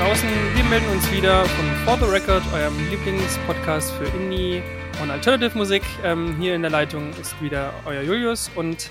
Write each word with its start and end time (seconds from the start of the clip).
draußen. 0.00 0.28
Wir 0.54 0.64
melden 0.64 0.88
uns 0.88 1.12
wieder 1.12 1.44
von 1.44 1.66
For 1.84 1.98
the 1.98 2.10
Record, 2.10 2.42
eurem 2.54 2.74
Lieblingspodcast 2.88 3.92
für 3.92 4.06
Indie 4.16 4.62
und 5.02 5.10
Alternative 5.10 5.58
Musik. 5.58 5.82
Ähm, 6.02 6.40
hier 6.40 6.54
in 6.54 6.62
der 6.62 6.70
Leitung 6.70 7.12
ist 7.20 7.38
wieder 7.42 7.74
euer 7.84 8.00
Julius 8.00 8.50
und 8.56 8.90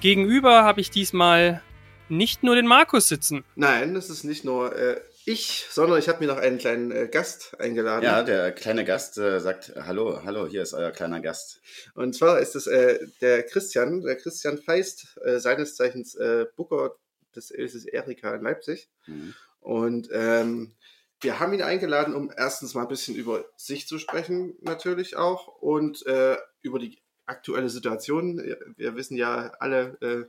gegenüber 0.00 0.62
habe 0.62 0.80
ich 0.80 0.92
diesmal 0.92 1.60
nicht 2.08 2.44
nur 2.44 2.54
den 2.54 2.68
Markus 2.68 3.08
sitzen. 3.08 3.44
Nein, 3.56 3.94
das 3.94 4.10
ist 4.10 4.22
nicht 4.22 4.44
nur 4.44 4.76
äh, 4.76 5.00
ich, 5.24 5.66
sondern 5.70 5.98
ich 5.98 6.08
habe 6.08 6.20
mir 6.20 6.32
noch 6.32 6.38
einen 6.38 6.58
kleinen 6.58 6.92
äh, 6.92 7.08
Gast 7.08 7.58
eingeladen. 7.58 8.04
Ja, 8.04 8.22
der 8.22 8.52
kleine 8.52 8.84
Gast 8.84 9.18
äh, 9.18 9.40
sagt, 9.40 9.72
hallo, 9.74 10.20
hallo, 10.24 10.46
hier 10.46 10.62
ist 10.62 10.72
euer 10.72 10.92
kleiner 10.92 11.18
Gast. 11.18 11.60
Und 11.94 12.14
zwar 12.14 12.38
ist 12.38 12.54
es 12.54 12.68
äh, 12.68 13.00
der 13.20 13.42
Christian, 13.42 14.02
der 14.02 14.14
Christian 14.14 14.58
Feist, 14.58 15.18
äh, 15.24 15.40
seines 15.40 15.74
Zeichens 15.74 16.14
äh, 16.14 16.46
Booker 16.54 16.94
des 17.34 17.50
Ilses 17.50 17.86
Erika 17.86 18.36
in 18.36 18.42
Leipzig. 18.42 18.88
Mhm. 19.08 19.34
Und 19.60 20.08
ähm, 20.12 20.74
wir 21.20 21.40
haben 21.40 21.52
ihn 21.52 21.62
eingeladen, 21.62 22.14
um 22.14 22.30
erstens 22.36 22.74
mal 22.74 22.82
ein 22.82 22.88
bisschen 22.88 23.16
über 23.16 23.44
sich 23.56 23.88
zu 23.88 23.98
sprechen, 23.98 24.54
natürlich 24.60 25.16
auch, 25.16 25.48
und 25.60 26.06
äh, 26.06 26.36
über 26.62 26.78
die 26.78 26.98
aktuelle 27.26 27.68
Situation. 27.68 28.38
Wir 28.76 28.94
wissen 28.94 29.16
ja 29.16 29.52
alle, 29.58 29.98
äh, 30.00 30.24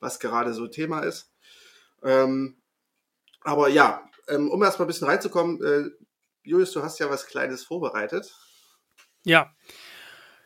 was 0.00 0.20
gerade 0.20 0.54
so 0.54 0.66
Thema 0.66 1.00
ist. 1.00 1.32
Ähm, 2.02 2.56
aber 3.42 3.68
ja, 3.68 4.08
ähm, 4.28 4.50
um 4.50 4.62
erstmal 4.62 4.86
ein 4.86 4.88
bisschen 4.88 5.08
reinzukommen, 5.08 5.62
äh, 5.62 5.90
Julius, 6.42 6.72
du 6.72 6.82
hast 6.82 6.98
ja 6.98 7.10
was 7.10 7.26
Kleines 7.26 7.64
vorbereitet. 7.64 8.32
Ja. 9.24 9.52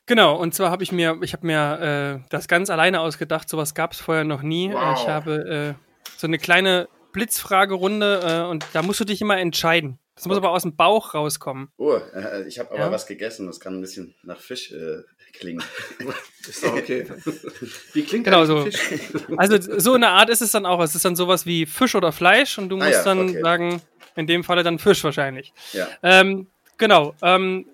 Genau, 0.07 0.37
und 0.37 0.55
zwar 0.55 0.71
habe 0.71 0.83
ich 0.83 0.91
mir, 0.91 1.19
ich 1.23 1.35
habe 1.35 1.47
mir 1.47 2.23
äh, 2.25 2.27
das 2.31 2.49
ganz 2.49 2.71
alleine 2.71 3.01
ausgedacht, 3.01 3.49
sowas 3.49 3.75
gab 3.75 3.93
es 3.93 4.01
vorher 4.01 4.25
noch 4.25 4.43
nie. 4.43 4.73
Wow. 4.73 4.99
Ich 4.99 5.07
habe 5.07 5.77
äh, 5.79 6.09
so 6.17 6.27
eine 6.27 6.39
kleine 6.39 6.89
Blitzfragerunde 7.13 8.45
äh, 8.47 8.51
und 8.51 8.65
da 8.73 8.83
musst 8.83 9.01
du 9.01 9.05
dich 9.05 9.21
immer 9.21 9.39
entscheiden. 9.39 9.99
Das 10.17 10.27
muss 10.27 10.37
Okay. 10.37 10.47
aber 10.47 10.55
aus 10.55 10.63
dem 10.63 10.77
Bauch 10.77 11.15
rauskommen. 11.15 11.69
Oh, 11.79 11.95
äh, 12.15 12.47
ich 12.47 12.59
habe 12.59 12.71
aber 12.73 12.79
Ja. 12.81 12.91
was 12.93 13.07
gegessen, 13.07 13.47
das 13.47 13.59
kann 13.61 13.75
ein 13.77 13.81
bisschen 13.81 14.15
nach 14.23 14.39
Fisch 14.39 14.71
äh, 14.73 15.03
klingen. 15.33 15.63
Ist 16.49 16.63
doch 16.65 16.75
okay. 16.75 17.07
Wie 17.95 18.03
klingt 18.03 18.25
Genau 18.25 18.45
so. 18.45 18.63
Fisch? 18.65 18.79
Also 19.37 19.57
so 19.79 19.95
eine 19.95 20.09
Art 20.09 20.29
ist 20.31 20.43
es 20.43 20.51
dann 20.53 20.67
auch. 20.67 20.83
Es 20.83 20.95
ist 20.95 21.05
dann 21.05 21.17
sowas 21.17 21.47
wie 21.47 21.65
Fisch 21.67 21.95
oder 21.95 22.13
Fleisch 22.13 22.59
und 22.59 22.69
du 22.69 22.77
Ah 22.77 22.85
musst 22.85 22.93
ja, 22.93 23.05
dann 23.05 23.29
okay. 23.31 23.41
sagen, 23.41 23.83
in 24.17 24.27
dem 24.27 24.43
Falle 24.45 24.63
dann 24.63 24.79
Fisch 24.79 25.03
wahrscheinlich. 25.05 25.53
Ja, 25.73 25.89
Ähm, 26.03 26.49
genau. 26.79 27.15
Ähm, 27.23 27.67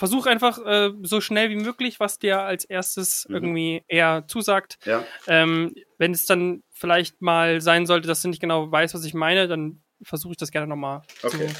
versuch 0.00 0.24
einfach 0.24 0.58
äh, 0.64 0.92
so 1.02 1.20
schnell 1.20 1.50
wie 1.50 1.56
möglich, 1.56 2.00
was 2.00 2.18
dir 2.18 2.40
als 2.40 2.64
erstes 2.64 3.26
Mhm. 3.28 3.34
irgendwie 3.34 3.84
eher 3.86 4.24
zusagt. 4.26 4.78
ja, 4.86 5.04
Ähm, 5.26 5.74
wenn 5.98 6.12
es 6.12 6.24
dann 6.24 6.62
vielleicht 6.72 7.20
mal 7.20 7.60
sein 7.60 7.84
sollte, 7.84 8.08
dass 8.08 8.22
du 8.22 8.28
nicht 8.28 8.40
genau 8.40 8.72
weißt, 8.72 8.94
was 8.94 9.04
ich 9.04 9.12
meine, 9.12 9.46
dann 9.46 9.82
versuche 10.02 10.32
ich 10.32 10.38
das 10.38 10.50
gerne 10.50 10.66
nochmal 10.66 11.02
Okay. 11.22 11.48
zu 11.48 11.54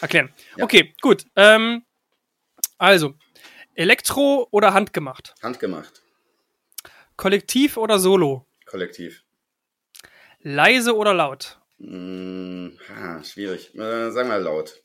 erklären. 0.00 0.32
Ja. 0.56 0.64
Okay, 0.64 0.94
gut. 1.00 1.26
Ähm, 1.34 1.84
also, 2.78 3.14
Elektro 3.74 4.46
oder 4.52 4.74
handgemacht? 4.74 5.34
handgemacht, 5.42 6.02
Kollektiv 7.16 7.76
oder 7.78 7.98
Solo? 7.98 8.46
kollektiv. 8.66 9.24
Leise 10.40 10.96
oder 10.96 11.14
laut? 11.14 11.60
Hm, 11.78 12.78
ha, 12.88 13.24
schwierig. 13.24 13.74
Äh, 13.74 14.10
sagen 14.12 14.28
wir 14.28 14.38
laut. 14.38 14.80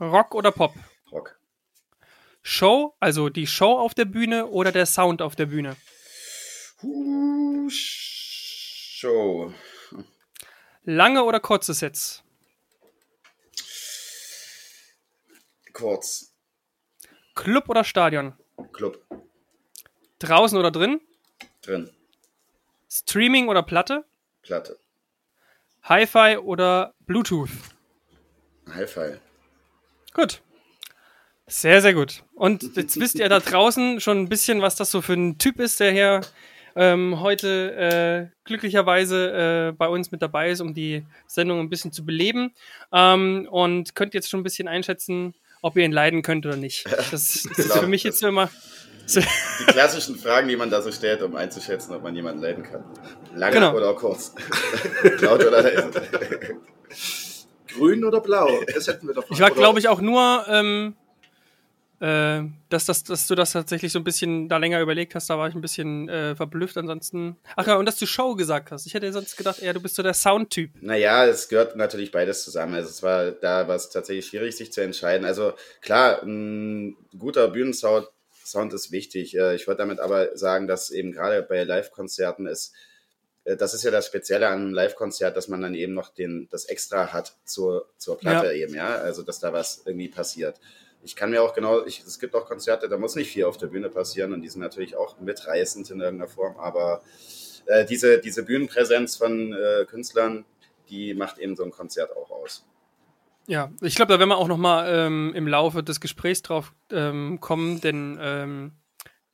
Rock 0.00 0.34
oder 0.34 0.50
Pop? 0.50 0.74
Show, 2.42 2.96
also 3.00 3.28
die 3.28 3.46
Show 3.46 3.78
auf 3.78 3.94
der 3.94 4.04
Bühne 4.04 4.46
oder 4.46 4.72
der 4.72 4.86
Sound 4.86 5.22
auf 5.22 5.36
der 5.36 5.46
Bühne? 5.46 5.76
Huh, 6.82 7.68
Show. 7.70 9.52
Lange 10.84 11.24
oder 11.24 11.40
kurze 11.40 11.74
Sets? 11.74 12.22
Kurz. 15.72 16.34
Club 17.34 17.68
oder 17.68 17.84
Stadion? 17.84 18.34
Club. 18.72 19.04
Draußen 20.18 20.58
oder 20.58 20.70
drin? 20.70 21.00
Drin. 21.62 21.90
Streaming 22.90 23.48
oder 23.48 23.62
Platte? 23.62 24.04
Platte. 24.42 24.78
Hi-Fi 25.84 26.38
oder 26.38 26.94
Bluetooth? 27.00 27.50
Hi-Fi. 28.68 29.20
Gut. 30.14 30.42
Sehr, 31.48 31.80
sehr 31.80 31.94
gut. 31.94 32.22
Und 32.34 32.76
jetzt 32.76 33.00
wisst 33.00 33.16
ihr 33.18 33.28
da 33.28 33.40
draußen 33.40 34.00
schon 34.00 34.18
ein 34.18 34.28
bisschen, 34.28 34.60
was 34.62 34.76
das 34.76 34.90
so 34.90 35.00
für 35.02 35.14
ein 35.14 35.38
Typ 35.38 35.58
ist, 35.60 35.80
der 35.80 35.92
hier 35.92 36.20
ähm, 36.76 37.20
heute 37.20 37.74
äh, 38.30 38.36
glücklicherweise 38.44 39.70
äh, 39.70 39.72
bei 39.72 39.88
uns 39.88 40.10
mit 40.12 40.20
dabei 40.22 40.50
ist, 40.50 40.60
um 40.60 40.74
die 40.74 41.04
Sendung 41.26 41.58
ein 41.60 41.70
bisschen 41.70 41.90
zu 41.90 42.04
beleben. 42.04 42.52
Ähm, 42.92 43.48
und 43.50 43.94
könnt 43.94 44.14
jetzt 44.14 44.28
schon 44.30 44.40
ein 44.40 44.44
bisschen 44.44 44.68
einschätzen, 44.68 45.34
ob 45.62 45.76
ihr 45.76 45.84
ihn 45.84 45.92
leiden 45.92 46.22
könnt 46.22 46.44
oder 46.46 46.56
nicht. 46.56 46.84
Das, 46.86 47.10
das 47.10 47.34
ist 47.34 47.56
Genau. 47.56 47.74
für 47.80 47.86
mich 47.88 48.02
jetzt 48.04 48.22
immer. 48.22 48.50
Die 49.14 49.64
klassischen 49.64 50.16
Fragen, 50.16 50.48
die 50.48 50.56
man 50.56 50.68
da 50.70 50.82
so 50.82 50.92
stellt, 50.92 51.22
um 51.22 51.34
einzuschätzen, 51.34 51.94
ob 51.94 52.02
man 52.02 52.14
jemanden 52.14 52.42
leiden 52.42 52.62
kann. 52.62 52.84
Lange 53.34 53.54
Genau. 53.54 53.74
oder 53.74 53.94
kurz. 53.94 54.34
laut 55.20 55.42
oder 55.42 55.62
leise. 55.62 55.90
Grün 57.68 58.04
oder 58.04 58.20
blau? 58.20 58.50
Das 58.74 58.86
hätten 58.86 59.06
wir 59.06 59.14
doch 59.14 59.24
Ich 59.30 59.40
war, 59.40 59.50
glaube 59.50 59.78
ich, 59.78 59.88
auch 59.88 60.02
nur, 60.02 60.44
ähm, 60.48 60.94
äh, 62.00 62.42
dass, 62.68 62.86
das, 62.86 63.04
dass 63.04 63.26
du 63.26 63.34
das 63.34 63.52
tatsächlich 63.52 63.92
so 63.92 63.98
ein 63.98 64.04
bisschen 64.04 64.48
da 64.48 64.56
länger 64.56 64.80
überlegt 64.80 65.14
hast, 65.14 65.28
da 65.30 65.38
war 65.38 65.48
ich 65.48 65.54
ein 65.54 65.60
bisschen 65.60 66.08
äh, 66.08 66.36
verblüfft. 66.36 66.76
Ansonsten. 66.76 67.36
Ach 67.56 67.66
ja, 67.66 67.76
und 67.76 67.86
dass 67.86 67.96
du 67.98 68.06
Show 68.06 68.34
gesagt 68.34 68.70
hast. 68.70 68.86
Ich 68.86 68.94
hätte 68.94 69.12
sonst 69.12 69.36
gedacht, 69.36 69.60
eher 69.60 69.74
du 69.74 69.80
bist 69.80 69.94
so 69.96 70.02
der 70.02 70.14
Soundtyp. 70.14 70.70
Naja, 70.80 71.26
es 71.26 71.48
gehört 71.48 71.76
natürlich 71.76 72.12
beides 72.12 72.44
zusammen. 72.44 72.74
Also 72.74 72.90
es 72.90 73.02
war 73.02 73.32
da 73.32 73.68
war 73.68 73.76
es 73.76 73.90
tatsächlich 73.90 74.26
schwierig, 74.26 74.56
sich 74.56 74.72
zu 74.72 74.80
entscheiden. 74.80 75.26
Also 75.26 75.52
klar, 75.80 76.22
ein 76.22 76.96
guter 77.18 77.48
Bühnensound 77.48 78.08
Sound 78.44 78.72
ist 78.72 78.90
wichtig. 78.92 79.36
Äh, 79.36 79.54
Ich 79.56 79.66
wollte 79.66 79.80
damit 79.82 80.00
aber 80.00 80.36
sagen, 80.36 80.66
dass 80.66 80.90
eben 80.90 81.12
gerade 81.12 81.42
bei 81.42 81.64
Live-Konzerten 81.64 82.46
ist, 82.46 82.72
äh, 83.44 83.56
das 83.56 83.74
ist 83.74 83.84
ja 83.84 83.90
das 83.90 84.06
Spezielle 84.06 84.48
an 84.48 84.60
einem 84.60 84.72
Live-Konzert, 84.74 85.36
dass 85.36 85.48
man 85.48 85.60
dann 85.60 85.74
eben 85.74 85.92
noch 85.92 86.14
den, 86.14 86.48
das 86.50 86.64
Extra 86.64 87.12
hat 87.12 87.34
zur, 87.44 87.90
zur 87.98 88.18
Platte 88.18 88.46
Ja. 88.46 88.52
eben, 88.52 88.74
ja. 88.74 88.94
Also 88.96 89.22
dass 89.22 89.38
da 89.38 89.52
was 89.52 89.82
irgendwie 89.84 90.08
passiert. 90.08 90.58
Ich 91.02 91.16
kann 91.16 91.30
mir 91.30 91.42
auch 91.42 91.54
genau, 91.54 91.84
ich, 91.86 92.02
es 92.06 92.18
gibt 92.18 92.34
auch 92.34 92.46
Konzerte, 92.46 92.88
da 92.88 92.98
muss 92.98 93.14
nicht 93.14 93.30
viel 93.30 93.44
auf 93.44 93.56
der 93.56 93.68
Bühne 93.68 93.88
passieren 93.88 94.32
und 94.32 94.42
die 94.42 94.48
sind 94.48 94.60
natürlich 94.60 94.96
auch 94.96 95.18
mitreißend 95.20 95.90
in 95.90 96.00
irgendeiner 96.00 96.28
Form, 96.30 96.56
aber 96.58 97.02
äh, 97.66 97.84
diese, 97.86 98.18
diese 98.18 98.42
Bühnenpräsenz 98.42 99.16
von 99.16 99.52
äh, 99.52 99.84
Künstlern, 99.86 100.44
die 100.90 101.14
macht 101.14 101.38
eben 101.38 101.54
so 101.56 101.64
ein 101.64 101.70
Konzert 101.70 102.10
auch 102.16 102.30
aus. 102.30 102.66
Ja, 103.46 103.70
ich 103.80 103.94
glaube, 103.94 104.12
da 104.12 104.18
werden 104.18 104.28
wir 104.28 104.36
auch 104.36 104.48
noch 104.48 104.58
mal 104.58 104.86
ähm, 104.92 105.32
im 105.34 105.46
Laufe 105.48 105.82
des 105.82 106.00
Gesprächs 106.00 106.42
drauf 106.42 106.74
ähm, 106.90 107.38
kommen, 107.40 107.80
denn 107.80 108.18
ähm, 108.20 108.72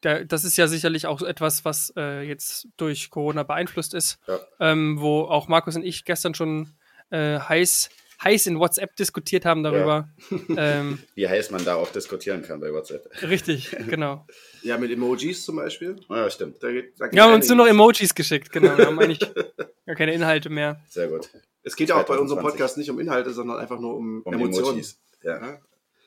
der, 0.05 0.25
das 0.25 0.45
ist 0.45 0.57
ja 0.57 0.69
sicherlich 0.69 1.07
auch 1.07 1.21
etwas, 1.23 1.65
was 1.65 1.93
äh, 1.97 2.23
jetzt 2.23 2.69
durch 2.77 3.11
Corona 3.11 3.43
beeinflusst 3.43 3.95
ist, 3.95 4.19
Ja. 4.29 4.39
ähm, 4.61 5.01
wo 5.01 5.23
auch 5.23 5.49
Markus 5.49 5.75
und 5.75 5.83
ich 5.85 6.05
gestern 6.05 6.35
schon 6.35 6.75
äh, 7.11 7.41
heiß, 7.41 7.89
heiß 8.25 8.47
in 8.47 8.59
WhatsApp 8.59 8.97
diskutiert 8.97 9.45
haben 9.45 9.63
darüber. 9.63 10.09
ähm, 10.57 10.99
Wie 11.15 11.29
heiß 11.29 11.51
man 11.51 11.65
da 11.65 11.75
auch 11.77 11.91
diskutieren 11.91 12.43
kann 12.43 12.61
bei 12.61 12.73
WhatsApp. 12.73 13.07
richtig, 13.23 13.71
genau. 13.89 14.27
Ja, 14.63 14.79
mit 14.79 14.91
Emojis 14.91 15.45
zum 15.45 15.57
Beispiel. 15.57 15.97
Ja, 16.09 16.31
stimmt. 16.31 16.63
Da 16.63 16.73
geht, 16.73 16.99
da 16.99 17.07
geht 17.07 17.15
Wir 17.15 17.23
haben 17.23 17.35
uns 17.35 17.49
nur 17.49 17.57
noch. 17.59 17.67
Emojis 17.67 18.15
geschickt, 18.15 18.51
genau. 18.51 18.77
Wir 18.79 18.87
haben 18.87 18.99
eigentlich 18.99 19.21
gar 19.87 19.97
keine 19.97 20.15
Inhalte 20.15 20.49
mehr. 20.51 20.81
Sehr 20.89 21.09
gut. 21.09 21.29
Es 21.63 21.77
geht 21.77 21.89
ja 21.91 21.97
auch 21.97 22.05
bei 22.05 22.19
unserem 22.19 22.41
2020. 22.41 22.51
Podcast 22.51 22.79
nicht 22.79 22.91
um 22.91 22.99
Inhalte, 23.01 23.33
sondern 23.33 23.59
einfach 23.59 23.79
nur 23.79 23.97
um, 23.97 24.23
Um 24.23 24.33
Emotionen. 24.35 24.69
Emojis. 24.71 24.99
Ja. 25.23 25.41
Ja. 25.47 25.59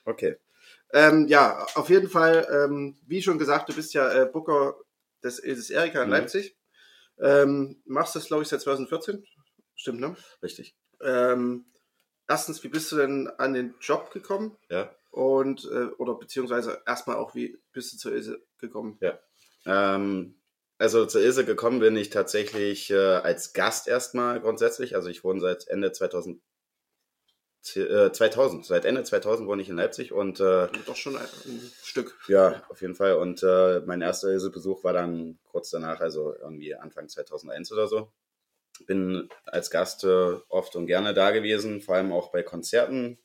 Okay. 0.05 0.35
Ähm, 0.93 1.27
ja, 1.27 1.65
auf 1.75 1.89
jeden 1.89 2.09
Fall, 2.09 2.47
ähm, 2.51 2.95
wie 3.05 3.21
schon 3.21 3.37
gesagt, 3.37 3.67
du 3.69 3.73
bist 3.73 3.93
ja 3.93 4.09
äh, 4.11 4.25
Booker 4.25 4.75
des 5.23 5.39
Ilses 5.39 5.69
Erika 5.69 6.01
in 6.01 6.07
Mhm. 6.07 6.13
Leipzig. 6.13 6.55
Ähm, 7.19 7.81
machst 7.85 8.15
das, 8.15 8.27
glaube 8.27 8.43
ich, 8.43 8.49
seit 8.49 8.61
2014. 8.61 9.23
Stimmt, 9.75 9.99
ne? 9.99 10.15
Richtig. 10.43 10.75
Ähm, 11.01 11.65
erstens, 12.27 12.63
wie 12.63 12.69
bist 12.69 12.91
du 12.91 12.97
denn 12.97 13.27
an 13.37 13.53
den 13.53 13.75
Job 13.79 14.11
gekommen? 14.11 14.57
Ja. 14.69 14.93
Und, 15.11 15.65
äh, 15.65 15.87
oder 15.97 16.15
beziehungsweise 16.15 16.81
erstmal 16.85 17.15
auch, 17.15 17.33
wie 17.33 17.57
bist 17.71 17.93
du 17.93 17.97
zur 17.97 18.13
Ilse 18.13 18.41
gekommen? 18.59 18.97
Ähm, 19.65 20.35
also 20.77 21.05
zur 21.05 21.21
Ilse 21.21 21.43
gekommen 21.43 21.79
bin 21.79 21.95
ich 21.97 22.09
tatsächlich 22.09 22.91
äh, 22.91 22.95
als 22.95 23.53
Gast 23.53 23.87
erstmal 23.87 24.39
grundsätzlich. 24.39 24.95
Also 24.95 25.09
ich 25.09 25.23
wohne 25.23 25.39
seit 25.39 25.67
Ende 25.67 25.91
2000, 25.91 26.39
äh, 27.75 28.11
2000. 28.11 28.65
Seit 28.65 28.85
Ende 28.85 29.03
2000 29.03 29.47
wohne 29.47 29.61
ich 29.61 29.69
in 29.69 29.75
Leipzig 29.75 30.11
und 30.11 30.39
äh, 30.39 30.67
Doch 30.85 30.95
schon 30.95 31.17
ein, 31.17 31.25
ein 31.45 31.71
Stück. 31.81 32.15
ja, 32.27 32.61
auf 32.69 32.81
jeden 32.81 32.95
Fall. 32.95 33.15
Und 33.15 33.41
äh, 33.41 33.81
mein 33.85 34.01
erster 34.01 34.29
Ilse-Besuch 34.29 34.83
war 34.83 34.93
dann 34.93 35.39
kurz 35.45 35.71
danach, 35.71 35.99
also 35.99 36.35
irgendwie 36.35 36.75
Anfang 36.75 37.09
2001 37.09 37.71
oder 37.71 37.87
so. 37.87 38.11
Bin 38.85 39.29
als 39.45 39.71
Gast 39.71 40.03
äh, 40.03 40.35
oft 40.49 40.75
und 40.75 40.87
gerne 40.87 41.13
da 41.13 41.31
gewesen, 41.31 41.81
vor 41.81 41.95
allem 41.95 42.11
auch 42.11 42.31
bei 42.31 42.43
Konzerten, 42.43 43.17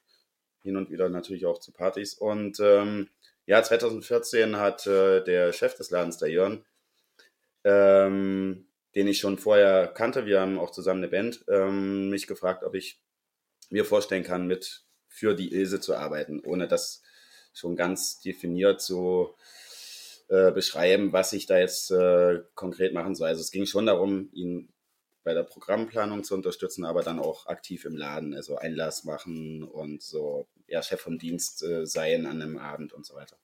hin 0.62 0.76
und 0.76 0.90
wieder 0.90 1.08
natürlich 1.08 1.46
auch 1.46 1.58
zu 1.58 1.72
Partys. 1.72 2.14
Und 2.14 2.60
ähm, 2.60 3.08
ja, 3.46 3.62
2014 3.62 4.56
hat 4.56 4.86
äh, 4.86 5.22
der 5.24 5.52
Chef 5.52 5.74
des 5.76 5.90
Ladens, 5.90 6.18
der 6.18 6.30
Jörn, 6.30 6.64
ähm, 7.64 8.66
den 8.94 9.06
ich 9.06 9.18
schon 9.18 9.38
vorher 9.38 9.88
kannte, 9.88 10.26
wir 10.26 10.40
haben 10.40 10.58
auch 10.58 10.70
zusammen 10.70 11.00
eine 11.00 11.08
Band, 11.08 11.44
ähm, 11.48 12.10
mich 12.10 12.26
gefragt, 12.26 12.62
ob 12.64 12.74
ich 12.74 13.00
mir 13.70 13.84
vorstellen 13.84 14.22
kann, 14.22 14.46
mit 14.46 14.84
für 15.08 15.34
die 15.34 15.54
Ilse 15.54 15.80
zu 15.80 15.94
arbeiten, 15.94 16.40
ohne 16.44 16.68
das 16.68 17.02
schon 17.52 17.76
ganz 17.76 18.20
definiert 18.20 18.80
so 18.80 19.34
äh, 20.28 20.52
beschreiben, 20.52 21.12
was 21.12 21.32
ich 21.32 21.46
da 21.46 21.58
jetzt 21.58 21.90
äh, 21.90 22.40
konkret 22.54 22.94
machen 22.94 23.14
soll. 23.14 23.28
Also 23.28 23.40
es 23.40 23.50
ging 23.50 23.66
schon 23.66 23.86
darum, 23.86 24.30
ihn 24.32 24.71
bei 25.24 25.34
der 25.34 25.44
Programmplanung 25.44 26.24
zu 26.24 26.34
unterstützen, 26.34 26.84
aber 26.84 27.02
dann 27.02 27.18
auch 27.18 27.46
aktiv 27.46 27.84
im 27.84 27.96
Laden, 27.96 28.34
also 28.34 28.56
Einlass 28.56 29.04
machen 29.04 29.62
und 29.62 30.02
so 30.02 30.46
ja, 30.66 30.82
Chef 30.82 31.00
vom 31.00 31.18
Dienst 31.18 31.62
äh, 31.62 31.86
sein 31.86 32.26
an 32.26 32.42
einem 32.42 32.58
Abend 32.58 32.92
und 32.92 33.06
so 33.06 33.14
weiter. 33.14 33.36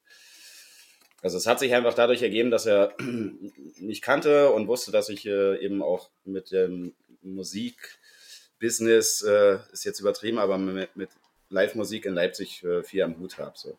Also 1.20 1.36
es 1.36 1.46
hat 1.46 1.58
sich 1.58 1.74
einfach 1.74 1.94
dadurch 1.94 2.22
ergeben, 2.22 2.50
dass 2.50 2.66
er 2.66 2.94
mich 3.78 4.02
kannte 4.02 4.50
und 4.50 4.68
wusste, 4.68 4.92
dass 4.92 5.08
ich 5.08 5.26
äh, 5.26 5.64
eben 5.64 5.82
auch 5.82 6.10
mit 6.24 6.52
dem 6.52 6.94
Musikbusiness, 7.22 9.22
äh, 9.22 9.58
ist 9.72 9.84
jetzt 9.84 10.00
übertrieben, 10.00 10.38
aber 10.38 10.58
mit, 10.58 10.96
mit 10.96 11.10
Live-Musik 11.50 12.06
in 12.06 12.14
Leipzig 12.14 12.64
äh, 12.64 12.82
viel 12.82 13.02
am 13.02 13.18
Hut 13.18 13.38
habe. 13.38 13.52
So. 13.56 13.76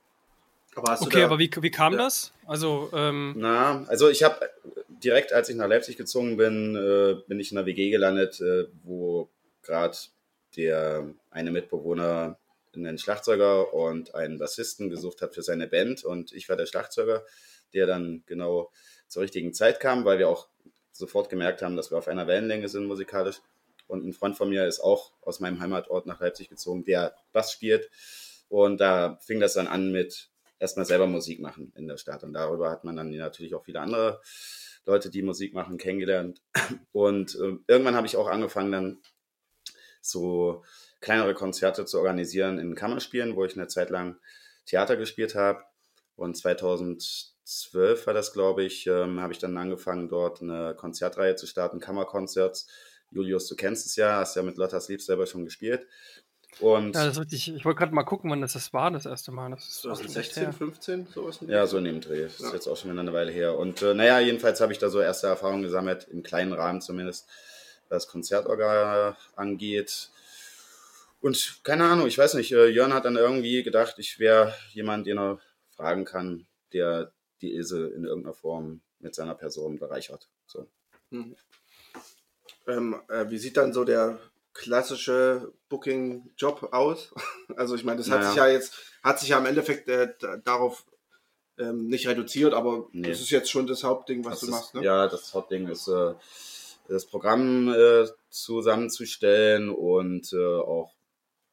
Aber 0.75 1.01
okay, 1.01 1.23
aber 1.23 1.39
wie, 1.39 1.49
wie 1.61 1.71
kam 1.71 1.93
ja. 1.93 1.99
das? 1.99 2.33
Also, 2.45 2.89
ähm 2.93 3.35
Na, 3.37 3.85
also 3.87 4.09
ich 4.09 4.23
habe 4.23 4.49
direkt, 5.03 5.33
als 5.33 5.49
ich 5.49 5.55
nach 5.55 5.67
Leipzig 5.67 5.97
gezogen 5.97 6.37
bin, 6.37 6.75
äh, 6.75 7.15
bin 7.27 7.39
ich 7.39 7.51
in 7.51 7.57
einer 7.57 7.65
WG 7.65 7.89
gelandet, 7.89 8.39
äh, 8.41 8.65
wo 8.83 9.29
gerade 9.61 9.97
der 10.55 11.13
eine 11.29 11.51
Mitbewohner 11.51 12.37
einen 12.75 12.97
Schlagzeuger 12.97 13.73
und 13.73 14.15
einen 14.15 14.37
Bassisten 14.37 14.89
gesucht 14.89 15.21
hat 15.21 15.33
für 15.33 15.41
seine 15.41 15.67
Band 15.67 16.03
und 16.03 16.31
ich 16.33 16.49
war 16.49 16.55
der 16.55 16.65
Schlagzeuger, 16.65 17.25
der 17.73 17.87
dann 17.87 18.23
genau 18.25 18.71
zur 19.07 19.23
richtigen 19.23 19.53
Zeit 19.53 19.79
kam, 19.79 20.05
weil 20.05 20.19
wir 20.19 20.29
auch 20.29 20.47
sofort 20.91 21.29
gemerkt 21.29 21.61
haben, 21.61 21.75
dass 21.75 21.91
wir 21.91 21.97
auf 21.97 22.07
einer 22.07 22.27
Wellenlänge 22.27 22.69
sind 22.69 22.85
musikalisch. 22.85 23.41
Und 23.87 24.05
ein 24.05 24.13
Freund 24.13 24.37
von 24.37 24.49
mir 24.49 24.67
ist 24.67 24.81
auch 24.81 25.13
aus 25.21 25.39
meinem 25.39 25.59
Heimatort 25.59 26.05
nach 26.05 26.19
Leipzig 26.19 26.49
gezogen, 26.49 26.83
der 26.83 27.15
Bass 27.31 27.51
spielt. 27.51 27.89
Und 28.47 28.79
da 28.79 29.17
fing 29.21 29.39
das 29.39 29.53
dann 29.53 29.67
an 29.67 29.91
mit 29.91 30.29
erstmal 30.59 30.85
selber 30.85 31.07
Musik 31.07 31.39
machen 31.39 31.73
in 31.75 31.87
der 31.87 31.97
Stadt. 31.97 32.23
Und 32.23 32.33
darüber 32.33 32.69
hat 32.69 32.83
man 32.83 32.95
dann 32.95 33.09
natürlich 33.09 33.55
auch 33.55 33.65
viele 33.65 33.79
andere 33.79 34.21
Leute, 34.89 35.11
die 35.11 35.21
Musik 35.21 35.53
machen, 35.53 35.77
kennengelernt. 35.77 36.41
Und 36.91 37.35
äh, 37.35 37.57
irgendwann 37.67 37.95
habe 37.95 38.07
ich 38.07 38.17
auch 38.17 38.27
angefangen, 38.27 38.71
dann 38.71 38.97
so 40.01 40.63
kleinere 40.99 41.35
Konzerte 41.35 41.85
zu 41.85 41.99
organisieren 41.99 42.57
in 42.57 42.75
Kammerspielen, 42.75 43.35
wo 43.35 43.45
ich 43.45 43.55
eine 43.55 43.67
Zeit 43.67 43.91
lang 43.91 44.17
Theater 44.65 44.97
gespielt 44.97 45.35
habe. 45.35 45.63
Und 46.15 46.35
2012 46.35 48.07
war 48.07 48.13
das, 48.13 48.33
glaube 48.33 48.63
ich, 48.63 48.87
ähm, 48.87 49.21
habe 49.21 49.31
ich 49.31 49.39
dann 49.39 49.57
angefangen, 49.57 50.09
dort 50.09 50.41
eine 50.41 50.75
Konzertreihe 50.75 51.35
zu 51.35 51.45
starten, 51.45 51.79
Kammerkonzerts. 51.79 52.67
Julius, 53.11 53.47
du 53.47 53.55
kennst 53.55 53.85
es 53.85 53.95
ja, 53.95 54.17
hast 54.17 54.35
ja 54.35 54.43
mit 54.43 54.57
Lotta 54.57 54.79
Sleep 54.79 55.01
selber 55.01 55.27
schon 55.27 55.45
gespielt. 55.45 55.87
Und 56.59 56.95
ja, 56.95 57.05
das 57.05 57.13
ist 57.13 57.19
richtig. 57.21 57.55
Ich 57.55 57.63
wollte 57.63 57.79
gerade 57.79 57.95
mal 57.95 58.03
gucken, 58.03 58.29
wann 58.29 58.41
das, 58.41 58.53
das 58.53 58.73
war, 58.73 58.91
das 58.91 59.05
erste 59.05 59.31
Mal. 59.31 59.51
Das 59.51 59.65
ist 59.65 59.81
2016, 59.81 60.51
15, 60.51 61.07
sowas? 61.07 61.39
Ja, 61.47 61.65
so 61.65 61.77
in 61.77 61.85
dem 61.85 62.01
Dreh. 62.01 62.23
Das 62.23 62.39
ja. 62.39 62.47
ist 62.47 62.53
jetzt 62.53 62.67
auch 62.67 62.75
schon 62.75 62.91
wieder 62.91 62.99
eine 62.99 63.13
Weile 63.13 63.31
her. 63.31 63.57
Und 63.57 63.81
äh, 63.81 63.93
naja, 63.93 64.19
jedenfalls 64.19 64.59
habe 64.59 64.73
ich 64.73 64.79
da 64.79 64.89
so 64.89 64.99
erste 64.99 65.27
Erfahrungen 65.27 65.63
gesammelt, 65.63 66.07
im 66.09 66.21
kleinen 66.21 66.51
Rahmen 66.51 66.81
zumindest, 66.81 67.29
was 67.87 68.07
Konzertorgan 68.07 69.15
angeht. 69.35 70.09
Und 71.21 71.61
keine 71.63 71.85
Ahnung, 71.85 72.07
ich 72.07 72.17
weiß 72.17 72.33
nicht, 72.33 72.51
äh, 72.51 72.67
Jörn 72.67 72.93
hat 72.93 73.05
dann 73.05 73.15
irgendwie 73.15 73.63
gedacht, 73.63 73.95
ich 73.97 74.19
wäre 74.19 74.53
jemand, 74.71 75.07
den 75.07 75.17
er 75.17 75.39
fragen 75.75 76.03
kann, 76.03 76.45
der 76.73 77.11
die 77.41 77.53
Ilse 77.53 77.87
in 77.87 78.03
irgendeiner 78.03 78.33
Form 78.33 78.81
mit 78.99 79.15
seiner 79.15 79.35
Person 79.35 79.79
bereichert. 79.79 80.27
So. 80.45 80.67
Hm. 81.11 81.35
Ähm, 82.67 83.01
äh, 83.07 83.29
wie 83.29 83.37
sieht 83.37 83.57
dann 83.57 83.73
so 83.73 83.83
der 83.83 84.19
klassische 84.53 85.53
Booking-Job 85.69 86.69
aus? 86.71 87.13
Also 87.55 87.75
ich 87.75 87.83
meine, 87.83 87.97
das 87.97 88.07
naja. 88.07 88.21
hat 88.21 88.27
sich 88.27 88.37
ja 88.37 88.47
jetzt, 88.47 88.73
hat 89.03 89.19
sich 89.19 89.29
ja 89.29 89.39
im 89.39 89.45
Endeffekt 89.47 89.89
äh, 89.89 90.13
darauf 90.43 90.85
ähm, 91.57 91.87
nicht 91.87 92.07
reduziert, 92.07 92.53
aber 92.53 92.87
nee. 92.91 93.09
das 93.09 93.19
ist 93.19 93.31
jetzt 93.31 93.49
schon 93.49 93.65
das 93.65 93.83
Hauptding, 93.83 94.23
was 94.23 94.33
das 94.33 94.39
du 94.41 94.45
ist, 94.45 94.51
machst. 94.51 94.75
Ne? 94.75 94.83
Ja, 94.83 95.07
das 95.07 95.33
Hauptding 95.33 95.67
ist 95.67 95.87
äh, 95.87 96.13
das 96.87 97.05
Programm 97.05 97.73
äh, 97.73 98.05
zusammenzustellen 98.29 99.69
und 99.69 100.31
äh, 100.31 100.37
auch 100.37 100.93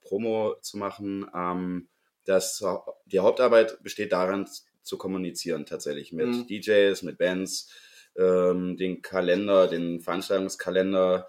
Promo 0.03 0.55
zu 0.61 0.77
machen. 0.77 1.27
Ähm, 1.35 1.89
das, 2.27 2.63
die 3.07 3.21
Hauptarbeit 3.21 3.83
besteht 3.83 4.13
darin, 4.13 4.47
zu 4.83 4.99
kommunizieren 4.99 5.67
tatsächlich 5.67 6.13
mit 6.13 6.29
mhm. 6.29 6.47
DJs, 6.47 7.03
mit 7.03 7.19
Bands, 7.19 7.69
ähm, 8.17 8.77
den 8.77 9.03
Kalender, 9.03 9.67
den 9.67 10.01
Veranstaltungskalender 10.01 11.29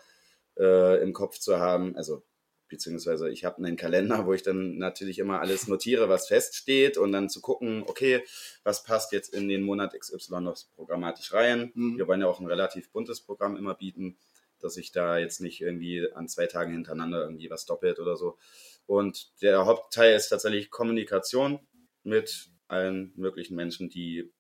äh, 0.59 1.01
im 1.01 1.13
Kopf 1.13 1.39
zu 1.39 1.59
haben. 1.59 1.95
Also 1.95 2.23
beziehungsweise 2.67 3.29
ich 3.29 3.45
habe 3.45 3.57
einen 3.57 3.77
Kalender, 3.77 4.25
wo 4.25 4.33
ich 4.33 4.43
dann 4.43 4.77
natürlich 4.77 5.19
immer 5.19 5.39
alles 5.39 5.67
notiere, 5.67 6.09
was 6.09 6.27
feststeht 6.27 6.97
und 6.97 7.11
dann 7.11 7.29
zu 7.29 7.41
gucken, 7.41 7.83
okay, 7.87 8.23
was 8.63 8.83
passt 8.83 9.11
jetzt 9.11 9.33
in 9.33 9.47
den 9.47 9.63
Monat 9.63 9.97
XY 9.97 10.41
noch 10.41 10.57
programmatisch 10.75 11.33
rein. 11.33 11.71
Mhm. 11.75 11.97
Wir 11.97 12.07
wollen 12.07 12.21
ja 12.21 12.27
auch 12.27 12.39
ein 12.39 12.47
relativ 12.47 12.91
buntes 12.91 13.21
Programm 13.21 13.55
immer 13.55 13.75
bieten, 13.75 14.17
dass 14.59 14.73
sich 14.73 14.91
da 14.91 15.17
jetzt 15.17 15.39
nicht 15.39 15.61
irgendwie 15.61 16.11
an 16.13 16.27
zwei 16.27 16.47
Tagen 16.47 16.73
hintereinander 16.73 17.21
irgendwie 17.21 17.49
was 17.49 17.65
doppelt 17.65 17.99
oder 17.99 18.17
so. 18.17 18.37
Und 18.85 19.41
der 19.41 19.65
Hauptteil 19.65 20.15
ist 20.15 20.29
tatsächlich 20.29 20.69
Kommunikation 20.69 21.59
mit 22.03 22.49
allen 22.67 23.13
möglichen 23.15 23.55
Menschen, 23.55 23.89
die 23.89 24.31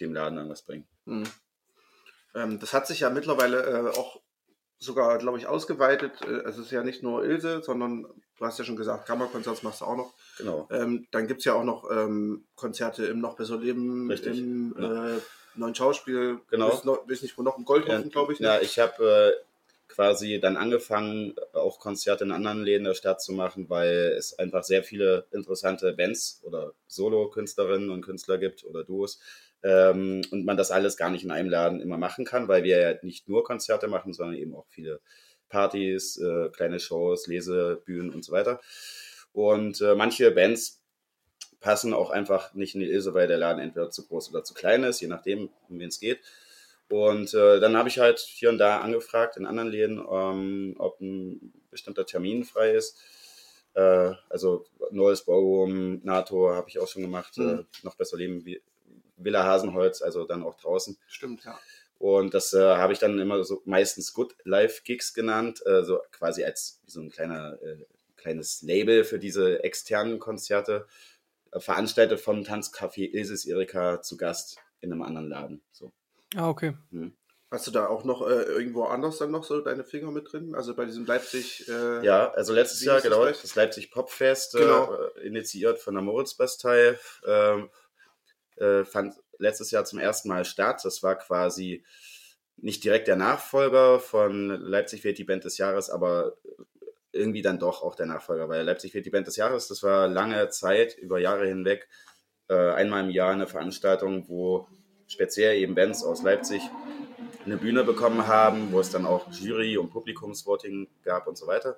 dem 0.00 0.12
Laden 0.12 0.38
irgendwas 0.38 0.62
bringen. 0.62 0.86
Mhm. 1.04 1.24
Ähm, 2.34 2.60
das 2.60 2.72
hat 2.72 2.86
sich 2.86 3.00
ja 3.00 3.10
mittlerweile 3.10 3.62
äh, 3.62 3.96
auch 3.96 4.20
sogar, 4.78 5.18
glaube 5.18 5.38
ich, 5.38 5.46
ausgeweitet. 5.46 6.12
Äh, 6.22 6.48
es 6.48 6.58
ist 6.58 6.70
ja 6.70 6.82
nicht 6.82 7.02
nur 7.02 7.24
Ilse, 7.24 7.62
sondern 7.62 8.06
du 8.38 8.44
hast 8.44 8.58
ja 8.58 8.64
schon 8.64 8.76
gesagt, 8.76 9.06
Kammerkonzerte 9.06 9.64
machst 9.64 9.80
du 9.80 9.86
auch 9.86 9.96
noch. 9.96 10.12
Genau. 10.38 10.68
Ähm, 10.70 11.06
dann 11.10 11.26
gibt 11.26 11.40
es 11.40 11.44
ja 11.44 11.54
auch 11.54 11.64
noch 11.64 11.90
ähm, 11.90 12.44
Konzerte 12.54 13.06
im 13.06 13.20
Noch 13.20 13.36
besser 13.36 13.58
Leben, 13.58 14.10
Richtig. 14.10 14.38
im 14.38 14.74
ja. 14.78 15.16
äh, 15.16 15.20
neuen 15.54 15.74
Schauspiel. 15.74 16.40
Genau. 16.50 16.68
Weiß 16.68 17.22
nicht, 17.22 17.36
wo 17.38 17.42
noch 17.42 17.58
im 17.58 17.64
Goldhofen, 17.64 18.04
ja, 18.04 18.08
glaube 18.08 18.32
ich. 18.32 18.40
Ne? 18.40 18.46
Ja, 18.46 18.60
ich 18.60 18.78
habe 18.78 19.34
äh, 19.38 19.46
quasi 19.88 20.40
dann 20.40 20.56
angefangen, 20.56 21.34
auch 21.52 21.80
Konzerte 21.80 22.24
in 22.24 22.32
anderen 22.32 22.62
Läden 22.62 22.84
der 22.84 22.94
Stadt 22.94 23.22
zu 23.22 23.32
machen, 23.32 23.70
weil 23.70 24.14
es 24.16 24.38
einfach 24.38 24.62
sehr 24.62 24.82
viele 24.82 25.26
interessante 25.30 25.92
Bands 25.92 26.40
oder 26.44 26.72
Solo-Künstlerinnen 26.86 27.90
und 27.90 28.02
Künstler 28.02 28.38
gibt 28.38 28.64
oder 28.64 28.84
Duos. 28.84 29.20
Ähm, 29.62 30.22
und 30.30 30.44
man 30.44 30.56
das 30.56 30.70
alles 30.70 30.96
gar 30.96 31.10
nicht 31.10 31.24
in 31.24 31.30
einem 31.30 31.48
Laden 31.48 31.80
immer 31.80 31.98
machen 31.98 32.24
kann, 32.24 32.48
weil 32.48 32.62
wir 32.62 32.78
ja 32.78 32.94
nicht 33.02 33.28
nur 33.28 33.44
Konzerte 33.44 33.88
machen, 33.88 34.12
sondern 34.12 34.36
eben 34.36 34.54
auch 34.54 34.66
viele 34.68 35.00
Partys, 35.48 36.16
äh, 36.18 36.50
kleine 36.50 36.80
Shows, 36.80 37.26
Lesebühnen 37.26 38.10
und 38.10 38.24
so 38.24 38.32
weiter. 38.32 38.60
Und 39.32 39.80
äh, 39.80 39.94
manche 39.94 40.30
Bands 40.30 40.82
passen 41.60 41.94
auch 41.94 42.10
einfach 42.10 42.54
nicht 42.54 42.74
in 42.74 42.80
die 42.80 42.90
Ilse, 42.90 43.14
weil 43.14 43.28
der 43.28 43.38
Laden 43.38 43.60
entweder 43.60 43.90
zu 43.90 44.06
groß 44.06 44.30
oder 44.30 44.44
zu 44.44 44.54
klein 44.54 44.84
ist, 44.84 45.00
je 45.00 45.08
nachdem, 45.08 45.50
um 45.68 45.78
wen 45.78 45.88
es 45.88 46.00
geht. 46.00 46.20
Und 46.88 47.34
äh, 47.34 47.58
dann 47.58 47.76
habe 47.76 47.88
ich 47.88 47.98
halt 47.98 48.20
hier 48.20 48.48
und 48.48 48.58
da 48.58 48.80
angefragt 48.80 49.36
in 49.36 49.46
anderen 49.46 49.70
Läden, 49.70 49.98
ähm, 50.10 50.76
ob 50.78 51.00
ein 51.00 51.52
bestimmter 51.70 52.06
Termin 52.06 52.44
frei 52.44 52.72
ist. 52.72 52.96
Äh, 53.74 54.12
also 54.28 54.66
Neues 54.92 55.24
Bauroom, 55.24 56.00
NATO 56.04 56.50
habe 56.50 56.68
ich 56.68 56.78
auch 56.78 56.86
schon 56.86 57.02
gemacht, 57.02 57.36
mhm. 57.38 57.60
äh, 57.60 57.64
noch 57.82 57.96
besser 57.96 58.16
leben 58.16 58.44
wie 58.44 58.62
Villa 59.16 59.44
Hasenholz, 59.44 60.02
also 60.02 60.24
dann 60.24 60.42
auch 60.42 60.56
draußen. 60.56 60.96
Stimmt, 61.06 61.44
ja. 61.44 61.58
Und 61.98 62.34
das 62.34 62.52
äh, 62.52 62.76
habe 62.76 62.92
ich 62.92 62.98
dann 62.98 63.18
immer 63.18 63.42
so 63.44 63.62
meistens 63.64 64.12
Good 64.12 64.36
Live 64.44 64.84
Gigs 64.84 65.14
genannt, 65.14 65.64
äh, 65.64 65.82
so 65.82 66.00
quasi 66.12 66.44
als 66.44 66.80
so 66.86 67.00
ein 67.00 67.10
kleiner, 67.10 67.58
äh, 67.62 67.86
kleines 68.16 68.62
Label 68.62 69.04
für 69.04 69.18
diese 69.18 69.64
externen 69.64 70.18
Konzerte, 70.18 70.86
äh, 71.52 71.60
veranstaltet 71.60 72.20
vom 72.20 72.42
Tanzcafé 72.42 73.10
Ilses 73.12 73.46
Erika 73.46 74.02
zu 74.02 74.16
Gast 74.16 74.58
in 74.80 74.92
einem 74.92 75.02
anderen 75.02 75.28
Laden. 75.28 75.62
So. 75.72 75.92
Ah, 76.34 76.48
okay. 76.48 76.76
Hm. 76.90 77.16
Hast 77.50 77.66
du 77.68 77.70
da 77.70 77.86
auch 77.86 78.04
noch 78.04 78.28
äh, 78.28 78.42
irgendwo 78.42 78.84
anders 78.84 79.18
dann 79.18 79.30
noch 79.30 79.44
so 79.44 79.60
deine 79.60 79.84
Finger 79.84 80.10
mit 80.10 80.32
drin? 80.32 80.54
Also 80.56 80.74
bei 80.74 80.84
diesem 80.84 81.06
Leipzig. 81.06 81.68
Äh, 81.68 82.04
ja, 82.04 82.30
also 82.32 82.52
letztes 82.52 82.82
Jahr, 82.82 83.00
genau, 83.00 83.24
das, 83.24 83.54
Leipzig 83.54 83.92
Popfest, 83.92 84.54
genau. 84.54 84.92
äh, 84.92 85.26
initiiert 85.26 85.78
von 85.78 85.94
der 85.94 86.02
Moritz-Bastei, 86.02 86.98
ähm, 87.24 87.70
äh, 88.56 88.84
fand 88.84 89.14
letztes 89.38 89.70
Jahr 89.70 89.84
zum 89.84 89.98
ersten 89.98 90.28
Mal 90.28 90.44
statt. 90.44 90.84
Das 90.84 91.02
war 91.02 91.16
quasi 91.16 91.84
nicht 92.56 92.84
direkt 92.84 93.08
der 93.08 93.16
Nachfolger 93.16 94.00
von 94.00 94.48
Leipzig 94.48 95.04
wird 95.04 95.18
die 95.18 95.24
Band 95.24 95.44
des 95.44 95.58
Jahres, 95.58 95.90
aber 95.90 96.34
irgendwie 97.12 97.42
dann 97.42 97.58
doch 97.58 97.82
auch 97.82 97.94
der 97.94 98.06
Nachfolger, 98.06 98.48
weil 98.48 98.64
Leipzig 98.64 98.94
wird 98.94 99.06
die 99.06 99.10
Band 99.10 99.26
des 99.26 99.36
Jahres, 99.36 99.68
das 99.68 99.82
war 99.82 100.08
lange 100.08 100.48
Zeit, 100.50 100.96
über 100.96 101.18
Jahre 101.18 101.46
hinweg, 101.46 101.88
äh, 102.48 102.72
einmal 102.72 103.04
im 103.04 103.10
Jahr 103.10 103.32
eine 103.32 103.46
Veranstaltung, 103.46 104.28
wo 104.28 104.68
speziell 105.06 105.56
eben 105.56 105.74
Bands 105.74 106.04
aus 106.04 106.22
Leipzig 106.22 106.62
eine 107.44 107.56
Bühne 107.56 107.84
bekommen 107.84 108.26
haben, 108.26 108.72
wo 108.72 108.80
es 108.80 108.90
dann 108.90 109.06
auch 109.06 109.30
Jury- 109.32 109.78
und 109.78 109.90
Publikumsvoting 109.90 110.88
gab 111.04 111.26
und 111.26 111.38
so 111.38 111.46
weiter. 111.46 111.76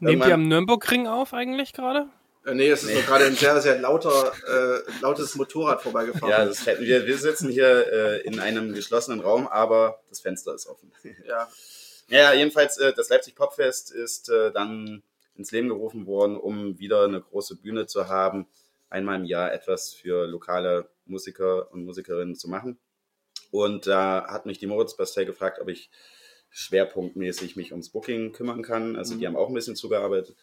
Nehmt 0.00 0.26
ihr 0.26 0.34
am 0.34 0.48
Nürnbergring 0.48 1.06
auf 1.06 1.32
eigentlich 1.32 1.72
gerade? 1.72 2.08
Äh, 2.46 2.54
nee, 2.54 2.70
es 2.70 2.84
ist 2.84 2.94
nee. 2.94 3.02
gerade 3.02 3.24
ein 3.24 3.34
sehr, 3.34 3.60
sehr 3.60 3.78
lauter, 3.78 4.32
äh, 4.46 4.90
lautes 5.02 5.34
Motorrad 5.34 5.82
vorbeigefahren. 5.82 6.30
Ja, 6.30 6.44
das, 6.44 6.64
wir, 6.64 7.06
wir 7.06 7.18
sitzen 7.18 7.50
hier 7.50 7.92
äh, 7.92 8.20
in 8.22 8.38
einem 8.38 8.72
geschlossenen 8.72 9.20
Raum, 9.20 9.48
aber 9.48 10.00
das 10.08 10.20
Fenster 10.20 10.54
ist 10.54 10.66
offen. 10.66 10.92
Ja. 11.26 11.48
Ja, 12.08 12.32
jedenfalls, 12.32 12.78
äh, 12.78 12.92
das 12.92 13.08
Leipzig 13.08 13.34
Popfest 13.34 13.90
ist 13.90 14.28
äh, 14.28 14.52
dann 14.52 15.02
ins 15.34 15.50
Leben 15.50 15.68
gerufen 15.68 16.06
worden, 16.06 16.36
um 16.36 16.78
wieder 16.78 17.02
eine 17.02 17.20
große 17.20 17.56
Bühne 17.56 17.86
zu 17.86 18.08
haben, 18.08 18.46
einmal 18.88 19.16
im 19.16 19.24
Jahr 19.24 19.52
etwas 19.52 19.92
für 19.92 20.26
lokale 20.26 20.88
Musiker 21.04 21.72
und 21.72 21.84
Musikerinnen 21.84 22.36
zu 22.36 22.48
machen. 22.48 22.78
Und 23.50 23.88
da 23.88 24.26
hat 24.28 24.46
mich 24.46 24.58
die 24.58 24.68
Moritz 24.68 24.96
Bastel 24.96 25.26
gefragt, 25.26 25.58
ob 25.60 25.68
ich 25.68 25.90
schwerpunktmäßig 26.50 27.56
mich 27.56 27.72
ums 27.72 27.90
Booking 27.90 28.32
kümmern 28.32 28.62
kann. 28.62 28.96
Also 28.96 29.14
mhm. 29.14 29.18
die 29.18 29.26
haben 29.26 29.36
auch 29.36 29.48
ein 29.48 29.54
bisschen 29.54 29.76
zugearbeitet. 29.76 30.36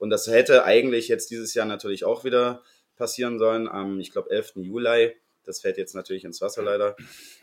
Und 0.00 0.08
das 0.08 0.26
hätte 0.26 0.64
eigentlich 0.64 1.08
jetzt 1.08 1.30
dieses 1.30 1.52
Jahr 1.52 1.66
natürlich 1.66 2.04
auch 2.04 2.24
wieder 2.24 2.62
passieren 2.96 3.38
sollen, 3.38 3.68
am, 3.68 4.00
ich 4.00 4.10
glaube, 4.10 4.30
11. 4.30 4.56
Juli. 4.56 5.14
Das 5.44 5.60
fällt 5.60 5.76
jetzt 5.76 5.94
natürlich 5.94 6.24
ins 6.24 6.40
Wasser 6.40 6.62
leider. 6.62 6.96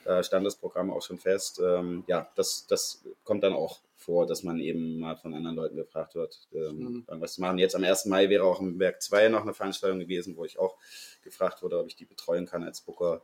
Da 0.03 0.23
stand 0.23 0.45
das 0.45 0.55
Programm 0.55 0.91
auch 0.91 1.03
schon 1.03 1.19
fest. 1.19 1.61
Ähm, 1.63 2.03
ja, 2.07 2.31
das, 2.35 2.65
das 2.67 3.03
kommt 3.23 3.43
dann 3.43 3.53
auch 3.53 3.79
vor, 3.95 4.25
dass 4.25 4.41
man 4.41 4.59
eben 4.59 4.99
mal 4.99 5.15
von 5.17 5.35
anderen 5.35 5.55
Leuten 5.55 5.75
gefragt 5.75 6.15
wird, 6.15 6.47
ähm, 6.51 6.77
mhm. 6.77 7.05
irgendwas 7.07 7.33
zu 7.33 7.41
machen. 7.41 7.59
Jetzt 7.59 7.75
am 7.75 7.83
1. 7.83 8.05
Mai 8.05 8.29
wäre 8.29 8.43
auch 8.43 8.59
im 8.59 8.79
Werk 8.79 9.03
2 9.03 9.29
noch 9.29 9.43
eine 9.43 9.53
Veranstaltung 9.53 9.99
gewesen, 9.99 10.35
wo 10.35 10.43
ich 10.43 10.57
auch 10.57 10.77
gefragt 11.23 11.61
wurde, 11.61 11.79
ob 11.79 11.87
ich 11.87 11.95
die 11.95 12.05
betreuen 12.05 12.47
kann 12.47 12.63
als 12.63 12.81
Booker. 12.81 13.21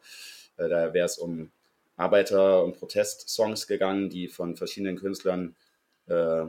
Äh, 0.57 0.69
da 0.69 0.93
wäre 0.93 1.05
es 1.05 1.17
um 1.17 1.51
Arbeiter- 1.97 2.63
und 2.63 2.77
Protestsongs 2.77 3.65
gegangen, 3.65 4.09
die 4.09 4.27
von 4.27 4.55
verschiedenen 4.57 4.97
Künstlern 4.97 5.55
äh, 6.07 6.45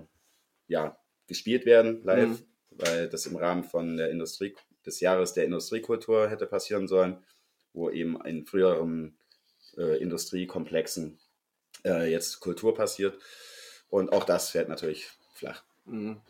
ja, 0.68 0.98
gespielt 1.26 1.64
werden 1.64 2.02
live. 2.04 2.28
Mhm 2.28 2.53
weil 2.78 3.08
das 3.08 3.26
im 3.26 3.36
Rahmen 3.36 3.64
von 3.64 3.96
der 3.96 4.10
Industrie, 4.10 4.54
des 4.86 5.00
Jahres 5.00 5.32
der 5.32 5.44
Industriekultur 5.44 6.28
hätte 6.28 6.46
passieren 6.46 6.88
sollen, 6.88 7.16
wo 7.72 7.90
eben 7.90 8.20
in 8.24 8.44
früheren 8.44 9.16
äh, 9.76 9.98
Industriekomplexen 9.98 11.18
äh, 11.84 12.10
jetzt 12.10 12.40
Kultur 12.40 12.74
passiert. 12.74 13.18
Und 13.88 14.12
auch 14.12 14.24
das 14.24 14.50
fällt 14.50 14.68
natürlich 14.68 15.08
flach. 15.32 15.62
Mhm. 15.86 16.20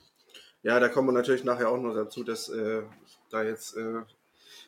Ja, 0.63 0.81
da 0.81 0.89
kommen 0.89 1.09
wir 1.09 1.13
natürlich 1.13 1.45
nachher 1.45 1.69
auch 1.69 1.79
noch 1.79 1.95
dazu, 1.95 2.25
dass 2.25 2.49
äh, 2.49 2.83
da 3.31 3.43
jetzt 3.43 3.77
äh, 3.77 4.03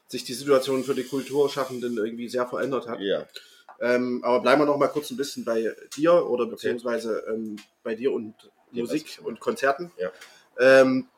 sich 0.09 0.25
die 0.25 0.35
Situation 0.35 0.85
für 0.85 0.95
die 0.95 1.05
Kulturschaffenden 1.05 1.97
irgendwie 1.97 2.29
sehr 2.29 2.47
verändert 2.47 2.87
hat. 2.87 3.01
Ja. 3.01 3.27
Ähm, 3.81 4.23
aber 4.25 4.41
bleiben 4.41 4.63
wir 4.63 4.67
noch 4.67 4.79
mal 4.79 4.89
kurz 4.89 5.11
ein 5.11 5.17
bisschen 5.17 5.45
bei 5.45 5.75
dir 5.97 6.27
oder 6.27 6.47
beziehungsweise 6.47 7.25
ähm, 7.29 7.57
bei 7.83 7.95
dir 7.95 8.13
und 8.13 8.35
Musik 8.73 9.21
und 9.23 9.41
Konzerten. 9.41 9.93
Ja. 9.99 10.11
Ähm, 10.59 11.09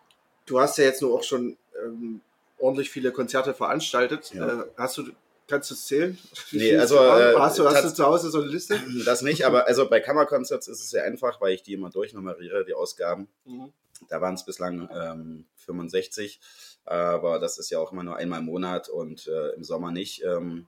du 0.48 0.60
hast 0.60 0.78
ja 0.78 0.84
jetzt 0.84 1.02
nur 1.02 1.14
auch 1.14 1.22
schon 1.22 1.56
ähm, 1.84 2.20
ordentlich 2.58 2.90
viele 2.90 3.12
Konzerte 3.12 3.54
veranstaltet. 3.54 4.32
Ja. 4.34 4.62
Äh, 4.62 4.64
hast 4.76 4.98
du, 4.98 5.04
kannst 5.46 5.70
du 5.70 5.74
es 5.74 5.86
zählen? 5.86 6.18
Wie 6.50 6.58
nee, 6.58 6.76
also 6.76 6.96
äh, 6.96 7.34
hast, 7.36 7.58
du, 7.58 7.66
hast 7.66 7.84
du 7.84 7.94
zu 7.94 8.04
Hause 8.04 8.30
so 8.30 8.40
eine 8.40 8.50
Liste? 8.50 8.80
Das 9.04 9.22
nicht, 9.22 9.44
aber 9.44 9.66
also 9.66 9.88
bei 9.88 10.00
Kammerkonzerts 10.00 10.68
ist 10.68 10.80
es 10.80 10.90
sehr 10.90 11.04
einfach, 11.04 11.40
weil 11.40 11.54
ich 11.54 11.62
die 11.62 11.74
immer 11.74 11.90
durchnummeriere, 11.90 12.64
die 12.64 12.74
Ausgaben. 12.74 13.28
Mhm. 13.44 13.72
Da 14.08 14.20
waren 14.20 14.34
es 14.34 14.44
bislang 14.44 14.88
ähm, 14.92 15.44
65, 15.56 16.40
aber 16.84 17.38
das 17.38 17.58
ist 17.58 17.70
ja 17.70 17.78
auch 17.80 17.92
immer 17.92 18.04
nur 18.04 18.16
einmal 18.16 18.40
im 18.40 18.46
Monat 18.46 18.88
und 18.88 19.26
äh, 19.26 19.50
im 19.50 19.64
Sommer 19.64 19.90
nicht. 19.90 20.22
Ähm, 20.24 20.66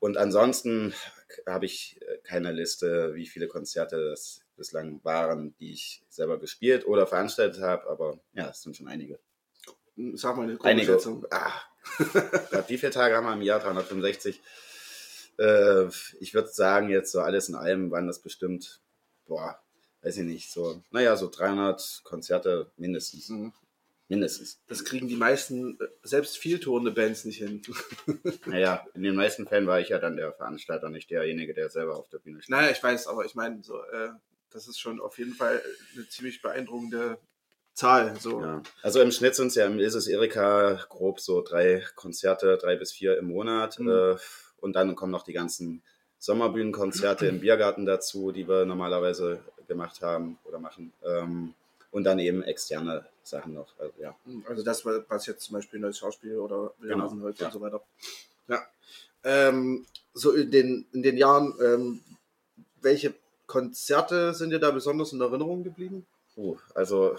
und 0.00 0.16
ansonsten 0.16 0.94
habe 1.46 1.66
ich 1.66 2.00
äh, 2.00 2.18
keine 2.24 2.52
Liste, 2.52 3.14
wie 3.14 3.26
viele 3.26 3.48
Konzerte 3.48 4.10
das 4.10 4.41
bislang 4.56 5.00
waren, 5.04 5.54
die 5.58 5.72
ich 5.72 6.02
selber 6.08 6.38
gespielt 6.38 6.86
oder 6.86 7.06
veranstaltet 7.06 7.62
habe, 7.62 7.88
aber 7.88 8.18
ja, 8.34 8.48
es 8.48 8.62
sind 8.62 8.76
schon 8.76 8.88
einige. 8.88 9.18
Sag 10.14 10.36
mal 10.36 10.44
eine 10.44 10.58
Einige. 10.62 10.98
Ah, 11.30 11.52
wie 12.68 12.78
viele 12.78 12.92
Tage 12.92 13.14
haben 13.14 13.26
wir 13.26 13.34
im 13.34 13.42
Jahr? 13.42 13.60
365. 13.60 14.40
Äh, 15.38 15.86
ich 16.20 16.34
würde 16.34 16.48
sagen, 16.48 16.88
jetzt 16.88 17.12
so 17.12 17.20
alles 17.20 17.48
in 17.48 17.54
allem 17.54 17.90
waren 17.90 18.06
das 18.06 18.20
bestimmt, 18.20 18.80
boah, 19.26 19.58
weiß 20.02 20.18
ich 20.18 20.24
nicht, 20.24 20.52
so, 20.52 20.82
naja, 20.90 21.16
so 21.16 21.28
300 21.28 22.02
Konzerte 22.04 22.70
mindestens. 22.76 23.28
Mhm. 23.28 23.52
Mindestens. 24.08 24.60
Das 24.68 24.84
kriegen 24.84 25.08
die 25.08 25.16
meisten, 25.16 25.80
äh, 25.80 25.86
selbst 26.02 26.36
vieltourende 26.36 26.90
Bands 26.90 27.24
nicht 27.24 27.38
hin. 27.38 27.62
naja, 28.46 28.86
in 28.94 29.02
den 29.02 29.14
meisten 29.14 29.46
Fällen 29.46 29.66
war 29.66 29.80
ich 29.80 29.88
ja 29.88 29.98
dann 29.98 30.16
der 30.16 30.32
Veranstalter, 30.32 30.90
nicht 30.90 31.10
derjenige, 31.10 31.54
der 31.54 31.70
selber 31.70 31.96
auf 31.96 32.08
der 32.10 32.18
Bühne 32.18 32.42
steht. 32.42 32.50
Naja, 32.50 32.70
ich 32.70 32.82
weiß, 32.82 33.06
aber 33.06 33.24
ich 33.24 33.34
meine, 33.34 33.62
so, 33.62 33.80
äh, 33.82 34.10
das 34.52 34.68
ist 34.68 34.78
schon 34.78 35.00
auf 35.00 35.18
jeden 35.18 35.34
Fall 35.34 35.62
eine 35.94 36.08
ziemlich 36.08 36.42
beeindruckende 36.42 37.18
Zahl. 37.74 38.18
So. 38.20 38.40
Ja. 38.40 38.62
Also 38.82 39.00
im 39.00 39.12
Schnitt 39.12 39.34
sind 39.34 39.48
es 39.48 39.54
ja 39.54 39.66
im 39.66 39.78
Isis 39.78 40.06
Erika 40.06 40.78
grob 40.88 41.20
so 41.20 41.42
drei 41.42 41.84
Konzerte, 41.96 42.58
drei 42.58 42.76
bis 42.76 42.92
vier 42.92 43.18
im 43.18 43.28
Monat. 43.28 43.78
Mhm. 43.78 43.88
Äh, 43.88 44.16
und 44.60 44.74
dann 44.74 44.94
kommen 44.94 45.12
noch 45.12 45.24
die 45.24 45.32
ganzen 45.32 45.82
Sommerbühnenkonzerte 46.18 47.26
im 47.26 47.40
Biergarten 47.40 47.84
dazu, 47.84 48.30
die 48.30 48.46
wir 48.46 48.64
normalerweise 48.64 49.40
gemacht 49.66 50.02
haben 50.02 50.38
oder 50.44 50.58
machen. 50.58 50.92
Ähm, 51.04 51.54
und 51.90 52.04
dann 52.04 52.18
eben 52.18 52.42
externe 52.42 53.06
Sachen 53.22 53.54
noch. 53.54 53.78
Also, 53.78 53.92
ja. 54.00 54.14
Mhm. 54.24 54.44
also 54.48 54.62
das, 54.62 54.84
was 54.84 55.26
jetzt 55.26 55.44
zum 55.44 55.54
Beispiel 55.54 55.80
neues 55.80 55.98
Schauspiel 55.98 56.36
oder 56.38 56.72
Wilhelmsenholz 56.78 57.38
genau. 57.38 57.50
ja. 57.50 57.54
und 57.54 57.60
so 57.60 57.60
weiter. 57.60 57.82
Ja. 58.48 58.66
Ähm, 59.24 59.86
so 60.14 60.32
in 60.32 60.50
den, 60.50 60.86
in 60.92 61.02
den 61.02 61.16
Jahren, 61.16 61.54
ähm, 61.62 62.00
welche 62.80 63.14
Konzerte 63.46 64.34
sind 64.34 64.50
dir 64.50 64.58
da 64.58 64.70
besonders 64.70 65.12
in 65.12 65.20
Erinnerung 65.20 65.62
geblieben? 65.62 66.06
Uh, 66.36 66.56
also 66.74 67.16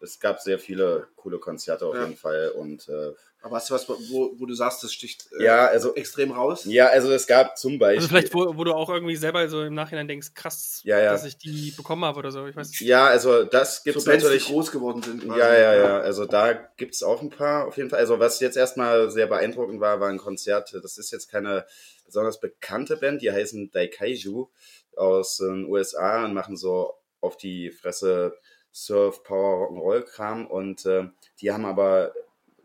es 0.00 0.20
gab 0.20 0.40
sehr 0.40 0.58
viele 0.58 1.08
coole 1.16 1.38
Konzerte 1.38 1.86
auf 1.86 1.94
ja. 1.94 2.04
jeden 2.04 2.16
Fall 2.16 2.50
und 2.56 2.88
äh, 2.88 3.12
aber 3.44 3.56
hast 3.56 3.70
du 3.70 3.74
was, 3.74 3.88
wo, 3.88 4.32
wo 4.38 4.46
du 4.46 4.54
sagst, 4.54 4.84
das 4.84 4.92
sticht 4.92 5.28
äh, 5.38 5.44
ja, 5.44 5.66
also, 5.66 5.96
extrem 5.96 6.30
raus? 6.30 6.64
Ja, 6.64 6.86
also 6.86 7.10
es 7.10 7.26
gab 7.26 7.58
zum 7.58 7.76
Beispiel. 7.76 7.96
Also 7.96 8.08
vielleicht, 8.08 8.32
wo, 8.32 8.56
wo 8.56 8.62
du 8.62 8.72
auch 8.72 8.88
irgendwie 8.88 9.16
selber 9.16 9.48
so 9.48 9.62
im 9.64 9.74
Nachhinein 9.74 10.06
denkst, 10.06 10.34
krass, 10.34 10.80
ja, 10.84 11.00
ja. 11.00 11.10
dass 11.10 11.24
ich 11.24 11.38
die 11.38 11.72
bekommen 11.76 12.04
habe 12.04 12.20
oder 12.20 12.30
so. 12.30 12.46
Ich 12.46 12.54
weiß. 12.54 12.78
Ja, 12.80 13.06
also 13.06 13.42
das 13.42 13.82
gibt 13.82 13.96
es 13.96 14.04
so 14.04 14.12
natürlich. 14.12 14.46
Die 14.46 14.52
groß 14.52 14.70
geworden 14.70 15.02
sind. 15.02 15.24
Quasi. 15.24 15.40
Ja, 15.40 15.58
ja, 15.58 15.74
ja. 15.74 15.98
Also 15.98 16.24
da 16.24 16.52
gibt 16.52 16.94
es 16.94 17.02
auch 17.02 17.20
ein 17.20 17.30
paar 17.30 17.66
auf 17.66 17.76
jeden 17.76 17.90
Fall. 17.90 17.98
Also 17.98 18.20
was 18.20 18.38
jetzt 18.38 18.56
erstmal 18.56 19.10
sehr 19.10 19.26
beeindruckend 19.26 19.80
war, 19.80 19.98
war 19.98 20.08
ein 20.08 20.18
Konzert. 20.18 20.72
Das 20.80 20.96
ist 20.96 21.10
jetzt 21.10 21.28
keine 21.28 21.66
besonders 22.06 22.38
bekannte 22.38 22.96
Band, 22.96 23.22
die 23.22 23.32
heißen 23.32 23.72
Daikaiju 23.72 24.50
aus 24.96 25.38
den 25.38 25.66
USA 25.66 26.24
und 26.24 26.34
machen 26.34 26.56
so 26.56 26.94
auf 27.20 27.36
die 27.36 27.70
Fresse 27.70 28.36
Surf, 28.72 29.22
Power, 29.22 29.68
Rock'n'Roll-Kram 29.68 30.46
und 30.46 30.86
äh, 30.86 31.08
die 31.40 31.52
haben 31.52 31.66
aber, 31.66 32.14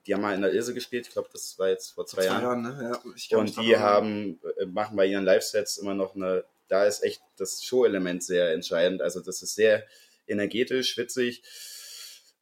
die 0.05 0.13
haben 0.13 0.21
mal 0.21 0.33
in 0.33 0.41
der 0.41 0.53
Ilse 0.53 0.73
gespielt, 0.73 1.07
ich 1.07 1.13
glaube, 1.13 1.29
das 1.31 1.59
war 1.59 1.69
jetzt 1.69 1.91
vor 1.91 2.05
zwei, 2.05 2.23
vor 2.23 2.37
zwei 2.37 2.43
Jahren. 2.45 2.63
Jahren 2.63 2.77
ne? 2.77 2.99
ja, 3.29 3.37
und 3.37 3.57
die 3.57 3.77
haben, 3.77 4.39
äh, 4.57 4.65
machen 4.65 4.95
bei 4.95 5.05
ihren 5.05 5.25
Live-Sets 5.25 5.77
immer 5.77 5.93
noch 5.93 6.15
eine, 6.15 6.45
da 6.69 6.85
ist 6.85 7.03
echt 7.03 7.21
das 7.37 7.63
Show-Element 7.63 8.23
sehr 8.23 8.53
entscheidend, 8.53 9.01
also 9.01 9.19
das 9.19 9.41
ist 9.41 9.55
sehr 9.55 9.83
energetisch, 10.27 10.97
witzig. 10.97 11.43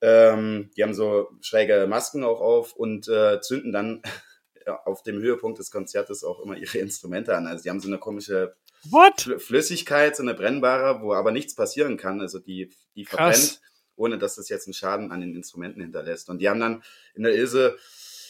Ähm, 0.01 0.69
die 0.75 0.83
haben 0.83 0.93
so 0.93 1.29
schräge 1.41 1.87
Masken 1.87 2.23
auch 2.23 2.41
auf 2.41 2.75
und 2.75 3.07
äh, 3.07 3.39
zünden 3.41 3.71
dann 3.71 4.01
auf 4.85 5.03
dem 5.03 5.19
Höhepunkt 5.19 5.57
des 5.59 5.71
Konzertes 5.71 6.23
auch 6.23 6.39
immer 6.39 6.57
ihre 6.57 6.77
Instrumente 6.77 7.35
an. 7.35 7.47
Also 7.47 7.63
die 7.63 7.69
haben 7.69 7.79
so 7.79 7.87
eine 7.87 7.97
komische 7.97 8.55
What? 8.89 9.41
Flüssigkeit, 9.41 10.15
so 10.15 10.23
eine 10.23 10.33
brennbare, 10.33 11.01
wo 11.01 11.13
aber 11.13 11.31
nichts 11.31 11.55
passieren 11.55 11.97
kann. 11.97 12.21
Also 12.21 12.39
die, 12.39 12.71
die 12.95 13.05
verbrennt, 13.05 13.61
ohne 13.95 14.17
dass 14.17 14.35
das 14.35 14.49
jetzt 14.49 14.67
einen 14.67 14.73
Schaden 14.73 15.11
an 15.11 15.21
den 15.21 15.35
Instrumenten 15.35 15.81
hinterlässt. 15.81 16.29
Und 16.29 16.39
die 16.39 16.49
haben 16.49 16.59
dann 16.59 16.83
in 17.13 17.23
der 17.23 17.33
Ilse 17.33 17.77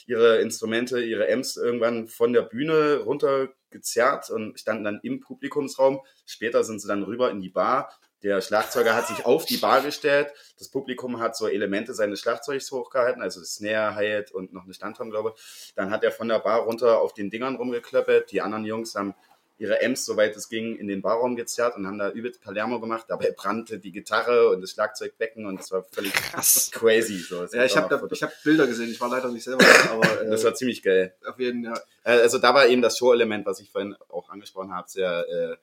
ihre 0.08 0.38
Instrumente, 0.38 1.02
ihre 1.02 1.32
Amps 1.32 1.58
irgendwann 1.58 2.08
von 2.08 2.32
der 2.34 2.44
Bühne 2.44 2.98
runtergezerrt 2.98 4.30
und 4.30 4.60
standen 4.60 4.84
dann 4.84 5.00
im 5.04 5.20
Publikumsraum. 5.20 6.02
Später 6.26 6.64
sind 6.64 6.80
sie 6.80 6.88
dann 6.88 7.04
rüber 7.04 7.32
in 7.32 7.42
die 7.42 7.50
Bar. 7.50 7.92
Der 8.24 8.42
Schlagzeuger 8.42 8.96
hat 8.96 9.08
sich 9.08 9.26
auf 9.26 9.46
die 9.46 9.58
Bar 9.58 9.82
gestellt. 9.82 10.32
Das 10.58 10.70
Publikum 10.70 11.20
hat 11.20 11.36
so 11.36 11.48
Elemente 11.48 11.94
seines 11.94 12.22
Schlagzeugs 12.22 12.72
hochgehalten, 12.72 13.22
also 13.22 13.44
Snare, 13.44 13.94
Hi-Hat 13.96 14.32
und 14.32 14.54
noch 14.54 14.64
eine 14.64 14.74
Standturm, 14.74 15.12
glaube 15.12 15.34
ich. 15.36 15.74
Dann 15.76 15.92
hat 15.92 16.04
er 16.04 16.12
von 16.12 16.28
der 16.28 16.40
Bar 16.40 16.62
runter 16.62 17.02
auf 17.02 17.14
den 17.14 17.30
Dingern 17.30 17.56
rumgeklöppelt. 17.56 18.32
Die 18.32 18.42
anderen 18.42 18.66
Jungs 18.66 18.96
haben 18.96 19.14
ihre 19.58 19.82
Amps, 19.84 20.06
soweit 20.06 20.36
es 20.36 20.50
ging, 20.50 20.76
in 20.76 20.88
den 20.88 21.02
Barraum 21.02 21.36
gezerrt 21.36 21.78
und 21.78 21.88
haben 21.88 21.98
da 21.98 22.12
übelst 22.12 22.42
Palermo 22.42 22.80
gemacht. 22.80 23.06
Dabei 23.08 23.32
brannte 23.32 23.80
die 23.80 23.92
Gitarre 23.92 24.50
und 24.50 24.62
das 24.62 24.72
Schlagzeugbecken 24.72 25.46
und 25.46 25.60
es 25.60 25.72
war 25.72 25.84
völlig 25.84 26.14
Krass. 26.32 26.70
crazy. 26.72 27.18
So, 27.20 27.46
ja, 27.46 27.66
ich 27.66 27.78
habe 27.78 27.96
hab 27.96 28.44
Bilder 28.44 28.68
gesehen, 28.68 28.92
ich 28.92 29.00
war 29.00 29.10
leider 29.10 29.30
nicht 29.30 29.44
selber 29.44 29.64
da, 29.64 29.92
aber... 29.92 30.06
Äh, 30.26 30.30
das 30.30 30.44
war 30.44 30.54
ziemlich 30.56 30.82
geil. 30.82 31.14
Auf 31.26 31.40
jeden 31.40 31.66
Fall, 31.66 31.82
ja. 32.06 32.16
Äh, 32.18 32.22
also 32.22 32.38
da 32.38 32.54
war 32.54 32.68
eben 32.68 32.82
das 32.82 32.98
Show-Element, 32.98 33.46
was 33.46 33.60
ich 33.60 33.72
vorhin 33.72 33.96
auch 34.10 34.30
angesprochen 34.30 34.74
habe, 34.74 34.90
sehr... 34.90 35.26
Äh, 35.30 35.56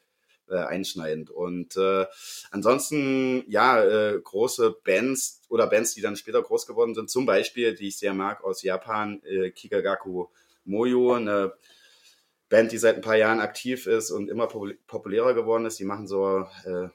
äh, 0.49 0.57
einschneidend. 0.57 1.31
Und 1.31 1.77
äh, 1.77 2.05
ansonsten, 2.51 3.45
ja, 3.49 3.83
äh, 3.83 4.21
große 4.21 4.77
Bands 4.85 5.41
oder 5.49 5.67
Bands, 5.67 5.95
die 5.95 6.03
dann 6.03 6.17
später 6.17 6.43
groß 6.43 6.67
geworden 6.67 6.95
sind, 6.95 7.09
zum 7.11 7.27
Beispiel, 7.27 7.75
die 7.75 7.89
ich 7.89 7.97
sehr 7.97 8.13
mag 8.13 8.45
aus 8.45 8.63
Japan, 8.63 9.23
äh, 9.25 9.51
Kikagaku 9.51 10.27
Moyo, 10.65 11.15
eine 11.15 11.55
Band, 12.53 12.71
die 12.71 12.77
seit 12.77 12.97
ein 12.97 13.01
paar 13.01 13.17
Jahren 13.17 13.41
aktiv 13.41 13.87
ist 13.87 14.11
und 14.11 14.29
immer 14.29 14.47
populärer 14.47 15.33
geworden 15.33 15.65
ist. 15.65 15.79
Die 15.79 15.87
machen 15.87 16.07
so, 16.07 16.47
äh, 16.67 16.89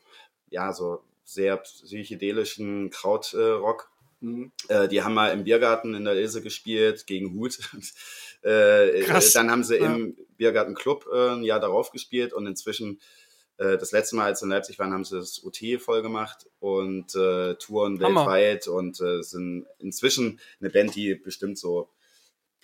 ja, 0.51 0.71
so 0.71 1.01
sehr 1.23 1.57
psychedelischen 1.57 2.91
Krautrock. 2.91 3.89
Mhm. 4.19 4.51
Äh, 4.67 4.87
die 4.87 5.01
haben 5.01 5.15
mal 5.15 5.29
im 5.29 5.45
Biergarten 5.45 5.95
in 5.95 6.05
der 6.05 6.13
Ilse 6.13 6.43
gespielt 6.43 7.07
gegen 7.07 7.33
Hut. 7.33 7.57
äh, 8.43 9.01
Krass. 9.01 9.33
Dann 9.33 9.49
haben 9.49 9.63
sie 9.63 9.77
ja. 9.77 9.95
im 9.95 10.15
Biergarten 10.37 10.75
Club 10.75 11.07
äh, 11.11 11.31
ein 11.31 11.43
Jahr 11.43 11.59
darauf 11.59 11.89
gespielt 11.89 12.33
und 12.33 12.45
inzwischen 12.45 13.01
äh, 13.57 13.79
das 13.79 13.91
letzte 13.91 14.15
Mal, 14.15 14.25
als 14.25 14.41
sie 14.41 14.45
in 14.45 14.51
Leipzig 14.51 14.77
waren, 14.77 14.93
haben 14.93 15.05
sie 15.05 15.17
das 15.17 15.43
UT 15.43 15.57
voll 15.81 16.03
gemacht 16.03 16.45
und 16.59 17.15
äh, 17.15 17.55
touren 17.55 17.99
Hammer. 17.99 18.27
weltweit 18.27 18.67
und 18.67 18.97
sind 18.97 19.65
inzwischen 19.79 20.39
eine 20.59 20.69
Band, 20.69 20.93
die 20.93 21.15
bestimmt 21.15 21.57
so 21.57 21.89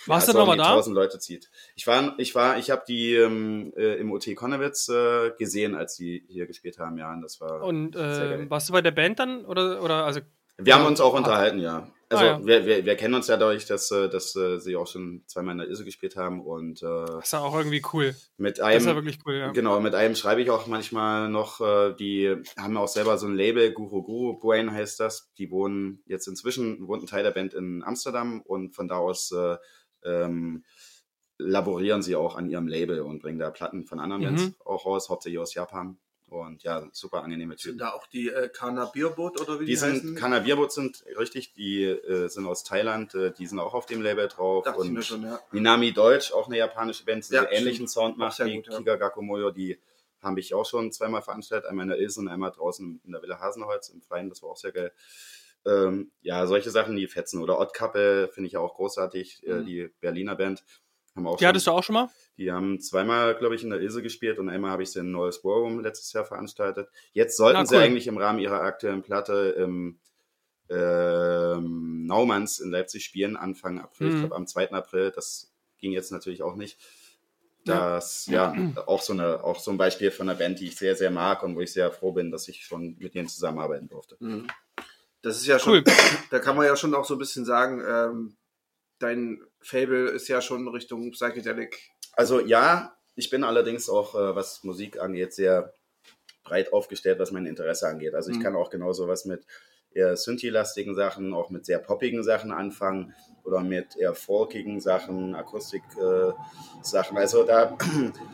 warst 0.06 0.28
ja, 0.28 0.34
du 0.34 0.40
nochmal 0.40 0.58
da? 0.58 0.70
1000 0.72 0.96
Leute 0.96 1.20
zieht. 1.20 1.50
Ich 1.76 1.88
war, 1.88 2.16
ich 2.18 2.36
war, 2.36 2.58
ich 2.58 2.72
habe 2.72 2.84
die 2.88 3.16
ähm, 3.16 3.74
äh, 3.76 3.96
im 3.96 4.12
OT 4.12 4.36
Konnewitz 4.36 4.90
äh, 4.90 5.32
gesehen, 5.38 5.76
als 5.76 5.96
die 5.96 6.24
hier 6.28 6.46
gespielt 6.46 6.80
haben, 6.80 6.98
ja, 6.98 7.12
und 7.12 7.22
das 7.22 7.40
war. 7.42 7.64
Und 7.64 7.96
äh, 7.96 8.50
warst 8.50 8.70
du 8.70 8.74
bei 8.74 8.82
der 8.82 8.92
Band 8.92 9.20
dann 9.20 9.46
oder 9.46 9.82
oder 9.82 10.06
also? 10.06 10.22
Wir 10.58 10.76
haben 10.76 10.86
uns 10.86 11.02
auch 11.02 11.14
unterhalten, 11.14 11.60
ja. 11.60 11.88
Also 12.14 12.26
ah, 12.26 12.28
ja. 12.28 12.46
Wir, 12.46 12.66
wir, 12.66 12.86
wir 12.86 12.96
kennen 12.96 13.16
uns 13.16 13.28
ja 13.28 13.38
dadurch, 13.38 13.66
dass, 13.66 13.90
äh, 13.92 14.08
dass 14.08 14.36
äh, 14.36 14.60
sie 14.60 14.76
auch 14.76 14.88
schon 14.88 15.24
zweimal 15.26 15.54
in 15.54 15.60
der 15.60 15.70
Isse 15.70 15.84
gespielt 15.84 16.16
haben 16.16 16.42
und 16.42 16.84
äh, 16.84 16.86
das 16.86 17.26
ist 17.26 17.34
ja 17.34 17.40
auch 17.40 17.56
irgendwie 17.56 17.82
cool. 17.94 18.16
Mit 18.38 18.60
einem, 18.60 18.76
das 18.76 18.84
ist 18.84 18.90
ja 18.90 18.96
wirklich 18.96 19.20
cool, 19.26 19.36
ja. 19.36 19.52
Genau, 19.52 19.80
mit 19.80 19.96
einem 19.96 20.16
schreibe 20.16 20.42
ich 20.42 20.52
auch 20.52 20.68
manchmal 20.68 21.30
noch, 21.30 21.60
äh, 21.62 21.94
die 21.96 22.36
haben 22.58 22.78
auch 22.78 22.88
selber 22.88 23.18
so 23.18 23.28
ein 23.28 23.36
Label, 23.36 23.72
Guru 23.72 24.04
Guru 24.04 24.38
Brain 24.38 24.72
heißt 24.72 25.00
das. 25.00 25.32
Die 25.38 25.50
wohnen 25.50 26.04
jetzt 26.06 26.28
inzwischen, 26.28 26.88
wohnt 26.88 27.04
ein 27.04 27.08
Teil 27.08 27.24
der 27.24 27.32
Band 27.32 27.54
in 27.54 27.84
Amsterdam 27.84 28.42
und 28.42 28.76
von 28.76 28.88
da 28.88 28.98
aus 28.98 29.32
äh, 29.32 29.58
ähm, 30.06 30.64
laborieren 31.38 32.02
sie 32.02 32.16
auch 32.16 32.36
an 32.36 32.50
ihrem 32.50 32.68
Label 32.68 33.02
und 33.02 33.22
bringen 33.22 33.40
da 33.40 33.50
Platten 33.50 33.86
von 33.86 34.00
anderen 34.00 34.22
mhm. 34.22 34.36
Bands 34.36 34.56
auch 34.66 34.86
raus, 34.86 35.10
hauptsächlich 35.10 35.40
aus 35.40 35.54
Japan. 35.54 35.98
Und 36.28 36.64
ja, 36.64 36.88
super 36.94 37.22
angenehme 37.22 37.56
Typen. 37.56 37.78
Sind 37.78 37.82
da 37.82 37.92
auch 37.92 38.08
die 38.08 38.30
äh, 38.30 38.50
Kana 38.50 38.86
Bierboot 38.86 39.40
oder 39.40 39.60
wie 39.60 39.66
die, 39.66 39.72
die 39.72 39.76
sind? 39.76 39.98
Heißen? 39.98 40.16
Kana 40.16 40.40
Bierboot 40.40 40.72
sind 40.72 41.06
richtig, 41.20 41.54
die 41.54 41.84
äh, 41.84 42.28
sind 42.28 42.48
aus 42.48 42.64
Thailand, 42.64 43.14
äh, 43.14 43.32
die 43.32 43.46
sind 43.46 43.60
auch 43.60 43.76
auf 43.76 43.86
dem 43.86 44.02
Label 44.02 44.28
drauf. 44.30 44.64
Dachte 44.64 44.80
und 44.80 45.06
schon, 45.06 45.22
ja. 45.22 45.40
Minami 45.52 45.92
Deutsch, 45.92 46.34
auch 46.34 46.48
eine 46.48 46.58
japanische 46.58 47.06
Band, 47.06 47.30
die 47.30 47.36
ja, 47.36 47.48
ähnlichen 47.52 47.88
Sound 47.88 48.18
macht 48.18 48.40
wie 48.44 48.56
gut, 48.56 48.68
ja. 48.68 48.78
Kiga 48.80 48.96
Gakumoyo, 48.96 49.52
die 49.52 49.78
habe 50.24 50.40
ich 50.40 50.56
auch 50.56 50.66
schon 50.66 50.92
zweimal 50.92 51.22
veranstaltet, 51.22 51.70
einmal 51.70 51.84
in 51.84 51.90
der 51.90 52.00
Ilse 52.00 52.22
und 52.22 52.30
einmal 52.30 52.52
draußen 52.52 53.02
in 53.04 53.12
der 53.12 53.22
Villa 53.22 53.40
Hasenholz 53.40 53.90
im 53.90 54.02
Freien, 54.02 54.30
das 54.30 54.42
war 54.42 54.50
auch 54.50 54.58
sehr 54.58 54.72
geil. 54.72 54.92
Ähm, 55.66 56.12
ja, 56.22 56.46
solche 56.48 56.72
Sachen, 56.72 56.96
die 56.96 57.08
fetzen. 57.08 57.42
Oder 57.42 57.60
Ottkappe 57.60 58.30
finde 58.34 58.48
ich 58.48 58.54
ja 58.54 58.60
auch 58.60 58.76
großartig, 58.76 59.46
äh, 59.48 59.56
mhm. 59.56 59.66
die 59.66 59.90
Berliner 60.02 60.36
Band. 60.36 60.64
Haben 61.16 61.28
auch 61.28 61.38
die 61.38 61.44
schon, 61.44 61.50
hattest 61.50 61.68
du 61.68 61.72
auch 61.72 61.84
schon 61.84 61.94
mal? 61.94 62.10
Die 62.38 62.52
haben 62.52 62.80
zweimal, 62.80 63.36
glaube 63.36 63.56
ich, 63.56 63.64
in 63.64 63.70
der 63.70 63.80
Ilse 63.80 64.02
gespielt 64.02 64.40
und 64.40 64.50
einmal 64.50 64.72
habe 64.72 64.84
ich 64.84 64.92
sie 64.92 65.00
in 65.00 65.12
Neues 65.12 65.44
War 65.44 65.58
Room 65.58 65.80
letztes 65.80 66.12
Jahr 66.14 66.26
veranstaltet. 66.26 66.90
Jetzt 67.12 67.38
sollten 67.38 67.58
Na, 67.58 67.62
cool. 67.62 67.68
sie 67.68 67.78
eigentlich 67.78 68.08
im 68.08 68.18
Rahmen 68.18 68.40
ihrer 68.40 68.62
aktuellen 68.62 69.04
Platte 69.04 69.56
im 69.58 70.00
ähm, 70.70 72.06
Naumanns 72.06 72.60
in 72.60 72.72
Leipzig 72.72 73.06
spielen, 73.06 73.38
Anfang 73.38 73.80
April, 73.80 74.08
mhm. 74.08 74.14
ich 74.14 74.20
glaube 74.22 74.36
am 74.36 74.48
2. 74.48 74.72
April. 74.72 75.12
Das 75.12 75.54
ging 75.78 75.92
jetzt 75.92 76.12
natürlich 76.12 76.42
auch 76.42 76.56
nicht. 76.56 76.80
Das, 77.66 78.26
ja, 78.26 78.54
ja 78.54 78.88
auch, 78.88 79.02
so 79.02 79.14
eine, 79.14 79.44
auch 79.44 79.60
so 79.60 79.72
ein 79.72 79.78
Beispiel 79.78 80.12
von 80.12 80.28
einer 80.28 80.38
Band, 80.38 80.60
die 80.60 80.68
ich 80.68 80.76
sehr, 80.76 80.96
sehr 80.96 81.12
mag 81.12 81.44
und 81.44 81.56
wo 81.56 81.62
ich 81.62 81.72
sehr 81.72 81.92
froh 81.92 82.12
bin, 82.12 82.30
dass 82.30 82.48
ich 82.50 82.66
schon 82.66 82.98
mit 83.00 83.16
denen 83.16 83.30
zusammenarbeiten 83.30 83.88
durfte. 83.88 84.18
Mhm. 84.20 84.48
Das 85.24 85.38
ist 85.38 85.48
ja 85.48 85.58
schon, 85.58 85.74
cool. 85.74 85.84
da 86.30 86.40
kann 86.40 86.56
man 86.56 86.68
ja 86.68 86.76
schon 86.76 86.94
auch 86.94 87.06
so 87.06 87.16
ein 87.16 87.20
bisschen 87.20 87.46
sagen, 87.46 87.82
ähm, 87.86 88.38
dein 89.00 89.42
Fable 89.62 90.10
ist 90.10 90.28
ja 90.28 90.42
schon 90.42 90.68
Richtung 90.68 91.12
Psychedelic. 91.12 91.90
Also 92.12 92.40
ja, 92.40 92.96
ich 93.16 93.30
bin 93.30 93.44
allerdings 93.44 93.90
auch, 93.90 94.16
äh, 94.16 94.36
was 94.36 94.64
Musik 94.64 95.00
angeht, 95.00 95.34
sehr 95.34 95.74
breit 96.44 96.74
aufgestellt, 96.74 97.20
was 97.20 97.32
mein 97.32 97.46
Interesse 97.46 97.88
angeht. 97.88 98.14
Also 98.14 98.32
ich 98.32 98.38
mhm. 98.38 98.44
kann 98.44 98.56
auch 98.56 98.70
genauso 98.70 99.08
was 99.08 99.26
mit 99.26 99.46
eher 99.94 100.18
Synthi-lastigen 100.18 100.94
Sachen, 100.94 101.34
auch 101.34 101.50
mit 101.50 101.66
sehr 101.66 101.80
poppigen 101.80 102.24
Sachen 102.24 102.52
anfangen 102.52 103.14
oder 103.44 103.62
mit 103.62 103.96
eher 103.96 104.16
folkigen 104.16 104.82
Sachen, 104.82 105.36
Akustik-Sachen. 105.36 107.18
Äh, 107.18 107.20
also 107.20 107.44
da, 107.44 107.78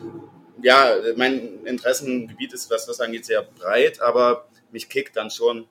ja, 0.62 0.96
mein 1.16 1.64
Interessengebiet 1.66 2.52
ist, 2.52 2.70
was 2.70 2.86
das 2.86 3.00
angeht, 3.00 3.26
sehr 3.26 3.42
breit, 3.42 4.00
aber 4.00 4.48
mich 4.72 4.88
kickt 4.88 5.16
dann 5.16 5.30
schon 5.30 5.68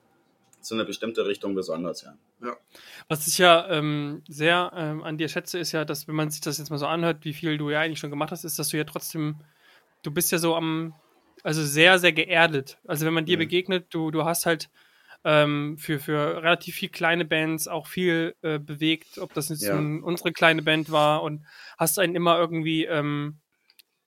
so 0.69 0.75
eine 0.75 0.85
bestimmte 0.85 1.25
Richtung 1.25 1.55
besonders, 1.55 2.03
ja. 2.03 2.15
ja. 2.43 2.55
Was 3.07 3.27
ich 3.27 3.37
ja 3.37 3.67
ähm, 3.69 4.23
sehr 4.27 4.71
ähm, 4.75 5.03
an 5.03 5.17
dir 5.17 5.27
schätze, 5.27 5.59
ist 5.59 5.71
ja, 5.71 5.83
dass, 5.83 6.07
wenn 6.07 6.15
man 6.15 6.29
sich 6.29 6.41
das 6.41 6.57
jetzt 6.57 6.69
mal 6.69 6.77
so 6.77 6.87
anhört, 6.87 7.25
wie 7.25 7.33
viel 7.33 7.57
du 7.57 7.69
ja 7.69 7.81
eigentlich 7.81 7.99
schon 7.99 8.09
gemacht 8.09 8.31
hast, 8.31 8.45
ist, 8.45 8.57
dass 8.57 8.69
du 8.69 8.77
ja 8.77 8.85
trotzdem, 8.85 9.41
du 10.03 10.11
bist 10.11 10.31
ja 10.31 10.37
so 10.37 10.55
am, 10.55 10.93
also 11.43 11.63
sehr, 11.63 11.99
sehr 11.99 12.13
geerdet. 12.13 12.77
Also 12.85 13.05
wenn 13.05 13.13
man 13.13 13.25
dir 13.25 13.37
mhm. 13.37 13.41
begegnet, 13.41 13.87
du, 13.93 14.11
du 14.11 14.23
hast 14.25 14.45
halt 14.45 14.69
ähm, 15.25 15.77
für, 15.77 15.99
für 15.99 16.41
relativ 16.41 16.75
viel 16.75 16.89
kleine 16.89 17.25
Bands 17.25 17.67
auch 17.67 17.87
viel 17.87 18.35
äh, 18.41 18.59
bewegt, 18.59 19.17
ob 19.17 19.33
das 19.33 19.49
jetzt 19.49 19.63
ja. 19.63 19.77
ein, 19.77 20.01
unsere 20.03 20.31
kleine 20.31 20.61
Band 20.61 20.91
war 20.91 21.23
und 21.23 21.45
hast 21.77 21.99
einen 21.99 22.15
immer 22.15 22.37
irgendwie, 22.37 22.85
ähm, 22.85 23.39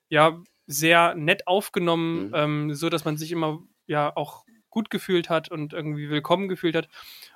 ja, 0.08 0.40
sehr 0.66 1.14
nett 1.14 1.46
aufgenommen, 1.46 2.28
mhm. 2.28 2.34
ähm, 2.34 2.74
so 2.74 2.88
dass 2.88 3.04
man 3.04 3.16
sich 3.16 3.32
immer 3.32 3.60
ja 3.86 4.14
auch 4.16 4.41
gut 4.72 4.90
gefühlt 4.90 5.30
hat 5.30 5.48
und 5.48 5.72
irgendwie 5.72 6.10
willkommen 6.10 6.48
gefühlt 6.48 6.74
hat. 6.74 6.88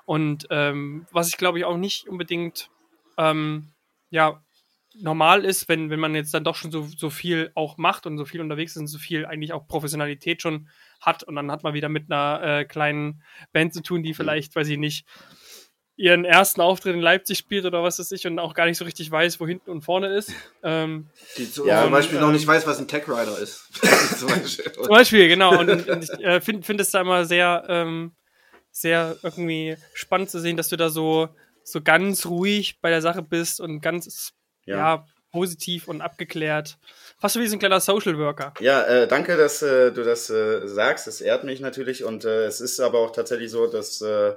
Und 0.04 0.48
ähm, 0.50 1.06
was 1.12 1.28
ich 1.28 1.36
glaube 1.36 1.60
ich 1.60 1.64
auch 1.64 1.76
nicht 1.76 2.08
unbedingt 2.08 2.70
ähm, 3.16 3.68
ja 4.10 4.42
normal 4.98 5.44
ist, 5.44 5.68
wenn, 5.68 5.90
wenn 5.90 6.00
man 6.00 6.14
jetzt 6.14 6.32
dann 6.32 6.44
doch 6.44 6.56
schon 6.56 6.70
so, 6.70 6.82
so 6.82 7.10
viel 7.10 7.50
auch 7.54 7.76
macht 7.76 8.06
und 8.06 8.16
so 8.16 8.24
viel 8.24 8.40
unterwegs 8.40 8.72
ist 8.72 8.80
und 8.80 8.86
so 8.86 8.98
viel 8.98 9.26
eigentlich 9.26 9.52
auch 9.52 9.68
Professionalität 9.68 10.40
schon 10.40 10.68
hat 11.00 11.22
und 11.22 11.36
dann 11.36 11.50
hat 11.50 11.62
man 11.62 11.74
wieder 11.74 11.90
mit 11.90 12.10
einer 12.10 12.42
äh, 12.42 12.64
kleinen 12.64 13.22
Band 13.52 13.74
zu 13.74 13.82
tun, 13.82 14.02
die 14.02 14.10
mhm. 14.10 14.14
vielleicht, 14.14 14.56
weiß 14.56 14.68
ich 14.68 14.78
nicht, 14.78 15.06
ihren 15.96 16.24
ersten 16.26 16.60
Auftritt 16.60 16.94
in 16.94 17.00
Leipzig 17.00 17.38
spielt 17.38 17.64
oder 17.64 17.82
was 17.82 17.98
weiß 17.98 18.12
ich 18.12 18.26
und 18.26 18.38
auch 18.38 18.54
gar 18.54 18.66
nicht 18.66 18.76
so 18.76 18.84
richtig 18.84 19.10
weiß, 19.10 19.40
wo 19.40 19.46
hinten 19.46 19.70
und 19.70 19.82
vorne 19.82 20.14
ist. 20.14 20.30
Ähm, 20.62 21.08
Die 21.38 21.50
zu, 21.50 21.66
ja, 21.66 21.82
zum 21.82 21.90
Beispiel 21.90 22.20
noch 22.20 22.32
nicht 22.32 22.42
ähm, 22.42 22.48
weiß, 22.48 22.66
was 22.66 22.78
ein 22.78 22.86
Tech 22.86 23.08
Rider 23.08 23.38
ist. 23.38 23.68
zum, 24.18 24.28
Beispiel. 24.28 24.72
zum 24.72 24.88
Beispiel, 24.88 25.28
genau. 25.28 25.58
Und, 25.58 25.88
und 25.88 26.04
ich 26.04 26.10
äh, 26.20 26.40
finde 26.40 26.62
find 26.64 26.80
es 26.80 26.90
da 26.90 27.00
immer 27.00 27.24
sehr, 27.24 27.64
ähm, 27.68 28.12
sehr 28.70 29.16
irgendwie 29.22 29.76
spannend 29.94 30.28
zu 30.28 30.38
sehen, 30.38 30.58
dass 30.58 30.68
du 30.68 30.76
da 30.76 30.90
so, 30.90 31.30
so 31.64 31.80
ganz 31.80 32.26
ruhig 32.26 32.78
bei 32.82 32.90
der 32.90 33.00
Sache 33.00 33.22
bist 33.22 33.60
und 33.60 33.80
ganz 33.80 34.32
ja. 34.66 34.76
ja 34.76 35.06
positiv 35.32 35.88
und 35.88 36.02
abgeklärt. 36.02 36.78
Fast 37.18 37.34
so 37.34 37.40
wie 37.40 37.46
so 37.46 37.56
ein 37.56 37.58
kleiner 37.58 37.80
Social 37.80 38.18
Worker. 38.18 38.52
Ja, 38.60 38.82
äh, 38.84 39.08
danke, 39.08 39.36
dass 39.36 39.62
äh, 39.62 39.92
du 39.92 40.04
das 40.04 40.28
äh, 40.28 40.66
sagst. 40.66 41.06
Es 41.06 41.22
ehrt 41.22 41.44
mich 41.44 41.60
natürlich 41.60 42.04
und 42.04 42.26
äh, 42.26 42.44
es 42.44 42.60
ist 42.60 42.80
aber 42.80 43.00
auch 43.00 43.12
tatsächlich 43.12 43.50
so, 43.50 43.66
dass 43.66 44.00
äh, 44.02 44.34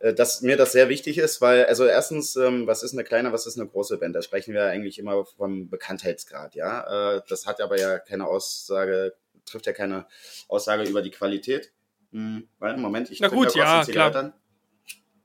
dass 0.00 0.40
mir 0.40 0.56
das 0.56 0.72
sehr 0.72 0.88
wichtig 0.88 1.18
ist, 1.18 1.40
weil, 1.40 1.66
also 1.66 1.84
erstens, 1.84 2.34
ähm, 2.36 2.66
was 2.66 2.82
ist 2.82 2.94
eine 2.94 3.04
kleine, 3.04 3.32
was 3.32 3.46
ist 3.46 3.58
eine 3.58 3.68
große 3.68 3.98
Band? 3.98 4.16
Da 4.16 4.22
sprechen 4.22 4.54
wir 4.54 4.64
eigentlich 4.64 4.98
immer 4.98 5.24
vom 5.24 5.68
Bekanntheitsgrad, 5.68 6.54
ja. 6.54 7.16
Äh, 7.16 7.22
das 7.28 7.46
hat 7.46 7.60
aber 7.60 7.78
ja 7.78 7.98
keine 7.98 8.26
Aussage, 8.26 9.14
trifft 9.44 9.66
ja 9.66 9.72
keine 9.72 10.06
Aussage 10.48 10.84
über 10.84 11.02
die 11.02 11.10
Qualität. 11.10 11.72
Hm, 12.12 12.48
weil, 12.58 12.76
Moment, 12.78 13.10
ich 13.10 13.20
Na 13.20 13.28
gut, 13.28 13.54
ja, 13.54 13.84
klar. 13.84 14.14
An. 14.16 14.32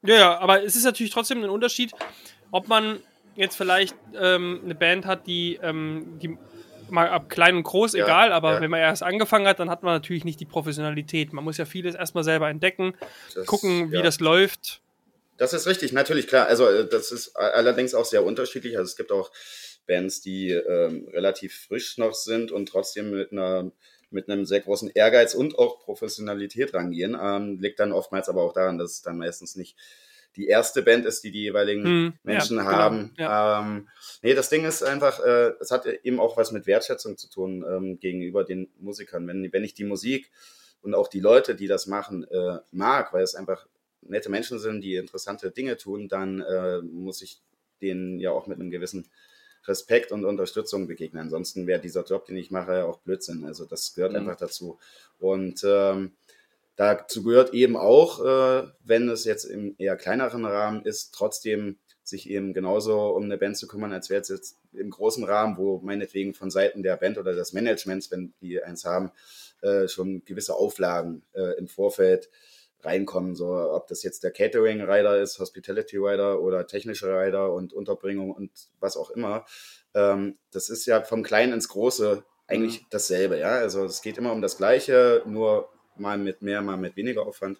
Ja, 0.04 0.16
ja, 0.16 0.38
aber 0.40 0.64
es 0.64 0.76
ist 0.76 0.84
natürlich 0.84 1.14
trotzdem 1.14 1.44
ein 1.44 1.50
Unterschied, 1.50 1.94
ob 2.52 2.68
man 2.68 3.00
jetzt 3.36 3.56
vielleicht 3.56 3.96
ähm, 4.14 4.62
eine 4.64 4.76
Band 4.76 5.06
hat, 5.06 5.26
die, 5.26 5.58
ähm, 5.62 6.20
die 6.22 6.38
mal 6.90 7.10
ab 7.10 7.30
klein 7.30 7.56
und 7.56 7.64
groß, 7.64 7.94
ja, 7.94 8.06
egal, 8.06 8.32
aber 8.32 8.56
ja. 8.56 8.62
wenn 8.62 8.72
man 8.72 8.80
erst 8.80 9.04
angefangen 9.04 9.48
hat, 9.48 9.60
dann 9.60 9.70
hat 9.70 9.84
man 9.84 9.94
natürlich 9.94 10.26
nicht 10.26 10.40
die 10.40 10.46
Professionalität. 10.46 11.34
Man 11.34 11.44
muss 11.44 11.58
ja 11.58 11.66
vieles 11.66 11.96
erstmal 11.96 12.24
selber 12.24 12.50
entdecken, 12.50 12.94
das, 13.34 13.46
gucken, 13.46 13.92
wie 13.92 13.98
ja. 13.98 14.02
das 14.02 14.20
läuft. 14.20 14.82
Das 15.38 15.54
ist 15.54 15.68
richtig, 15.68 15.92
natürlich, 15.92 16.28
klar. 16.28 16.48
Also 16.48 16.68
äh, 16.68 16.88
das 16.88 17.12
ist 17.12 17.36
allerdings 17.36 17.94
auch 17.94 18.06
sehr 18.06 18.24
unterschiedlich. 18.24 18.78
Also 18.78 18.90
es 18.90 18.96
gibt 18.96 19.12
auch 19.12 19.32
Bands, 19.88 20.22
die 20.22 20.52
ähm, 20.52 21.08
relativ 21.12 21.66
frisch 21.68 21.98
noch 21.98 22.14
sind 22.14 22.52
und 22.52 22.68
trotzdem 22.70 23.12
mit 23.12 23.32
einer 23.32 23.72
mit 24.12 24.30
einem 24.30 24.46
sehr 24.46 24.62
großen 24.62 24.92
Ehrgeiz 24.94 25.34
und 25.34 25.60
auch 25.60 25.80
Professionalität 25.80 26.74
rangehen. 26.74 27.18
Ähm, 27.22 27.60
liegt 27.60 27.80
dann 27.80 27.92
oftmals 27.92 28.30
aber 28.30 28.44
auch 28.44 28.54
daran, 28.54 28.78
dass 28.78 28.94
es 28.94 29.02
dann 29.02 29.18
meistens 29.18 29.56
nicht 29.56 29.76
die 30.36 30.48
erste 30.48 30.82
Band 30.82 31.06
ist, 31.06 31.24
die 31.24 31.32
die 31.32 31.44
jeweiligen 31.44 31.84
hm, 31.84 32.14
Menschen 32.24 32.58
ja, 32.58 32.64
genau, 32.64 32.76
haben. 32.76 33.14
Genau, 33.16 33.30
ja. 33.30 33.62
ähm, 33.62 33.88
nee, 34.22 34.34
das 34.34 34.50
Ding 34.50 34.66
ist 34.66 34.84
einfach, 34.84 35.20
äh, 35.20 35.54
es 35.60 35.72
hat 35.72 35.86
eben 35.86 36.20
auch 36.20 36.38
was 36.38 36.52
mit 36.52 36.68
Wertschätzung 36.68 37.18
zu 37.18 37.30
tun 37.30 37.66
ähm, 37.68 38.00
gegenüber 38.00 38.44
den 38.44 38.70
Musikern. 38.80 39.28
Wenn, 39.28 39.52
wenn 39.52 39.64
ich 39.64 39.74
die 39.74 39.84
Musik 39.84 40.32
und 40.82 40.94
auch 40.94 41.08
die 41.08 41.20
Leute, 41.20 41.56
die 41.56 41.68
das 41.68 41.88
machen, 41.88 42.26
äh, 42.30 42.60
mag, 42.72 43.14
weil 43.14 43.24
es 43.24 43.36
einfach 43.36 43.68
nette 44.02 44.30
Menschen 44.30 44.60
sind, 44.60 44.82
die 44.82 44.96
interessante 44.96 45.52
Dinge 45.52 45.78
tun, 45.78 46.08
dann 46.08 46.42
äh, 46.42 46.82
muss 46.82 47.22
ich 47.22 47.42
denen 47.82 48.20
ja 48.20 48.32
auch 48.32 48.48
mit 48.48 48.60
einem 48.60 48.70
gewissen 48.70 49.10
Respekt 49.68 50.12
und 50.12 50.26
Unterstützung 50.26 50.88
begegnen. 50.88 51.24
Ansonsten 51.24 51.68
wäre 51.68 51.82
dieser 51.82 52.04
Job, 52.04 52.26
den 52.26 52.38
ich 52.38 52.52
mache, 52.52 52.86
auch 52.86 53.00
Blödsinn. 53.00 53.46
Also 53.46 53.66
das 53.66 53.94
gehört 53.96 54.12
mhm. 54.12 54.20
einfach 54.20 54.36
dazu. 54.36 54.78
Und 55.20 55.64
ähm, 55.66 56.12
Dazu 56.76 57.24
gehört 57.24 57.54
eben 57.54 57.78
auch, 57.78 58.24
äh, 58.24 58.68
wenn 58.84 59.10
es 59.10 59.24
jetzt 59.24 59.46
im 59.46 59.76
eher 59.78 59.96
kleineren 59.96 60.46
Rahmen 60.46 60.84
ist, 60.84 61.14
trotzdem 61.14 61.78
sich 62.04 62.30
eben 62.30 62.54
genauso 62.54 63.10
um 63.16 63.24
eine 63.24 63.38
Band 63.38 63.58
zu 63.58 63.68
kümmern, 63.68 63.94
als 63.94 64.10
wäre 64.10 64.22
es 64.22 64.30
jetzt 64.30 64.58
im 64.74 64.90
großen 64.92 65.24
Rahmen, 65.24 65.58
wo 65.58 65.80
meinetwegen 65.80 66.34
von 66.34 66.52
Seiten 66.52 66.84
der 66.84 66.98
Band 66.98 67.18
oder 67.18 67.34
des 67.34 67.54
Managements, 67.54 68.12
wenn 68.12 68.34
die 68.42 68.62
eins 68.62 68.86
haben, 68.86 69.12
äh, 69.62 69.88
schon 69.88 70.24
gewisse 70.26 70.54
Auflagen 70.56 71.24
äh, 71.34 71.58
im 71.58 71.68
Vorfeld 71.68 72.30
reinkommen, 72.82 73.36
so 73.36 73.48
ob 73.48 73.88
das 73.88 74.04
jetzt 74.04 74.24
der 74.24 74.32
Catering 74.32 74.82
Rider 74.82 75.20
ist, 75.20 75.40
Hospitality 75.40 75.98
Rider 75.98 76.42
oder 76.42 76.68
technische 76.68 77.08
Rider 77.08 77.52
und 77.52 77.74
Unterbringung 77.74 78.32
und 78.32 78.52
was 78.80 78.98
auch 78.98 79.10
immer. 79.10 79.46
Ähm, 79.96 80.38
das 80.52 80.70
ist 80.70 80.86
ja 80.86 81.02
vom 81.02 81.24
Kleinen 81.24 81.54
ins 81.54 81.70
Große 81.70 82.24
eigentlich 82.48 82.82
mhm. 82.82 82.86
dasselbe, 82.92 83.40
ja. 83.40 83.58
Also 83.58 83.86
es 83.86 84.04
geht 84.04 84.20
immer 84.20 84.34
um 84.34 84.42
das 84.42 84.58
Gleiche, 84.58 85.24
nur 85.26 85.70
mal 85.98 86.18
mit 86.18 86.42
mehr, 86.42 86.62
mal 86.62 86.78
mit 86.78 86.96
weniger 86.96 87.26
Aufwand. 87.26 87.60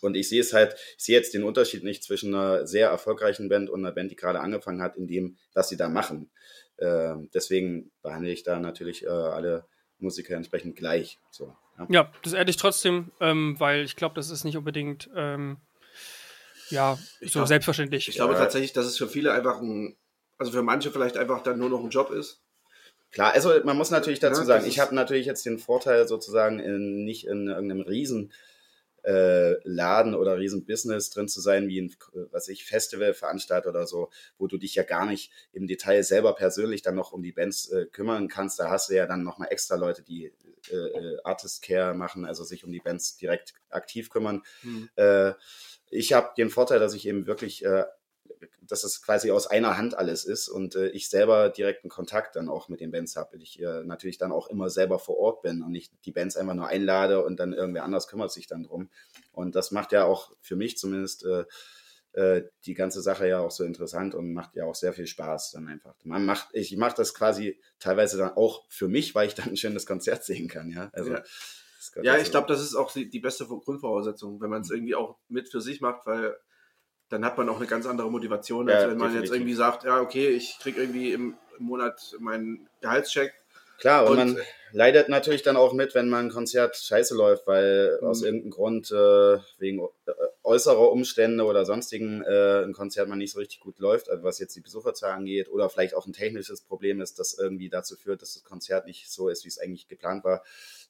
Und 0.00 0.16
ich 0.16 0.28
sehe 0.28 0.40
es 0.40 0.52
halt, 0.52 0.74
ich 0.98 1.04
sehe 1.04 1.16
jetzt 1.16 1.32
den 1.32 1.44
Unterschied 1.44 1.84
nicht 1.84 2.02
zwischen 2.02 2.34
einer 2.34 2.66
sehr 2.66 2.88
erfolgreichen 2.88 3.48
Band 3.48 3.70
und 3.70 3.80
einer 3.80 3.92
Band, 3.94 4.10
die 4.10 4.16
gerade 4.16 4.40
angefangen 4.40 4.82
hat, 4.82 4.96
in 4.96 5.06
dem, 5.06 5.36
was 5.54 5.68
sie 5.68 5.76
da 5.76 5.88
machen. 5.88 6.30
Äh, 6.76 7.14
deswegen 7.32 7.90
behandle 8.02 8.30
ich 8.30 8.42
da 8.42 8.58
natürlich 8.58 9.04
äh, 9.04 9.08
alle 9.08 9.66
Musiker 9.98 10.34
entsprechend 10.34 10.76
gleich. 10.76 11.18
So, 11.30 11.56
ja. 11.78 11.86
ja 11.88 12.12
das 12.22 12.34
ehrt 12.34 12.50
ich 12.50 12.56
trotzdem, 12.56 13.12
ähm, 13.20 13.58
weil 13.58 13.84
ich 13.84 13.96
glaube, 13.96 14.14
das 14.14 14.30
ist 14.30 14.44
nicht 14.44 14.56
unbedingt 14.56 15.08
ähm, 15.14 15.58
ja, 16.70 16.98
ich 17.20 17.32
so 17.32 17.40
glaub, 17.40 17.48
selbstverständlich. 17.48 18.08
Ich 18.08 18.16
glaube 18.16 18.34
ja. 18.34 18.40
tatsächlich, 18.40 18.72
dass 18.72 18.86
es 18.86 18.98
für 18.98 19.08
viele 19.08 19.32
einfach 19.32 19.60
ein, 19.60 19.96
also 20.38 20.52
für 20.52 20.62
manche 20.62 20.90
vielleicht 20.90 21.16
einfach 21.16 21.42
dann 21.42 21.58
nur 21.58 21.70
noch 21.70 21.82
ein 21.82 21.90
Job 21.90 22.10
ist. 22.10 22.42
Klar, 23.12 23.32
also 23.32 23.52
man 23.64 23.76
muss 23.76 23.90
natürlich 23.90 24.20
dazu 24.20 24.42
ja, 24.42 24.46
sagen, 24.46 24.66
ich 24.66 24.78
habe 24.78 24.94
natürlich 24.94 25.26
jetzt 25.26 25.46
den 25.46 25.58
Vorteil 25.58 26.06
sozusagen 26.06 26.58
in, 26.58 27.04
nicht 27.04 27.26
in 27.26 27.48
irgendeinem 27.48 27.82
riesen 27.82 28.32
äh, 29.06 29.54
Laden 29.62 30.14
oder 30.14 30.36
Riesenbusiness 30.36 31.10
drin 31.10 31.28
zu 31.28 31.40
sein, 31.40 31.68
wie 31.68 31.80
ein, 31.80 31.94
was 32.32 32.48
ich, 32.48 32.64
Festivalveranstalter 32.64 33.70
oder 33.70 33.86
so, 33.86 34.10
wo 34.36 34.48
du 34.48 34.58
dich 34.58 34.74
ja 34.74 34.82
gar 34.82 35.06
nicht 35.06 35.30
im 35.52 35.68
Detail 35.68 36.02
selber 36.02 36.34
persönlich 36.34 36.82
dann 36.82 36.96
noch 36.96 37.12
um 37.12 37.22
die 37.22 37.32
Bands 37.32 37.70
äh, 37.70 37.86
kümmern 37.86 38.26
kannst. 38.28 38.58
Da 38.58 38.68
hast 38.68 38.90
du 38.90 38.96
ja 38.96 39.06
dann 39.06 39.22
nochmal 39.22 39.48
extra 39.50 39.76
Leute, 39.76 40.02
die 40.02 40.32
äh, 40.70 40.74
äh, 40.74 41.18
Artist 41.22 41.62
Care 41.62 41.94
machen, 41.94 42.24
also 42.24 42.42
sich 42.42 42.64
um 42.64 42.72
die 42.72 42.80
Bands 42.80 43.16
direkt 43.16 43.54
aktiv 43.70 44.10
kümmern. 44.10 44.42
Mhm. 44.62 44.88
Ich 45.90 46.12
habe 46.12 46.32
den 46.36 46.50
Vorteil, 46.50 46.80
dass 46.80 46.94
ich 46.94 47.06
eben 47.06 47.28
wirklich 47.28 47.64
äh, 47.64 47.84
dass 48.60 48.84
es 48.84 49.02
quasi 49.02 49.30
aus 49.30 49.46
einer 49.46 49.76
Hand 49.76 49.96
alles 49.96 50.24
ist 50.24 50.48
und 50.48 50.74
äh, 50.74 50.88
ich 50.88 51.08
selber 51.08 51.48
direkten 51.48 51.88
Kontakt 51.88 52.36
dann 52.36 52.48
auch 52.48 52.68
mit 52.68 52.80
den 52.80 52.90
Bands 52.90 53.16
habe. 53.16 53.36
Ich 53.38 53.60
äh, 53.60 53.84
natürlich 53.84 54.18
dann 54.18 54.32
auch 54.32 54.48
immer 54.48 54.70
selber 54.70 54.98
vor 54.98 55.18
Ort 55.18 55.42
bin 55.42 55.62
und 55.62 55.70
nicht 55.70 55.92
die 56.04 56.12
Bands 56.12 56.36
einfach 56.36 56.54
nur 56.54 56.68
einlade 56.68 57.24
und 57.24 57.40
dann 57.40 57.52
irgendwer 57.52 57.84
anders 57.84 58.08
kümmert 58.08 58.32
sich 58.32 58.46
dann 58.46 58.64
drum. 58.64 58.90
Und 59.32 59.54
das 59.54 59.70
macht 59.70 59.92
ja 59.92 60.04
auch 60.04 60.32
für 60.40 60.56
mich 60.56 60.78
zumindest 60.78 61.24
äh, 61.24 61.44
äh 62.12 62.48
die 62.64 62.74
ganze 62.74 63.02
Sache 63.02 63.28
ja 63.28 63.40
auch 63.40 63.50
so 63.50 63.64
interessant 63.64 64.14
und 64.14 64.32
macht 64.32 64.56
ja 64.56 64.64
auch 64.64 64.74
sehr 64.74 64.92
viel 64.92 65.06
Spaß 65.06 65.52
dann 65.52 65.68
einfach. 65.68 65.94
Man 66.04 66.24
macht, 66.24 66.48
ich 66.52 66.76
mache 66.76 66.96
das 66.96 67.14
quasi 67.14 67.60
teilweise 67.78 68.18
dann 68.18 68.32
auch 68.32 68.64
für 68.68 68.88
mich, 68.88 69.14
weil 69.14 69.28
ich 69.28 69.34
dann 69.34 69.48
ein 69.48 69.56
schönes 69.56 69.86
Konzert 69.86 70.24
sehen 70.24 70.48
kann, 70.48 70.70
ja. 70.70 70.90
Also 70.92 71.12
ja. 71.12 71.22
Ja, 72.02 72.18
ich 72.18 72.30
glaube, 72.30 72.48
das 72.48 72.60
ist 72.60 72.74
auch 72.74 72.92
die, 72.92 73.08
die 73.08 73.20
beste 73.20 73.46
Grundvoraussetzung, 73.46 74.40
wenn 74.40 74.50
man 74.50 74.62
es 74.62 74.70
irgendwie 74.70 74.94
auch 74.94 75.18
mit 75.28 75.48
für 75.48 75.60
sich 75.60 75.80
macht, 75.80 76.06
weil 76.06 76.36
dann 77.08 77.24
hat 77.24 77.38
man 77.38 77.48
auch 77.48 77.58
eine 77.58 77.66
ganz 77.66 77.86
andere 77.86 78.10
Motivation, 78.10 78.68
als 78.68 78.82
ja, 78.82 78.90
wenn 78.90 78.98
man 78.98 79.08
definitiv. 79.08 79.30
jetzt 79.30 79.36
irgendwie 79.36 79.54
sagt, 79.54 79.84
ja, 79.84 80.00
okay, 80.00 80.28
ich 80.28 80.58
kriege 80.60 80.80
irgendwie 80.80 81.12
im, 81.12 81.36
Monat 81.58 82.14
meinen 82.18 82.68
Gehaltscheck. 82.82 83.32
Klar, 83.78 84.04
und, 84.04 84.18
und, 84.18 84.34
man 84.34 84.38
leidet 84.72 85.08
natürlich 85.08 85.42
dann 85.42 85.56
auch 85.56 85.72
mit, 85.72 85.94
wenn 85.94 86.08
man 86.08 86.26
ein 86.26 86.30
Konzert 86.30 86.76
scheiße 86.76 87.14
läuft, 87.14 87.46
weil 87.46 87.98
mhm. 88.00 88.06
aus 88.06 88.22
irgendeinem 88.22 88.50
Grund, 88.50 88.90
äh, 88.90 89.38
wegen 89.58 89.80
äh, 89.80 90.12
äußerer 90.42 90.90
Umstände 90.90 91.44
oder 91.44 91.64
sonstigen, 91.64 92.22
äh, 92.22 92.62
ein 92.62 92.72
Konzert 92.72 93.08
mal 93.08 93.16
nicht 93.16 93.32
so 93.32 93.38
richtig 93.38 93.60
gut 93.60 93.78
läuft, 93.78 94.08
also 94.08 94.22
was 94.22 94.38
jetzt 94.38 94.54
die 94.56 94.60
Besucherzahl 94.60 95.12
angeht, 95.12 95.48
oder 95.48 95.68
vielleicht 95.68 95.94
auch 95.94 96.06
ein 96.06 96.12
technisches 96.12 96.62
Problem 96.62 97.00
ist, 97.00 97.18
das 97.18 97.38
irgendwie 97.38 97.68
dazu 97.68 97.96
führt, 97.96 98.22
dass 98.22 98.34
das 98.34 98.44
Konzert 98.44 98.86
nicht 98.86 99.10
so 99.10 99.28
ist, 99.28 99.44
wie 99.44 99.48
es 99.48 99.58
eigentlich 99.58 99.88
geplant 99.88 100.24
war. 100.24 100.42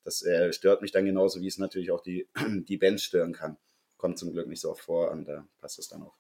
Das 0.04 0.22
äh, 0.22 0.52
stört 0.52 0.82
mich 0.82 0.92
dann 0.92 1.04
genauso, 1.04 1.40
wie 1.40 1.48
es 1.48 1.58
natürlich 1.58 1.90
auch 1.90 2.02
die, 2.02 2.28
die 2.68 2.76
Band 2.76 3.00
stören 3.00 3.32
kann 3.32 3.56
kommt 3.96 4.18
zum 4.18 4.32
Glück 4.32 4.48
nicht 4.48 4.60
so 4.60 4.70
oft 4.70 4.82
vor 4.82 5.10
und 5.10 5.26
da 5.26 5.46
passt 5.58 5.78
es 5.78 5.88
dann 5.88 6.02
auch. 6.02 6.16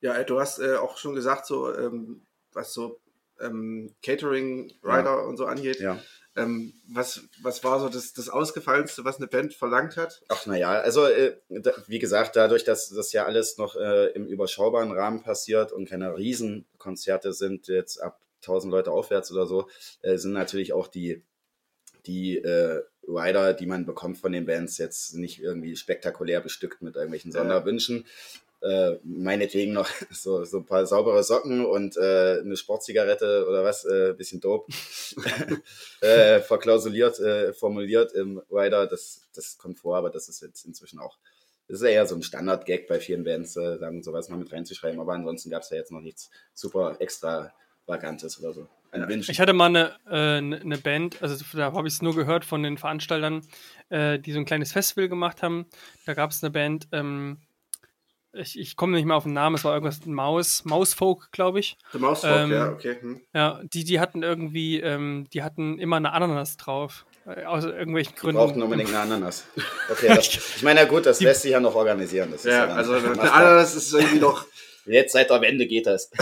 Ja, 0.00 0.22
du 0.22 0.38
hast 0.38 0.58
äh, 0.58 0.76
auch 0.76 0.98
schon 0.98 1.14
gesagt, 1.14 1.46
so 1.46 1.74
ähm, 1.74 2.26
was 2.52 2.72
so 2.72 3.00
ähm, 3.40 3.94
Catering, 4.02 4.72
Rider 4.82 5.04
ja. 5.04 5.20
und 5.20 5.36
so 5.36 5.46
angeht. 5.46 5.80
Ja. 5.80 5.98
Ähm, 6.36 6.74
was, 6.88 7.22
was 7.42 7.62
war 7.62 7.78
so 7.78 7.88
das, 7.88 8.12
das 8.12 8.28
Ausgefallenste, 8.28 9.04
was 9.04 9.18
eine 9.18 9.28
Band 9.28 9.54
verlangt 9.54 9.96
hat? 9.96 10.22
Ach 10.28 10.46
naja, 10.46 10.70
also 10.72 11.06
äh, 11.06 11.36
da, 11.48 11.72
wie 11.86 12.00
gesagt, 12.00 12.34
dadurch, 12.34 12.64
dass 12.64 12.88
das 12.88 13.12
ja 13.12 13.24
alles 13.24 13.56
noch 13.56 13.76
äh, 13.76 14.06
im 14.08 14.26
überschaubaren 14.26 14.90
Rahmen 14.90 15.22
passiert 15.22 15.72
und 15.72 15.88
keine 15.88 16.16
Riesenkonzerte 16.16 17.32
sind, 17.32 17.68
jetzt 17.68 18.02
ab 18.02 18.20
1000 18.42 18.72
Leute 18.72 18.90
aufwärts 18.90 19.30
oder 19.30 19.46
so, 19.46 19.68
äh, 20.02 20.16
sind 20.16 20.32
natürlich 20.32 20.72
auch 20.72 20.88
die, 20.88 21.22
die 22.06 22.38
äh, 22.38 22.82
Rider, 23.08 23.54
die 23.54 23.66
man 23.66 23.86
bekommt 23.86 24.18
von 24.18 24.32
den 24.32 24.46
Bands, 24.46 24.78
jetzt 24.78 25.14
nicht 25.14 25.40
irgendwie 25.40 25.76
spektakulär 25.76 26.40
bestückt 26.40 26.82
mit 26.82 26.96
irgendwelchen 26.96 27.32
Sonderwünschen. 27.32 28.04
Äh, 28.64 28.98
meinetwegen 29.04 29.74
noch 29.74 29.90
so, 30.10 30.42
so 30.44 30.58
ein 30.58 30.64
paar 30.64 30.86
saubere 30.86 31.22
Socken 31.22 31.66
und 31.66 31.98
äh, 31.98 32.40
eine 32.40 32.56
Sportzigarette 32.56 33.46
oder 33.46 33.62
was, 33.62 33.84
äh, 33.84 34.14
bisschen 34.16 34.40
dope, 34.40 34.72
äh, 36.00 36.40
verklausuliert, 36.40 37.20
äh, 37.20 37.52
formuliert 37.52 38.12
im 38.12 38.40
Rider. 38.50 38.86
Das, 38.86 39.26
das 39.34 39.58
kommt 39.58 39.78
vor, 39.78 39.98
aber 39.98 40.08
das 40.08 40.30
ist 40.30 40.40
jetzt 40.40 40.64
inzwischen 40.64 40.98
auch, 40.98 41.18
das 41.68 41.80
ist 41.80 41.86
eher 41.86 42.06
so 42.06 42.14
ein 42.14 42.22
Standard-Gag 42.22 42.88
bei 42.88 43.00
vielen 43.00 43.24
Bands, 43.24 43.54
äh, 43.56 43.76
sagen 43.76 44.02
sowas 44.02 44.30
mal 44.30 44.38
mit 44.38 44.50
reinzuschreiben, 44.50 44.98
aber 44.98 45.12
ansonsten 45.12 45.50
gab 45.50 45.62
es 45.62 45.68
ja 45.68 45.76
jetzt 45.76 45.92
noch 45.92 46.00
nichts 46.00 46.30
super 46.54 46.96
extravagantes 47.00 48.40
oder 48.40 48.54
so. 48.54 48.66
Ja. 48.94 49.08
Ich 49.08 49.40
hatte 49.40 49.52
mal 49.52 49.66
eine, 49.66 49.96
äh, 50.08 50.38
eine 50.38 50.78
Band, 50.78 51.22
also 51.22 51.42
da 51.52 51.72
habe 51.72 51.88
ich 51.88 51.94
es 51.94 52.02
nur 52.02 52.14
gehört 52.14 52.44
von 52.44 52.62
den 52.62 52.78
Veranstaltern, 52.78 53.42
äh, 53.88 54.18
die 54.18 54.32
so 54.32 54.38
ein 54.38 54.44
kleines 54.44 54.72
Festival 54.72 55.08
gemacht 55.08 55.42
haben. 55.42 55.66
Da 56.06 56.14
gab 56.14 56.30
es 56.30 56.42
eine 56.42 56.50
Band, 56.50 56.88
ähm, 56.92 57.38
ich, 58.32 58.58
ich 58.58 58.76
komme 58.76 58.96
nicht 58.96 59.04
mehr 59.04 59.16
auf 59.16 59.24
den 59.24 59.32
Namen, 59.32 59.56
es 59.56 59.64
war 59.64 59.74
irgendwas 59.74 60.04
Maus, 60.06 60.64
Mausfolk, 60.64 61.30
glaube 61.32 61.60
ich. 61.60 61.76
The 61.92 61.98
Mausfolk, 61.98 62.34
ähm, 62.34 62.52
ja, 62.52 62.68
okay. 62.70 62.96
Hm. 63.00 63.20
Ja, 63.32 63.60
die, 63.64 63.84
die 63.84 64.00
hatten 64.00 64.22
irgendwie, 64.22 64.80
ähm, 64.80 65.26
die 65.32 65.42
hatten 65.42 65.78
immer 65.78 65.96
eine 65.96 66.12
Ananas 66.12 66.56
drauf. 66.56 67.06
Äh, 67.26 67.44
aus 67.44 67.64
irgendwelchen 67.64 68.14
Gründen. 68.16 68.38
Die 68.38 68.44
brauchten 68.44 68.62
unbedingt 68.62 68.90
eine 68.90 69.00
Ananas. 69.00 69.44
Okay, 69.90 70.08
das, 70.08 70.26
ich 70.28 70.62
meine, 70.62 70.80
ja 70.80 70.86
gut, 70.86 71.04
das 71.04 71.18
die, 71.18 71.24
lässt 71.24 71.42
sich 71.42 71.50
ja 71.50 71.60
noch 71.60 71.74
organisieren. 71.74 72.32
ja, 72.42 72.50
ja 72.50 72.66
also 72.68 72.94
eine 72.94 73.32
Ananas 73.32 73.74
ist 73.74 73.92
irgendwie 73.92 74.18
noch 74.18 74.46
Jetzt 74.86 75.12
seit 75.12 75.30
der 75.30 75.40
Wende 75.40 75.66
geht 75.66 75.86
das. 75.86 76.10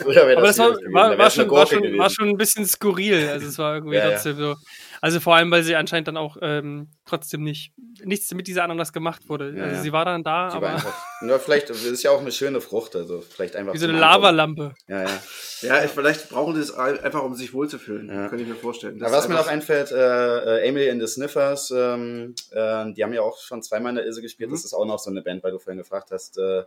Aber 0.00 0.34
das, 0.34 0.56
das 0.56 0.58
war, 0.58 0.76
war, 0.92 1.18
war, 1.18 1.30
schon, 1.30 1.50
war, 1.50 1.66
schon, 1.66 1.98
war, 1.98 2.10
schon, 2.10 2.28
ein 2.28 2.36
bisschen 2.36 2.66
skurril. 2.66 3.28
Also 3.28 3.48
es 3.48 3.58
war 3.58 3.76
irgendwie 3.76 3.96
ja, 3.96 4.10
trotzdem 4.10 4.38
ja. 4.38 4.54
so. 4.54 4.56
Also 5.04 5.20
vor 5.20 5.34
allem, 5.34 5.50
weil 5.50 5.62
sie 5.62 5.76
anscheinend 5.76 6.08
dann 6.08 6.16
auch 6.16 6.38
ähm, 6.40 6.88
trotzdem 7.04 7.42
nicht 7.42 7.74
nichts 8.02 8.32
mit 8.32 8.46
dieser 8.46 8.64
Ananas 8.64 8.90
gemacht 8.90 9.28
wurde. 9.28 9.54
Ja, 9.54 9.64
also 9.64 9.82
sie 9.82 9.92
war 9.92 10.06
dann 10.06 10.24
da, 10.24 10.48
sie 10.48 10.56
aber. 10.56 10.70
Einfach, 10.70 10.94
nur 11.20 11.38
vielleicht 11.38 11.68
das 11.68 11.84
ist 11.84 12.02
ja 12.02 12.10
auch 12.10 12.22
eine 12.22 12.32
schöne 12.32 12.62
Frucht, 12.62 12.96
also 12.96 13.20
vielleicht 13.20 13.54
einfach. 13.54 13.74
Wie 13.74 13.78
so 13.78 13.86
eine 13.86 13.98
Lavalampe. 13.98 14.72
Ja, 14.88 15.02
ja. 15.02 15.22
Ja, 15.60 15.74
vielleicht 15.88 16.30
brauchen 16.30 16.54
sie 16.54 16.62
es 16.62 16.72
einfach, 16.72 17.22
um 17.22 17.34
sich 17.34 17.52
wohlzufühlen. 17.52 18.08
Ja. 18.08 18.28
Kann 18.28 18.38
ich 18.38 18.48
mir 18.48 18.54
vorstellen. 18.54 18.98
Das 18.98 19.12
was 19.12 19.28
mir 19.28 19.34
noch 19.34 19.46
einfällt, 19.46 19.92
äh, 19.92 20.60
Emily 20.60 20.88
and 20.88 21.02
the 21.02 21.06
Sniffers, 21.06 21.70
ähm, 21.70 22.34
äh, 22.52 22.90
die 22.94 23.04
haben 23.04 23.12
ja 23.12 23.20
auch 23.20 23.38
schon 23.38 23.62
zweimal 23.62 23.90
in 23.90 23.96
der 23.96 24.06
Ilse 24.06 24.22
gespielt. 24.22 24.48
Mhm. 24.48 24.54
Das 24.54 24.64
ist 24.64 24.72
auch 24.72 24.86
noch 24.86 24.98
so 24.98 25.10
eine 25.10 25.20
Band, 25.20 25.44
weil 25.44 25.52
du 25.52 25.58
vorhin 25.58 25.76
gefragt 25.76 26.12
hast. 26.12 26.38
Äh, 26.38 26.62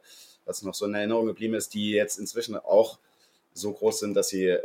was 0.45 0.61
noch 0.61 0.75
so 0.75 0.85
in 0.85 0.93
Erinnerung 0.93 1.25
geblieben 1.25 1.55
ist, 1.55 1.73
die 1.73 1.89
jetzt 1.89 2.19
inzwischen 2.19 2.55
auch 2.55 2.99
so 3.53 3.73
groß 3.73 4.01
sind, 4.01 4.13
dass 4.13 4.29
sie 4.29 4.59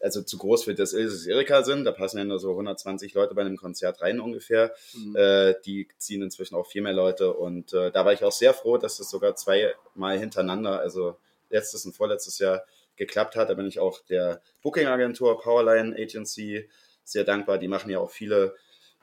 also 0.00 0.22
zu 0.22 0.38
groß 0.38 0.64
für 0.64 0.74
das 0.74 0.92
Ilses 0.92 1.26
Erika 1.26 1.62
sind. 1.62 1.84
Da 1.84 1.92
passen 1.92 2.18
ja 2.18 2.24
nur 2.24 2.38
so 2.38 2.50
120 2.50 3.14
Leute 3.14 3.34
bei 3.34 3.42
einem 3.42 3.56
Konzert 3.56 4.00
rein 4.00 4.20
ungefähr. 4.20 4.74
Mhm. 4.94 5.16
Äh, 5.16 5.54
die 5.64 5.88
ziehen 5.98 6.22
inzwischen 6.22 6.54
auch 6.54 6.66
viel 6.66 6.82
mehr 6.82 6.92
Leute 6.92 7.32
und 7.32 7.72
äh, 7.72 7.90
da 7.90 8.04
war 8.04 8.12
ich 8.12 8.24
auch 8.24 8.32
sehr 8.32 8.54
froh, 8.54 8.78
dass 8.78 8.98
das 8.98 9.10
sogar 9.10 9.36
zweimal 9.36 10.18
hintereinander, 10.18 10.80
also 10.80 11.16
letztes 11.50 11.84
und 11.86 11.94
vorletztes 11.94 12.38
Jahr 12.38 12.64
geklappt 12.96 13.36
hat. 13.36 13.50
Da 13.50 13.54
bin 13.54 13.66
ich 13.66 13.78
auch 13.78 14.00
der 14.04 14.42
Booking-Agentur 14.62 15.40
Powerline 15.40 15.96
Agency 15.96 16.68
sehr 17.04 17.24
dankbar. 17.24 17.58
Die 17.58 17.68
machen 17.68 17.90
ja 17.90 17.98
auch 17.98 18.10
viele 18.10 18.54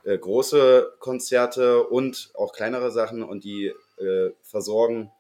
äh, 0.04 0.18
große 0.18 0.94
Konzerte 1.00 1.84
und 1.84 2.30
auch 2.36 2.54
kleinere 2.54 2.92
Sachen 2.92 3.24
und 3.24 3.44
die 3.44 3.74
äh, 3.98 4.32
versorgen 4.44 5.12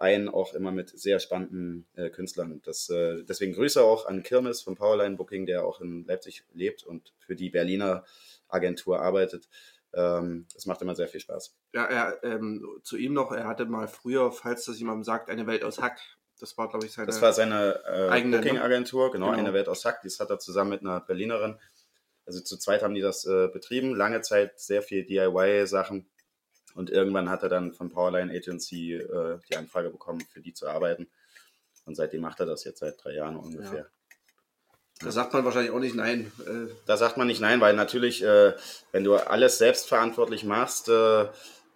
ein, 0.00 0.28
auch 0.28 0.54
immer 0.54 0.72
mit 0.72 0.98
sehr 0.98 1.20
spannenden 1.20 1.86
äh, 1.94 2.08
Künstlern. 2.10 2.60
Das, 2.64 2.88
äh, 2.88 3.22
deswegen 3.22 3.52
Grüße 3.52 3.82
auch 3.82 4.06
an 4.06 4.22
Kirmes 4.22 4.62
von 4.62 4.74
Powerline 4.74 5.16
Booking, 5.16 5.46
der 5.46 5.64
auch 5.64 5.80
in 5.80 6.04
Leipzig 6.06 6.44
lebt 6.54 6.82
und 6.84 7.12
für 7.18 7.36
die 7.36 7.50
Berliner 7.50 8.04
Agentur 8.48 9.00
arbeitet. 9.00 9.48
Ähm, 9.92 10.46
das 10.54 10.66
macht 10.66 10.80
immer 10.80 10.94
sehr 10.94 11.08
viel 11.08 11.20
Spaß. 11.20 11.54
Ja, 11.74 11.84
er, 11.84 12.24
ähm, 12.24 12.66
zu 12.82 12.96
ihm 12.96 13.12
noch, 13.12 13.30
er 13.30 13.46
hatte 13.46 13.66
mal 13.66 13.88
früher, 13.88 14.32
falls 14.32 14.64
das 14.64 14.78
jemandem 14.78 15.04
sagt, 15.04 15.28
eine 15.28 15.46
Welt 15.46 15.64
aus 15.64 15.80
Hack. 15.80 16.00
Das 16.38 16.56
war, 16.56 16.70
glaube 16.70 16.86
ich, 16.86 16.92
seine, 16.92 17.06
das 17.06 17.20
war 17.20 17.34
seine 17.34 17.80
äh, 17.86 18.08
eigene 18.08 18.38
ne? 18.38 18.42
Booking-Agentur, 18.42 19.12
genau, 19.12 19.26
genau, 19.26 19.38
eine 19.38 19.52
Welt 19.52 19.68
aus 19.68 19.84
Hack. 19.84 20.00
Das 20.02 20.18
hat 20.18 20.30
er 20.30 20.38
zusammen 20.38 20.70
mit 20.70 20.80
einer 20.80 21.00
Berlinerin. 21.00 21.58
Also 22.24 22.40
zu 22.40 22.56
zweit 22.56 22.82
haben 22.82 22.94
die 22.94 23.02
das 23.02 23.26
äh, 23.26 23.48
betrieben. 23.48 23.94
Lange 23.94 24.22
Zeit 24.22 24.58
sehr 24.58 24.80
viel 24.80 25.04
DIY-Sachen. 25.04 26.06
Und 26.80 26.88
irgendwann 26.88 27.28
hat 27.28 27.42
er 27.42 27.50
dann 27.50 27.74
von 27.74 27.90
Powerline 27.90 28.32
Agency 28.32 28.94
äh, 28.94 29.38
die 29.50 29.56
Anfrage 29.56 29.90
bekommen, 29.90 30.22
für 30.32 30.40
die 30.40 30.54
zu 30.54 30.66
arbeiten. 30.66 31.10
Und 31.84 31.94
seitdem 31.94 32.22
macht 32.22 32.40
er 32.40 32.46
das 32.46 32.64
jetzt 32.64 32.78
seit 32.78 33.04
drei 33.04 33.16
Jahren 33.16 33.36
ungefähr. 33.36 33.80
Ja. 33.80 33.86
Da 35.04 35.12
sagt 35.12 35.34
man 35.34 35.44
wahrscheinlich 35.44 35.72
auch 35.72 35.78
nicht 35.78 35.94
nein. 35.94 36.32
Äh. 36.46 36.72
Da 36.86 36.96
sagt 36.96 37.18
man 37.18 37.26
nicht 37.26 37.42
nein, 37.42 37.60
weil 37.60 37.76
natürlich, 37.76 38.24
äh, 38.24 38.54
wenn 38.92 39.04
du 39.04 39.14
alles 39.16 39.58
selbstverantwortlich 39.58 40.44
machst, 40.44 40.88
äh, 40.88 41.24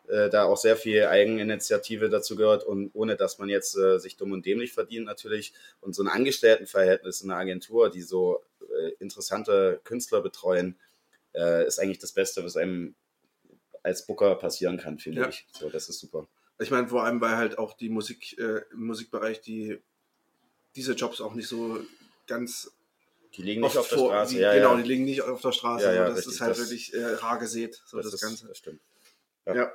äh, 0.09 0.31
da 0.31 0.45
auch 0.45 0.57
sehr 0.57 0.79
viel 0.79 1.05
Eigeninitiative 1.05 2.09
dazu 2.09 2.35
gehört 2.35 2.65
und 2.65 2.91
ohne 2.95 3.17
dass 3.17 3.39
man 3.39 3.51
jetzt 3.51 3.77
äh, 3.77 3.99
sich 3.99 4.17
dumm 4.17 4.33
und 4.33 4.47
dämlich 4.47 4.73
verdient 4.73 5.05
natürlich. 5.05 5.53
Und 5.83 5.95
so 5.95 6.03
ein 6.03 6.09
Angestelltenverhältnis 6.09 7.21
in 7.21 7.31
einer 7.31 7.41
Agentur, 7.41 7.91
die 7.91 8.01
so 8.01 8.43
äh, 8.63 8.93
interessante 9.01 9.83
Künstler 9.85 10.23
betreuen, 10.23 10.79
ist 11.67 11.81
eigentlich 11.81 11.99
das 11.99 12.13
Beste, 12.13 12.45
was 12.45 12.57
einem 12.57 12.95
als 13.85 14.05
Booker 14.07 14.35
passieren 14.35 14.77
kann, 14.79 14.99
finde 14.99 15.21
Ja. 15.21 15.29
ich. 15.29 15.47
So, 15.53 15.71
das 15.71 15.89
ist 15.89 16.01
super. 16.01 16.27
Ich 16.59 16.71
meine, 16.73 16.89
vor 16.89 17.05
allem, 17.05 17.21
weil 17.21 17.37
halt 17.37 17.59
auch 17.59 17.75
die 17.77 17.89
Musik, 17.89 18.37
äh, 18.39 18.63
im 18.73 18.87
Musikbereich 18.87 19.41
die 19.41 19.81
diese 20.75 20.95
Jobs 20.95 21.21
auch 21.21 21.35
nicht 21.35 21.47
so 21.49 21.79
ganz 22.27 22.73
Die 23.37 23.43
liegen 23.43 23.61
nicht 23.61 23.77
auf 23.77 23.89
der 23.89 23.99
vor- 23.99 24.09
Straße. 24.11 24.35
Die, 24.35 24.41
ja, 24.41 24.55
genau, 24.55 24.75
ja. 24.75 24.83
die 24.83 24.89
liegen 24.89 25.05
nicht 25.05 25.23
auf 25.23 25.41
der 25.41 25.53
Straße. 25.53 25.85
Ja, 25.95 26.09
das 26.09 26.19
richtig, 26.19 26.33
ist 26.35 26.41
halt 26.41 26.51
das- 26.51 26.59
wirklich 26.59 26.95
äh, 26.95 27.05
rar 27.05 27.39
gesät, 27.39 27.81
so 27.87 27.99
das, 28.01 28.13
ist, 28.13 28.21
Ganze. 28.21 28.49
Das 28.49 28.59
stimmt. 28.59 28.81
Ja. 29.47 29.73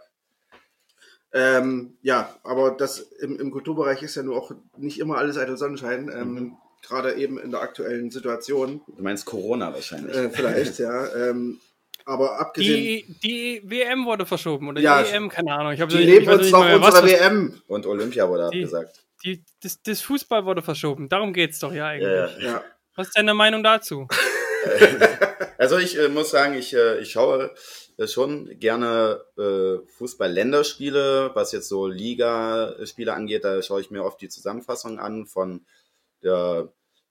Ähm, 1.31 1.97
ja, 2.01 2.35
aber 2.43 2.71
das 2.71 2.99
im, 2.99 3.39
im 3.39 3.51
Kulturbereich 3.51 4.01
ist 4.01 4.15
ja 4.15 4.23
nur 4.23 4.35
auch 4.37 4.51
nicht 4.77 4.99
immer 4.99 5.17
alles 5.17 5.37
eitel 5.37 5.57
Sonnenschein. 5.57 6.09
Ähm, 6.09 6.33
Mhm. 6.33 6.57
Gerade 6.81 7.15
eben 7.15 7.37
in 7.37 7.51
der 7.51 7.59
aktuellen 7.59 8.09
Situation. 8.09 8.81
Du 8.87 9.03
meinst 9.03 9.25
Corona 9.25 9.73
wahrscheinlich. 9.73 10.15
Äh, 10.15 10.29
vielleicht, 10.29 10.79
ja. 10.79 11.13
Ähm, 11.13 11.59
aber 12.05 12.39
abgesehen, 12.39 13.17
Die, 13.23 13.61
die 13.61 13.61
WM 13.69 14.05
wurde 14.05 14.25
verschoben 14.25 14.69
oder 14.69 14.81
Ja, 14.81 15.03
die 15.03 15.09
EM, 15.11 15.29
keine 15.29 15.53
Ahnung. 15.53 15.73
Ich, 15.73 15.83
die 15.85 15.97
leben 15.97 16.27
uns 16.29 16.41
nicht 16.43 16.51
noch 16.51 16.63
mehr, 16.63 16.81
was 16.81 16.99
unsere 17.01 17.19
WM. 17.19 17.61
Und 17.67 17.85
Olympia 17.85 18.27
wurde 18.27 18.49
Die- 18.51 18.63
abgesagt. 18.63 19.03
Die, 19.25 19.43
das, 19.61 19.81
das 19.81 20.01
Fußball 20.01 20.45
wurde 20.45 20.61
verschoben. 20.61 21.09
Darum 21.09 21.33
geht's 21.33 21.59
doch 21.59 21.73
ja 21.73 21.87
eigentlich. 21.87 22.09
Ja, 22.09 22.27
ja. 22.27 22.39
Ja. 22.39 22.63
Was 22.95 23.07
ist 23.07 23.17
deine 23.17 23.33
Meinung 23.33 23.63
dazu? 23.63 24.07
Also 25.57 25.77
ich 25.77 25.97
äh, 25.97 26.07
muss 26.09 26.31
sagen, 26.31 26.53
ich, 26.53 26.73
äh, 26.73 26.99
ich 26.99 27.11
schaue 27.11 27.53
äh, 27.97 28.07
schon 28.07 28.47
gerne 28.59 29.21
äh, 29.37 29.85
Fußball-Länderspiele, 29.97 31.31
was 31.33 31.51
jetzt 31.51 31.67
so 31.67 31.87
Liga-Spiele 31.87 33.13
angeht. 33.13 33.43
Da 33.43 33.61
schaue 33.61 33.81
ich 33.81 33.91
mir 33.91 34.03
oft 34.03 34.21
die 34.21 34.29
Zusammenfassung 34.29 34.99
an 34.99 35.25
von 35.25 35.65
der 36.23 36.69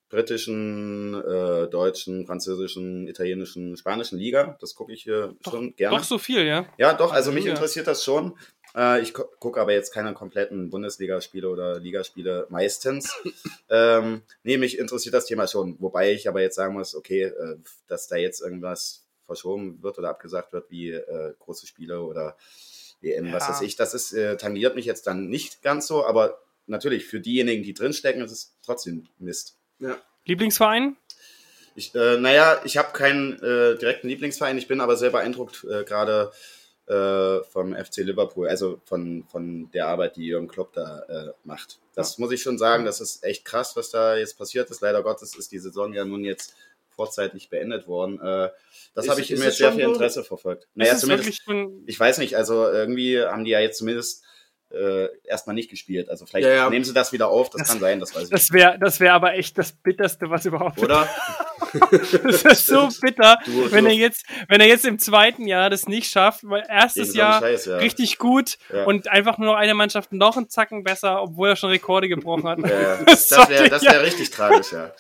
britischen, 0.09 1.15
äh, 1.15 1.69
deutschen, 1.69 2.27
französischen, 2.27 3.07
italienischen, 3.09 3.77
spanischen 3.77 4.19
Liga. 4.19 4.57
Das 4.61 4.75
gucke 4.75 4.93
ich 4.93 5.07
äh, 5.07 5.29
schon 5.49 5.75
gerne. 5.77 5.97
Doch 5.97 6.05
so 6.05 6.19
viel, 6.19 6.45
ja. 6.47 6.67
Ja, 6.79 6.95
doch, 6.95 7.13
also 7.13 7.33
mich 7.33 7.45
Ja. 7.45 7.53
interessiert 7.53 7.87
das 7.87 8.05
schon. 8.05 8.37
Äh, 8.77 9.01
ich 9.01 9.15
gu- 9.15 9.25
gucke 9.39 9.61
aber 9.61 9.73
jetzt 9.73 9.93
keine 9.93 10.13
kompletten 10.15 10.71
Bundesligaspiele 10.71 11.49
oder 11.49 11.79
Ligaspiele 11.81 12.47
meistens. 12.51 13.15
ähm, 13.71 14.23
nee, 14.43 14.57
mich 14.59 14.79
interessiert 14.79 15.15
das 15.15 15.27
Thema 15.27 15.47
schon. 15.47 15.77
Wobei 15.81 16.13
ich 16.13 16.29
aber 16.29 16.41
jetzt 16.43 16.57
sagen 16.57 16.75
muss, 16.75 16.95
okay, 16.95 17.25
äh, 17.25 17.57
dass 17.87 18.09
da 18.09 18.17
jetzt 18.17 18.41
irgendwas 18.41 19.05
verschoben 19.27 19.83
wird 19.83 19.99
oder 19.99 20.09
abgesagt 20.11 20.53
wird, 20.53 20.71
wie 20.71 20.91
äh, 20.91 21.35
große 21.39 21.67
Spiele 21.67 22.01
oder 22.03 22.37
WM, 23.01 23.31
was 23.33 23.45
Ja. 23.47 23.51
weiß 23.51 23.61
ich, 23.63 23.77
das 23.77 23.95
ist, 23.95 24.13
äh, 24.13 24.37
tangiert 24.37 24.75
mich 24.75 24.87
jetzt 24.87 25.07
dann 25.07 25.29
nicht 25.29 25.63
ganz 25.63 25.87
so, 25.87 26.05
aber 26.05 26.41
natürlich 26.67 27.05
für 27.07 27.21
diejenigen, 27.21 27.63
die 27.63 27.75
drinstecken, 27.75 28.23
ist 28.23 28.33
es 28.33 28.57
trotzdem 28.65 29.07
Mist. 29.19 29.58
Lieblingsverein? 30.25 30.97
Ich, 31.75 31.95
äh, 31.95 32.19
naja, 32.19 32.61
ich 32.65 32.77
habe 32.77 32.93
keinen 32.93 33.35
äh, 33.35 33.77
direkten 33.79 34.09
Lieblingsverein, 34.09 34.59
ich 34.59 34.67
bin 34.67 34.81
aber 34.81 34.97
sehr 34.97 35.11
beeindruckt 35.11 35.65
äh, 35.65 35.85
gerade 35.85 36.33
äh, 36.89 37.45
vom 37.45 37.75
FC 37.75 37.99
Liverpool, 37.99 38.49
also 38.49 38.81
von, 38.85 39.25
von 39.31 39.71
der 39.73 39.87
Arbeit, 39.87 40.17
die 40.17 40.27
Jürgen 40.27 40.49
Klopp 40.49 40.73
da 40.73 41.01
äh, 41.09 41.33
macht. 41.45 41.79
Das 41.95 42.19
muss 42.19 42.33
ich 42.33 42.43
schon 42.43 42.59
sagen, 42.59 42.85
das 42.85 43.01
ist 43.01 43.23
echt 43.25 43.45
krass, 43.45 43.77
was 43.77 43.91
da 43.91 44.17
jetzt 44.17 44.39
passiert 44.39 44.71
ist. 44.71 44.81
Leider 44.81 45.03
Gottes 45.03 45.37
ist 45.37 45.53
die 45.53 45.59
Saison 45.59 45.93
ja 45.93 46.05
nun 46.05 46.25
jetzt 46.25 46.55
vorzeitig 46.89 47.49
beendet 47.49 47.87
worden. 47.87 48.21
Äh, 48.21 48.51
das 48.95 49.09
habe 49.09 49.21
ich 49.21 49.31
mit 49.31 49.41
es 49.41 49.59
sehr 49.59 49.73
viel? 49.73 49.83
Interesse 49.83 50.25
verfolgt. 50.25 50.67
Naja, 50.75 50.95
es 50.95 51.01
zumindest, 51.01 51.45
schon, 51.45 51.85
ich 51.87 52.01
weiß 52.01 52.19
nicht, 52.19 52.37
also 52.37 52.69
irgendwie 52.69 53.23
haben 53.23 53.45
die 53.45 53.53
ja 53.53 53.61
jetzt 53.61 53.79
zumindest 53.79 54.25
äh, 54.71 55.09
erstmal 55.25 55.55
nicht 55.55 55.71
gespielt. 55.71 56.09
Also 56.11 56.27
vielleicht 56.27 56.47
Ja, 56.47 56.55
ja. 56.55 56.71
nehmen 56.71 56.85
sie 56.85 56.93
das 56.93 57.13
wieder 57.13 57.29
auf, 57.29 57.49
das, 57.51 57.61
Das- 57.61 57.69
kann 57.69 57.81
sein, 57.81 58.01
das 58.01 58.15
weiß 58.15 58.25
ich 58.25 58.31
das 58.31 58.53
wäre 58.53 58.79
das 58.79 59.01
wär 59.01 59.15
aber 59.15 59.35
echt 59.35 59.57
das 59.59 59.73
Bitterste, 59.73 60.29
was 60.31 60.45
überhaupt. 60.47 60.79
Oder? 60.79 61.09
Das 62.23 62.45
ist 62.45 62.67
so 62.67 62.89
bitter, 63.03 63.37
Du- 63.45 63.71
wenn 63.73 63.85
du- 63.85 63.91
er 63.91 63.97
jetzt, 63.97 64.25
wenn 64.49 64.59
er 64.61 64.67
jetzt 64.69 64.87
im 64.87 64.99
zweiten 64.99 65.47
Jahr 65.47 65.69
das 65.69 65.87
nicht 65.87 66.11
schafft, 66.11 66.41
weil 66.49 66.65
erstes 66.67 67.13
so 67.13 67.19
Jahr 67.19 67.41
Scheiß, 67.41 67.67
ja. 67.67 67.77
richtig 67.77 68.17
gut 68.17 68.57
und 68.87 69.09
einfach 69.09 69.37
nur 69.37 69.49
noch 69.49 69.57
eine 69.59 69.75
Mannschaft 69.75 70.13
noch 70.13 70.39
einen 70.39 70.49
Zacken 70.49 70.83
besser, 70.83 71.21
obwohl 71.23 71.51
er 71.51 71.57
schon 71.57 71.69
Rekorde 71.69 72.09
gebrochen 72.09 72.45
hat. 72.49 72.59
Das 73.07 73.31
wäre 73.51 73.69
das 73.69 73.83
wär 73.83 74.03
richtig 74.03 74.31
tragisch, 74.31 74.73
ja. 74.73 74.93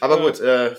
Aber 0.00 0.18
gut, 0.20 0.40
äh, 0.40 0.74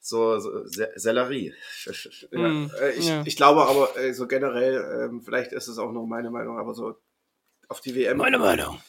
so, 0.00 0.38
so 0.40 0.66
Se- 0.66 0.90
Sellerie. 0.96 1.54
Ja, 1.84 1.92
Hm, 2.38 2.70
äh, 2.80 2.90
ich, 2.92 3.12
ich 3.24 3.36
glaube 3.36 3.66
aber 3.66 3.96
äh, 3.96 4.12
so 4.14 4.26
generell, 4.26 5.04
ähm, 5.10 5.22
vielleicht 5.22 5.52
ist 5.52 5.68
es 5.68 5.78
auch 5.78 5.92
nur 5.92 6.06
meine 6.08 6.30
Meinung, 6.30 6.58
aber 6.58 6.74
so 6.74 6.96
auf 7.68 7.80
die 7.80 7.94
WM. 7.94 8.16
Meine 8.18 8.38
Meinung. 8.38 8.80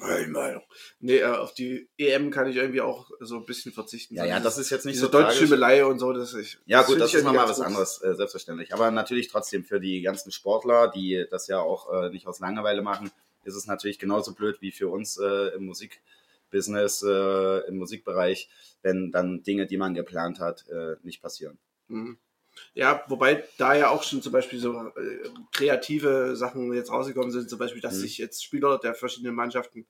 Meine 0.00 0.28
Meinung. 0.28 0.62
Nee, 1.00 1.18
äh, 1.18 1.24
auf 1.24 1.54
die 1.54 1.88
EM 1.98 2.30
kann 2.30 2.48
ich 2.48 2.56
irgendwie 2.56 2.80
auch 2.80 3.10
so 3.20 3.36
ein 3.36 3.46
bisschen 3.46 3.72
verzichten. 3.72 4.14
Ja, 4.14 4.24
ja, 4.24 4.40
das 4.40 4.58
ist 4.58 4.70
jetzt 4.70 4.84
nicht 4.84 4.94
diese 4.96 5.06
so 5.06 5.12
deutsche. 5.12 5.38
Schimmelei 5.38 5.84
und 5.84 5.98
so, 5.98 6.12
das 6.12 6.34
ich. 6.34 6.58
Ja, 6.66 6.80
gut, 6.80 6.90
find 6.90 7.00
das 7.02 7.10
ich 7.10 7.16
ist 7.16 7.24
nochmal 7.24 7.48
was 7.48 7.58
gut. 7.58 7.66
anderes, 7.66 8.02
äh, 8.02 8.14
selbstverständlich. 8.14 8.74
Aber 8.74 8.90
natürlich 8.90 9.28
trotzdem 9.28 9.64
für 9.64 9.80
die 9.80 10.02
ganzen 10.02 10.32
Sportler, 10.32 10.88
die 10.88 11.26
das 11.30 11.46
ja 11.46 11.60
auch 11.60 11.92
äh, 11.92 12.10
nicht 12.10 12.26
aus 12.26 12.40
Langeweile 12.40 12.82
machen, 12.82 13.10
ist 13.44 13.54
es 13.54 13.66
natürlich 13.66 13.98
genauso 13.98 14.34
blöd 14.34 14.60
wie 14.60 14.72
für 14.72 14.88
uns 14.88 15.18
äh, 15.18 15.54
im 15.54 15.66
Musikbusiness, 15.66 17.02
äh, 17.02 17.68
im 17.68 17.78
Musikbereich, 17.78 18.48
wenn 18.82 19.10
dann 19.12 19.42
Dinge, 19.42 19.66
die 19.66 19.76
man 19.76 19.94
geplant 19.94 20.40
hat, 20.40 20.66
äh, 20.68 20.96
nicht 21.02 21.22
passieren. 21.22 21.58
Mhm. 21.88 22.18
Ja, 22.74 23.02
wobei 23.08 23.44
da 23.58 23.74
ja 23.74 23.88
auch 23.90 24.02
schon 24.02 24.22
zum 24.22 24.32
Beispiel 24.32 24.58
so 24.58 24.72
äh, 24.72 25.28
kreative 25.52 26.36
Sachen 26.36 26.72
jetzt 26.72 26.90
rausgekommen 26.90 27.30
sind, 27.30 27.50
zum 27.50 27.58
Beispiel, 27.58 27.82
dass 27.82 27.94
Mhm. 27.96 28.00
sich 28.00 28.18
jetzt 28.18 28.42
Spieler 28.42 28.78
der 28.82 28.94
verschiedenen 28.94 29.34
Mannschaften 29.34 29.84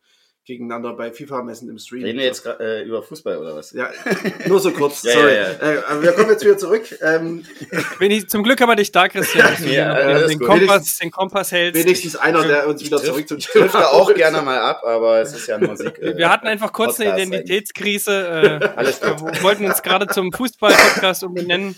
gegeneinander 0.44 0.92
bei 0.94 1.12
FIFA 1.12 1.44
messen 1.44 1.68
im 1.70 1.78
Stream. 1.78 2.02
Reden 2.02 2.18
wir 2.18 2.24
jetzt 2.24 2.44
äh, 2.44 2.82
über 2.82 3.00
Fußball 3.04 3.36
oder 3.38 3.54
was? 3.54 3.70
Ja, 3.70 3.88
nur 4.48 4.58
so 4.58 4.72
kurz, 4.72 5.02
Ja, 5.04 5.12
sorry. 5.12 5.34
ja, 5.36 5.50
Äh, 5.52 5.82
aber 5.86 6.02
wir 6.02 6.10
kommen 6.14 6.30
jetzt 6.30 6.44
wieder 6.44 6.58
zurück. 6.58 6.82
Ähm, 7.00 7.44
ich, 8.00 8.28
zum 8.28 8.42
Glück 8.42 8.60
aber 8.60 8.74
dich 8.74 8.90
da, 8.90 9.08
Christian, 9.08 9.46
dass 9.46 9.58
du 9.62 9.72
Ja, 9.72 9.92
alles 9.92 10.30
den, 10.30 10.40
gut. 10.40 10.48
Kompass, 10.48 10.98
den 10.98 11.12
Kompass 11.12 11.52
hältst. 11.52 11.80
wenigstens 11.80 12.16
einer, 12.16 12.42
der 12.44 12.66
uns 12.66 12.84
wieder 12.84 12.96
Ich 12.96 13.04
zurück 13.04 13.28
zum 13.28 13.38
Ich 13.38 13.46
drifte 13.46 13.88
auch 13.88 14.12
gerne 14.12 14.42
mal 14.42 14.58
ab, 14.58 14.82
aber 14.84 15.20
es 15.20 15.32
ist 15.32 15.46
ja 15.46 15.54
ein 15.58 15.64
Musik. 15.64 15.96
äh, 16.00 16.16
Wir 16.16 16.28
hatten 16.28 16.48
einfach 16.48 16.72
kurz 16.72 16.98
eine 16.98 17.10
Podcast 17.10 17.28
Identitätskrise. 17.28 18.60
Äh, 18.60 18.68
Alles 18.74 19.00
wir 19.00 19.16
wollten 19.44 19.64
uns 19.64 19.80
gerade 19.82 20.08
zum 20.08 20.32
Fußball-Podcast 20.32 21.22
umbenennen. 21.22 21.76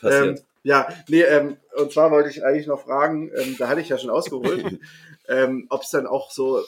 Passiert. 0.00 0.38
Ähm, 0.40 0.44
ja, 0.62 0.88
nee, 1.08 1.22
ähm, 1.22 1.56
und 1.74 1.92
zwar 1.92 2.10
wollte 2.10 2.28
ich 2.28 2.44
eigentlich 2.44 2.66
noch 2.66 2.82
fragen, 2.82 3.30
ähm, 3.34 3.56
da 3.58 3.68
hatte 3.68 3.80
ich 3.80 3.88
ja 3.88 3.96
schon 3.98 4.10
ausgeholt, 4.10 4.64
ähm, 5.28 5.66
ob 5.70 5.82
es 5.82 5.90
dann 5.90 6.06
auch 6.06 6.30
so, 6.30 6.62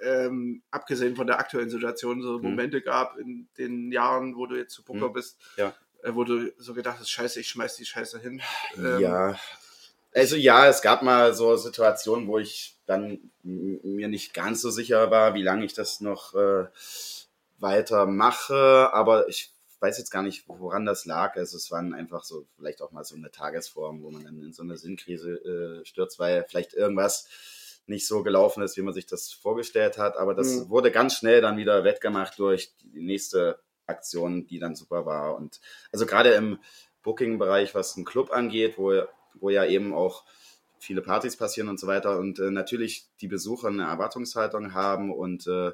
ähm, 0.00 0.62
abgesehen 0.70 1.16
von 1.16 1.26
der 1.26 1.38
aktuellen 1.38 1.70
Situation, 1.70 2.22
so 2.22 2.38
Mhm. 2.38 2.42
Momente 2.42 2.82
gab 2.82 3.16
in 3.18 3.48
den 3.56 3.92
Jahren, 3.92 4.36
wo 4.36 4.46
du 4.46 4.56
jetzt 4.56 4.74
zu 4.74 4.82
Poker 4.82 5.08
Mhm. 5.08 5.12
bist, 5.12 5.38
Ja. 5.56 5.72
äh, 6.02 6.10
wo 6.14 6.24
du 6.24 6.52
so 6.58 6.74
gedacht 6.74 6.98
hast, 6.98 7.10
scheiße, 7.10 7.40
ich 7.40 7.48
schmeiß 7.48 7.76
die 7.76 7.84
Scheiße 7.86 8.18
hin. 8.18 8.42
Ähm, 8.76 8.98
ja. 9.00 9.36
Also 10.14 10.36
ja, 10.36 10.66
es 10.66 10.82
gab 10.82 11.02
mal 11.02 11.32
so 11.32 11.56
Situationen, 11.56 12.26
wo 12.26 12.38
ich 12.38 12.76
dann 12.84 13.30
mir 13.42 14.08
nicht 14.08 14.34
ganz 14.34 14.60
so 14.60 14.70
sicher 14.70 15.10
war, 15.10 15.32
wie 15.32 15.42
lange 15.42 15.64
ich 15.64 15.72
das 15.72 16.00
noch 16.02 16.34
äh, 16.34 16.66
weiter 17.58 18.04
mache, 18.06 18.90
aber 18.92 19.28
ich 19.28 19.51
weiß 19.82 19.98
jetzt 19.98 20.10
gar 20.10 20.22
nicht, 20.22 20.44
woran 20.48 20.86
das 20.86 21.04
lag. 21.04 21.36
Also 21.36 21.56
es 21.56 21.70
waren 21.70 21.92
einfach 21.92 22.24
so 22.24 22.46
vielleicht 22.56 22.80
auch 22.82 22.92
mal 22.92 23.04
so 23.04 23.16
eine 23.16 23.30
Tagesform, 23.30 24.02
wo 24.02 24.10
man 24.10 24.24
dann 24.24 24.40
in 24.42 24.52
so 24.52 24.62
eine 24.62 24.76
Sinnkrise 24.76 25.32
äh, 25.82 25.84
stürzt, 25.84 26.18
weil 26.18 26.44
vielleicht 26.48 26.72
irgendwas 26.74 27.28
nicht 27.86 28.06
so 28.06 28.22
gelaufen 28.22 28.62
ist, 28.62 28.76
wie 28.76 28.82
man 28.82 28.94
sich 28.94 29.06
das 29.06 29.32
vorgestellt 29.32 29.98
hat. 29.98 30.16
Aber 30.16 30.34
das 30.34 30.48
Mhm. 30.48 30.68
wurde 30.70 30.90
ganz 30.92 31.16
schnell 31.16 31.40
dann 31.40 31.56
wieder 31.56 31.82
wettgemacht 31.84 32.38
durch 32.38 32.72
die 32.80 33.02
nächste 33.02 33.58
Aktion, 33.86 34.46
die 34.46 34.60
dann 34.60 34.76
super 34.76 35.04
war. 35.04 35.36
Und 35.36 35.60
also 35.90 36.06
gerade 36.06 36.30
im 36.30 36.58
Booking-Bereich, 37.02 37.74
was 37.74 37.96
einen 37.96 38.04
Club 38.04 38.30
angeht, 38.30 38.78
wo, 38.78 39.02
wo 39.34 39.50
ja 39.50 39.64
eben 39.64 39.92
auch 39.92 40.24
viele 40.78 41.02
Partys 41.02 41.36
passieren 41.36 41.68
und 41.68 41.78
so 41.80 41.86
weiter 41.86 42.18
und 42.18 42.38
äh, 42.38 42.50
natürlich 42.50 43.06
die 43.20 43.28
Besucher 43.28 43.68
eine 43.68 43.84
Erwartungshaltung 43.84 44.74
haben 44.74 45.12
und 45.12 45.46
äh, 45.46 45.72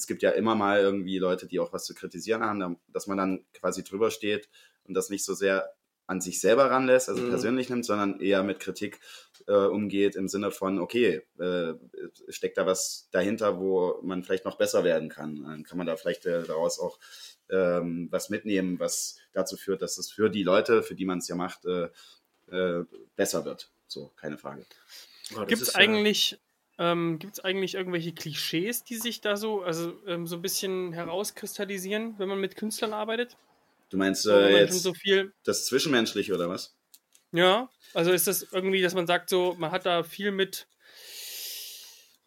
es 0.00 0.06
gibt 0.06 0.22
ja 0.22 0.30
immer 0.30 0.54
mal 0.54 0.80
irgendwie 0.80 1.18
Leute, 1.18 1.46
die 1.46 1.60
auch 1.60 1.72
was 1.74 1.84
zu 1.84 1.94
kritisieren 1.94 2.42
haben, 2.42 2.78
dass 2.88 3.06
man 3.06 3.18
dann 3.18 3.44
quasi 3.52 3.84
drüber 3.84 4.10
steht 4.10 4.48
und 4.84 4.94
das 4.94 5.10
nicht 5.10 5.24
so 5.24 5.34
sehr 5.34 5.74
an 6.06 6.20
sich 6.20 6.40
selber 6.40 6.70
ranlässt, 6.70 7.08
also 7.08 7.22
Mhm. 7.22 7.28
persönlich 7.28 7.68
nimmt, 7.68 7.84
sondern 7.86 8.18
eher 8.18 8.42
mit 8.42 8.58
Kritik 8.58 8.98
äh, 9.46 9.52
umgeht 9.52 10.16
im 10.16 10.26
Sinne 10.26 10.50
von, 10.50 10.80
okay, 10.80 11.22
äh, 11.38 11.74
steckt 12.28 12.56
da 12.58 12.66
was 12.66 13.08
dahinter, 13.12 13.60
wo 13.60 14.00
man 14.02 14.24
vielleicht 14.24 14.44
noch 14.44 14.56
besser 14.58 14.82
werden 14.82 15.08
kann. 15.08 15.42
Dann 15.44 15.62
kann 15.62 15.78
man 15.78 15.86
da 15.86 15.96
vielleicht 15.96 16.26
äh, 16.26 16.42
daraus 16.42 16.80
auch 16.80 16.98
ähm, 17.50 18.08
was 18.10 18.28
mitnehmen, 18.30 18.80
was 18.80 19.18
dazu 19.32 19.56
führt, 19.56 19.82
dass 19.82 19.98
es 19.98 20.10
für 20.10 20.30
die 20.30 20.42
Leute, 20.42 20.82
für 20.82 20.94
die 20.96 21.04
man 21.04 21.18
es 21.18 21.28
ja 21.28 21.36
macht, 21.36 21.64
äh, 21.66 21.88
äh, 22.50 22.84
besser 23.14 23.44
wird. 23.44 23.70
So, 23.86 24.10
keine 24.16 24.38
Frage. 24.38 24.64
oh, 25.36 25.44
Gibt 25.46 25.62
es 25.62 25.74
eigentlich, 25.76 26.40
ähm, 26.80 27.18
gibt's 27.18 27.38
eigentlich 27.40 27.74
irgendwelche 27.74 28.12
Klischees, 28.12 28.82
die 28.82 28.96
sich 28.96 29.20
da 29.20 29.36
so, 29.36 29.62
also 29.62 29.92
ähm, 30.06 30.26
so 30.26 30.36
ein 30.36 30.42
bisschen 30.42 30.92
herauskristallisieren, 30.94 32.14
wenn 32.18 32.28
man 32.28 32.40
mit 32.40 32.56
Künstlern 32.56 32.94
arbeitet? 32.94 33.36
Du 33.90 33.98
meinst 33.98 34.26
äh, 34.26 34.58
jetzt 34.58 34.82
so 34.82 34.94
viel. 34.94 35.32
das 35.44 35.66
Zwischenmenschliche 35.66 36.34
oder 36.34 36.48
was? 36.48 36.74
Ja, 37.32 37.68
also 37.92 38.10
ist 38.12 38.26
das 38.26 38.42
irgendwie, 38.50 38.80
dass 38.80 38.94
man 38.94 39.06
sagt, 39.06 39.28
so, 39.28 39.54
man 39.58 39.70
hat 39.70 39.84
da 39.84 40.02
viel 40.02 40.32
mit 40.32 40.66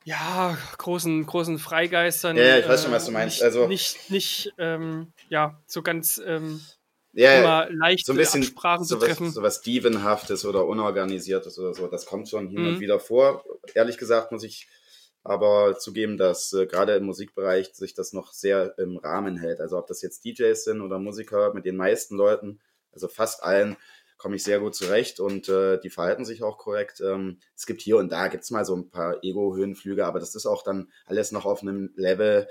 ja, 0.05 0.57
großen, 0.77 1.25
großen 1.25 1.57
Freigeistern. 1.59 2.37
Ja, 2.37 2.43
ja, 2.43 2.59
ich 2.59 2.67
weiß 2.67 2.83
schon, 2.83 2.91
was 2.91 3.05
du 3.05 3.11
meinst. 3.11 3.37
Nicht, 3.37 3.43
Also- 3.43 3.67
nicht, 3.67 4.09
nicht 4.11 4.53
ähm, 4.59 5.13
ja, 5.29 5.59
so 5.65 5.81
ganz 5.81 6.21
ähm, 6.23 6.61
Ja, 7.13 7.39
immer 7.39 7.69
leicht 7.71 8.05
so 8.05 8.13
ein 8.13 8.17
bisschen 8.17 8.41
Absprachen 8.43 8.85
zu 8.85 8.95
sowas, 8.95 9.07
treffen. 9.07 9.31
sowas 9.31 9.61
Dievenhaftes 9.61 10.45
oder 10.45 10.65
Unorganisiertes 10.65 11.59
oder 11.59 11.73
so, 11.73 11.87
das 11.87 12.05
kommt 12.05 12.27
schon 12.29 12.49
hin 12.49 12.61
Mhm. 12.61 12.67
und 12.67 12.79
wieder 12.79 12.99
vor. 12.99 13.43
Ehrlich 13.75 13.97
gesagt 13.97 14.31
muss 14.31 14.43
ich 14.43 14.67
aber 15.23 15.77
zugeben, 15.79 16.17
dass 16.17 16.51
äh, 16.53 16.65
gerade 16.65 16.95
im 16.95 17.05
Musikbereich 17.05 17.73
sich 17.73 17.93
das 17.93 18.11
noch 18.13 18.33
sehr 18.33 18.77
im 18.77 18.97
Rahmen 18.97 19.37
hält. 19.37 19.61
Also 19.61 19.77
ob 19.77 19.87
das 19.87 20.01
jetzt 20.01 20.25
DJs 20.25 20.61
sind 20.63 20.81
oder 20.81 20.99
Musiker, 20.99 21.53
mit 21.53 21.65
den 21.65 21.77
meisten 21.77 22.17
Leuten, 22.17 22.59
also 22.91 23.07
fast 23.07 23.41
allen, 23.43 23.77
komme 24.17 24.35
ich 24.35 24.43
sehr 24.43 24.59
gut 24.59 24.73
zurecht 24.75 25.19
und 25.19 25.49
äh, 25.49 25.79
die 25.79 25.89
verhalten 25.89 26.25
sich 26.25 26.43
auch 26.43 26.57
korrekt. 26.57 27.01
Ähm, 27.01 27.39
es 27.55 27.65
gibt 27.65 27.81
hier 27.81 27.97
und 27.97 28.11
da, 28.11 28.27
gibt's 28.27 28.51
mal 28.51 28.65
so 28.65 28.75
ein 28.75 28.89
paar 28.89 29.23
Ego-Höhenflüge, 29.23 30.05
aber 30.05 30.19
das 30.19 30.33
ist 30.35 30.45
auch 30.45 30.63
dann 30.63 30.91
alles 31.05 31.31
noch 31.31 31.45
auf 31.45 31.61
einem 31.61 31.91
Level, 31.95 32.47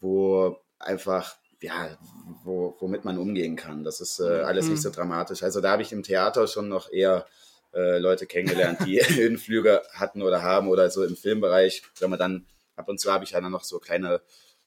wo 0.00 0.56
einfach, 0.78 1.36
ja, 1.62 1.96
wo, 2.44 2.76
womit 2.80 3.04
man 3.04 3.18
umgehen 3.18 3.56
kann. 3.56 3.84
Das 3.84 4.00
ist 4.00 4.20
äh, 4.20 4.40
alles 4.42 4.66
Mhm. 4.66 4.72
nicht 4.72 4.82
so 4.82 4.90
dramatisch. 4.90 5.42
Also 5.42 5.60
da 5.60 5.72
habe 5.72 5.82
ich 5.82 5.92
im 5.92 6.02
Theater 6.02 6.46
schon 6.46 6.68
noch 6.68 6.90
eher 6.90 7.26
äh, 7.74 7.98
Leute 7.98 8.26
kennengelernt, 8.26 8.78
die 8.86 8.98
Höhenflüge 9.00 9.82
hatten 9.92 10.22
oder 10.22 10.42
haben 10.42 10.68
oder 10.68 10.90
so 10.90 11.04
im 11.04 11.16
Filmbereich, 11.16 11.82
wenn 11.98 12.10
man 12.10 12.18
dann 12.18 12.46
ab 12.76 12.88
und 12.88 12.98
zu 12.98 13.12
habe 13.12 13.24
ich 13.24 13.32
ja 13.32 13.40
dann 13.40 13.52
noch 13.52 13.64
so 13.64 13.78
kleine 13.78 14.20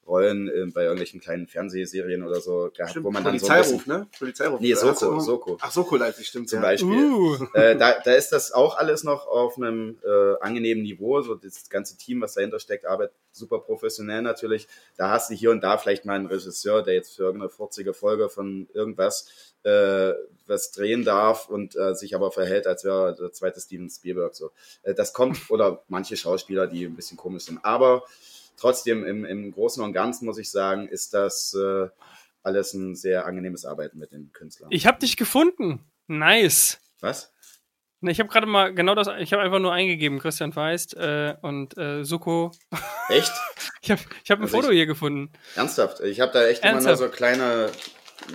Rollen 0.07 0.47
äh, 0.47 0.65
bei 0.73 0.83
irgendwelchen 0.83 1.19
kleinen 1.19 1.47
Fernsehserien 1.47 2.23
oder 2.23 2.41
so 2.41 2.69
gehabt, 2.73 2.91
Stimmt, 2.91 3.05
wo 3.05 3.11
man 3.11 3.23
dann 3.23 3.39
so 3.39 3.47
ein 3.47 3.53
Polizeiruf, 3.53 3.83
bisschen, 3.85 3.99
ne? 3.99 4.07
Polizeiruf. 4.17 4.59
Nee, 4.59 4.73
Soko, 4.73 5.19
Soko. 5.19 5.57
Ach, 5.61 5.71
Soko 5.71 5.95
Leipzig, 5.95 6.27
stimmt. 6.27 6.49
zum 6.49 6.57
ja. 6.57 6.63
Beispiel. 6.63 6.89
Uh, 6.89 7.47
Äh, 7.53 7.77
da, 7.77 7.99
da 8.03 8.13
ist 8.13 8.29
das 8.29 8.51
auch 8.51 8.77
alles 8.77 9.03
noch 9.03 9.27
auf 9.27 9.57
einem 9.57 9.97
äh, 10.03 10.35
angenehmen 10.41 10.83
Niveau. 10.83 11.21
So 11.21 11.35
das 11.35 11.69
ganze 11.69 11.97
Team, 11.97 12.21
was 12.21 12.33
dahinter 12.33 12.59
steckt, 12.59 12.85
arbeitet 12.85 13.15
super 13.31 13.59
professionell 13.59 14.21
natürlich. 14.21 14.67
Da 14.97 15.09
hast 15.09 15.29
du 15.29 15.35
hier 15.35 15.51
und 15.51 15.61
da 15.61 15.77
vielleicht 15.77 16.05
mal 16.05 16.13
einen 16.13 16.27
Regisseur, 16.27 16.83
der 16.83 16.93
jetzt 16.95 17.15
für 17.15 17.23
irgendeine 17.23 17.49
40 17.49 17.95
Folge 17.95 18.29
von 18.29 18.67
irgendwas 18.73 19.53
äh, 19.63 20.13
was 20.45 20.71
drehen 20.71 21.05
darf 21.05 21.47
und 21.47 21.75
äh, 21.75 21.95
sich 21.95 22.15
aber 22.15 22.31
verhält, 22.31 22.67
als 22.67 22.83
wäre 22.83 23.15
der 23.15 23.31
zweite 23.31 23.59
Steven 23.61 23.89
Spielberg. 23.89 24.35
So, 24.35 24.51
äh, 24.83 24.93
das 24.93 25.13
kommt 25.13 25.49
oder 25.49 25.83
manche 25.87 26.17
Schauspieler, 26.17 26.67
die 26.67 26.85
ein 26.85 26.95
bisschen 26.95 27.17
komisch 27.17 27.45
sind. 27.45 27.63
Aber 27.63 28.03
trotzdem 28.57 29.05
im, 29.05 29.25
im 29.25 29.51
Großen 29.51 29.83
und 29.83 29.93
Ganzen 29.93 30.25
muss 30.25 30.37
ich 30.37 30.49
sagen, 30.51 30.87
ist 30.87 31.13
das 31.13 31.53
äh, 31.53 31.87
alles 32.43 32.73
ein 32.73 32.95
sehr 32.95 33.25
angenehmes 33.25 33.65
Arbeiten 33.65 33.97
mit 33.99 34.11
den 34.11 34.31
Künstlern. 34.33 34.69
ich 34.71 34.85
habe 34.87 34.99
dich 34.99 35.17
gefunden. 35.17 35.79
Nice. 36.07 36.79
was? 36.99 37.31
Ne, 38.01 38.11
ich 38.11 38.19
habe 38.19 38.27
gerade 38.27 38.45
mal 38.47 38.73
genau 38.75 38.95
das, 38.95 39.07
ich 39.19 39.31
habe 39.31 39.41
einfach 39.43 39.59
nur 39.59 39.71
eingegeben, 39.71 40.19
Christian 40.19 40.51
Feist 40.51 40.93
äh, 40.97 41.35
und 41.41 41.77
äh, 41.77 42.03
Suko. 42.03 42.51
Echt? 43.09 43.31
Ich 43.81 43.91
habe 43.91 44.01
ich 44.23 44.31
hab 44.31 44.39
ein 44.39 44.43
Also 44.43 44.55
Foto 44.57 44.69
ich- 44.69 44.75
hier 44.77 44.85
gefunden. 44.85 45.31
Ernsthaft, 45.55 45.99
ich 46.01 46.21
habe 46.21 46.31
da 46.31 46.45
echt 46.47 46.63
Ernsthaft? 46.63 46.99
immer 46.99 47.01
nur 47.01 47.09
so 47.09 47.13
kleine 47.13 47.69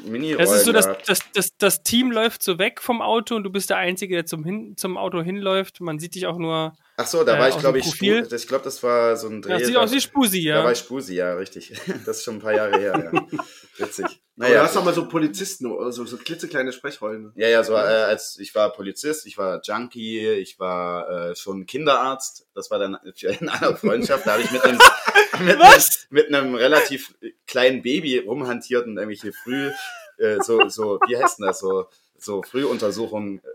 mini 0.04 0.36
Das 0.36 0.52
ist 0.52 0.64
so, 0.64 0.72
dass 0.72 0.88
das, 1.06 1.20
das, 1.34 1.56
das 1.56 1.82
Team 1.82 2.10
läuft 2.10 2.42
so 2.42 2.58
weg 2.58 2.80
vom 2.80 3.02
Auto 3.02 3.34
und 3.34 3.44
du 3.44 3.50
bist 3.50 3.70
der 3.70 3.78
Einzige, 3.78 4.14
der 4.16 4.26
zum, 4.26 4.44
hin, 4.44 4.74
zum 4.76 4.96
Auto 4.96 5.22
hinläuft. 5.22 5.80
Man 5.80 5.98
sieht 5.98 6.14
dich 6.14 6.26
auch 6.26 6.38
nur. 6.38 6.74
Ach 6.96 7.06
so, 7.06 7.24
da 7.24 7.36
äh, 7.36 7.40
war 7.40 7.48
ich, 7.48 7.58
glaube 7.58 7.78
ich, 7.78 7.84
Profil. 7.84 8.24
Spu- 8.24 8.34
ich 8.34 8.46
glaube, 8.46 8.64
das 8.64 8.82
war 8.82 9.16
so 9.16 9.28
ein 9.28 9.42
Dreh. 9.42 9.52
Ja, 9.52 9.58
sieht 9.64 9.76
da, 9.76 9.80
aus 9.80 9.92
wie 9.92 10.00
Spusi, 10.00 10.44
da 10.44 10.56
war 10.56 10.64
ja. 10.64 10.72
ich 10.72 10.78
Spusi, 10.78 11.14
ja, 11.14 11.34
richtig. 11.34 11.72
Das 12.06 12.18
ist 12.18 12.24
schon 12.24 12.36
ein 12.36 12.40
paar 12.40 12.54
Jahre 12.54 12.78
her, 12.78 13.10
ja. 13.12 13.38
Witzig. 13.78 14.20
Aber 14.38 14.46
du 14.46 14.54
Naja, 14.54 14.64
hast 14.64 14.76
doch 14.76 14.84
mal 14.84 14.94
so 14.94 15.08
Polizisten 15.08 15.64
so, 15.90 16.04
so 16.04 16.16
klitzekleine 16.16 16.72
Sprechrollen. 16.72 17.32
ja, 17.34 17.48
ja, 17.48 17.64
so 17.64 17.72
äh, 17.74 17.76
als 17.76 18.38
ich 18.38 18.54
war 18.54 18.72
Polizist, 18.72 19.26
ich 19.26 19.36
war 19.36 19.60
Junkie, 19.64 20.28
ich 20.28 20.60
war 20.60 21.30
äh, 21.30 21.36
schon 21.36 21.66
Kinderarzt. 21.66 22.46
Das 22.54 22.70
war 22.70 22.78
dann 22.78 22.98
in 23.20 23.48
einer 23.48 23.76
Freundschaft, 23.76 24.26
da 24.26 24.32
habe 24.32 24.42
ich 24.42 24.50
mit 24.52 24.62
einem, 24.62 24.78
mit, 25.40 25.58
Was? 25.58 26.06
einem, 26.10 26.22
mit 26.22 26.34
einem 26.34 26.54
relativ 26.54 27.14
kleinen 27.46 27.82
Baby 27.82 28.18
rumhantiert 28.18 28.86
und 28.86 28.96
irgendwelche 28.96 29.32
früh 29.32 29.70
äh, 30.18 30.38
so 30.40 30.68
so 30.68 31.00
wie 31.08 31.16
heißt 31.16 31.38
denn 31.38 31.46
das 31.46 31.58
so 31.58 31.86
so 32.16 32.42
Frühuntersuchungen 32.42 33.38
äh, 33.38 33.48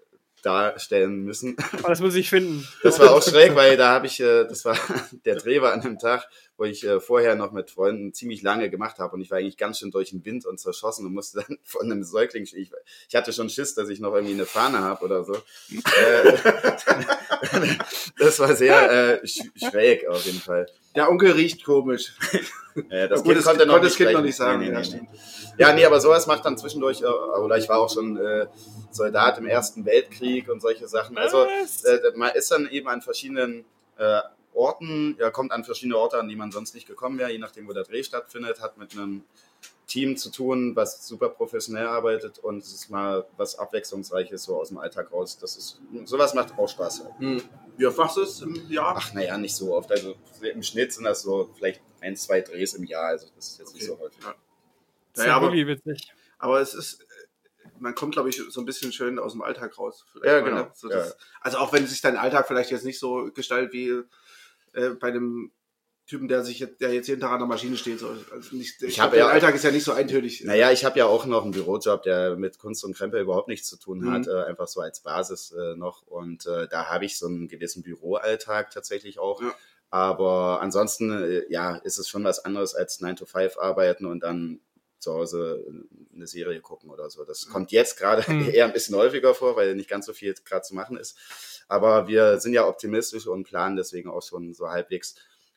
darstellen 0.44 1.24
müssen. 1.24 1.56
Aber 1.80 1.90
das 1.90 2.02
muss 2.02 2.16
ich 2.16 2.30
finden. 2.30 2.68
Das 2.84 3.00
war 3.00 3.12
auch 3.12 3.24
schräg, 3.24 3.56
weil 3.56 3.78
da 3.78 3.92
habe 3.92 4.08
ich, 4.08 4.20
äh, 4.20 4.44
das 4.46 4.66
war 4.66 4.78
der 5.26 5.36
Dreh 5.36 5.62
war 5.62 5.74
an 5.74 5.82
einem 5.82 5.98
Tag, 5.98 6.28
wo 6.64 6.66
ich 6.66 6.86
äh, 6.86 7.02
vorher 7.02 7.36
noch 7.36 7.52
mit 7.52 7.72
Freunden 7.72 8.14
ziemlich 8.14 8.42
lange 8.42 8.70
gemacht 8.70 8.98
habe 8.98 9.16
und 9.16 9.22
ich 9.22 9.30
war 9.30 9.38
eigentlich 9.38 9.58
ganz 9.58 9.80
schön 9.80 9.92
durch 9.92 10.12
den 10.12 10.24
Wind 10.24 10.46
und 10.46 10.62
zerschossen 10.62 11.06
und 11.06 11.14
musste 11.14 11.44
dann 11.48 11.58
von 11.66 11.92
einem 11.92 12.06
Säugling, 12.06 12.44
ich, 12.44 12.72
ich 13.10 13.16
hatte 13.16 13.34
schon 13.34 13.50
Schiss, 13.50 13.76
dass 13.76 13.90
ich 13.90 14.00
noch 14.00 14.14
irgendwie 14.14 14.34
eine 14.34 14.46
Fahne 14.46 14.80
habe 14.80 15.04
oder 15.04 15.26
so. 15.26 15.34
Äh, 15.34 16.38
das 18.18 18.40
war 18.40 18.56
sehr 18.56 19.22
äh, 19.22 19.28
sch 19.28 19.42
schräg 19.58 20.08
auf 20.08 20.26
jeden 20.26 20.40
Fall. 20.40 20.68
Der 20.96 21.10
Onkel 21.10 21.34
riecht 21.34 21.66
komisch. 21.66 22.14
Äh, 22.90 23.10
das 23.10 23.20
Gut, 23.20 23.34
Kind 23.34 23.38
das 23.40 23.46
konnte 23.46 23.66
noch 23.66 23.82
das 23.82 23.96
Kind 23.96 24.14
noch 24.14 24.22
nicht 24.22 24.38
sagen, 24.38 24.62
Nee, 24.62 24.70
nee, 24.70 24.82
ja, 24.82 24.82
nee. 24.82 25.08
Ja, 25.58 25.74
nee, 25.74 25.86
aber 25.86 26.00
sowas 26.00 26.28
macht 26.28 26.46
dann 26.46 26.58
zwischendurch, 26.58 27.02
äh, 27.02 27.06
oder 27.06 27.58
ich 27.58 27.68
war 27.68 27.80
auch 27.80 27.94
schon 27.94 28.18
äh, 28.18 28.48
Soldat 28.90 29.38
im 29.38 29.48
Ersten 29.48 29.86
Weltkrieg 29.86 30.50
und 30.50 30.62
solche 30.62 30.88
Sachen. 30.88 31.18
Also 31.18 31.44
äh, 31.44 32.00
man 32.16 32.32
ist 32.34 32.50
dann 32.52 32.70
eben 32.70 32.88
an 32.88 33.02
verschiedenen 33.02 33.66
äh, 33.98 34.22
Orten, 34.56 35.16
ja, 35.20 35.30
kommt 35.32 35.52
an 35.52 35.64
verschiedene 35.64 35.98
Orte, 35.98 36.18
an 36.20 36.28
die 36.28 36.36
man 36.36 36.52
sonst 36.52 36.74
nicht 36.74 36.88
gekommen 36.88 37.18
wäre, 37.20 37.32
je 37.32 37.38
nachdem, 37.40 37.68
wo 37.68 37.74
der 37.74 37.84
Dreh 37.84 38.04
stattfindet, 38.04 38.62
hat 38.62 38.78
mit 38.78 38.94
einem 38.94 39.24
Team 39.88 40.16
zu 40.18 40.30
tun, 40.32 40.76
was 40.76 41.06
super 41.08 41.30
professionell 41.30 41.86
arbeitet 41.88 42.40
und 42.40 42.60
es 42.64 42.74
ist 42.74 42.90
mal 42.90 43.26
was 43.38 43.58
Abwechslungsreiches 43.60 44.44
so 44.44 44.58
aus 44.60 44.70
dem 44.70 44.78
Alltag 44.78 45.12
raus. 45.12 45.38
Das 45.38 45.58
ist, 45.58 45.82
sowas 46.06 46.34
macht 46.34 46.58
auch 46.58 46.68
Spaß. 46.70 47.04
Halt. 47.04 47.20
Hm. 47.20 47.42
Wie 47.78 47.86
oft 47.86 47.98
machst 47.98 48.18
du 48.18 48.22
es 48.22 48.42
im 48.42 48.56
Jahr? 48.70 48.96
Ach, 48.98 49.14
naja, 49.14 49.38
nicht 49.38 49.56
so 49.56 49.74
oft. 49.76 49.92
Also 49.92 50.16
im 50.42 50.64
Schnitt 50.64 50.94
sind 50.94 51.04
das 51.04 51.22
so 51.24 51.50
vielleicht 51.56 51.82
ein, 52.02 52.16
zwei 52.16 52.42
Drehs 52.42 52.74
im 52.76 52.84
Jahr. 52.86 53.08
Also 53.08 53.28
das 53.36 53.50
ist 53.50 53.60
jetzt 53.60 53.74
nicht 53.74 53.90
Okay. 53.90 53.98
so 54.00 54.04
häufig. 54.06 54.24
Ja. 54.24 54.36
Naja, 55.18 55.36
aber- 55.36 55.52
witzig. 55.52 56.12
Aber 56.40 56.60
es 56.62 56.74
ist, 56.74 57.06
man 57.80 57.96
kommt, 57.96 58.14
glaube 58.14 58.30
ich, 58.30 58.42
so 58.50 58.62
ein 58.62 58.66
bisschen 58.66 58.92
schön 58.92 59.18
aus 59.20 59.34
dem 59.34 59.42
Alltag 59.42 59.78
raus. 59.78 60.06
Ja, 60.24 60.34
mal, 60.42 60.44
genau. 60.44 60.58
ne? 60.64 60.72
So 60.74 60.88
das, 60.88 61.18
Also 61.42 61.58
auch 61.58 61.72
wenn 61.74 61.88
sich 61.88 62.02
dein 62.02 62.18
Alltag 62.18 62.48
vielleicht 62.48 62.72
jetzt 62.72 62.86
nicht 62.86 63.00
so 63.00 63.30
gestaltet 63.34 63.74
wie 63.74 64.04
äh, 64.74 64.90
bei 64.90 65.08
einem 65.08 65.52
Typen, 66.06 66.28
der 66.28 66.44
sich 66.44 66.60
jetzt, 66.60 66.82
der 66.82 66.94
jetzt 66.94 67.08
jeden 67.08 67.22
Tag 67.22 67.32
an 67.32 67.40
der 67.40 67.48
Maschine 67.48 67.78
steht. 67.78 68.00
So. 68.00 68.10
Also 68.10 68.56
nicht, 68.58 68.82
ich 68.82 68.90
Ich 68.90 68.96
glaub, 68.96 69.06
habe 69.06 69.16
der 69.16 69.26
ja- 69.28 69.32
Alltag 69.32 69.56
ist 69.56 69.64
ja 69.64 69.72
nicht 69.72 69.86
so 69.86 69.94
eintönig. 69.94 70.44
Naja, 70.44 70.70
ich 70.72 70.84
habe 70.84 71.00
ja 71.00 71.06
auch 71.06 71.26
noch 71.26 71.44
einen 71.44 71.52
Bürojob, 71.54 72.04
der 72.04 72.36
mit 72.36 72.60
Kunst 72.60 72.84
und 72.84 72.94
Krempel 72.94 73.22
überhaupt 73.22 73.48
nichts 73.48 73.70
zu 73.70 73.78
tun 73.78 74.12
hat, 74.12 74.26
Mhm. 74.26 74.32
äh, 74.34 74.44
einfach 74.44 74.68
so 74.68 74.82
als 74.82 75.00
Basis 75.00 75.52
äh, 75.58 75.76
noch. 75.78 76.02
Und 76.06 76.46
äh, 76.46 76.68
da 76.68 76.90
habe 76.90 77.06
ich 77.06 77.18
so 77.18 77.28
einen 77.28 77.48
gewissen 77.48 77.84
Büroalltag 77.84 78.72
tatsächlich 78.72 79.18
auch. 79.18 79.42
Ja. 79.42 79.56
Aber 79.92 80.60
ansonsten, 80.62 81.12
äh, 81.24 81.44
ja, 81.50 81.76
ist 81.78 81.98
es 82.00 82.10
schon 82.10 82.24
was 82.26 82.44
anderes 82.44 82.76
als 82.76 83.00
9 83.00 83.16
to 83.16 83.26
5 83.26 83.58
arbeiten 83.58 84.06
und 84.06 84.22
dann 84.24 84.60
zu 85.04 85.14
Hause 85.14 85.64
äh, 85.68 86.16
eine 86.16 86.28
Serie 86.28 86.62
gucken 86.62 86.90
oder 86.90 87.10
so. 87.10 87.24
Das 87.24 87.48
kommt 87.48 87.72
jetzt 87.72 87.98
gerade 87.98 88.24
Mhm. 88.32 88.50
eher 88.54 88.66
ein 88.66 88.74
bisschen 88.74 88.96
häufiger 88.96 89.36
vor, 89.36 89.56
weil 89.56 89.76
nicht 89.76 89.90
ganz 89.90 90.06
so 90.06 90.14
viel 90.14 90.34
gerade 90.46 90.64
zu 90.64 90.74
machen 90.76 90.98
ist. 90.98 91.18
Aber 91.68 92.08
wir 92.08 92.40
sind 92.40 92.54
ja 92.54 92.68
optimistisch 92.68 93.28
und 93.28 93.44
planen 93.46 93.76
deswegen 93.76 94.10
auch 94.10 94.22
schon 94.22 94.54
so 94.54 94.70
halbwegs 94.70 95.16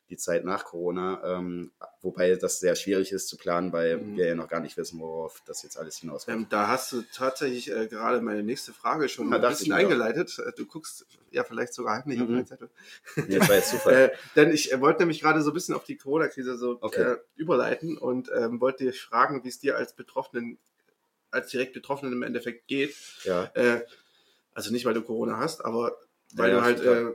die 0.08 0.16
Zeit 0.16 0.44
nach 0.44 0.64
Corona, 0.64 1.20
ähm, 1.24 1.72
wobei 2.00 2.34
das 2.36 2.60
sehr 2.60 2.76
schwierig 2.76 3.12
ist 3.12 3.28
zu 3.28 3.36
planen, 3.36 3.72
weil 3.72 3.98
Mhm. 3.98 4.16
wir 4.16 4.26
ja 4.28 4.34
noch 4.34 4.48
gar 4.48 4.60
nicht 4.60 4.76
wissen, 4.76 5.00
worauf 5.00 5.42
das 5.46 5.62
jetzt 5.62 5.76
alles 5.76 5.98
hinausläuft. 5.98 6.38
Ähm, 6.38 6.46
da 6.48 6.68
hast 6.68 6.92
du 6.92 7.02
tatsächlich 7.12 7.70
äh, 7.70 7.88
gerade 7.88 8.20
meine 8.20 8.42
nächste 8.42 8.72
Frage 8.72 9.08
schon 9.08 9.30
Ja, 9.30 9.36
ein 9.36 9.42
bisschen 9.42 9.72
eingeleitet. 9.72 10.38
Äh, 10.38 10.52
Du 10.56 10.66
guckst 10.66 11.06
ja 11.32 11.42
vielleicht 11.44 11.74
sogar 11.74 11.98
heimlich 11.98 12.20
auf 12.20 12.28
Mhm. 12.28 12.34
meinen 12.34 12.46
Zettel. 12.46 12.70
Nee, 13.16 13.38
das 13.38 13.48
war 13.48 13.56
jetzt 13.56 13.70
Zufall. 13.70 13.94
Äh, 14.12 14.16
denn 14.36 14.52
ich 14.52 14.72
äh, 14.72 14.80
wollte 14.80 15.00
nämlich 15.00 15.20
gerade 15.20 15.42
so 15.42 15.50
ein 15.50 15.54
bisschen 15.54 15.74
auf 15.74 15.84
die 15.84 15.96
Corona-Krise 15.96 16.56
so 16.56 16.78
Okay. 16.80 17.02
äh, 17.02 17.16
überleiten 17.34 17.98
und 17.98 18.30
ähm, 18.34 18.60
wollte 18.60 18.84
dich 18.84 19.00
fragen, 19.00 19.42
wie 19.44 19.48
es 19.48 19.58
dir 19.58 19.76
als 19.76 19.94
Betroffenen, 19.94 20.58
als 21.30 21.50
direkt 21.50 21.72
Betroffenen 21.72 22.12
im 22.12 22.22
Endeffekt 22.22 22.68
geht. 22.68 22.94
ja, 23.24 23.50
Äh, 23.54 23.80
also 24.54 24.72
nicht, 24.72 24.84
weil 24.84 24.94
du 24.94 25.02
Corona 25.02 25.36
hast, 25.38 25.64
aber 25.64 25.96
weil 26.34 26.50
Ja, 26.50 26.56
du 26.58 26.62
halt 26.64 26.80
äh, 26.80 27.12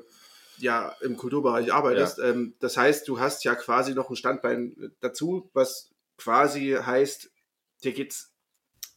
ja 0.61 0.95
im 1.01 1.17
Kulturbereich 1.17 1.73
arbeitest. 1.73 2.19
Ähm, 2.19 2.55
das 2.59 2.77
heißt, 2.77 3.07
du 3.07 3.19
hast 3.19 3.43
ja 3.43 3.55
quasi 3.55 3.93
noch 3.93 4.09
ein 4.09 4.15
Standbein 4.15 4.93
dazu, 4.99 5.49
was 5.53 5.89
quasi 6.17 6.77
heißt, 6.81 7.29
dir 7.83 7.93
geht's 7.93 8.31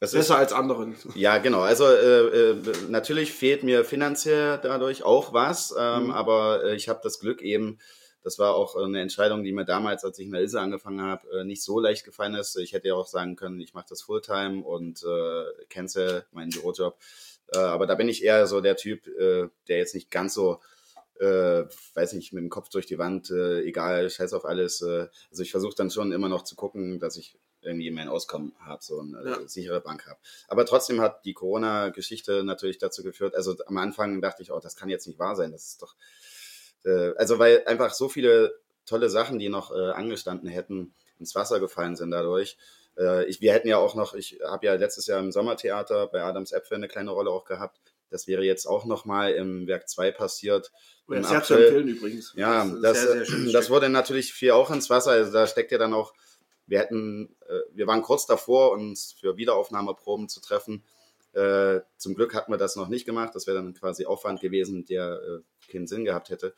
das 0.01 0.12
ist, 0.12 0.21
besser 0.29 0.37
als 0.37 0.53
anderen. 0.53 0.97
ja, 1.15 1.39
genau. 1.39 1.61
Also 1.61 1.87
äh, 1.87 2.51
äh, 2.51 2.57
natürlich 2.89 3.33
fehlt 3.33 3.62
mir 3.62 3.85
finanziell 3.85 4.59
dadurch 4.62 5.03
auch 5.03 5.33
was, 5.33 5.75
ähm, 5.79 6.05
Mhm. 6.05 6.11
aber 6.11 6.65
äh, 6.65 6.75
ich 6.77 6.89
habe 6.89 7.01
das 7.03 7.19
Glück 7.21 7.41
eben, 7.41 7.79
das 8.23 8.39
war 8.39 8.55
auch 8.55 8.77
eine 8.77 9.01
Entscheidung, 9.01 9.45
die 9.45 9.53
mir 9.53 9.65
damals, 9.65 10.05
als 10.05 10.19
ich 10.19 10.27
in 10.27 10.33
der 10.33 10.41
Ilse 10.43 10.61
angefangen 10.61 11.01
habe, 11.03 11.41
äh, 11.41 11.45
nicht 11.45 11.62
so 11.62 11.79
leicht 11.81 12.05
gefallen 12.05 12.35
ist. 12.35 12.57
Ich 12.57 12.73
hätte 12.73 12.89
ja 12.89 12.95
auch 12.95 13.07
sagen 13.07 13.37
können, 13.37 13.61
ich 13.61 13.73
mache 13.75 13.87
das 13.89 14.03
Fulltime 14.03 14.62
und 14.65 15.03
äh, 15.05 15.45
cancel 15.71 16.25
meinen 16.33 16.51
Bürojob. 16.51 16.99
Äh, 17.55 17.59
aber 17.59 17.87
da 17.87 17.95
bin 17.95 18.09
ich 18.09 18.25
eher 18.25 18.47
so 18.47 18.61
der 18.61 18.77
Typ, 18.77 19.05
der 19.05 19.51
jetzt 19.79 19.95
nicht 19.95 20.11
ganz 20.11 20.35
so 20.35 20.61
äh, 21.21 21.65
weiß 21.95 22.12
nicht, 22.15 22.33
mit 22.33 22.43
dem 22.43 22.51
Kopf 22.51 22.69
durch 22.69 22.87
die 22.87 22.99
Wand, 22.99 23.31
äh, 23.31 23.61
egal, 23.62 24.11
scheiß 24.11 24.33
auf 24.33 24.45
alles. 24.45 24.83
Äh, 24.83 25.09
also 25.31 25.43
ich 25.43 25.51
versuche 25.51 25.75
dann 25.77 25.91
schon 25.91 26.12
immer 26.12 26.29
noch 26.29 26.43
zu 26.43 26.57
gucken, 26.57 26.99
dass 26.99 27.17
ich 27.17 27.39
irgendwie 27.62 27.91
mein 27.91 28.09
Auskommen 28.09 28.53
habe, 28.61 28.83
so 28.83 29.01
eine 29.01 29.23
Ja. 29.25 29.49
sichere 29.49 29.81
Bank 29.81 30.07
habe. 30.07 30.19
Aber 30.49 30.67
trotzdem 30.67 31.01
hat 31.01 31.25
die 31.25 31.33
Corona-Geschichte 31.33 32.45
natürlich 32.45 32.79
dazu 32.79 33.03
geführt, 33.03 33.35
also 33.35 33.57
am 33.67 33.79
Anfang 33.79 34.21
dachte 34.21 34.43
ich, 34.43 34.53
oh, 34.53 34.61
das 34.61 34.77
kann 34.77 34.89
jetzt 34.91 35.07
nicht 35.07 35.19
wahr 35.19 35.35
sein, 35.35 35.53
das 35.53 35.65
ist 35.69 35.83
doch, 35.83 35.95
äh, 36.85 37.15
also 37.17 37.39
weil 37.39 37.65
einfach 37.67 37.95
so 37.95 38.09
viele 38.09 38.61
tolle 38.87 39.09
Sachen, 39.09 39.39
die 39.39 39.49
noch 39.49 39.75
äh, 39.75 39.91
angestanden 39.93 40.49
hätten, 40.49 40.95
ins 41.19 41.35
Wasser 41.35 41.59
gefallen 41.61 41.97
sind 41.97 42.11
dadurch. 42.11 42.59
Äh, 42.99 43.25
ich, 43.27 43.41
wir 43.41 43.53
hätten 43.55 43.69
ja 43.69 43.79
auch 43.79 43.95
noch, 43.95 44.15
ich 44.15 44.41
habe 44.45 44.67
ja 44.67 44.75
letztes 44.75 45.07
Jahr 45.07 45.21
im 45.21 45.33
Sommertheater 45.33 46.07
bei 46.09 46.23
Adams 46.23 46.53
Äpfel 46.53 46.77
eine 46.77 46.89
kleine 46.89 47.12
Rolle 47.12 47.31
auch 47.31 47.45
gehabt. 47.47 47.81
Das 48.15 48.29
wäre 48.29 48.45
jetzt 48.45 48.67
auch 48.67 48.85
noch 48.85 49.07
mal 49.07 49.33
im 49.33 49.67
Werk 49.67 49.89
2 49.89 50.12
passiert. 50.12 50.71
Ja, 51.09 51.17
Im 51.17 51.25
sehr 51.25 51.43
zu 51.43 51.55
April. 51.55 51.67
empfehlen 51.67 51.89
übrigens. 51.89 52.33
Ja, 52.37 52.65
das, 52.65 53.03
sehr, 53.03 53.27
sehr 53.27 53.53
das 53.53 53.71
wurde 53.71 53.89
natürlich 53.89 54.33
viel 54.33 54.53
auch 54.53 54.71
ins 54.71 54.89
Wasser. 54.89 55.11
Also 55.11 55.33
da 55.33 55.49
steckt 55.49 55.73
ja 55.73 55.79
dann 55.79 55.93
auch, 55.93 56.15
wir 56.69 56.79
hätten, 56.79 57.35
äh, 57.49 57.59
wir 57.73 57.89
waren 57.89 58.03
kurz 58.03 58.25
davor, 58.25 58.71
uns 58.71 59.17
für 59.19 59.37
Wiederaufnahmeproben 59.37 60.29
zu 60.29 60.41
treffen. 60.41 60.85
Äh, 61.33 61.81
zum 61.97 62.15
Glück 62.15 62.37
hatten 62.37 62.53
wir 62.53 62.57
das 62.57 62.77
noch 62.77 62.87
nicht 62.87 63.05
gemacht. 63.05 63.35
Das 63.35 63.49
wäre 63.49 63.57
dann 63.57 63.75
quasi 63.75 64.07
Aufwand 64.07 64.41
gewesen, 64.41 64.85
der 64.85 65.21
äh, 65.21 65.73
keinen 65.73 65.89
Sinn 65.89 66.05
gehabt 66.05 66.31
hätte. 66.31 66.55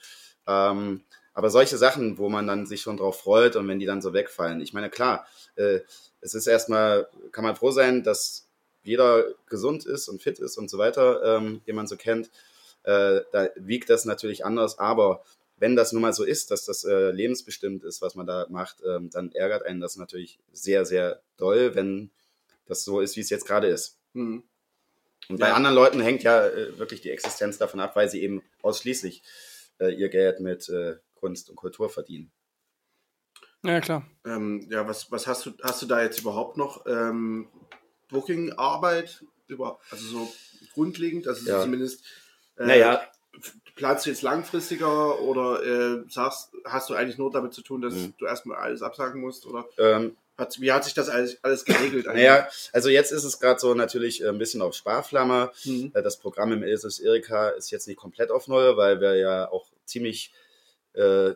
Ähm, 0.46 1.04
aber 1.32 1.48
solche 1.48 1.78
Sachen, 1.78 2.18
wo 2.18 2.28
man 2.28 2.46
dann 2.46 2.66
sich 2.66 2.82
schon 2.82 2.98
drauf 2.98 3.18
freut 3.18 3.56
und 3.56 3.66
wenn 3.66 3.78
die 3.78 3.86
dann 3.86 4.02
so 4.02 4.12
wegfallen. 4.12 4.60
Ich 4.60 4.74
meine, 4.74 4.90
klar, 4.90 5.26
es 5.54 6.34
ist 6.34 6.46
erstmal, 6.46 7.08
kann 7.30 7.44
man 7.44 7.56
froh 7.56 7.72
sein, 7.72 8.02
dass 8.02 8.45
jeder 8.86 9.24
gesund 9.48 9.86
ist 9.86 10.08
und 10.08 10.22
fit 10.22 10.38
ist 10.38 10.56
und 10.58 10.70
so 10.70 10.78
weiter, 10.78 11.36
ähm, 11.36 11.62
den 11.66 11.76
man 11.76 11.86
so 11.86 11.96
kennt. 11.96 12.30
Äh, 12.84 13.22
da 13.32 13.48
wiegt 13.56 13.90
das 13.90 14.04
natürlich 14.04 14.44
anders, 14.44 14.78
aber 14.78 15.24
wenn 15.58 15.74
das 15.74 15.92
nun 15.92 16.02
mal 16.02 16.12
so 16.12 16.22
ist, 16.24 16.50
dass 16.50 16.66
das 16.66 16.84
äh, 16.84 17.10
lebensbestimmt 17.10 17.82
ist, 17.82 18.02
was 18.02 18.14
man 18.14 18.26
da 18.26 18.46
macht, 18.50 18.76
ähm, 18.86 19.10
dann 19.10 19.32
ärgert 19.32 19.64
einen 19.64 19.80
das 19.80 19.96
natürlich 19.96 20.38
sehr, 20.52 20.84
sehr 20.84 21.20
doll, 21.38 21.74
wenn 21.74 22.10
das 22.66 22.84
so 22.84 23.00
ist, 23.00 23.16
wie 23.16 23.20
es 23.20 23.30
jetzt 23.30 23.46
gerade 23.46 23.66
ist. 23.68 23.98
Hm. 24.14 24.42
Und 25.28 25.40
bei 25.40 25.48
Ja. 25.48 25.54
anderen 25.54 25.74
Leuten 25.74 26.00
hängt 26.00 26.22
ja 26.22 26.46
äh, 26.46 26.78
wirklich 26.78 27.00
die 27.00 27.10
Existenz 27.10 27.58
davon 27.58 27.80
ab, 27.80 27.96
weil 27.96 28.08
sie 28.08 28.22
eben 28.22 28.42
ausschließlich 28.62 29.22
äh, 29.80 29.92
ihr 29.94 30.08
Geld 30.08 30.40
mit 30.40 30.68
äh, 30.68 30.96
Kunst 31.14 31.48
und 31.50 31.56
Kultur 31.56 31.88
verdienen. 31.88 32.30
Ja, 33.64 33.80
klar. 33.80 34.06
Ähm, 34.24 34.68
ja, 34.70 34.86
was, 34.86 35.10
was 35.10 35.26
hast 35.26 35.46
du, 35.46 35.52
hast 35.62 35.82
du 35.82 35.86
da 35.86 36.02
jetzt 36.02 36.20
überhaupt 36.20 36.56
noch 36.56 36.86
ähm, 36.86 37.48
Booking-Arbeit? 38.08 39.24
Über, 39.48 39.78
also 39.90 40.04
so 40.06 40.32
grundlegend, 40.74 41.28
also 41.28 41.48
Ja. 41.48 41.62
zumindest 41.62 42.02
äh, 42.56 42.66
Naja, 42.66 43.00
planst 43.76 44.06
du 44.06 44.10
jetzt 44.10 44.22
langfristiger 44.22 45.20
oder 45.20 45.62
äh, 45.62 46.04
sagst, 46.08 46.50
hast 46.64 46.90
du 46.90 46.94
eigentlich 46.94 47.18
nur 47.18 47.30
damit 47.30 47.52
zu 47.54 47.62
tun, 47.62 47.82
dass 47.82 47.94
Mhm. 47.94 48.14
du 48.18 48.26
erstmal 48.26 48.56
alles 48.58 48.82
absagen 48.82 49.20
musst? 49.20 49.46
Oder 49.46 49.66
ähm, 49.78 50.16
hat, 50.36 50.60
wie 50.60 50.72
hat 50.72 50.84
sich 50.84 50.94
das 50.94 51.08
alles, 51.08 51.38
alles 51.42 51.64
geregelt 51.64 52.08
eigentlich? 52.08 52.24
naja, 52.24 52.48
also 52.72 52.88
jetzt 52.88 53.12
ist 53.12 53.24
es 53.24 53.38
gerade 53.38 53.60
so 53.60 53.74
natürlich 53.74 54.22
äh, 54.22 54.28
ein 54.28 54.38
bisschen 54.38 54.62
auf 54.62 54.74
Sparflamme. 54.74 55.52
Hm. 55.62 55.92
Äh, 55.94 56.02
Das 56.02 56.16
Programm 56.18 56.52
im 56.52 56.62
Ilses 56.62 56.98
Erika 56.98 57.50
ist 57.50 57.70
jetzt 57.70 57.86
nicht 57.86 57.98
komplett 57.98 58.30
auf 58.30 58.48
Null, 58.48 58.76
weil 58.76 59.00
wir 59.00 59.16
ja 59.16 59.50
auch 59.50 59.66
ziemlich 59.84 60.32
äh, 60.94 61.34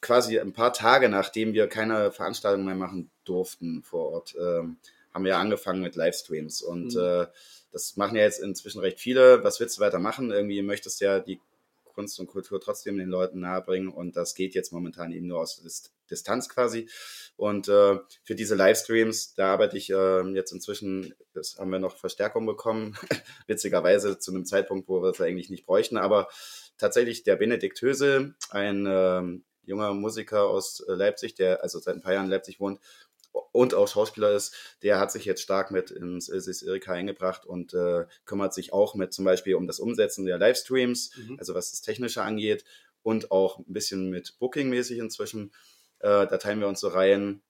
quasi 0.00 0.38
ein 0.38 0.52
paar 0.52 0.72
Tage 0.72 1.08
nachdem 1.08 1.52
wir 1.52 1.66
keine 1.68 2.10
Veranstaltungen 2.12 2.64
mehr 2.66 2.74
machen 2.74 3.10
durften 3.24 3.82
vor 3.82 4.12
Ort, 4.12 4.34
ähm, 4.40 4.76
haben 5.18 5.24
wir 5.24 5.36
angefangen 5.36 5.82
mit 5.82 5.96
Livestreams. 5.96 6.62
Und 6.62 6.94
Mhm. 6.94 7.00
äh, 7.00 7.26
das 7.72 7.96
machen 7.96 8.16
ja 8.16 8.22
jetzt 8.22 8.40
inzwischen 8.40 8.80
recht 8.80 9.00
viele. 9.00 9.42
Was 9.42 9.58
willst 9.58 9.76
du 9.76 9.80
weiter 9.80 9.98
machen? 9.98 10.30
Irgendwie 10.30 10.62
möchtest 10.62 11.00
du 11.00 11.06
ja 11.06 11.18
die 11.18 11.40
Kunst 11.84 12.20
und 12.20 12.28
Kultur 12.28 12.60
trotzdem 12.60 12.96
den 12.96 13.08
Leuten 13.08 13.40
nahebringen 13.40 13.88
und 13.92 14.14
das 14.14 14.36
geht 14.36 14.54
jetzt 14.54 14.72
momentan 14.72 15.10
eben 15.10 15.26
nur 15.26 15.40
aus 15.40 15.60
Dist 15.60 15.92
Distanz 16.08 16.48
quasi. 16.48 16.88
Und 17.36 17.68
äh, 17.68 17.98
für 18.22 18.34
diese 18.36 18.54
Livestreams, 18.54 19.34
da 19.34 19.52
arbeite 19.52 19.76
ich 19.76 19.90
äh, 19.90 20.22
jetzt 20.32 20.52
inzwischen, 20.52 21.12
das 21.34 21.58
haben 21.58 21.70
wir 21.70 21.80
noch 21.80 21.98
Verstärkung 21.98 22.46
bekommen, 22.46 22.96
witzigerweise 23.48 24.18
zu 24.20 24.30
einem 24.30 24.46
Zeitpunkt, 24.46 24.88
wo 24.88 25.02
wir 25.02 25.10
es 25.10 25.20
eigentlich 25.20 25.50
nicht 25.50 25.66
bräuchten, 25.66 25.98
aber 25.98 26.28
tatsächlich 26.78 27.24
der 27.24 27.36
Benedikt 27.36 27.82
Hösel, 27.82 28.36
ein 28.48 28.86
ähm, 28.88 29.44
junger 29.64 29.92
Musiker 29.92 30.46
aus 30.46 30.80
äh, 30.88 30.92
Leipzig, 30.92 31.34
der 31.34 31.62
also 31.62 31.78
seit 31.78 31.96
ein 31.96 32.00
paar 32.00 32.14
Jahren 32.14 32.26
in 32.26 32.30
Leipzig 32.30 32.58
wohnt 32.58 32.80
und 33.52 33.74
auch 33.74 33.88
Schauspieler 33.88 34.32
ist, 34.32 34.54
der 34.82 34.98
hat 34.98 35.12
sich 35.12 35.24
jetzt 35.24 35.42
stark 35.42 35.70
mit 35.70 35.90
ins 35.90 36.28
Ilsis 36.28 36.62
Erika 36.62 36.92
eingebracht 36.92 37.44
und 37.46 37.74
äh, 37.74 38.06
kümmert 38.24 38.54
sich 38.54 38.72
auch 38.72 38.94
mit 38.94 39.12
zum 39.12 39.24
Beispiel 39.24 39.54
um 39.54 39.66
das 39.66 39.80
Umsetzen 39.80 40.24
der 40.24 40.38
Livestreams, 40.38 41.10
Mhm. 41.16 41.36
also 41.38 41.54
was 41.54 41.70
das 41.70 41.82
Technische 41.82 42.22
angeht 42.22 42.64
und 43.02 43.30
auch 43.30 43.58
ein 43.58 43.72
bisschen 43.72 44.10
mit 44.10 44.38
Booking-mäßig 44.38 44.98
inzwischen. 44.98 45.52
Äh, 46.00 46.26
da 46.26 46.38
teilen 46.38 46.60
wir 46.60 46.68
uns 46.68 46.80
so 46.80 46.88
Reihen, 46.88 47.42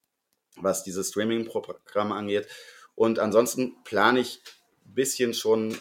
was 0.55 0.83
dieses 0.83 1.09
Streaming-Programm 1.09 2.11
angeht. 2.11 2.47
Und 2.95 3.19
ansonsten 3.19 3.75
plane 3.83 4.19
ich 4.19 4.41
ein 4.85 4.93
bisschen 4.93 5.33
schon 5.33 5.77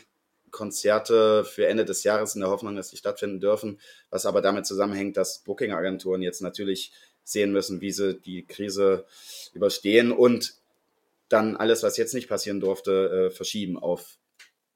Konzerte 0.50 1.44
für 1.44 1.66
Ende 1.66 1.84
des 1.84 2.04
Jahres 2.04 2.34
in 2.34 2.40
der 2.40 2.50
Hoffnung, 2.50 2.74
dass 2.76 2.90
die 2.90 2.96
stattfinden 2.96 3.40
dürfen, 3.40 3.80
was 4.10 4.26
aber 4.26 4.40
damit 4.40 4.66
zusammenhängt, 4.66 5.16
dass 5.16 5.40
Booking-Agenturen 5.40 6.22
jetzt 6.22 6.40
natürlich 6.40 6.92
sehen 7.30 7.52
müssen, 7.52 7.80
wie 7.80 7.92
sie 7.92 8.14
die 8.18 8.44
Krise 8.46 9.04
überstehen 9.54 10.12
und 10.12 10.54
dann 11.28 11.56
alles, 11.56 11.82
was 11.82 11.96
jetzt 11.96 12.14
nicht 12.14 12.28
passieren 12.28 12.60
durfte, 12.60 13.28
äh, 13.28 13.30
verschieben 13.30 13.78
auf 13.78 14.16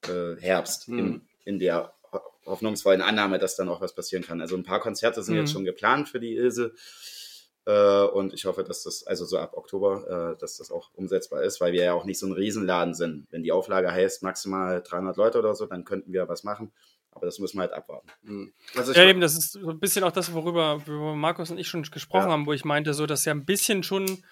äh, 0.09 0.36
Herbst 0.40 0.88
Mhm. 0.88 0.98
in, 0.98 1.20
in 1.44 1.59
der 1.59 1.94
ho- 2.12 2.20
hoffnungsvollen 2.46 3.00
Annahme, 3.03 3.38
dass 3.38 3.57
dann 3.57 3.68
auch 3.68 3.80
was 3.80 3.94
passieren 3.94 4.24
kann. 4.24 4.40
Also 4.40 4.57
ein 4.57 4.64
paar 4.64 4.80
Konzerte 4.80 5.22
sind 5.22 5.34
Mhm. 5.34 5.40
jetzt 5.40 5.53
schon 5.53 5.64
geplant 5.64 6.09
für 6.09 6.20
die 6.20 6.34
Ilse 6.36 6.74
äh, 7.64 8.03
und 8.03 8.34
ich 8.34 8.44
hoffe, 8.44 8.64
dass 8.64 8.82
das, 8.82 9.07
also 9.07 9.24
so 9.24 9.38
ab 9.38 9.57
Oktober, 9.57 10.34
äh, 10.34 10.40
dass 10.40 10.57
das 10.59 10.70
auch 10.70 10.90
umsetzbar 10.94 11.42
ist, 11.44 11.61
weil 11.61 11.72
wir 11.72 11.84
ja 11.84 11.92
auch 11.94 12.05
nicht 12.05 12.18
so 12.18 12.26
ein 12.26 12.32
Riesenladen 12.32 12.94
sind. 12.94 13.26
Wenn 13.30 13.42
die 13.44 13.53
Auflage 13.53 13.90
heißt 13.92 14.22
maximal 14.22 14.82
300 14.82 15.16
Leute 15.16 15.38
oder 15.38 15.55
so, 15.55 15.66
dann 15.66 15.84
könnten 15.84 16.12
wir 16.12 16.28
was 16.28 16.42
machen, 16.42 16.72
aber 17.12 17.26
das 17.26 17.38
müssen 17.38 17.56
wir 17.58 17.62
halt 17.62 17.72
abwarten. 17.72 18.08
Hm. 18.24 18.52
Also 18.76 18.92
ich, 18.92 18.98
Ja, 18.98 19.04
eben, 19.04 19.20
das 19.20 19.36
ist 19.36 19.52
so 19.52 19.70
ein 19.70 19.78
bisschen 19.80 20.04
auch 20.04 20.12
das, 20.12 20.32
worüber, 20.32 20.86
worüber 20.86 21.14
Markus 21.14 21.50
und 21.50 21.58
ich 21.58 21.68
schon 21.68 21.82
gesprochen 21.82 22.26
Ja. 22.26 22.32
haben, 22.32 22.46
wo 22.46 22.52
ich 22.52 22.64
meinte, 22.64 22.94
so, 22.94 23.06
dass 23.06 23.24
ja 23.24 23.32
ein 23.32 23.44
bisschen 23.44 23.82
schon, 23.82 24.24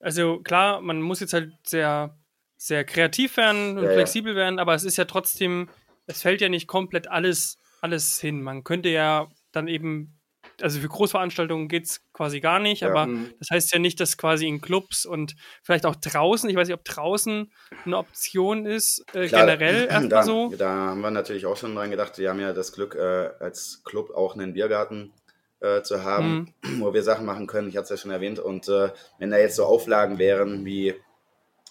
also 0.00 0.40
klar, 0.40 0.80
man 0.80 1.00
muss 1.00 1.20
jetzt 1.20 1.32
halt 1.32 1.52
sehr, 1.66 2.18
sehr 2.56 2.84
kreativ 2.84 3.36
werden 3.36 3.78
und 3.78 3.84
Ja, 3.84 3.90
ja. 3.90 3.94
flexibel 3.96 4.34
werden, 4.34 4.58
aber 4.58 4.74
es 4.74 4.84
ist 4.84 4.96
ja 4.96 5.04
trotzdem, 5.04 5.68
es 6.06 6.22
fällt 6.22 6.40
ja 6.40 6.48
nicht 6.48 6.66
komplett 6.66 7.08
alles, 7.08 7.58
alles 7.80 8.20
hin. 8.20 8.42
Man 8.42 8.64
könnte 8.64 8.88
ja 8.88 9.28
dann 9.52 9.68
eben, 9.68 10.15
also 10.62 10.80
für 10.80 10.88
Großveranstaltungen 10.88 11.68
geht 11.68 11.84
es 11.84 12.00
quasi 12.12 12.40
gar 12.40 12.58
nicht, 12.60 12.80
Ja. 12.82 12.90
aber 12.90 13.04
Hm. 13.04 13.32
das 13.38 13.50
heißt 13.50 13.72
ja 13.72 13.78
nicht, 13.78 14.00
dass 14.00 14.16
quasi 14.16 14.46
in 14.46 14.60
Clubs 14.60 15.04
und 15.06 15.36
vielleicht 15.62 15.86
auch 15.86 15.96
draußen, 15.96 16.48
ich 16.48 16.56
weiß 16.56 16.68
nicht, 16.68 16.76
ob 16.78 16.84
draußen 16.84 17.50
eine 17.84 17.96
Option 17.98 18.66
ist, 18.66 19.04
äh, 19.14 19.26
Klar, 19.28 19.46
generell 19.46 19.86
erstmal 19.90 20.08
da, 20.08 20.22
so. 20.22 20.54
Da 20.56 20.68
haben 20.68 21.00
wir 21.00 21.10
natürlich 21.10 21.46
auch 21.46 21.56
schon 21.56 21.74
dran 21.74 21.90
gedacht. 21.90 22.18
Wir 22.18 22.30
haben 22.30 22.40
ja 22.40 22.52
das 22.52 22.72
Glück, 22.72 22.94
äh, 22.94 23.30
als 23.40 23.82
Club 23.84 24.10
auch 24.14 24.34
einen 24.34 24.52
Biergarten 24.54 25.12
äh, 25.60 25.82
zu 25.82 26.04
haben, 26.04 26.54
Mhm. 26.62 26.80
wo 26.84 26.92
wir 26.94 27.02
Sachen 27.02 27.24
machen 27.26 27.46
können. 27.46 27.68
Ich 27.68 27.76
hatte 27.76 27.84
es 27.84 27.90
ja 27.90 27.96
schon 27.96 28.10
erwähnt. 28.10 28.38
Und 28.38 28.68
äh, 28.68 28.90
wenn 29.18 29.30
da 29.30 29.38
jetzt 29.38 29.56
so 29.56 29.64
Auflagen 29.64 30.18
wären, 30.18 30.64
wie 30.64 30.94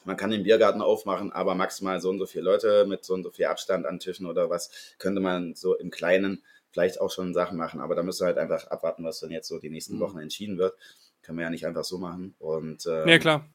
man 0.06 0.18
kann 0.18 0.30
den 0.30 0.44
Biergarten 0.44 0.82
aufmachen, 0.84 1.32
aber 1.32 1.56
maximal 1.56 2.00
so 2.00 2.10
und 2.12 2.20
so 2.20 2.28
viele 2.28 2.44
Leute 2.44 2.86
mit 2.88 3.04
so 3.04 3.16
und 3.16 3.24
so 3.24 3.32
viel 3.32 3.46
Abstand 3.46 3.88
an 3.88 4.00
Tischen 4.00 4.28
oder 4.28 4.52
was, 4.52 4.70
könnte 5.00 5.20
man 5.20 5.56
so 5.56 5.76
im 5.76 5.90
Kleinen 5.90 6.44
vielleicht 6.76 7.00
auch 7.00 7.10
schon 7.10 7.34
Sachen 7.34 7.58
machen. 7.58 7.80
Aber 7.80 7.96
da 7.96 8.04
müssen 8.04 8.24
wir 8.24 8.26
halt 8.28 8.38
einfach 8.38 8.68
abwarten, 8.68 9.06
was 9.06 9.22
dann 9.22 9.32
jetzt 9.32 9.48
so 9.48 9.60
die 9.60 9.70
nächsten 9.70 9.96
Mhm. 9.96 10.00
Wochen 10.02 10.20
entschieden 10.20 10.58
wird. 10.58 10.76
Können 11.22 11.38
wir 11.38 11.44
ja 11.46 11.50
nicht 11.50 11.66
einfach 11.66 11.86
so 11.86 11.98
machen. 11.98 12.36
Und 12.38 12.86
ähm, 12.86 13.08
Ja, 13.08 13.18
klar. 13.18 13.46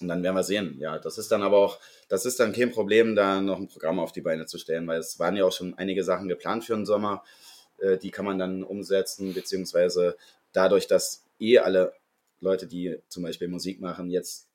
und 0.00 0.06
dann 0.06 0.22
werden 0.22 0.36
wir 0.36 0.44
sehen. 0.44 0.76
Ja, 0.78 0.96
das 1.00 1.18
ist 1.18 1.32
dann 1.32 1.42
aber 1.42 1.56
auch, 1.58 1.80
das 2.08 2.24
ist 2.24 2.38
dann 2.38 2.52
kein 2.52 2.70
Problem, 2.70 3.16
da 3.16 3.40
noch 3.40 3.58
ein 3.58 3.66
Programm 3.66 3.98
auf 3.98 4.12
die 4.12 4.20
Beine 4.20 4.46
zu 4.46 4.58
stellen, 4.58 4.86
weil 4.86 5.00
es 5.00 5.18
waren 5.18 5.34
ja 5.36 5.44
auch 5.44 5.52
schon 5.52 5.74
einige 5.76 6.04
Sachen 6.04 6.28
geplant 6.28 6.64
für 6.64 6.74
den 6.76 6.86
Sommer. 6.86 7.24
Äh, 7.78 7.98
die 7.98 8.12
kann 8.12 8.24
man 8.24 8.38
dann 8.38 8.62
umsetzen, 8.62 9.34
beziehungsweise 9.34 10.16
dadurch, 10.52 10.86
dass 10.86 11.24
eh 11.40 11.58
alle 11.58 11.92
Leute, 12.38 12.68
die 12.68 12.96
zum 13.08 13.24
Beispiel 13.24 13.48
Musik 13.48 13.80
machen, 13.80 14.08
jetzt 14.08 14.46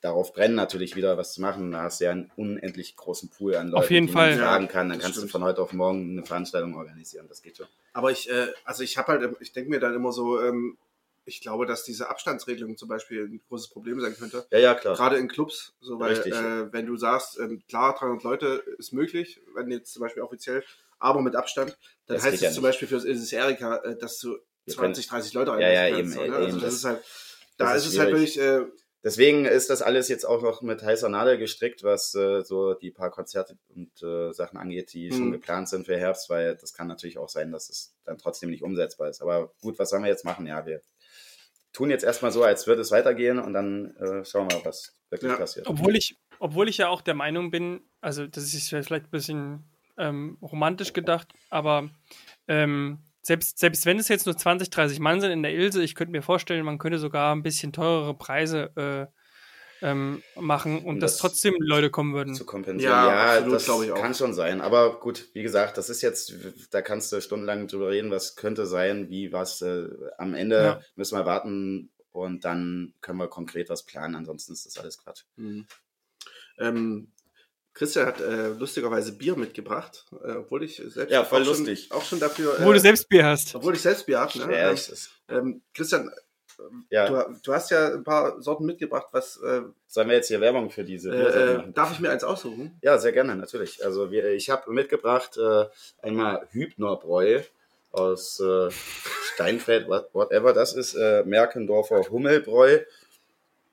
darauf 0.00 0.32
brennen, 0.32 0.54
natürlich 0.54 0.94
wieder 0.96 1.16
was 1.16 1.32
zu 1.32 1.40
machen. 1.40 1.72
Da 1.72 1.82
hast 1.82 2.00
du 2.00 2.04
ja 2.04 2.10
einen 2.12 2.30
unendlich 2.36 2.96
großen 2.96 3.30
Pool 3.30 3.56
an 3.56 3.68
Leuten, 3.68 3.84
Auf 3.84 3.90
jeden 3.90 4.06
die 4.06 4.12
Fall. 4.12 4.30
man 4.36 4.38
fragen 4.38 4.64
Ja, 4.66 4.70
kann. 4.72 4.88
Dann 4.88 4.98
das 4.98 5.04
kannst 5.04 5.18
stimmt. 5.18 5.30
du 5.30 5.32
von 5.32 5.44
heute 5.44 5.62
auf 5.62 5.72
morgen 5.72 6.10
eine 6.12 6.24
Veranstaltung 6.26 6.74
organisieren. 6.76 7.26
Das 7.28 7.42
geht 7.42 7.56
schon. 7.56 7.66
Aber 7.92 8.10
ich, 8.10 8.30
äh, 8.30 8.48
also 8.64 8.82
ich 8.82 8.98
habe 8.98 9.08
halt, 9.12 9.36
ich 9.40 9.52
denke 9.52 9.70
mir 9.70 9.80
dann 9.80 9.94
immer 9.94 10.12
so, 10.12 10.40
ähm, 10.40 10.76
ich 11.24 11.40
glaube, 11.40 11.66
dass 11.66 11.82
diese 11.82 12.08
Abstandsregelung 12.08 12.76
zum 12.76 12.88
Beispiel 12.88 13.24
ein 13.24 13.40
großes 13.48 13.68
Problem 13.70 13.98
sein 14.00 14.14
könnte. 14.16 14.46
Ja, 14.52 14.58
ja, 14.58 14.74
klar. 14.74 14.94
Gerade 14.94 15.16
in 15.16 15.26
Clubs, 15.26 15.74
so 15.80 15.98
weil 15.98 16.12
äh, 16.12 16.72
wenn 16.72 16.86
du 16.86 16.96
sagst, 16.96 17.38
ähm, 17.40 17.62
klar, 17.68 17.96
300 17.98 18.22
Leute 18.22 18.46
ist 18.78 18.92
möglich, 18.92 19.40
wenn 19.54 19.68
jetzt 19.70 19.92
zum 19.92 20.02
Beispiel 20.02 20.22
offiziell, 20.22 20.62
aber 21.00 21.20
mit 21.22 21.34
Abstand, 21.34 21.76
dann 22.06 22.16
Das 22.16 22.24
heißt 22.24 22.36
es 22.36 22.40
ja 22.42 22.50
zum 22.52 22.62
nicht. 22.62 22.70
Beispiel 22.70 22.86
für 22.88 22.94
das 22.94 23.04
Isis 23.04 23.32
Erika, 23.32 23.76
äh, 23.78 23.96
dass 23.98 24.20
du 24.20 24.38
Wir 24.66 24.74
20, 24.74 25.08
30 25.08 25.32
Leute 25.34 25.50
Ja, 25.52 25.58
ja, 25.58 25.66
einlassen 25.82 25.98
eben, 25.98 26.10
kannst, 26.10 26.14
so, 26.14 26.20
ne? 26.30 26.36
Also 26.36 26.48
eben, 26.48 26.60
das, 26.60 26.64
das- 26.64 26.74
ist 26.74 26.84
halt, 26.84 27.04
da 27.56 27.74
ist, 27.74 27.86
ist 27.86 27.92
es 27.94 27.98
halt 27.98 28.10
wirklich, 28.12 28.38
äh, 28.38 28.64
Deswegen 29.06 29.44
ist 29.44 29.70
das 29.70 29.82
alles 29.82 30.08
jetzt 30.08 30.24
auch 30.24 30.42
noch 30.42 30.62
mit 30.62 30.82
heißer 30.82 31.08
Nadel 31.08 31.38
gestrickt, 31.38 31.84
was 31.84 32.12
äh, 32.16 32.42
so 32.42 32.74
die 32.74 32.90
paar 32.90 33.12
Konzerte 33.12 33.56
und 33.72 34.02
äh, 34.02 34.32
Sachen 34.32 34.58
angeht, 34.58 34.92
die 34.94 35.12
schon 35.12 35.28
Mhm. 35.28 35.32
geplant 35.32 35.68
sind 35.68 35.86
für 35.86 35.96
Herbst, 35.96 36.28
weil 36.28 36.56
das 36.56 36.74
kann 36.74 36.88
natürlich 36.88 37.16
auch 37.16 37.28
sein, 37.28 37.52
dass 37.52 37.68
es 37.70 37.94
dann 38.04 38.18
trotzdem 38.18 38.50
nicht 38.50 38.64
umsetzbar 38.64 39.08
ist. 39.08 39.22
Aber 39.22 39.52
gut, 39.60 39.78
was 39.78 39.90
sollen 39.90 40.02
wir 40.02 40.10
jetzt 40.10 40.24
machen? 40.24 40.44
Ja, 40.48 40.66
wir 40.66 40.82
tun 41.72 41.88
jetzt 41.88 42.02
erstmal 42.02 42.32
so, 42.32 42.42
als 42.42 42.66
würde 42.66 42.82
es 42.82 42.90
weitergehen 42.90 43.38
und 43.38 43.52
dann 43.52 43.94
äh, 43.94 44.24
schauen 44.24 44.50
wir 44.50 44.64
was 44.64 44.96
wirklich 45.10 45.30
Ja. 45.30 45.38
passiert. 45.38 45.68
Obwohl 45.68 45.94
ich, 45.94 46.16
obwohl 46.40 46.68
ich 46.68 46.78
ja 46.78 46.88
auch 46.88 47.00
der 47.00 47.14
Meinung 47.14 47.52
bin, 47.52 47.82
also 48.00 48.26
das 48.26 48.52
ist 48.54 48.68
vielleicht 48.70 48.92
ein 49.06 49.10
bisschen 49.10 49.62
ähm, 49.98 50.36
romantisch 50.42 50.92
gedacht, 50.92 51.28
aber 51.48 51.90
ähm, 52.48 52.98
selbst, 53.26 53.58
selbst 53.58 53.84
wenn 53.86 53.98
es 53.98 54.08
jetzt 54.08 54.26
nur 54.26 54.36
20, 54.36 54.70
30 54.70 55.00
Mann 55.00 55.20
sind 55.20 55.32
in 55.32 55.42
der 55.42 55.52
Ilse, 55.52 55.82
ich 55.82 55.94
könnte 55.94 56.12
mir 56.12 56.22
vorstellen, 56.22 56.64
man 56.64 56.78
könnte 56.78 56.98
sogar 56.98 57.34
ein 57.34 57.42
bisschen 57.42 57.72
teurere 57.72 58.14
Preise 58.16 58.70
äh, 58.76 59.06
ähm, 59.86 60.22
machen 60.36 60.78
und 60.78 60.86
Und 60.94 61.00
dass 61.00 61.12
das- 61.12 61.20
trotzdem 61.20 61.54
Leute 61.58 61.90
kommen 61.90 62.14
würden. 62.14 62.34
zu 62.34 62.46
kompensieren. 62.46 62.90
Ja, 62.92 63.08
Ja, 63.08 63.32
absolut, 63.34 63.54
das 63.54 63.64
glaube 63.66 63.84
ich 63.84 63.92
auch. 63.92 64.00
kann 64.00 64.14
schon 64.14 64.32
sein. 64.32 64.60
Aber 64.62 65.00
gut, 65.00 65.28
wie 65.34 65.42
gesagt, 65.42 65.76
das 65.76 65.90
ist 65.90 66.00
jetzt, 66.02 66.32
da 66.70 66.80
kannst 66.82 67.12
du 67.12 67.20
stundenlang 67.20 67.66
drüber 67.68 67.90
reden, 67.90 68.10
was 68.10 68.36
könnte 68.36 68.64
sein, 68.64 69.10
wie 69.10 69.32
was. 69.32 69.60
Äh, 69.60 69.88
am 70.18 70.32
Ende 70.34 70.56
Ja. 70.62 70.80
müssen 70.94 71.18
wir 71.18 71.26
warten 71.26 71.90
und 72.12 72.44
dann 72.46 72.94
können 73.02 73.18
wir 73.18 73.28
konkret 73.28 73.68
was 73.68 73.84
planen. 73.84 74.14
Ansonsten 74.14 74.52
ist 74.54 74.64
das 74.64 74.78
alles 74.78 74.96
Quatsch. 74.96 75.24
Mhm. 75.36 75.66
Ähm, 76.58 77.12
Christian 77.76 78.06
hat 78.06 78.22
äh, 78.22 78.48
lustigerweise 78.58 79.12
Bier 79.12 79.36
mitgebracht, 79.36 80.06
äh, 80.24 80.32
obwohl 80.32 80.64
ich 80.64 80.76
selbst 80.76 81.12
Ja, 81.12 81.24
voll 81.24 81.42
auch 81.42 81.44
schon, 81.44 81.66
lustig. 81.66 81.92
auch 81.92 82.02
schon 82.02 82.18
dafür. 82.18 82.54
Obwohl 82.58 82.72
du 82.72 82.80
selbst 82.80 83.06
Bier 83.06 83.26
hast. 83.26 83.54
obwohl 83.54 83.74
ich 83.74 83.82
selbst 83.82 84.06
Bier 84.06 84.20
habe. 84.20 84.38
Ne? 84.38 84.58
Ja, 84.58 84.70
ähm, 84.70 84.78
ähm, 85.28 85.62
Christian, 85.74 86.10
ja. 86.88 87.06
du, 87.06 87.36
du 87.42 87.52
hast 87.52 87.70
ja 87.70 87.92
ein 87.92 88.02
paar 88.02 88.40
Sorten 88.40 88.64
mitgebracht. 88.64 89.08
Was 89.12 89.36
äh, 89.42 89.60
sollen 89.88 90.08
wir 90.08 90.16
jetzt 90.16 90.28
hier 90.28 90.40
Werbung 90.40 90.70
für 90.70 90.84
diese 90.84 91.14
äh, 91.14 91.56
machen? 91.58 91.74
darf 91.74 91.92
ich 91.92 92.00
mir 92.00 92.08
eins 92.08 92.24
aussuchen? 92.24 92.78
Ja, 92.80 92.96
sehr 92.96 93.12
gerne, 93.12 93.36
natürlich. 93.36 93.84
Also 93.84 94.10
wir, 94.10 94.24
ich 94.32 94.48
habe 94.48 94.72
mitgebracht 94.72 95.36
äh, 95.36 95.66
einmal 96.00 96.48
Hübnerbräu 96.52 97.42
aus 97.92 98.40
äh, 98.40 98.70
Steinfeld, 99.34 99.86
what, 99.86 100.08
whatever 100.14 100.54
das 100.54 100.72
ist, 100.72 100.94
äh, 100.94 101.24
Merkendorfer 101.24 102.08
Hummelbräu. 102.08 102.78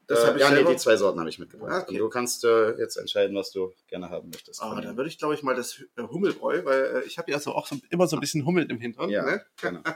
Das 0.08 0.24
äh, 0.24 0.28
habe 0.28 0.38
ich 0.38 0.44
ja, 0.44 0.52
nee, 0.52 0.64
die 0.64 0.76
zwei 0.78 0.98
Sorten 0.98 1.20
habe 1.20 1.30
ich 1.30 1.40
mitgebracht. 1.40 1.72
Ah, 1.72 1.80
okay. 1.82 1.92
Und 1.94 1.98
du 2.00 2.10
kannst 2.10 2.44
äh, 2.44 2.72
jetzt 2.78 2.98
entscheiden, 2.98 3.36
was 3.36 3.52
du 3.52 3.74
gerne 3.88 4.10
haben 4.10 4.30
möchtest. 4.30 4.62
Ah, 4.62 4.68
von 4.68 4.76
da 4.78 4.82
denen. 4.82 4.98
würde 4.98 5.10
ich, 5.10 5.18
glaube 5.18 5.34
ich, 5.34 5.44
mal 5.44 5.56
das 5.56 5.82
äh, 5.96 6.02
Hummelbräu, 6.04 6.66
weil 6.66 6.84
äh, 6.98 7.02
ich 7.06 7.18
habe 7.18 7.32
ja 7.32 7.40
so 7.40 7.52
auch 7.54 7.68
so, 7.68 7.78
immer 7.90 8.08
so 8.08 8.18
ein 8.18 8.20
bisschen 8.20 8.46
Hummel 8.46 8.70
im 8.70 8.80
Hintern. 8.80 9.10
ja, 9.10 9.24
Ne? 9.26 9.46
genau. 9.62 9.82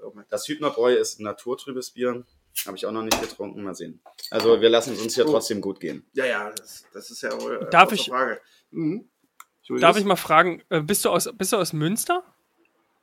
Oh 0.00 0.12
Das 0.30 0.46
Hübnerbräu 0.46 0.94
ist 0.94 1.18
ein 1.18 1.24
naturtrübes 1.24 1.90
Bier. 1.90 2.24
Habe 2.66 2.76
ich 2.76 2.86
auch 2.86 2.92
noch 2.92 3.02
nicht 3.02 3.20
getrunken. 3.20 3.62
Mal 3.64 3.74
sehen. 3.74 4.00
Also 4.30 4.60
wir 4.60 4.68
lassen 4.68 4.92
es 4.92 5.00
uns 5.02 5.14
hier 5.16 5.26
Oh. 5.26 5.30
trotzdem 5.32 5.60
gut 5.60 5.80
gehen. 5.80 6.06
ja, 6.12 6.24
ja, 6.24 6.50
das, 6.52 6.84
das 6.92 7.10
ist 7.10 7.22
ja 7.22 7.32
wohl. 7.40 7.62
Äh, 7.66 7.70
Darf 7.70 7.90
ich- 7.92 8.06
Frage. 8.08 8.40
Mhm. 8.70 9.08
Darf 9.80 9.96
ich 9.98 10.04
mal 10.04 10.16
fragen, 10.16 10.62
äh, 10.70 10.80
bist, 10.80 11.04
du 11.04 11.10
aus, 11.10 11.28
bist 11.34 11.52
du 11.52 11.56
aus 11.56 11.72
Münster? 11.72 12.22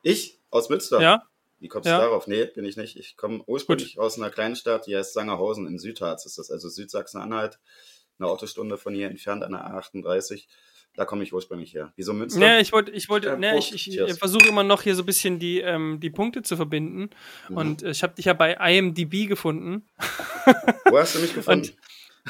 Ich 0.02 0.40
aus 0.50 0.68
Münster. 0.68 1.00
Ja. 1.00 1.22
Wie 1.66 1.68
kommst 1.68 1.88
Ja. 1.88 1.96
du 1.98 2.04
darauf? 2.04 2.28
Nee, 2.28 2.44
bin 2.44 2.64
ich 2.64 2.76
nicht. 2.76 2.96
Ich 2.96 3.16
komme 3.16 3.42
ursprünglich 3.48 3.98
aus 3.98 4.16
einer 4.18 4.30
kleinen 4.30 4.54
Stadt, 4.54 4.86
die 4.86 4.96
heißt 4.96 5.12
Sangerhausen 5.14 5.66
im 5.66 5.80
Südharz. 5.80 6.24
Ist 6.24 6.38
das 6.38 6.48
also 6.48 6.68
Südsachsen-Anhalt, 6.68 7.58
eine 8.20 8.28
Autostunde 8.28 8.78
von 8.78 8.94
hier 8.94 9.08
entfernt 9.08 9.42
an 9.42 9.50
der 9.50 9.66
A38. 9.66 10.44
Da 10.94 11.04
komme 11.04 11.24
ich 11.24 11.32
ursprünglich 11.34 11.74
her. 11.74 11.92
Wieso 11.96 12.12
Münster? 12.12 12.38
Nee, 12.38 12.60
ich 12.60 12.70
wollte, 12.72 12.92
ich 12.92 13.08
wollte, 13.08 13.26
Ja, 13.26 13.36
nee, 13.36 13.58
ich, 13.58 13.74
ich 13.74 13.82
Cheers. 13.82 14.16
versuche 14.16 14.46
immer 14.48 14.62
noch 14.62 14.82
hier 14.82 14.94
so 14.94 15.02
ein 15.02 15.06
bisschen 15.06 15.40
die, 15.40 15.58
ähm, 15.58 15.98
die 15.98 16.08
Punkte 16.10 16.42
zu 16.42 16.54
verbinden. 16.54 17.10
Mhm. 17.48 17.56
Und 17.56 17.82
äh, 17.82 17.90
ich 17.90 18.04
habe 18.04 18.14
dich 18.14 18.26
ja 18.26 18.32
bei 18.32 18.52
IMDb 18.54 19.26
gefunden. 19.26 19.88
Wo 20.88 20.96
hast 20.98 21.16
du 21.16 21.18
mich 21.18 21.34
gefunden? 21.34 21.68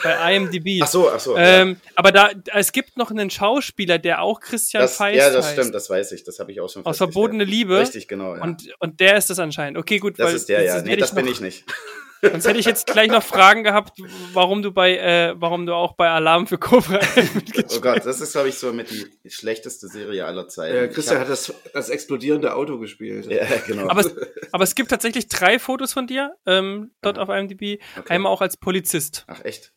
Bei 0.02 0.34
IMDb. 0.34 0.80
ach 0.82 0.86
so, 0.88 1.10
ach 1.10 1.20
so. 1.20 1.36
ja. 1.36 1.62
Ähm, 1.62 1.80
aber 1.94 2.12
da, 2.12 2.30
es 2.54 2.72
gibt 2.72 2.96
noch 2.96 3.10
einen 3.10 3.30
Schauspieler, 3.30 3.98
der 3.98 4.22
auch 4.22 4.40
Christian 4.40 4.82
das, 4.82 4.96
Feist 4.96 5.16
ja, 5.18 5.30
das 5.30 5.46
heißt. 5.46 5.58
stimmt, 5.58 5.74
das 5.74 5.88
weiß 5.88 6.12
ich. 6.12 6.24
Das 6.24 6.38
habe 6.38 6.52
ich 6.52 6.60
auch 6.60 6.68
schon 6.68 6.84
Aus 6.84 6.98
verbotene 6.98 7.44
Liebe. 7.44 7.78
Richtig, 7.80 8.08
genau. 8.08 8.34
Ja. 8.36 8.42
Und, 8.42 8.68
und 8.78 9.00
der 9.00 9.16
ist 9.16 9.30
das 9.30 9.38
anscheinend. 9.38 9.78
Okay, 9.78 9.98
gut. 9.98 10.18
das 10.18 10.26
weil 10.28 10.34
ist 10.36 10.48
der, 10.48 10.62
ja. 10.62 10.82
Nee, 10.82 10.96
das 10.96 11.14
bin 11.14 11.24
noch, 11.24 11.32
ich 11.32 11.40
nicht. 11.40 11.64
Sonst 12.22 12.48
hätte 12.48 12.58
ich 12.58 12.64
jetzt 12.64 12.86
gleich 12.86 13.08
noch 13.08 13.22
Fragen 13.22 13.62
gehabt, 13.62 13.98
warum 14.32 14.62
du 14.62 14.72
bei, 14.72 14.96
äh, 14.96 15.34
warum 15.36 15.66
du 15.66 15.74
auch 15.74 15.92
bei 15.96 16.08
Alarm 16.08 16.46
für 16.46 16.56
Cobra 16.58 16.98
Oh 17.76 17.80
Gott, 17.80 18.06
das 18.06 18.20
ist, 18.22 18.32
glaube 18.32 18.48
ich, 18.48 18.56
so 18.58 18.72
mit 18.72 18.88
die 18.90 19.30
schlechteste 19.30 19.86
Serie 19.86 20.24
aller 20.24 20.48
Zeiten. 20.48 20.76
Äh, 20.76 20.86
Ich 20.86 20.94
Christian 20.94 21.16
hab- 21.20 21.24
hat 21.26 21.30
das, 21.30 21.52
das 21.74 21.88
explodierende 21.90 22.54
Auto 22.54 22.78
gespielt. 22.78 23.26
Ja, 23.30 23.44
genau. 23.66 23.88
aber, 23.88 24.00
es, 24.00 24.14
aber 24.50 24.64
es 24.64 24.74
gibt 24.74 24.90
tatsächlich 24.90 25.28
drei 25.28 25.58
Fotos 25.58 25.92
von 25.92 26.06
dir 26.06 26.34
ähm, 26.46 26.90
dort 27.02 27.18
auf 27.18 27.28
IMDb. 27.28 27.80
Okay. 27.98 28.14
Einmal 28.14 28.32
auch 28.32 28.40
als 28.40 28.56
Polizist. 28.56 29.24
Ach, 29.28 29.44
echt? 29.44 29.72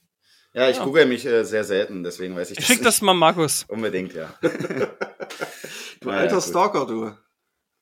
Ja, 0.54 0.70
ich 0.70 0.78
Ja. 0.78 0.84
google 0.84 1.06
mich 1.06 1.26
äh, 1.26 1.44
sehr 1.44 1.64
selten, 1.64 2.04
deswegen 2.04 2.36
weiß 2.36 2.52
ich 2.52 2.58
das 2.58 2.66
Schick 2.66 2.82
das 2.84 3.02
mal 3.02 3.14
Markus. 3.14 3.62
nicht. 3.62 3.70
Unbedingt, 3.70 4.14
ja. 4.14 4.34
Du 6.02 6.10
alter 6.10 6.36
gut. 6.36 6.44
Stalker, 6.44 6.86
du. 6.86 7.12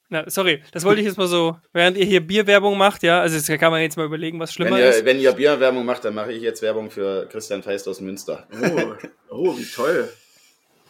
Na, 0.09 0.29
sorry, 0.29 0.63
das 0.71 0.83
wollte 0.85 1.01
ich 1.01 1.07
jetzt 1.07 1.17
mal 1.17 1.27
so, 1.27 1.57
während 1.73 1.97
ihr 1.97 2.05
hier 2.05 2.25
Bierwerbung 2.25 2.77
macht, 2.77 3.03
ja, 3.03 3.19
also 3.21 3.35
jetzt 3.35 3.59
kann 3.59 3.71
man 3.71 3.81
jetzt 3.81 3.97
mal 3.97 4.05
überlegen, 4.05 4.39
was 4.39 4.49
Wenn 4.51 4.53
schlimmer 4.67 4.79
ihr, 4.79 4.89
ist. 4.89 5.03
wenn 5.05 5.19
ihr 5.19 5.33
Bierwerbung 5.33 5.85
macht, 5.85 6.05
dann 6.05 6.15
mache 6.15 6.31
ich 6.31 6.41
jetzt 6.41 6.61
Werbung 6.61 6.89
für 6.89 7.27
Christian 7.27 7.61
Feist 7.61 7.87
aus 7.89 7.99
Münster. 7.99 8.47
Oh, 8.51 8.93
oh 9.29 9.57
wie 9.57 9.65
toll. 9.65 10.09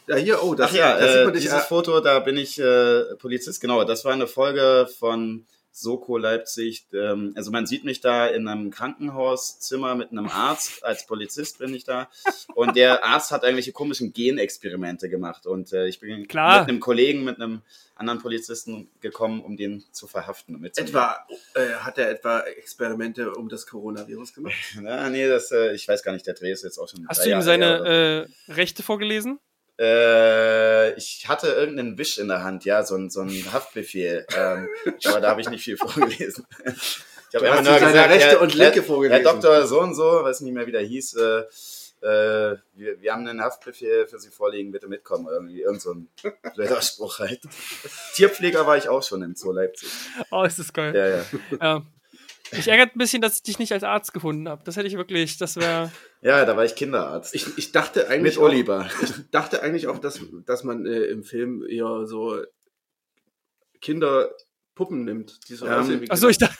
Ja, 0.08 0.16
hier, 0.18 0.44
oh, 0.44 0.54
das, 0.54 0.70
Ach 0.72 0.76
ja, 0.76 0.98
das 1.00 1.12
sieht 1.12 1.22
äh, 1.22 1.24
man 1.26 1.34
dich. 1.34 1.42
dieses 1.44 1.66
Foto, 1.66 2.00
da 2.00 2.20
bin 2.20 2.38
ich 2.38 2.60
äh, 2.60 3.16
Polizist, 3.18 3.60
genau. 3.60 3.84
Das 3.84 4.06
war 4.06 4.14
eine 4.14 4.28
Folge 4.28 4.88
von 5.00 5.46
Soko 5.80 6.18
Leipzig. 6.18 6.88
Ähm, 6.92 7.34
also 7.36 7.52
man 7.52 7.68
sieht 7.68 7.84
mich 7.84 8.02
da 8.02 8.26
in 8.26 8.48
einem 8.48 8.72
Krankenhauszimmer 8.72 9.94
mit 9.94 10.12
einem 10.12 10.28
Arzt. 10.28 10.84
Als 10.84 11.06
Polizist 11.06 11.60
bin 11.60 11.74
ich 11.74 11.84
da. 11.84 12.10
Und 12.56 12.76
der 12.76 13.04
Arzt 13.04 13.32
hat 13.32 13.44
irgendwelche 13.44 13.74
komischen 13.74 14.12
Genexperimente 14.12 15.08
gemacht. 15.08 15.46
Und 15.46 15.74
äh, 15.74 15.88
ich 15.88 16.00
bin 16.00 16.28
Klar. 16.28 16.62
mit 16.62 16.70
einem 16.70 16.80
Kollegen, 16.80 17.24
mit 17.24 17.40
einem 17.40 17.62
anderen 17.96 18.20
Polizisten 18.20 18.90
gekommen, 19.02 19.42
um 19.42 19.56
den 19.56 19.84
zu 19.92 20.08
verhaften. 20.08 20.64
etwa, 20.66 21.28
äh, 21.54 21.68
hat 21.80 22.00
er 22.00 22.10
etwa 22.10 22.40
Experimente 22.42 23.32
um 23.34 23.48
das 23.48 23.68
Coronavirus 23.68 24.34
gemacht? 24.34 24.56
Ja, 24.84 25.10
nee, 25.10 25.28
das, 25.28 25.52
äh, 25.52 25.74
ich 25.74 25.88
weiß 25.88 26.02
gar 26.04 26.14
nicht, 26.14 26.26
der 26.26 26.34
Dreh 26.34 26.52
ist 26.52 26.64
jetzt 26.64 26.78
auch 26.78 26.88
schon. 26.88 27.08
Hast 27.08 27.22
drei 27.22 27.30
du 27.30 27.36
ihm 27.36 27.42
seine 27.42 28.28
äh, 28.48 28.52
Rechte 28.52 28.84
vorgelesen? 28.84 29.40
Äh, 29.80 30.94
ich 30.94 31.28
hatte 31.28 31.48
irgendeinen 31.48 31.98
Wisch 31.98 32.18
in 32.18 32.28
der 32.28 32.44
Hand, 32.44 32.66
ja, 32.66 32.84
so 32.84 32.96
ein, 32.96 33.10
so 33.10 33.22
ein 33.22 33.30
Haftbefehl. 33.54 34.26
Ähm, 34.36 34.68
aber 35.06 35.22
da 35.22 35.30
habe 35.30 35.42
ich 35.42 35.50
nicht 35.50 35.64
viel 35.64 35.78
vorgelesen. 35.78 36.46
Ich 37.30 37.36
habe 37.36 37.52
hast 37.52 37.60
ihm 37.60 37.66
seine 37.66 38.10
rechte 38.10 38.40
und 38.40 38.54
linke 38.56 38.84
vorgelesen. 38.84 39.24
Herr 39.24 39.34
Doktor 39.34 39.68
so 39.68 39.82
und 39.82 39.96
so, 39.96 40.04
weiß 40.04 40.42
nicht 40.42 40.54
mehr, 40.54 40.66
wie 40.66 40.72
der 40.72 40.82
hieß, 40.82 41.16
äh, 41.16 41.44
äh, 42.02 42.58
wir, 42.76 43.02
wir 43.02 43.12
haben 43.12 43.28
einen 43.28 43.42
Haftbefehl 43.42 44.08
für 44.08 44.20
Sie 44.20 44.30
vorliegen, 44.30 44.72
bitte 44.72 44.88
mitkommen. 44.88 45.28
Irgendwie 45.30 45.62
irgend 45.62 45.82
so 45.82 45.94
ein 45.94 46.10
blöder 46.56 46.82
Spruch 46.82 47.20
halt. 47.20 47.42
Tierpfleger 48.14 48.68
war 48.68 48.78
ich 48.78 48.88
auch 48.88 49.02
schon 49.02 49.24
im 49.24 49.36
Zoo 49.36 49.52
Leipzig. 49.52 49.90
Oh, 50.30 50.44
ist 50.44 50.60
das 50.60 50.72
geil. 50.72 50.96
Ja, 50.96 51.08
ja. 51.08 51.26
Ja. 51.60 51.84
Ich 52.52 52.68
ärgert 52.68 52.96
ein 52.96 53.00
bisschen, 53.00 53.22
dass 53.22 53.36
ich 53.36 53.44
dich 53.44 53.60
nicht 53.60 53.72
als 53.72 53.84
Arzt 53.84 54.14
gefunden 54.14 54.48
habe. 54.48 54.64
Das 54.64 54.78
hätte 54.78 54.88
ich 54.88 54.96
wirklich, 54.96 55.38
das 55.38 55.56
wäre. 55.56 55.92
ja, 56.22 56.46
da 56.46 56.56
war 56.56 56.66
ich 56.66 56.76
Kinderarzt. 56.76 57.36
Ich, 57.36 57.58
ich 57.58 57.72
dachte 57.72 58.08
eigentlich 58.08 58.36
mit 58.36 58.38
Oliver. 58.38 58.86
Auch, 58.86 59.04
ich 59.04 59.12
dachte 59.32 59.62
eigentlich 59.62 59.88
auch, 59.88 60.00
dass, 60.00 60.20
dass 60.46 60.64
man 60.64 60.86
äh, 60.86 61.04
im 61.06 61.24
Film 61.24 61.66
eher 61.68 62.06
so 62.06 62.42
Kinderpuppen 63.82 65.04
nimmt, 65.04 65.50
die 65.50 65.56
so 65.56 65.66
Ähm, 65.66 65.74
aussehen 65.74 66.02
wie 66.02 66.10
Achso, 66.10 66.28
ich 66.28 66.38
dachte, 66.38 66.58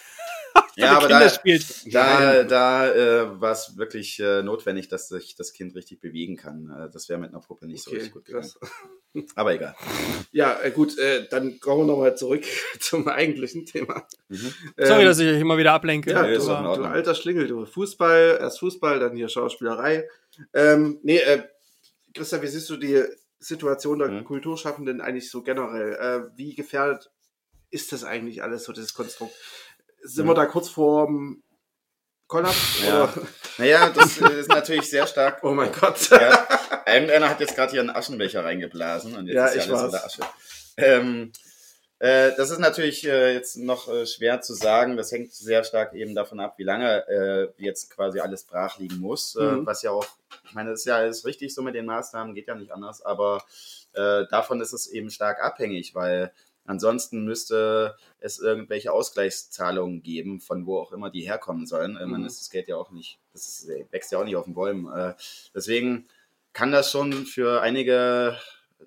Ja, 0.80 0.92
aber 0.98 1.08
Kinder 1.08 1.20
da, 1.22 1.30
spielt. 1.30 1.94
Da, 1.94 2.44
da 2.44 2.94
äh, 2.94 3.42
war 3.42 3.52
es 3.52 3.78
wirklich 3.78 4.20
äh, 4.20 4.44
notwendig, 4.44 4.88
dass 4.90 5.08
sich 5.10 5.36
das 5.36 5.52
Kind 5.54 5.76
richtig 5.76 6.00
bewegen 6.00 6.38
kann. 6.38 6.70
Äh, 6.70 6.90
das 6.92 7.10
wäre 7.10 7.20
mit 7.20 7.32
einer 7.32 7.40
Puppe 7.42 7.66
nicht 7.68 7.84
so 7.84 7.90
Okay, 7.90 7.98
richtig 7.98 8.14
gut 8.14 8.26
gegangen. 8.26 8.44
krass. 8.48 8.72
Aber 9.36 9.54
egal. 9.56 9.76
Ja, 10.32 10.60
äh, 10.62 10.70
gut, 10.70 10.98
äh, 11.00 11.28
dann 11.30 11.60
kommen 11.60 11.82
wir 11.82 11.86
nochmal 11.94 12.16
zurück 12.16 12.44
zum 12.80 13.08
eigentlichen 13.08 13.66
Thema. 13.66 14.08
Mhm. 14.30 14.54
Sorry, 14.78 15.02
Ähm, 15.02 15.06
dass 15.08 15.20
ich 15.20 15.28
euch 15.28 15.42
immer 15.42 15.58
wieder 15.58 15.74
ablenke. 15.74 16.12
Ja, 16.12 16.22
Nee, 16.24 16.36
ist 16.36 16.44
du, 16.48 16.52
du 16.52 16.84
alter 16.84 17.16
Schlingel, 17.16 17.48
du. 17.48 17.66
Fußball, 17.66 18.38
erst 18.40 18.60
Fußball, 18.60 19.00
dann 19.00 19.16
hier 19.16 19.30
Schauspielerei. 19.30 20.08
Ähm, 20.54 21.00
nee, 21.02 21.18
äh, 21.18 21.42
Christian, 22.14 22.42
wie 22.44 22.48
siehst 22.48 22.70
du 22.70 22.78
die 22.78 23.04
Situation 23.40 23.98
der 24.00 24.10
Mhm. 24.10 24.26
Kulturschaffenden 24.26 25.02
eigentlich 25.02 25.32
so 25.32 25.42
generell? 25.42 25.94
Äh, 25.94 26.38
wie 26.38 26.54
gefährdet 26.54 27.10
ist 27.72 27.92
das 27.92 28.04
eigentlich 28.04 28.44
alles, 28.44 28.64
so 28.66 28.74
dieses 28.74 28.94
Konstrukt? 28.94 29.34
Sind 30.04 30.26
Mhm. 30.26 30.30
wir 30.30 30.36
da 30.36 30.46
kurz 30.46 30.70
vorm 30.70 31.44
Kollaps? 32.28 32.82
Ja. 32.86 33.14
Naja, 33.58 33.90
das 33.90 34.20
äh, 34.22 34.40
ist 34.40 34.50
natürlich 34.50 34.90
sehr 34.90 35.08
stark. 35.08 35.44
Oh 35.44 35.52
mein 35.52 35.72
Gott. 35.72 36.10
Ja, 36.12 36.48
irgendeiner 36.86 37.30
hat 37.30 37.40
jetzt 37.40 37.56
gerade 37.56 37.72
hier 37.72 37.82
einen 37.82 37.90
Aschenbecher 37.90 38.44
reingeblasen 38.44 39.16
und 39.16 39.28
jetzt 39.28 39.36
Ja, 39.36 39.46
ist 39.48 39.56
ja 39.56 39.62
ich 39.64 39.70
alles 39.70 39.82
war's. 39.82 39.94
unter 39.94 40.06
Asche. 40.06 40.22
Ähm, 40.78 41.32
äh, 42.00 42.32
das 42.38 42.52
ist 42.52 42.60
natürlich 42.60 43.06
äh, 43.08 43.34
jetzt 43.34 43.58
noch 43.58 43.88
äh, 43.88 44.06
schwer 44.06 44.42
zu 44.42 44.54
sagen. 44.54 44.98
Das 44.98 45.12
hängt 45.12 45.34
sehr 45.34 45.64
stark 45.64 45.94
eben 45.94 46.14
davon 46.14 46.40
ab, 46.40 46.54
wie 46.58 46.64
lange 46.64 47.08
äh, 47.08 47.48
jetzt 47.64 47.90
quasi 47.90 48.20
alles 48.20 48.44
brach 48.44 48.78
liegen 48.78 49.00
muss. 49.00 49.36
Äh, 49.36 49.42
Mhm. 49.44 49.66
was 49.66 49.82
ja 49.82 49.90
auch, 49.92 50.06
ich 50.44 50.54
meine, 50.54 50.70
das 50.72 50.82
ist 50.82 50.86
ja 50.86 50.98
alles 50.98 51.26
richtig 51.26 51.54
so 51.56 51.62
mit 51.64 51.74
den 51.76 51.86
Maßnahmen, 51.86 52.36
geht 52.36 52.48
ja 52.48 52.56
nicht 52.56 52.72
anders, 52.72 53.02
aber 53.02 53.44
davon 54.30 54.62
ist 54.62 54.74
es 54.74 54.86
eben 54.86 55.10
stark 55.10 55.44
abhängig, 55.44 55.96
weil 55.96 56.32
ansonsten 56.68 57.26
müsste 57.26 57.96
es 58.20 58.38
irgendwelche 58.38 58.92
Ausgleichszahlungen 58.92 60.04
geben, 60.04 60.40
von 60.40 60.68
wo 60.68 60.78
auch 60.78 60.92
immer 60.92 61.10
die 61.10 61.22
herkommen 61.22 61.66
sollen. 61.66 61.98
Äh, 61.98 62.06
Man 62.06 62.22
Mhm. 62.22 62.28
ist 62.28 62.40
das 62.42 62.50
Geld 62.52 62.68
ja 62.68 62.76
auch 62.76 62.92
nicht, 62.92 63.18
das 63.34 63.48
ist, 63.48 63.70
äh, 63.70 63.86
wächst 63.90 64.12
ja 64.12 64.20
auch 64.20 64.24
nicht 64.26 64.36
auf 64.36 64.46
den 64.46 64.54
Bäumen. 64.54 64.88
Äh, 64.96 65.16
deswegen 65.56 66.08
kann 66.54 66.72
das 66.72 66.92
schon 66.92 67.14
für 67.26 67.62
einige 67.62 68.38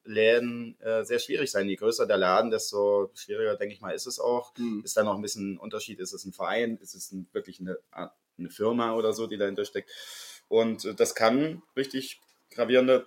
Läden 0.04 0.80
äh, 0.80 1.04
sehr 1.04 1.18
schwierig 1.18 1.50
sein. 1.50 1.68
Je 1.68 1.74
größer 1.76 2.06
der 2.06 2.16
Laden, 2.16 2.50
desto 2.52 3.10
schwieriger, 3.14 3.56
denke 3.56 3.74
ich 3.74 3.80
mal, 3.80 3.90
ist 3.92 4.06
es 4.06 4.20
auch. 4.20 4.52
Mhm. 4.56 4.82
Ist 4.84 4.96
da 4.96 5.02
noch 5.02 5.16
ein 5.16 5.22
bisschen 5.22 5.54
ein 5.54 5.58
Unterschied? 5.58 5.98
Ist 5.98 6.12
es 6.12 6.24
ein 6.24 6.32
Verein? 6.32 6.78
Ist 6.80 6.94
es 6.94 7.10
ein, 7.10 7.26
wirklich 7.32 7.58
eine, 7.60 7.76
eine 7.90 8.50
Firma 8.50 8.94
oder 8.94 9.12
so, 9.12 9.26
die 9.26 9.36
dahinter 9.36 9.64
steckt? 9.64 9.90
Und 10.48 10.98
das 11.00 11.14
kann 11.14 11.62
richtig 11.76 12.20
gravierende 12.50 13.04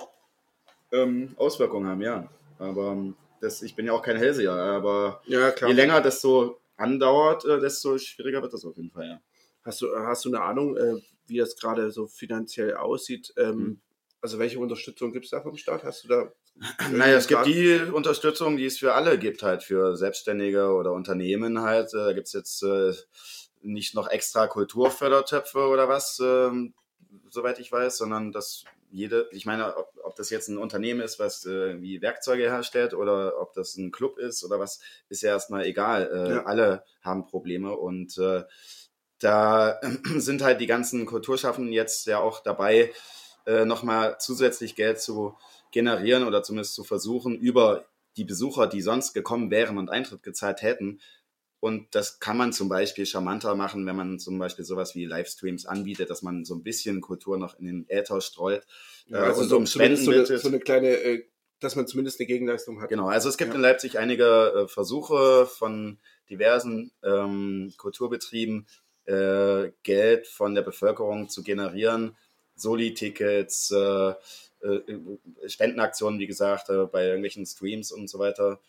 ähm, 0.92 1.34
Auswirkungen 1.38 1.88
haben, 1.88 2.02
ja. 2.02 2.30
Aber 2.60 2.92
ähm, 2.92 3.16
das, 3.44 3.62
ich 3.62 3.76
bin 3.76 3.86
ja 3.86 3.94
auch 3.94 4.02
kein 4.02 4.18
Hellseher, 4.18 4.54
aber 4.54 5.22
ja, 5.26 5.54
je 5.56 5.74
länger 5.74 6.02
das 6.02 6.22
so 6.22 6.60
andauert, 6.78 7.46
äh, 7.46 7.60
desto 7.60 7.98
schwieriger 7.98 8.42
wird 8.42 8.54
das 8.54 8.66
auf 8.66 8.76
jeden 8.78 8.90
Fall, 8.90 9.08
ja. 9.08 9.22
Hast 9.64 9.82
du, 9.82 9.96
hast 9.96 10.26
du 10.26 10.30
eine 10.30 10.42
Ahnung, 10.42 10.76
äh, 10.76 10.96
wie 11.28 11.38
das 11.38 11.56
gerade 11.56 11.92
so 11.92 12.08
finanziell 12.08 12.76
aussieht? 12.76 13.34
Ähm, 13.38 13.56
mhm. 13.56 13.82
Also 14.20 14.40
welche 14.40 14.60
Unterstützung 14.60 15.12
gibt 15.12 15.26
es 15.26 15.32
da 15.32 15.42
vom 15.42 15.58
Staat? 15.58 15.84
Hast 15.84 16.04
du 16.04 16.08
da 16.08 16.32
naja, 16.92 17.18
es 17.18 17.28
gibt 17.28 17.46
die 17.46 17.80
Unterstützung, 17.92 18.58
die 18.58 18.66
es 18.66 18.78
für 18.78 18.94
alle 18.94 19.18
gibt, 19.18 19.42
halt 19.42 19.64
für 19.64 19.96
Selbstständige 19.96 20.68
oder 20.68 20.92
Unternehmen 20.92 21.62
halt. 21.62 21.94
Da 21.94 22.14
gibt 22.14 22.28
es 22.28 22.34
jetzt 22.34 22.64
äh, 22.64 22.94
nicht 23.62 23.96
noch 23.96 24.08
extra 24.10 24.48
Kulturfördertöpfe 24.48 25.68
oder 25.68 25.90
was, 25.90 26.20
äh, 26.20 26.52
soweit 27.30 27.60
ich 27.60 27.72
weiß, 27.72 27.98
sondern 27.98 28.32
dass 28.32 28.66
jede, 28.94 29.28
ich 29.32 29.48
meine, 29.48 29.76
ob, 29.76 29.92
ob 30.04 30.16
das 30.16 30.30
jetzt 30.30 30.50
ein 30.50 30.60
Unternehmen 30.60 31.02
ist, 31.02 31.18
was 31.18 31.46
äh, 31.46 31.82
wie 31.82 32.02
Werkzeuge 32.02 32.44
herstellt 32.44 32.94
oder 32.94 33.42
ob 33.42 33.54
das 33.54 33.76
ein 33.76 33.92
Club 33.92 34.20
ist 34.20 34.44
oder 34.44 34.60
was, 34.60 34.80
ist 35.10 35.24
ja 35.24 35.32
erstmal 35.32 35.66
egal. 35.66 36.10
Äh, 36.14 36.30
ja. 36.36 36.44
Alle 36.44 36.84
haben 37.02 37.26
Probleme 37.26 37.76
und 37.76 38.18
äh, 38.20 38.44
da 39.20 39.82
sind 40.18 40.44
halt 40.44 40.62
die 40.62 40.68
ganzen 40.68 41.08
Kulturschaffenden 41.08 41.74
jetzt 41.74 42.06
ja 42.06 42.20
auch 42.20 42.42
dabei, 42.42 42.94
äh, 43.48 43.66
nochmal 43.66 44.18
zusätzlich 44.20 44.76
Geld 44.76 45.02
zu 45.02 45.36
generieren 45.72 46.26
oder 46.28 46.44
zumindest 46.44 46.76
zu 46.76 46.84
versuchen, 46.84 47.36
über 47.36 47.86
die 48.16 48.26
Besucher, 48.26 48.68
die 48.68 48.82
sonst 48.82 49.14
gekommen 49.14 49.50
wären 49.50 49.80
und 49.80 49.90
Eintritt 49.90 50.22
gezahlt 50.22 50.62
hätten, 50.62 51.02
und 51.64 51.96
das 51.96 52.20
kann 52.20 52.36
man 52.36 52.52
zum 52.52 52.68
Beispiel 52.68 53.06
charmanter 53.06 53.56
machen, 53.56 53.86
wenn 53.86 53.96
man 53.96 54.20
zum 54.20 54.38
Beispiel 54.38 54.66
sowas 54.66 54.96
wie 54.96 55.06
Livestreams 55.06 55.66
anbietet, 55.66 56.10
dass 56.10 56.22
man 56.22 56.44
so 56.44 56.56
ein 56.56 56.62
bisschen 56.62 57.00
Kultur 57.00 57.38
noch 57.38 57.58
in 57.58 57.66
den 57.66 57.86
Äther 57.88 58.20
streut. 58.20 58.68
Ja, 59.08 59.20
also, 59.20 59.40
also 59.40 59.44
so, 59.44 59.58
um 59.60 59.66
Spenden 59.66 59.96
so 59.96 60.12
eine, 60.12 60.26
so 60.26 60.48
eine 60.50 60.60
kleine, 60.60 60.90
äh, 60.90 61.24
dass 61.62 61.78
man 61.78 61.88
zumindest 61.88 62.20
eine 62.20 62.28
Gegenleistung 62.28 62.82
hat. 62.82 62.90
Genau, 62.90 63.08
also 63.08 63.30
es 63.30 63.38
gibt 63.38 63.52
ja. 63.52 63.56
in 63.56 63.62
Leipzig 63.62 63.98
einige 63.98 64.26
äh, 64.26 64.68
Versuche 64.68 65.46
von 65.46 66.00
diversen 66.30 66.92
ähm, 67.02 67.72
Kulturbetrieben, 67.78 68.68
äh, 69.06 69.72
Geld 69.84 70.28
von 70.28 70.56
der 70.56 70.64
Bevölkerung 70.64 71.30
zu 71.30 71.44
generieren. 71.44 72.18
Soli-Tickets, 72.56 73.72
äh, 73.72 74.10
äh, 74.68 74.82
Spendenaktionen, 75.48 76.20
wie 76.20 76.28
gesagt, 76.28 76.68
äh, 76.68 76.88
bei 76.88 77.06
irgendwelchen 77.06 77.46
Streams 77.46 77.94
und 77.94 78.10
so 78.10 78.20
weiter 78.20 78.60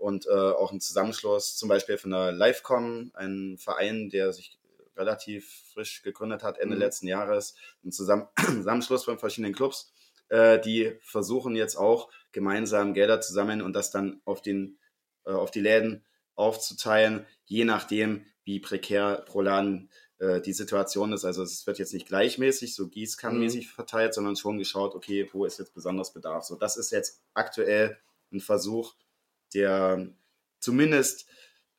und 0.00 0.26
äh, 0.26 0.30
auch 0.30 0.72
ein 0.72 0.80
Zusammenschluss 0.80 1.56
zum 1.56 1.68
Beispiel 1.68 1.98
von 1.98 2.10
der 2.10 2.32
Livecom, 2.32 3.10
ein 3.14 3.58
Verein, 3.58 4.08
der 4.08 4.32
sich 4.32 4.58
relativ 4.96 5.70
frisch 5.72 6.02
gegründet 6.02 6.42
hat, 6.42 6.58
Ende 6.58 6.74
mhm. 6.74 6.80
letzten 6.80 7.06
Jahres, 7.06 7.54
ein 7.84 7.92
Zusammen 7.92 8.26
Zusammenschluss 8.36 9.04
von 9.04 9.18
verschiedenen 9.18 9.54
Clubs, 9.54 9.92
äh, 10.28 10.58
die 10.58 10.96
versuchen 11.02 11.54
jetzt 11.54 11.76
auch 11.76 12.10
gemeinsam 12.32 12.94
Gelder 12.94 13.20
zu 13.20 13.32
sammeln 13.34 13.60
und 13.60 13.74
das 13.74 13.90
dann 13.90 14.22
auf, 14.24 14.40
den, 14.40 14.78
äh, 15.26 15.32
auf 15.32 15.50
die 15.50 15.60
Läden 15.60 16.04
aufzuteilen, 16.34 17.26
je 17.44 17.64
nachdem, 17.64 18.24
wie 18.44 18.58
prekär 18.58 19.22
pro 19.26 19.42
Laden 19.42 19.90
äh, 20.18 20.40
die 20.40 20.54
Situation 20.54 21.12
ist. 21.12 21.26
Also 21.26 21.42
es 21.42 21.66
wird 21.66 21.78
jetzt 21.78 21.92
nicht 21.92 22.08
gleichmäßig, 22.08 22.74
so 22.74 22.88
gießkannenmäßig 22.88 23.66
mhm. 23.66 23.70
verteilt, 23.70 24.14
sondern 24.14 24.36
schon 24.36 24.56
geschaut, 24.56 24.94
okay, 24.94 25.28
wo 25.32 25.44
ist 25.44 25.58
jetzt 25.58 25.74
besonders 25.74 26.14
Bedarf. 26.14 26.44
So, 26.44 26.56
das 26.56 26.78
ist 26.78 26.90
jetzt 26.90 27.20
aktuell 27.34 27.98
ein 28.32 28.40
Versuch, 28.40 28.94
der 29.54 30.08
zumindest 30.60 31.26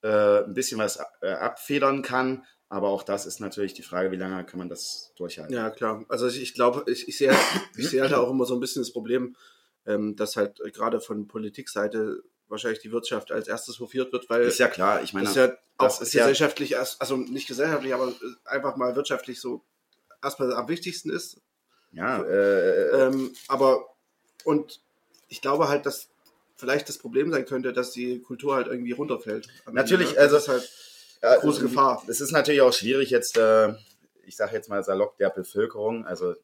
äh, 0.01 0.43
ein 0.43 0.53
bisschen 0.53 0.79
was 0.79 0.99
äh, 1.21 1.29
abfedern 1.31 2.01
kann. 2.01 2.45
Aber 2.69 2.87
auch 2.87 3.03
das 3.03 3.25
ist 3.25 3.39
natürlich 3.39 3.73
die 3.73 3.83
Frage, 3.83 4.11
wie 4.11 4.17
lange 4.17 4.45
kann 4.45 4.57
man 4.57 4.69
das 4.69 5.11
durchhalten. 5.17 5.53
Ja, 5.53 5.69
klar. 5.69 6.05
Also 6.07 6.27
ich, 6.27 6.41
ich 6.41 6.53
glaube, 6.53 6.89
ich, 6.89 7.07
ich 7.07 7.17
sehe 7.17 7.35
ich 7.77 7.89
sehe 7.89 8.01
halt 8.01 8.13
auch 8.13 8.29
immer 8.29 8.45
so 8.45 8.53
ein 8.53 8.61
bisschen 8.61 8.81
das 8.81 8.93
Problem, 8.93 9.35
ähm, 9.85 10.15
dass 10.15 10.37
halt 10.37 10.61
gerade 10.73 11.01
von 11.01 11.27
Politikseite 11.27 12.23
wahrscheinlich 12.47 12.79
die 12.79 12.91
Wirtschaft 12.91 13.31
als 13.31 13.47
erstes 13.47 13.79
hofiert 13.79 14.11
wird, 14.11 14.29
weil 14.29 14.43
ist 14.43 14.59
ja 14.59 14.67
klar. 14.67 15.01
Ich 15.03 15.13
meine, 15.13 15.27
ist 15.27 15.35
ja 15.35 15.53
auch 15.77 16.01
ist 16.01 16.11
gesellschaftlich, 16.11 16.71
ja 16.71 16.85
also 16.99 17.17
nicht 17.17 17.47
gesellschaftlich, 17.47 17.93
aber 17.93 18.13
einfach 18.45 18.75
mal 18.75 18.95
wirtschaftlich 18.95 19.39
so 19.39 19.63
erstmal 20.21 20.53
am 20.53 20.67
wichtigsten 20.67 21.09
ist. 21.09 21.41
Ja. 21.91 22.21
Äh, 22.23 23.07
ähm, 23.07 23.33
aber 23.47 23.85
und 24.43 24.81
ich 25.27 25.41
glaube 25.41 25.69
halt, 25.69 25.85
dass 25.85 26.10
vielleicht 26.61 26.87
das 26.87 26.99
Problem 26.99 27.31
sein 27.31 27.45
könnte, 27.45 27.73
dass 27.73 27.91
die 27.91 28.21
Kultur 28.21 28.55
halt 28.55 28.67
irgendwie 28.67 28.91
runterfällt. 28.91 29.47
Natürlich, 29.71 30.17
also 30.17 30.35
das 30.35 30.43
ist 30.43 30.49
halt 30.49 30.71
ja, 31.23 31.35
große 31.37 31.61
Gefahr. 31.61 32.03
Es 32.07 32.21
ist 32.21 32.31
natürlich 32.31 32.61
auch 32.61 32.71
schwierig 32.71 33.09
jetzt, 33.09 33.35
äh, 33.35 33.73
ich 34.25 34.35
sage 34.35 34.53
jetzt 34.53 34.69
mal 34.69 34.83
salopp 34.83 35.17
der 35.17 35.31
Bevölkerung, 35.31 36.05
also 36.05 36.35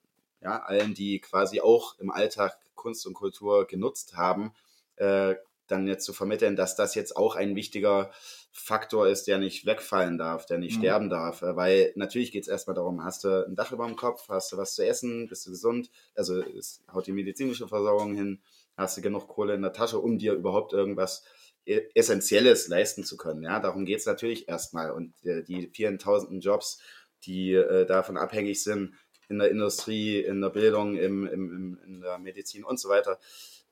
ja, 0.42 0.64
allen, 0.64 0.96
die 0.96 1.20
quasi 1.20 1.62
auch 1.62 1.98
im 2.00 2.12
Alltag 2.12 2.58
Kunst 2.76 3.06
und 3.06 3.14
Kultur 3.14 3.68
genutzt 3.68 4.18
haben, 4.18 4.54
äh, 4.96 5.36
dann 5.68 5.88
jetzt 5.88 6.06
zu 6.06 6.14
vermitteln, 6.14 6.56
dass 6.56 6.76
das 6.76 6.96
jetzt 6.96 7.16
auch 7.16 7.36
ein 7.36 7.56
wichtiger 7.56 8.12
Faktor 8.52 9.08
ist, 9.08 9.28
der 9.28 9.38
nicht 9.38 9.66
wegfallen 9.68 10.18
darf, 10.18 10.46
der 10.48 10.58
nicht 10.58 10.78
mhm. 10.78 10.82
sterben 10.82 11.10
darf. 11.10 11.44
Äh, 11.44 11.56
weil 11.56 11.94
natürlich 11.96 12.32
geht 12.32 12.44
es 12.44 12.48
erstmal 12.48 12.76
darum, 12.76 13.04
hast 13.04 13.24
du 13.24 13.46
ein 13.46 13.56
Dach 13.56 13.72
über 13.72 13.86
dem 13.86 13.96
Kopf, 13.96 14.28
hast 14.30 14.52
du 14.52 14.58
was 14.58 14.74
zu 14.74 14.86
essen, 14.86 15.28
bist 15.28 15.46
du 15.46 15.52
gesund, 15.52 15.92
also 16.16 16.42
es 16.42 16.82
haut 16.92 17.06
die 17.06 17.12
medizinische 17.12 17.68
Versorgung 17.68 18.16
hin, 18.16 18.42
hast 18.78 18.96
du 18.98 19.02
genug 19.02 19.28
Kohle 19.28 19.56
in 19.56 19.62
der 19.64 19.74
Tasche, 19.74 20.00
um 20.00 20.18
dir 20.20 20.34
überhaupt 20.34 20.72
irgendwas 20.72 21.24
e-, 21.66 21.90
Essentielles 21.96 22.68
leisten 22.68 23.04
zu 23.04 23.18
können. 23.18 23.44
Ja, 23.44 23.60
darum 23.60 23.86
geht 23.86 24.00
es 24.00 24.06
natürlich 24.06 24.48
erstmal. 24.48 24.92
Und 24.92 25.14
äh, 25.26 25.44
die 25.44 25.70
vielen 25.74 26.00
tausenden 26.00 26.40
Jobs, 26.40 26.80
die 27.26 27.54
äh, 27.54 27.86
davon 27.86 28.18
abhängig 28.18 28.64
sind, 28.64 28.94
in 29.30 29.40
der 29.40 29.50
Industrie, 29.50 30.20
in 30.20 30.40
der 30.40 30.50
Bildung, 30.50 30.96
im, 30.96 31.28
im, 31.28 31.80
in 31.86 32.02
der 32.02 32.18
Medizin 32.20 32.64
und 32.64 32.80
so 32.80 32.88
weiter, 32.88 33.20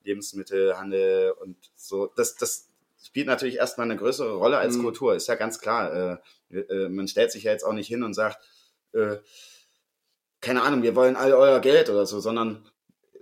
Lebensmittelhandel 0.04 1.32
und 1.32 1.56
so, 1.76 2.08
das, 2.08 2.36
das 2.36 2.68
spielt 3.02 3.28
natürlich 3.28 3.56
erstmal 3.56 3.86
eine 3.86 3.96
größere 3.96 4.34
Rolle 4.34 4.58
als 4.58 4.76
mhm. 4.76 4.84
Kultur, 4.84 5.16
ist 5.16 5.28
ja 5.28 5.36
ganz 5.36 5.60
klar. 5.60 6.22
Äh, 6.52 6.90
man 6.90 7.08
stellt 7.08 7.32
sich 7.32 7.44
ja 7.44 7.52
jetzt 7.52 7.64
auch 7.64 7.74
nicht 7.74 7.88
hin 7.88 8.04
und 8.04 8.14
sagt, 8.14 8.38
keine 10.40 10.62
Ahnung, 10.62 10.84
wir 10.84 10.96
wollen 10.96 11.18
all 11.18 11.34
euer 11.34 11.60
Geld 11.60 11.90
oder 11.90 12.06
so, 12.06 12.22
sondern 12.22 12.66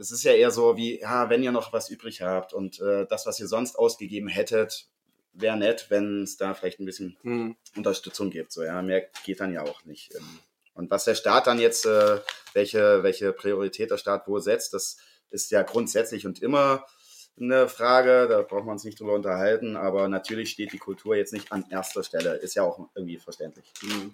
es 0.03 0.11
ist 0.11 0.23
ja 0.23 0.33
eher 0.33 0.51
so 0.51 0.75
wie, 0.75 0.99
ja, 0.99 1.29
wenn 1.29 1.43
ihr 1.43 1.53
noch 1.53 1.71
was 1.71 1.89
übrig 1.89 2.21
habt 2.21 2.53
und 2.53 2.81
äh, 2.81 3.05
das, 3.07 3.25
was 3.25 3.39
ihr 3.39 3.47
sonst 3.47 3.79
ausgegeben 3.79 4.27
hättet, 4.27 4.87
wäre 5.31 5.57
nett, 5.57 5.87
wenn 5.89 6.23
es 6.23 6.35
da 6.35 6.53
vielleicht 6.53 6.79
ein 6.79 6.85
bisschen 6.85 7.17
mhm. 7.23 7.55
Unterstützung 7.77 8.29
gibt. 8.29 8.51
So, 8.51 8.63
ja, 8.63 8.81
mehr 8.81 9.07
geht 9.23 9.39
dann 9.39 9.53
ja 9.53 9.63
auch 9.63 9.85
nicht. 9.85 10.13
Ähm. 10.13 10.39
Und 10.73 10.91
was 10.91 11.05
der 11.05 11.15
Staat 11.15 11.47
dann 11.47 11.57
jetzt, 11.57 11.85
äh, 11.85 12.19
welche, 12.53 13.01
welche 13.03 13.31
Priorität 13.31 13.91
der 13.91 13.97
Staat 13.97 14.27
wo 14.27 14.39
setzt, 14.39 14.73
das 14.73 14.97
ist 15.29 15.51
ja 15.51 15.63
grundsätzlich 15.63 16.27
und 16.27 16.41
immer 16.41 16.85
eine 17.39 17.69
Frage, 17.69 18.27
da 18.27 18.41
brauchen 18.41 18.65
wir 18.65 18.73
uns 18.73 18.83
nicht 18.83 18.99
drüber 18.99 19.13
unterhalten, 19.13 19.77
aber 19.77 20.09
natürlich 20.09 20.51
steht 20.51 20.73
die 20.73 20.77
Kultur 20.77 21.15
jetzt 21.15 21.33
nicht 21.33 21.51
an 21.51 21.65
erster 21.69 22.03
Stelle, 22.03 22.35
ist 22.35 22.55
ja 22.55 22.63
auch 22.63 22.89
irgendwie 22.93 23.17
verständlich. 23.17 23.71
Mhm. 23.81 24.13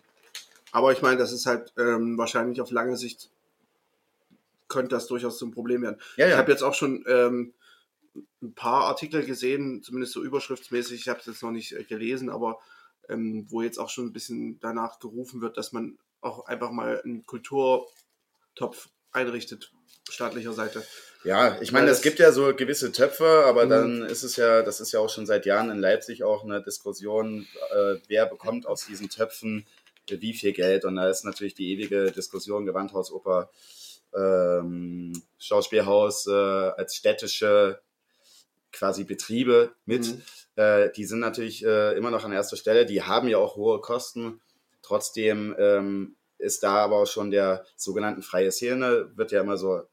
Aber 0.72 0.92
ich 0.92 1.02
meine, 1.02 1.18
das 1.18 1.34
ist 1.34 1.48
halt 1.48 1.74
ähm, 1.78 2.18
wahrscheinlich 2.18 2.62
auf 2.62 2.70
lange 2.70 2.96
Sicht 2.96 3.32
könnte 4.70 4.96
das 4.96 5.08
durchaus 5.08 5.38
zum 5.38 5.52
Problem 5.52 5.82
werden. 5.82 6.00
Ja, 6.16 6.26
ja. 6.26 6.32
Ich 6.34 6.38
habe 6.38 6.52
jetzt 6.52 6.64
auch 6.64 6.74
schon 6.74 7.04
ähm, 7.08 7.54
ein 8.42 8.54
paar 8.54 8.86
Artikel 8.86 9.26
gesehen, 9.26 9.84
zumindest 9.84 10.14
so 10.14 10.24
überschriftsmäßig, 10.24 11.02
ich 11.02 11.10
habe 11.10 11.20
es 11.20 11.26
jetzt 11.26 11.44
noch 11.44 11.52
nicht 11.52 11.74
äh, 11.74 11.84
gelesen, 11.84 12.30
aber 12.30 12.60
ähm, 13.10 13.46
wo 13.50 13.62
jetzt 13.62 13.80
auch 13.80 13.90
schon 13.90 14.06
ein 14.06 14.14
bisschen 14.14 14.60
danach 14.60 15.00
gerufen 15.00 15.42
wird, 15.42 15.58
dass 15.58 15.72
man 15.72 15.98
auch 16.22 16.46
einfach 16.46 16.72
mal 16.72 17.02
einen 17.02 17.26
Kulturtopf 17.26 18.90
einrichtet, 19.12 19.72
staatlicher 20.10 20.54
Seite. 20.54 20.84
Ja, 21.24 21.60
ich 21.62 21.72
meine, 21.72 21.90
es 21.90 22.02
gibt 22.02 22.20
ja 22.20 22.32
so 22.32 22.56
gewisse 22.56 22.92
Töpfe, 22.92 23.44
aber 23.46 23.66
mhm. 23.66 23.70
dann 23.70 24.02
ist 24.04 24.24
es 24.24 24.36
ja, 24.36 24.62
das 24.62 24.80
ist 24.80 24.92
ja 24.92 25.00
auch 25.00 25.10
schon 25.10 25.26
seit 25.26 25.46
Jahren 25.46 25.70
in 25.70 25.80
Leipzig 25.80 26.24
auch 26.24 26.44
eine 26.44 26.62
Diskussion, 26.62 27.48
äh, 27.72 27.96
wer 28.08 28.26
bekommt 28.26 28.66
aus 28.66 28.86
diesen 28.86 29.10
Töpfen 29.10 29.66
äh, 30.10 30.22
wie 30.22 30.34
viel 30.34 30.54
Geld. 30.54 30.86
Und 30.86 30.96
da 30.96 31.10
ist 31.10 31.26
natürlich 31.26 31.56
die 31.56 31.72
ewige 31.72 32.12
Diskussion 32.12 32.66
Gewandhausoper 32.66 33.50
ähm, 34.16 35.14
Schauspielhaus 35.38 36.28
äh, 36.28 36.32
als 36.32 36.96
städtische 36.96 37.80
quasi 38.72 39.04
Betriebe 39.04 39.72
mit. 39.86 40.08
Mhm. 40.08 40.22
Äh, 40.56 40.92
die 40.92 41.06
sind 41.06 41.20
natürlich 41.20 41.66
äh, 41.66 41.98
immer 41.98 42.12
noch 42.12 42.24
an 42.26 42.32
erster 42.32 42.58
Stelle. 42.58 42.86
Die 42.86 43.04
haben 43.04 43.28
ja 43.28 43.38
auch 43.38 43.56
hohe 43.56 43.82
Kosten. 43.82 44.42
Trotzdem 44.82 45.56
ähm, 45.60 46.16
ist 46.38 46.64
da 46.64 46.76
aber 46.76 46.98
auch 46.98 47.08
schon 47.08 47.32
der 47.32 47.66
sogenannten 47.76 48.22
freie 48.22 48.52
Szene, 48.52 49.12
wird 49.16 49.32
ja 49.32 49.42
immer 49.42 49.58
so 49.58 49.84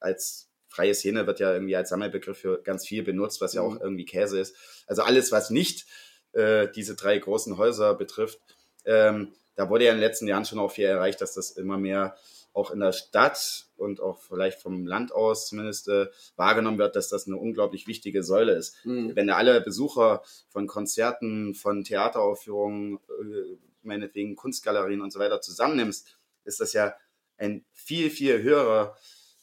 als 0.00 0.48
freie 0.72 0.94
Szene 0.94 1.26
wird 1.26 1.38
ja 1.38 1.52
irgendwie 1.52 1.76
als 1.76 1.90
Sammelbegriff 1.90 2.38
für 2.38 2.62
ganz 2.62 2.86
viel 2.86 3.02
benutzt, 3.02 3.40
was 3.40 3.52
ja 3.52 3.62
auch 3.62 3.74
mhm. 3.74 3.80
irgendwie 3.82 4.04
Käse 4.04 4.40
ist. 4.40 4.56
Also 4.86 5.02
alles, 5.02 5.30
was 5.30 5.50
nicht 5.50 5.86
äh, 6.32 6.68
diese 6.74 6.96
drei 6.96 7.18
großen 7.18 7.58
Häuser 7.58 7.94
betrifft, 7.94 8.40
ähm, 8.84 9.32
da 9.54 9.68
wurde 9.68 9.84
ja 9.84 9.90
in 9.90 9.98
den 9.98 10.04
letzten 10.04 10.26
Jahren 10.26 10.46
schon 10.46 10.58
auch 10.58 10.72
viel 10.72 10.86
erreicht, 10.86 11.20
dass 11.20 11.34
das 11.34 11.50
immer 11.52 11.76
mehr 11.76 12.16
auch 12.52 12.70
in 12.70 12.80
der 12.80 12.92
Stadt 12.92 13.66
und 13.76 14.00
auch 14.00 14.18
vielleicht 14.18 14.60
vom 14.60 14.86
Land 14.86 15.12
aus 15.12 15.48
zumindest 15.48 15.88
äh, 15.88 16.08
wahrgenommen 16.36 16.78
wird, 16.78 16.96
dass 16.96 17.08
das 17.08 17.26
eine 17.26 17.36
unglaublich 17.36 17.86
wichtige 17.86 18.22
Säule 18.22 18.52
ist. 18.52 18.76
Mhm. 18.84 19.16
Wenn 19.16 19.26
du 19.26 19.36
alle 19.36 19.60
Besucher 19.60 20.22
von 20.48 20.66
Konzerten, 20.66 21.54
von 21.54 21.84
Theateraufführungen, 21.84 22.96
äh, 22.96 23.56
meinetwegen 23.82 24.36
Kunstgalerien 24.36 25.00
und 25.00 25.12
so 25.12 25.18
weiter 25.18 25.40
zusammennimmst, 25.40 26.16
ist 26.44 26.60
das 26.60 26.72
ja 26.72 26.94
ein 27.38 27.64
viel, 27.72 28.10
viel 28.10 28.42
höherer 28.42 28.96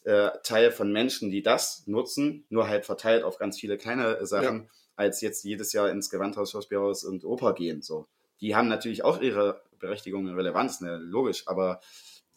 äh, 0.03 0.29
Teil 0.43 0.71
von 0.71 0.91
Menschen, 0.91 1.29
die 1.29 1.41
das 1.41 1.83
nutzen, 1.87 2.45
nur 2.49 2.67
halt 2.67 2.85
verteilt 2.85 3.23
auf 3.23 3.37
ganz 3.37 3.59
viele 3.59 3.77
kleine 3.77 4.25
Sachen, 4.25 4.63
ja. 4.63 4.69
als 4.95 5.21
jetzt 5.21 5.43
jedes 5.43 5.73
Jahr 5.73 5.89
ins 5.89 6.09
Gewandhaus, 6.09 6.51
Schauspielhaus 6.51 7.03
und 7.03 7.25
Oper 7.25 7.53
gehen. 7.53 7.81
So. 7.81 8.07
Die 8.39 8.55
haben 8.55 8.69
natürlich 8.69 9.03
auch 9.03 9.21
ihre 9.21 9.61
Berechtigung 9.79 10.25
und 10.25 10.35
Relevanz, 10.35 10.81
ne, 10.81 10.97
logisch, 10.97 11.47
aber 11.47 11.81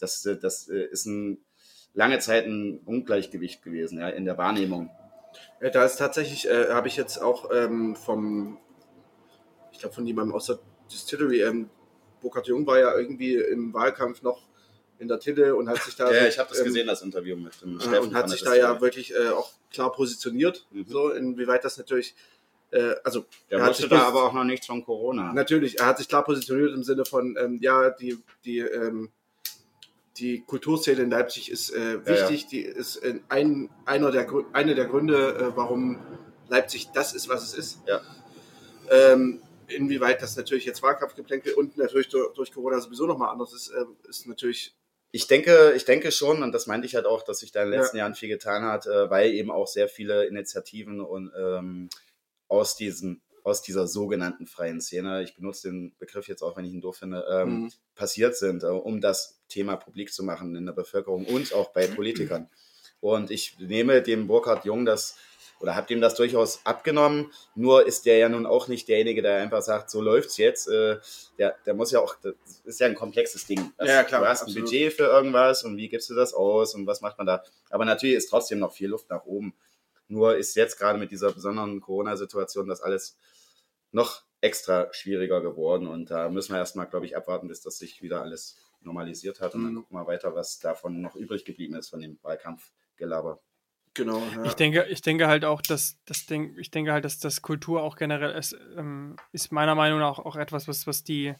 das, 0.02 0.26
äh, 0.26 0.36
das 0.36 0.68
äh, 0.68 0.84
ist 0.84 1.06
ein, 1.06 1.38
lange 1.94 2.18
Zeit 2.18 2.46
ein 2.46 2.80
Ungleichgewicht 2.84 3.62
gewesen, 3.62 3.98
ja, 3.98 4.08
in 4.08 4.24
der 4.24 4.38
Wahrnehmung. 4.38 4.90
Ja, 5.60 5.70
da 5.70 5.84
ist 5.84 5.96
tatsächlich, 5.96 6.48
äh, 6.48 6.70
habe 6.70 6.88
ich 6.88 6.96
jetzt 6.96 7.18
auch 7.18 7.50
ähm, 7.52 7.96
vom, 7.96 8.58
ich 9.70 9.78
glaube 9.78 9.94
von 9.94 10.06
jemandem 10.06 10.34
aus 10.34 10.46
der 10.46 10.58
Distillery, 10.90 11.42
ähm, 11.42 11.70
Burkhard 12.20 12.46
Jung 12.46 12.66
war 12.66 12.78
ja 12.78 12.96
irgendwie 12.96 13.36
im 13.36 13.72
Wahlkampf 13.74 14.22
noch 14.22 14.42
in 14.98 15.08
der 15.08 15.18
Tille 15.18 15.56
und 15.56 15.68
hat 15.68 15.82
sich 15.82 15.96
da. 15.96 16.12
ja, 16.12 16.26
ich 16.26 16.38
habe 16.38 16.48
das 16.50 16.60
ähm, 16.60 16.66
gesehen, 16.66 16.86
das 16.86 17.02
Interview 17.02 17.36
mit 17.36 17.60
dem 17.60 17.80
äh, 17.80 17.98
Und 17.98 18.14
hat 18.14 18.30
sich 18.30 18.42
da 18.42 18.54
ja 18.54 18.80
wirklich 18.80 19.14
äh, 19.14 19.28
auch 19.30 19.50
klar 19.72 19.92
positioniert, 19.92 20.66
mhm. 20.70 20.86
so 20.88 21.10
inwieweit 21.10 21.64
das 21.64 21.76
natürlich. 21.78 22.14
Äh, 22.70 22.94
also 23.04 23.26
der 23.50 23.58
er 23.58 23.68
wusste 23.68 23.88
da 23.88 24.02
aber 24.02 24.24
auch 24.24 24.32
noch 24.32 24.44
nichts 24.44 24.66
von 24.66 24.84
Corona. 24.84 25.32
Natürlich, 25.32 25.80
er 25.80 25.86
hat 25.86 25.98
sich 25.98 26.08
klar 26.08 26.24
positioniert 26.24 26.72
im 26.72 26.84
Sinne 26.84 27.04
von, 27.04 27.36
ähm, 27.38 27.58
ja, 27.60 27.90
die, 27.90 28.18
die, 28.44 28.60
ähm, 28.60 29.10
die 30.18 30.42
Kulturszene 30.44 31.02
in 31.02 31.10
Leipzig 31.10 31.50
ist 31.50 31.70
äh, 31.70 32.04
wichtig, 32.06 32.42
ja, 32.42 32.58
ja. 32.58 32.72
die 32.72 32.78
ist 32.78 33.02
ein, 33.28 33.70
einer 33.86 34.10
der, 34.10 34.26
eine 34.52 34.74
der 34.74 34.86
Gründe, 34.86 35.34
äh, 35.34 35.56
warum 35.56 35.98
Leipzig 36.48 36.90
das 36.92 37.14
ist, 37.14 37.28
was 37.28 37.42
es 37.42 37.54
ist. 37.54 37.78
Ja. 37.86 38.00
Ähm, 38.90 39.40
inwieweit 39.68 40.20
das 40.20 40.36
natürlich 40.36 40.64
jetzt 40.64 40.82
Wahlkampfgeplänkel 40.82 41.54
und 41.54 41.78
natürlich 41.78 42.08
durch, 42.08 42.34
durch 42.34 42.52
Corona 42.52 42.80
sowieso 42.80 43.06
nochmal 43.06 43.30
anders 43.30 43.54
ist, 43.54 43.70
äh, 43.70 43.84
ist 44.08 44.26
natürlich 44.26 44.74
ich 45.14 45.26
denke, 45.26 45.74
ich 45.76 45.84
denke 45.84 46.10
schon, 46.10 46.42
und 46.42 46.52
das 46.52 46.66
meinte 46.66 46.86
ich 46.86 46.94
halt 46.94 47.04
auch, 47.04 47.22
dass 47.22 47.40
sich 47.40 47.52
da 47.52 47.62
in 47.62 47.70
den 47.70 47.78
letzten 47.78 47.98
ja. 47.98 48.04
Jahren 48.04 48.14
viel 48.14 48.30
getan 48.30 48.64
hat, 48.64 48.86
äh, 48.86 49.10
weil 49.10 49.32
eben 49.32 49.50
auch 49.50 49.66
sehr 49.66 49.86
viele 49.86 50.24
Initiativen 50.24 51.02
und 51.02 51.30
ähm, 51.38 51.90
aus 52.48 52.76
diesen 52.76 53.20
aus 53.44 53.62
dieser 53.62 53.86
sogenannten 53.86 54.46
freien 54.46 54.80
Szene, 54.80 55.22
ich 55.22 55.34
benutze 55.34 55.68
den 55.68 55.92
Begriff 55.98 56.28
jetzt 56.28 56.42
auch, 56.42 56.56
wenn 56.56 56.64
ich 56.64 56.72
ihn 56.72 56.80
doof 56.80 56.96
finde, 56.96 57.24
ähm, 57.30 57.62
mhm. 57.62 57.72
passiert 57.94 58.36
sind, 58.36 58.62
äh, 58.62 58.66
um 58.66 59.00
das 59.00 59.40
Thema 59.48 59.76
publik 59.76 60.12
zu 60.12 60.22
machen 60.22 60.54
in 60.54 60.66
der 60.66 60.72
Bevölkerung 60.72 61.26
und 61.26 61.52
auch 61.52 61.70
bei 61.70 61.86
Politikern. 61.86 62.48
Und 63.00 63.30
ich 63.30 63.58
nehme 63.58 64.00
dem 64.00 64.28
Burkhard 64.28 64.64
Jung 64.64 64.84
das 64.84 65.16
oder 65.62 65.76
habt 65.76 65.90
ihm 65.90 66.00
das 66.00 66.16
durchaus 66.16 66.60
abgenommen. 66.64 67.32
Nur 67.54 67.86
ist 67.86 68.04
der 68.04 68.18
ja 68.18 68.28
nun 68.28 68.46
auch 68.46 68.66
nicht 68.66 68.88
derjenige, 68.88 69.22
der 69.22 69.36
einfach 69.36 69.62
sagt, 69.62 69.90
so 69.90 70.00
läuft's 70.00 70.36
jetzt. 70.36 70.68
Äh, 70.68 70.98
der, 71.38 71.56
der 71.64 71.74
muss 71.74 71.92
ja 71.92 72.00
auch, 72.00 72.16
das 72.20 72.34
ist 72.64 72.80
ja 72.80 72.88
ein 72.88 72.96
komplexes 72.96 73.46
Ding. 73.46 73.72
Das, 73.78 73.88
ja, 73.88 74.02
klar. 74.02 74.22
Du 74.22 74.26
hast 74.26 74.42
absolut. 74.42 74.58
ein 74.58 74.64
Budget 74.64 74.92
für 74.92 75.04
irgendwas 75.04 75.62
und 75.62 75.76
wie 75.76 75.88
gibst 75.88 76.10
du 76.10 76.14
das 76.14 76.34
aus 76.34 76.74
und 76.74 76.86
was 76.86 77.00
macht 77.00 77.16
man 77.16 77.28
da? 77.28 77.44
Aber 77.70 77.84
natürlich 77.84 78.16
ist 78.16 78.28
trotzdem 78.28 78.58
noch 78.58 78.72
viel 78.72 78.88
Luft 78.88 79.08
nach 79.08 79.24
oben. 79.24 79.54
Nur 80.12 80.36
ist 80.36 80.54
jetzt 80.56 80.78
gerade 80.78 80.98
mit 80.98 81.10
dieser 81.10 81.32
besonderen 81.32 81.80
Corona-Situation 81.80 82.68
das 82.68 82.82
alles 82.82 83.16
noch 83.92 84.22
extra 84.42 84.92
schwieriger 84.92 85.40
geworden 85.40 85.86
und 85.86 86.10
da 86.10 86.28
müssen 86.28 86.52
wir 86.52 86.58
erstmal, 86.58 86.86
glaube 86.86 87.06
ich, 87.06 87.16
abwarten, 87.16 87.48
bis 87.48 87.62
das 87.62 87.78
sich 87.78 88.02
wieder 88.02 88.20
alles 88.20 88.58
normalisiert 88.82 89.40
hat 89.40 89.54
und 89.54 89.62
mhm. 89.62 89.64
dann 89.66 89.74
gucken 89.76 89.96
wir 89.96 90.06
weiter, 90.06 90.34
was 90.34 90.58
davon 90.58 91.00
noch 91.00 91.16
übrig 91.16 91.46
geblieben 91.46 91.76
ist 91.76 91.88
von 91.88 92.00
dem 92.00 92.18
Wahlkampfgelaber. 92.22 93.40
Genau. 93.94 94.22
Ja. 94.36 94.44
Ich 94.44 94.54
denke, 94.54 94.84
ich 94.90 95.00
denke 95.00 95.28
halt 95.28 95.46
auch, 95.46 95.62
dass 95.62 95.98
das 96.04 96.26
Ding, 96.26 96.58
ich 96.58 96.70
denke 96.70 96.92
halt, 96.92 97.06
dass 97.06 97.18
das 97.18 97.40
Kultur 97.40 97.82
auch 97.82 97.96
generell 97.96 98.32
ist, 98.32 98.54
ähm, 98.76 99.16
ist 99.32 99.50
meiner 99.50 99.74
Meinung 99.74 99.98
nach 99.98 100.18
auch 100.18 100.36
etwas, 100.36 100.68
was, 100.68 100.86
was 100.86 101.04
die, 101.04 101.34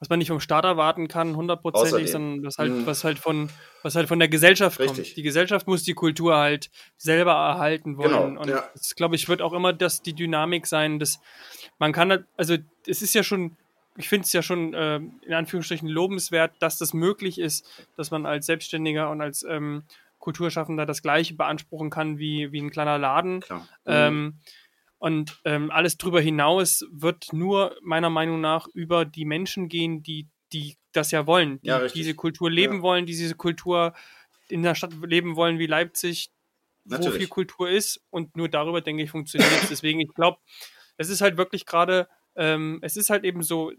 was 0.00 0.08
man 0.08 0.18
nicht 0.18 0.28
vom 0.28 0.40
Staat 0.40 0.64
erwarten 0.64 1.08
kann, 1.08 1.36
hundertprozentig, 1.36 2.10
sondern 2.10 2.42
was 2.42 2.56
halt, 2.58 2.72
mhm. 2.72 2.86
was 2.86 3.04
halt 3.04 3.18
von, 3.18 3.50
was 3.82 3.94
halt 3.94 4.08
von 4.08 4.18
der 4.18 4.28
Gesellschaft 4.28 4.80
Richtig. 4.80 5.08
kommt. 5.08 5.16
Die 5.18 5.22
Gesellschaft 5.22 5.66
muss 5.66 5.82
die 5.82 5.92
Kultur 5.92 6.36
halt 6.36 6.70
selber 6.96 7.32
erhalten 7.32 7.98
wollen. 7.98 8.10
Genau, 8.10 8.40
und 8.40 8.48
ja. 8.48 8.64
das, 8.72 8.96
glaube 8.96 9.14
ich, 9.14 9.28
wird 9.28 9.42
auch 9.42 9.52
immer 9.52 9.74
das 9.74 10.00
die 10.00 10.14
Dynamik 10.14 10.66
sein, 10.66 10.98
dass 10.98 11.20
man 11.78 11.92
kann 11.92 12.10
halt, 12.10 12.24
also 12.38 12.56
es 12.86 13.02
ist 13.02 13.14
ja 13.14 13.22
schon, 13.22 13.56
ich 13.98 14.08
finde 14.08 14.24
es 14.24 14.32
ja 14.32 14.42
schon 14.42 14.72
äh, 14.72 14.96
in 14.96 15.34
Anführungsstrichen 15.34 15.88
lobenswert, 15.88 16.52
dass 16.60 16.78
das 16.78 16.94
möglich 16.94 17.38
ist, 17.38 17.66
dass 17.96 18.10
man 18.10 18.24
als 18.24 18.46
Selbstständiger 18.46 19.10
und 19.10 19.20
als 19.20 19.42
ähm, 19.42 19.82
Kulturschaffender 20.18 20.86
das 20.86 21.02
gleiche 21.02 21.34
beanspruchen 21.34 21.90
kann 21.90 22.18
wie, 22.18 22.52
wie 22.52 22.60
ein 22.62 22.70
kleiner 22.70 22.96
Laden. 22.96 23.36
Mhm. 23.36 23.62
Ähm, 23.84 24.34
und 25.00 25.40
ähm, 25.46 25.70
alles 25.70 25.96
darüber 25.96 26.20
hinaus 26.20 26.84
wird 26.92 27.32
nur 27.32 27.74
meiner 27.80 28.10
Meinung 28.10 28.40
nach 28.42 28.68
über 28.68 29.06
die 29.06 29.24
Menschen 29.24 29.70
gehen, 29.70 30.02
die, 30.02 30.28
die 30.52 30.76
das 30.92 31.10
ja 31.10 31.26
wollen, 31.26 31.58
die 31.62 31.68
ja, 31.68 31.88
diese 31.88 32.14
Kultur 32.14 32.50
leben 32.50 32.76
ja. 32.76 32.82
wollen, 32.82 33.06
die 33.06 33.16
diese 33.16 33.34
Kultur 33.34 33.94
in 34.50 34.62
der 34.62 34.74
Stadt 34.74 34.92
leben 35.02 35.36
wollen 35.36 35.58
wie 35.58 35.66
Leipzig, 35.66 36.30
Natürlich. 36.84 37.14
wo 37.14 37.18
viel 37.18 37.28
Kultur 37.28 37.70
ist. 37.70 38.04
Und 38.10 38.36
nur 38.36 38.50
darüber, 38.50 38.82
denke 38.82 39.02
ich, 39.02 39.10
funktioniert 39.10 39.50
es. 39.62 39.70
Deswegen, 39.70 40.00
ich 40.00 40.12
glaube, 40.12 40.38
es 40.98 41.08
ist 41.08 41.22
halt 41.22 41.38
wirklich 41.38 41.64
gerade, 41.64 42.06
ähm, 42.36 42.78
es 42.82 42.98
ist 42.98 43.08
halt 43.08 43.24
eben 43.24 43.42
so, 43.42 43.72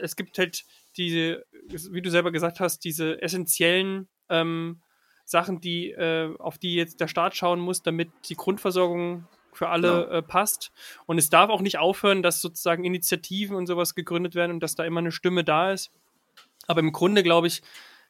es 0.00 0.14
gibt 0.14 0.38
halt 0.38 0.64
diese, 0.96 1.44
wie 1.90 2.02
du 2.02 2.12
selber 2.12 2.30
gesagt 2.30 2.60
hast, 2.60 2.84
diese 2.84 3.20
essentiellen 3.20 4.08
ähm, 4.28 4.82
Sachen, 5.24 5.60
die, 5.60 5.90
äh, 5.90 6.32
auf 6.38 6.58
die 6.58 6.76
jetzt 6.76 7.00
der 7.00 7.08
Staat 7.08 7.34
schauen 7.34 7.58
muss, 7.58 7.82
damit 7.82 8.12
die 8.28 8.36
Grundversorgung 8.36 9.26
für 9.56 9.68
alle 9.68 10.06
äh, 10.08 10.22
passt. 10.22 10.72
Und 11.06 11.18
es 11.18 11.30
darf 11.30 11.50
auch 11.50 11.60
nicht 11.60 11.78
aufhören, 11.78 12.22
dass 12.22 12.40
sozusagen 12.40 12.84
Initiativen 12.84 13.56
und 13.56 13.66
sowas 13.66 13.94
gegründet 13.94 14.34
werden 14.34 14.52
und 14.52 14.60
dass 14.60 14.74
da 14.74 14.84
immer 14.84 15.00
eine 15.00 15.12
Stimme 15.12 15.44
da 15.44 15.72
ist. 15.72 15.90
Aber 16.66 16.80
im 16.80 16.92
Grunde, 16.92 17.22
glaube 17.22 17.46
ich, 17.46 17.62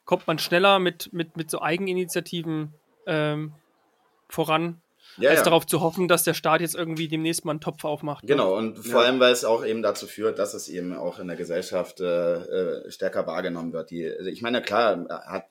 kommt 0.05 0.27
man 0.27 0.39
schneller 0.39 0.79
mit, 0.79 1.11
mit, 1.13 1.35
mit 1.35 1.49
so 1.49 1.61
Eigeninitiativen 1.61 2.73
ähm, 3.07 3.53
voran, 4.29 4.81
ja, 5.17 5.29
als 5.29 5.39
ja. 5.39 5.45
darauf 5.45 5.65
zu 5.65 5.81
hoffen, 5.81 6.07
dass 6.07 6.23
der 6.23 6.33
Staat 6.33 6.61
jetzt 6.61 6.75
irgendwie 6.75 7.07
demnächst 7.07 7.45
mal 7.45 7.51
einen 7.51 7.61
Topf 7.61 7.83
aufmacht. 7.83 8.23
Ne? 8.23 8.29
Genau, 8.29 8.55
und 8.55 8.77
vor 8.77 9.01
ja. 9.01 9.07
allem, 9.07 9.19
weil 9.19 9.31
es 9.31 9.45
auch 9.45 9.65
eben 9.65 9.81
dazu 9.81 10.07
führt, 10.07 10.39
dass 10.39 10.53
es 10.53 10.67
eben 10.67 10.95
auch 10.95 11.19
in 11.19 11.27
der 11.27 11.37
Gesellschaft 11.37 11.99
äh, 12.01 12.35
äh 12.35 12.91
stärker 12.91 13.27
wahrgenommen 13.27 13.73
wird. 13.73 13.91
Die, 13.91 14.07
also 14.07 14.29
ich 14.29 14.41
meine, 14.41 14.61
klar, 14.61 15.05
hat, 15.09 15.45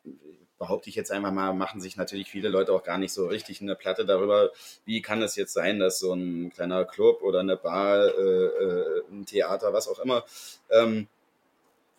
behaupte 0.59 0.89
ich 0.89 0.97
jetzt 0.97 1.11
einfach 1.11 1.33
mal, 1.33 1.53
machen 1.53 1.81
sich 1.81 1.97
natürlich 1.97 2.31
viele 2.31 2.49
Leute 2.49 2.73
auch 2.73 2.85
gar 2.85 2.99
nicht 2.99 3.13
so 3.13 3.27
richtig 3.27 3.61
eine 3.61 3.75
Platte 3.75 4.05
darüber, 4.05 4.51
wie 4.85 5.03
kann 5.03 5.23
es 5.23 5.37
jetzt 5.37 5.53
sein, 5.53 5.79
dass 5.79 5.99
so 5.99 6.13
ein 6.13 6.53
kleiner 6.53 6.85
Club 6.85 7.23
oder 7.23 7.41
eine 7.41 7.57
Bar, 7.57 8.07
äh, 8.17 8.47
äh, 8.47 9.03
ein 9.11 9.27
Theater, 9.27 9.73
was 9.73 9.89
auch 9.89 9.99
immer, 9.99 10.25
ähm, 10.71 11.09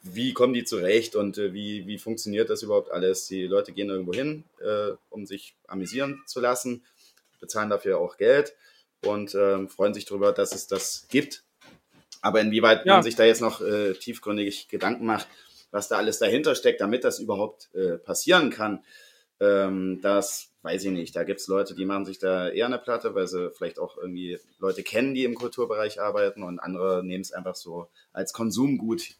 wie 0.08 0.34
kommen 0.34 0.54
die 0.54 0.64
zurecht 0.64 1.16
und 1.16 1.38
äh, 1.38 1.54
wie, 1.54 1.88
wie 1.88 1.98
funktioniert 1.98 2.50
das 2.50 2.62
überhaupt 2.62 2.92
alles? 2.92 3.28
Die 3.28 3.48
Leute 3.48 3.74
gehen 3.74 3.90
irgendwo 3.90 4.14
hin, 4.14 4.44
äh, 4.62 4.92
um 5.10 5.26
sich 5.26 5.56
amüsieren 5.68 6.22
zu 6.28 6.40
lassen, 6.40 6.84
bezahlen 7.40 7.70
dafür 7.70 8.00
auch 8.00 8.18
Geld 8.18 8.56
und 9.04 9.36
ähm, 9.36 9.68
freuen 9.68 9.94
sich 9.94 10.06
darüber, 10.06 10.32
dass 10.32 10.54
es 10.54 10.68
das 10.68 11.08
gibt. 11.10 11.44
Aber 12.22 12.40
inwieweit 12.42 12.86
ja. 12.86 12.94
man 12.94 13.04
sich 13.04 13.16
da 13.16 13.24
jetzt 13.24 13.42
noch 13.42 13.62
äh, 13.62 13.94
tiefgründig 13.94 14.68
Gedanken 14.68 15.06
macht, 15.06 15.28
was 15.76 15.90
da 15.90 15.98
alles 15.98 16.20
dahinter 16.20 16.56
steckt, 16.56 16.80
damit 16.80 17.04
das 17.04 17.20
überhaupt 17.20 17.70
äh, 17.76 17.98
passieren 17.98 18.50
kann, 18.50 18.86
ähm, 19.42 20.00
das 20.02 20.54
weiß 20.62 20.86
ich 20.86 20.92
nicht. 20.92 21.14
Da 21.18 21.26
gibt 21.26 21.42
es 21.42 21.48
Leute, 21.48 21.76
die 21.76 21.84
machen 21.84 22.06
sich 22.06 22.18
da 22.18 22.48
eher 22.48 22.68
eine 22.68 22.80
Platte, 22.80 23.14
weil 23.14 23.28
sie 23.28 23.52
vielleicht 23.52 23.78
auch 23.78 23.98
irgendwie 23.98 24.40
Leute 24.58 24.84
kennen, 24.84 25.14
die 25.14 25.26
im 25.26 25.36
Kulturbereich 25.36 26.00
arbeiten 26.00 26.44
und 26.44 26.60
andere 26.60 27.04
nehmen 27.04 27.22
es 27.22 27.34
einfach 27.34 27.56
so 27.56 27.90
als 28.14 28.32
Konsumgut 28.32 29.16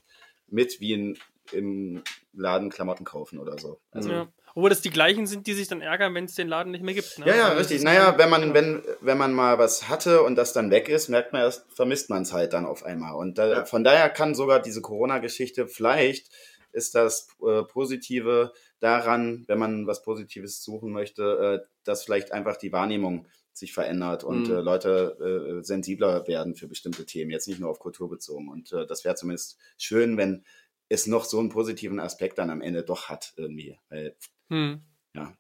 mit, 0.48 0.80
wie 0.80 0.94
in, 0.94 1.18
im 1.52 2.02
Laden 2.32 2.70
Klamotten 2.70 3.04
kaufen 3.04 3.38
oder 3.38 3.60
so. 3.60 3.82
Also, 3.92 4.10
ja. 4.10 4.28
Obwohl 4.56 4.70
das 4.70 4.82
die 4.82 4.90
gleichen 4.90 5.28
sind, 5.28 5.48
die 5.48 5.54
sich 5.54 5.68
dann 5.68 5.82
ärgern, 5.82 6.16
wenn 6.16 6.26
es 6.26 6.36
den 6.36 6.48
Laden 6.48 6.72
nicht 6.72 6.84
mehr 6.84 6.94
gibt. 6.94 7.20
Ne? 7.20 7.28
Ja, 7.28 7.36
ja, 7.36 7.44
also 7.50 7.58
richtig. 7.58 7.84
Naja, 7.84 8.18
wenn 8.18 8.30
man, 8.30 8.54
wenn, 8.54 8.82
wenn 9.02 9.18
man 9.18 9.34
mal 9.34 9.60
was 9.60 9.90
hatte 9.90 10.24
und 10.24 10.36
das 10.36 10.54
dann 10.54 10.72
weg 10.72 10.88
ist, 10.88 11.10
merkt 11.10 11.34
man 11.34 11.42
erst, 11.42 11.66
vermisst 11.74 12.10
man 12.10 12.24
es 12.24 12.32
halt 12.32 12.54
dann 12.54 12.66
auf 12.66 12.84
einmal. 12.84 13.16
Und 13.16 13.38
da, 13.38 13.48
ja. 13.48 13.66
von 13.66 13.84
daher 13.84 14.10
kann 14.10 14.34
sogar 14.34 14.62
diese 14.62 14.82
Corona-Geschichte 14.82 15.68
vielleicht 15.68 16.30
ist 16.72 16.96
das 16.96 17.28
äh, 17.46 17.64
Positive 17.64 18.52
daran, 18.80 19.46
wenn 19.48 19.60
man 19.60 19.88
was 19.88 20.04
Positives 20.04 20.64
suchen 20.64 20.92
möchte, 20.92 21.64
äh, 21.64 21.68
dass 21.84 22.04
vielleicht 22.04 22.32
einfach 22.32 22.58
die 22.58 22.72
Wahrnehmung 22.72 23.28
sich 23.54 23.74
verändert 23.74 24.24
und 24.24 24.50
mhm. 24.50 24.56
äh, 24.56 24.60
Leute 24.60 25.60
äh, 25.60 25.64
sensibler 25.64 26.28
werden 26.28 26.56
für 26.56 26.68
bestimmte 26.68 27.06
Themen, 27.06 27.32
jetzt 27.32 27.48
nicht 27.48 27.60
nur 27.60 27.70
auf 27.70 27.80
Kultur 27.80 28.10
bezogen. 28.10 28.50
Und 28.50 28.74
äh, 28.74 28.86
das 28.86 29.06
wäre 29.06 29.16
zumindest 29.16 29.58
schön, 29.78 30.18
wenn 30.18 30.44
es 30.90 31.08
noch 31.08 31.26
so 31.26 31.40
einen 31.40 31.50
positiven 31.50 32.00
Aspekt 32.00 32.38
dann 32.38 32.50
am 32.50 32.62
Ende 32.62 32.84
doch 32.84 33.10
hat 33.10 33.34
irgendwie. 33.38 33.80
Weil 33.90 34.16
hm. 34.50 34.82
Ja. 35.14 35.34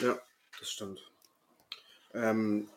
Ja, 0.00 0.18
das 0.58 0.70
stimmt. 0.70 1.00
Ähm, 2.14 2.68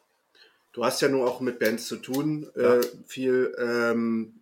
du 0.71 0.83
hast 0.85 1.01
ja 1.01 1.09
nur 1.09 1.27
auch 1.29 1.39
mit 1.41 1.59
Bands 1.59 1.87
zu 1.87 1.97
tun, 1.97 2.49
äh, 2.55 2.61
ja. 2.61 2.75
äh, 2.79 2.87
viel. 3.07 3.55
Ähm, 3.57 4.35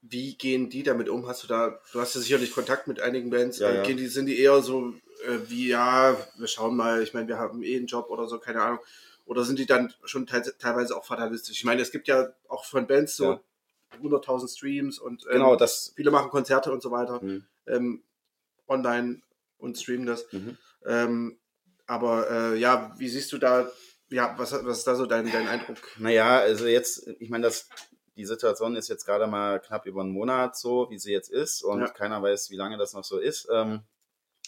wie 0.00 0.36
gehen 0.36 0.70
die 0.70 0.82
damit 0.82 1.08
um? 1.08 1.26
Hast 1.26 1.42
du 1.42 1.48
da, 1.48 1.80
du 1.92 2.00
hast 2.00 2.14
ja 2.14 2.20
sicherlich 2.20 2.52
Kontakt 2.52 2.86
mit 2.86 3.00
einigen 3.00 3.30
Bands. 3.30 3.58
Ja, 3.58 3.70
Äh. 3.70 3.82
Gehen 3.86 3.96
die, 3.96 4.06
sind 4.06 4.26
die 4.26 4.38
eher 4.38 4.62
so 4.62 4.94
äh, 5.26 5.38
wie, 5.48 5.68
ja, 5.68 6.16
wir 6.36 6.46
schauen 6.46 6.76
mal, 6.76 7.02
ich 7.02 7.14
meine, 7.14 7.28
wir 7.28 7.38
haben 7.38 7.62
eh 7.62 7.76
einen 7.76 7.86
Job 7.86 8.08
oder 8.10 8.26
so, 8.28 8.38
keine 8.38 8.62
Ahnung. 8.62 8.78
Oder 9.26 9.44
sind 9.44 9.58
die 9.58 9.66
dann 9.66 9.92
schon 10.04 10.26
te 10.26 10.40
teilweise 10.58 10.96
auch 10.96 11.04
fatalistisch? 11.04 11.58
Ich 11.58 11.64
meine, 11.64 11.82
es 11.82 11.90
gibt 11.90 12.08
ja 12.08 12.32
auch 12.48 12.64
von 12.64 12.86
Bands 12.86 13.16
so 13.16 13.24
Ja. 13.24 13.40
100.000 14.00 14.48
Streams 14.56 14.98
und 14.98 15.24
ähm, 15.26 15.32
Genau, 15.32 15.56
das. 15.56 15.92
viele 15.96 16.10
machen 16.10 16.30
Konzerte 16.30 16.72
und 16.72 16.82
so 16.82 16.90
weiter 16.90 17.22
Mhm. 17.22 17.44
ähm, 17.66 18.02
online 18.68 19.20
und 19.58 19.78
streamen 19.78 20.06
das. 20.06 20.26
Mhm. 20.32 20.56
Ähm, 20.86 21.38
aber 21.86 22.30
äh, 22.30 22.58
ja, 22.58 22.94
wie 22.98 23.08
siehst 23.08 23.32
du 23.32 23.38
da, 23.38 23.70
ja, 24.10 24.34
was, 24.38 24.52
was 24.52 24.78
ist 24.78 24.86
da 24.86 24.94
so 24.94 25.06
dein, 25.06 25.30
dein 25.30 25.48
Eindruck? 25.48 25.78
Naja, 25.98 26.38
also 26.38 26.66
jetzt, 26.66 27.08
ich 27.18 27.30
meine, 27.30 27.44
das, 27.44 27.68
die 28.16 28.26
Situation 28.26 28.76
ist 28.76 28.88
jetzt 28.88 29.04
gerade 29.04 29.26
mal 29.26 29.60
knapp 29.60 29.86
über 29.86 30.02
einen 30.02 30.12
Monat 30.12 30.56
so, 30.56 30.90
wie 30.90 30.98
sie 30.98 31.12
jetzt 31.12 31.30
ist 31.30 31.62
und 31.62 31.80
Ja. 31.80 31.88
keiner 31.88 32.22
weiß, 32.22 32.50
wie 32.50 32.56
lange 32.56 32.78
das 32.78 32.92
noch 32.92 33.04
so 33.04 33.18
ist. 33.18 33.48
Ähm, 33.52 33.82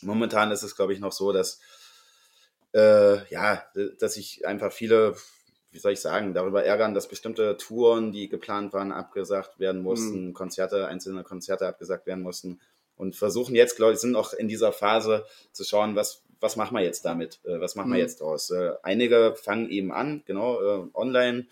momentan 0.03 0.51
ist 0.51 0.63
es, 0.63 0.77
glaube 0.77 0.93
ich, 0.93 1.01
noch 1.01 1.13
so, 1.13 1.33
dass, 1.33 1.61
äh, 2.75 3.27
ja, 3.33 3.65
dass 3.99 4.15
sich 4.15 4.47
einfach 4.47 4.73
viele, 4.73 5.17
wie 5.71 5.79
soll 5.79 5.93
ich 5.93 6.01
sagen, 6.01 6.35
darüber 6.35 6.65
ärgern, 6.65 6.95
dass 6.95 7.09
bestimmte 7.09 7.57
Touren, 7.57 8.13
die 8.13 8.29
geplant 8.29 8.73
waren, 8.73 8.93
abgesagt 8.93 9.59
werden 9.59 9.83
mussten, 9.83 10.35
Konzerte, 10.35 10.87
einzelne 10.89 11.23
Konzerte 11.23 11.67
abgesagt 11.67 12.07
werden 12.07 12.23
mussten 12.23 12.61
und 13.01 13.17
versuchen 13.17 13.55
jetzt, 13.55 13.77
glaube 13.77 13.95
ich, 13.95 13.99
sind 13.99 14.13
noch 14.13 14.33
in 14.35 14.47
dieser 14.49 14.73
Phase 14.73 15.25
zu 15.53 15.65
schauen, 15.65 15.97
was, 15.97 16.23
was 16.41 16.57
machen 16.57 16.77
wir 16.77 16.83
jetzt 16.85 17.05
damit, 17.05 17.41
äh, 17.45 17.59
was 17.61 17.75
machen 17.75 17.91
wir 17.91 17.97
Mhm. 17.97 18.03
jetzt 18.03 18.21
draus. 18.21 18.51
Äh, 18.51 18.73
einige 18.83 19.35
fangen 19.37 19.71
eben 19.71 19.91
an, 19.93 20.23
genau, 20.27 20.61
äh, 20.61 20.89
online 20.95 21.47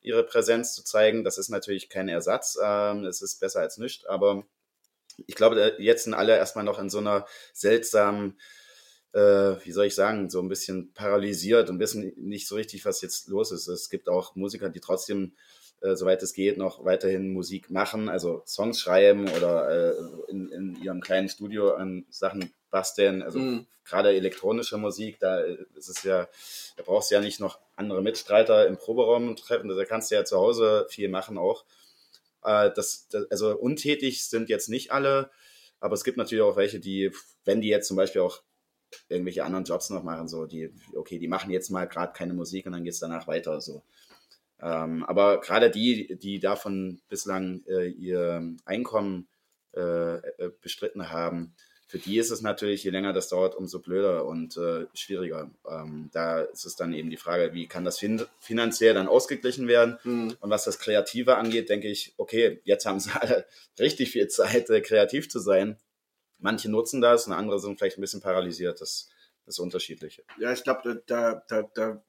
ihre 0.00 0.24
Präsenz 0.24 0.74
zu 0.74 0.84
zeigen. 0.84 1.22
Das 1.24 1.36
ist 1.38 1.48
natürlich 1.50 1.88
kein 1.88 2.08
Ersatz, 2.08 2.58
ähm, 2.62 3.04
es 3.04 3.22
ist 3.22 3.40
besser 3.40 3.60
als 3.60 3.76
nichts, 3.78 4.06
aber 4.06 4.44
ich 5.26 5.34
glaube, 5.34 5.76
jetzt 5.78 6.04
sind 6.04 6.14
alle 6.14 6.36
erstmal 6.36 6.64
noch 6.64 6.78
in 6.78 6.90
so 6.90 6.98
einer 6.98 7.26
seltsamen, 7.52 8.38
wie 9.14 9.72
soll 9.72 9.86
ich 9.86 9.94
sagen, 9.94 10.28
so 10.28 10.42
ein 10.42 10.48
bisschen 10.50 10.92
paralysiert 10.92 11.70
und 11.70 11.78
wissen 11.80 12.12
nicht 12.18 12.46
so 12.46 12.54
richtig, 12.54 12.84
was 12.84 13.00
jetzt 13.00 13.28
los 13.28 13.50
ist. 13.50 13.66
Es 13.66 13.88
gibt 13.88 14.10
auch 14.10 14.34
Musiker, 14.36 14.68
die 14.68 14.80
trotzdem, 14.80 15.32
äh, 15.80 15.94
soweit 15.94 16.22
es 16.22 16.32
geht, 16.32 16.56
noch 16.58 16.84
weiterhin 16.84 17.32
Musik 17.32 17.70
machen, 17.70 18.08
also 18.08 18.42
Songs 18.46 18.80
schreiben 18.80 19.28
oder 19.28 19.68
äh, 19.92 20.30
in, 20.30 20.50
in 20.50 20.82
ihrem 20.82 21.00
kleinen 21.00 21.28
Studio 21.28 21.74
an 21.74 22.06
Sachen 22.10 22.52
basteln. 22.70 23.22
Also 23.22 23.38
Mhm. 23.38 23.66
gerade 23.84 24.14
elektronische 24.14 24.78
Musik, 24.78 25.18
da 25.20 25.40
ist 25.40 25.88
es 25.88 26.02
ja, 26.02 26.28
da 26.76 26.82
brauchst 26.82 27.10
du 27.10 27.14
ja 27.14 27.20
nicht 27.20 27.40
noch 27.40 27.58
andere 27.76 28.02
Mitstreiter 28.02 28.66
im 28.66 28.76
Proberaum 28.76 29.36
treffen, 29.36 29.68
da 29.68 29.84
kannst 29.84 30.10
du 30.10 30.14
ja 30.16 30.24
zu 30.24 30.36
Hause 30.36 30.86
viel 30.90 31.08
machen 31.08 31.38
auch. 31.38 31.64
Äh, 32.42 32.70
das, 32.74 33.08
das, 33.08 33.30
also 33.30 33.56
untätig 33.56 34.24
sind 34.24 34.48
jetzt 34.48 34.68
nicht 34.68 34.90
alle, 34.92 35.30
aber 35.80 35.94
es 35.94 36.04
gibt 36.04 36.16
natürlich 36.16 36.42
auch 36.42 36.56
welche, 36.56 36.80
die, 36.80 37.12
wenn 37.44 37.60
die 37.60 37.68
jetzt 37.68 37.88
zum 37.88 37.96
Beispiel 37.96 38.22
auch 38.22 38.42
irgendwelche 39.08 39.44
anderen 39.44 39.64
Jobs 39.64 39.90
noch 39.90 40.02
machen, 40.02 40.28
so 40.28 40.46
die, 40.46 40.72
okay, 40.94 41.18
die 41.18 41.28
machen 41.28 41.50
jetzt 41.50 41.70
mal 41.70 41.86
gerade 41.86 42.12
keine 42.12 42.34
Musik 42.34 42.66
und 42.66 42.72
dann 42.72 42.84
geht 42.84 42.94
es 42.94 43.00
danach 43.00 43.26
weiter 43.26 43.60
so. 43.60 43.82
Ähm, 44.60 45.04
aber 45.04 45.40
gerade 45.40 45.70
die, 45.70 46.16
die 46.16 46.38
davon 46.38 47.00
bislang 47.08 47.62
äh, 47.66 47.88
ihr 47.88 48.54
Einkommen 48.64 49.28
äh, 49.74 50.16
äh, 50.16 50.50
bestritten 50.62 51.10
haben, 51.10 51.54
für 51.88 51.98
die 51.98 52.18
ist 52.18 52.32
es 52.32 52.42
natürlich, 52.42 52.82
je 52.82 52.90
länger 52.90 53.12
das 53.12 53.28
dauert, 53.28 53.54
umso 53.54 53.78
blöder 53.78 54.26
und 54.26 54.56
äh, 54.56 54.86
schwieriger. 54.92 55.50
Ähm, 55.68 56.10
da 56.12 56.40
ist 56.40 56.66
es 56.66 56.74
dann 56.74 56.92
eben 56.92 57.10
die 57.10 57.16
Frage, 57.16 57.54
wie 57.54 57.68
kann 57.68 57.84
das 57.84 57.98
fin 57.98 58.22
finanziell 58.40 58.94
dann 58.94 59.06
ausgeglichen 59.06 59.68
werden? 59.68 59.98
Mhm. 60.02 60.36
Und 60.40 60.50
was 60.50 60.64
das 60.64 60.80
Kreative 60.80 61.36
angeht, 61.36 61.68
denke 61.68 61.88
ich, 61.88 62.12
okay, 62.16 62.60
jetzt 62.64 62.86
haben 62.86 62.98
sie 62.98 63.10
alle 63.20 63.46
richtig 63.78 64.10
viel 64.10 64.26
Zeit, 64.26 64.68
äh, 64.70 64.80
kreativ 64.80 65.28
zu 65.28 65.38
sein. 65.38 65.78
Manche 66.38 66.68
nutzen 66.68 67.00
das 67.00 67.28
und 67.28 67.32
andere 67.32 67.60
sind 67.60 67.78
vielleicht 67.78 67.98
ein 67.98 68.02
bisschen 68.02 68.20
paralysiert. 68.20 68.80
Das, 68.80 69.08
das 69.44 69.54
ist 69.54 69.58
unterschiedlich. 69.60 70.24
Ja, 70.40 70.52
ich 70.52 70.64
glaube, 70.64 71.02
da, 71.06 71.44
da, 71.48 71.62
da, 71.74 72.02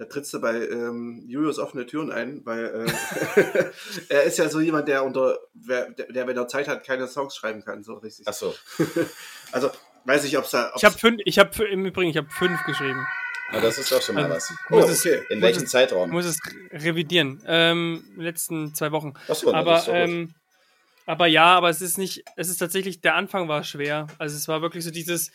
da, 0.00 0.06
trittst 0.06 0.32
du 0.32 0.40
bei 0.40 0.54
ähm, 0.68 1.22
Julius 1.28 1.58
offene 1.58 1.84
Türen 1.86 2.10
ein, 2.10 2.40
weil 2.46 2.86
äh, 2.86 3.70
er 4.08 4.22
ist 4.24 4.38
ja 4.38 4.48
so 4.48 4.60
jemand, 4.60 4.88
der 4.88 5.04
unter, 5.04 5.38
wer, 5.54 5.90
der, 5.90 6.06
der, 6.06 6.26
wenn 6.26 6.36
er 6.36 6.48
Zeit 6.48 6.68
hat, 6.68 6.84
keine 6.86 7.06
Songs 7.06 7.36
schreiben 7.36 7.62
kann, 7.64 7.82
so 7.84 7.94
richtig. 7.94 8.26
Ach 8.28 8.32
so, 8.32 8.54
Also, 9.52 9.70
weiß 10.06 10.24
ich, 10.24 10.36
ob 10.38 10.44
es 10.44 10.50
da. 10.52 10.68
ob's- 10.70 10.76
Ich 10.78 10.84
habe 10.84 10.98
fünf, 10.98 11.20
ich 11.24 11.38
habe 11.38 11.64
im 11.64 11.84
Übrigen, 11.84 12.10
ich 12.10 12.16
habe 12.16 12.28
fünf 12.30 12.62
geschrieben. 12.64 13.06
na, 13.52 13.60
das 13.60 13.78
ist 13.78 13.92
doch 13.92 14.00
schon 14.00 14.14
mal 14.14 14.24
Also, 14.32 14.34
was. 14.36 14.50
muss 14.70 14.84
Oh, 14.84 14.88
es- 14.88 15.00
okay. 15.06 15.22
In 15.28 15.42
welchem 15.42 15.64
es- 15.64 15.70
Zeitraum? 15.70 16.10
Muss 16.10 16.24
es 16.24 16.38
revidieren. 16.72 17.42
Ähm, 17.46 18.04
letzten 18.16 18.74
zwei 18.74 18.92
Wochen. 18.92 19.14
Ach 19.28 19.34
so, 19.34 19.52
na, 19.52 19.62
das 19.62 19.88
aber, 19.88 19.96
ähm, 19.98 20.34
aber 21.06 21.26
ja, 21.26 21.46
aber 21.56 21.68
es 21.68 21.80
ist 21.82 21.98
nicht, 21.98 22.24
es 22.36 22.48
ist 22.48 22.58
tatsächlich, 22.58 23.00
der 23.00 23.16
Anfang 23.16 23.48
war 23.48 23.64
schwer. 23.64 24.06
Also 24.18 24.36
es 24.36 24.48
war 24.48 24.62
wirklich 24.62 24.84
so 24.84 24.90
dieses 24.90 25.30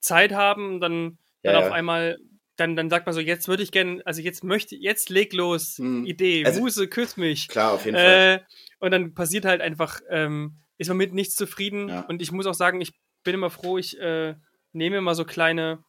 Zeit 0.00 0.32
haben, 0.32 0.80
dann, 0.80 1.18
Ja, 1.42 1.52
dann 1.52 1.60
ja. 1.62 1.66
auf 1.68 1.72
einmal, 1.72 2.18
dann, 2.60 2.76
dann 2.76 2.90
sagt 2.90 3.06
man 3.06 3.14
so, 3.14 3.20
jetzt 3.20 3.48
würde 3.48 3.62
ich 3.62 3.72
gerne, 3.72 4.02
also 4.04 4.20
jetzt 4.20 4.44
möchte, 4.44 4.76
jetzt 4.76 5.08
leg 5.10 5.32
los, 5.32 5.78
Hm. 5.78 6.04
Idee, 6.06 6.44
Also- 6.44 6.60
Muse, 6.60 6.86
küss 6.88 7.16
mich. 7.16 7.48
Klar, 7.48 7.72
auf 7.72 7.84
jeden 7.86 7.96
Fall. 7.96 8.44
Äh, 8.46 8.84
und 8.84 8.90
dann 8.92 9.14
passiert 9.14 9.44
halt 9.44 9.60
einfach, 9.60 10.00
ähm, 10.10 10.56
ist 10.78 10.88
man 10.88 10.96
mit 10.96 11.12
nichts 11.14 11.34
zufrieden. 11.36 11.88
Ja. 11.88 12.00
Und 12.02 12.22
ich 12.22 12.30
muss 12.32 12.46
auch 12.46 12.54
sagen, 12.54 12.80
ich 12.80 12.92
bin 13.24 13.34
immer 13.34 13.50
froh, 13.50 13.78
ich 13.78 13.98
äh, 14.00 14.34
nehme 14.72 14.96
immer 14.98 15.14
so 15.14 15.24
kleine 15.24 15.82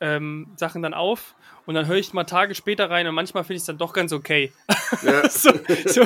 ähm, 0.00 0.52
Sachen 0.56 0.82
dann 0.82 0.92
auf 0.94 1.34
und 1.66 1.74
dann 1.74 1.86
höre 1.86 1.96
ich 1.96 2.12
mal 2.12 2.24
Tage 2.24 2.54
später 2.54 2.90
rein 2.90 3.06
und 3.06 3.14
manchmal 3.14 3.44
finde 3.44 3.56
ich 3.56 3.62
es 3.62 3.66
dann 3.66 3.78
doch 3.78 3.92
ganz 3.92 4.12
okay. 4.12 4.52
Ja. 5.02 5.28
so, 5.30 5.50
so, 5.86 6.04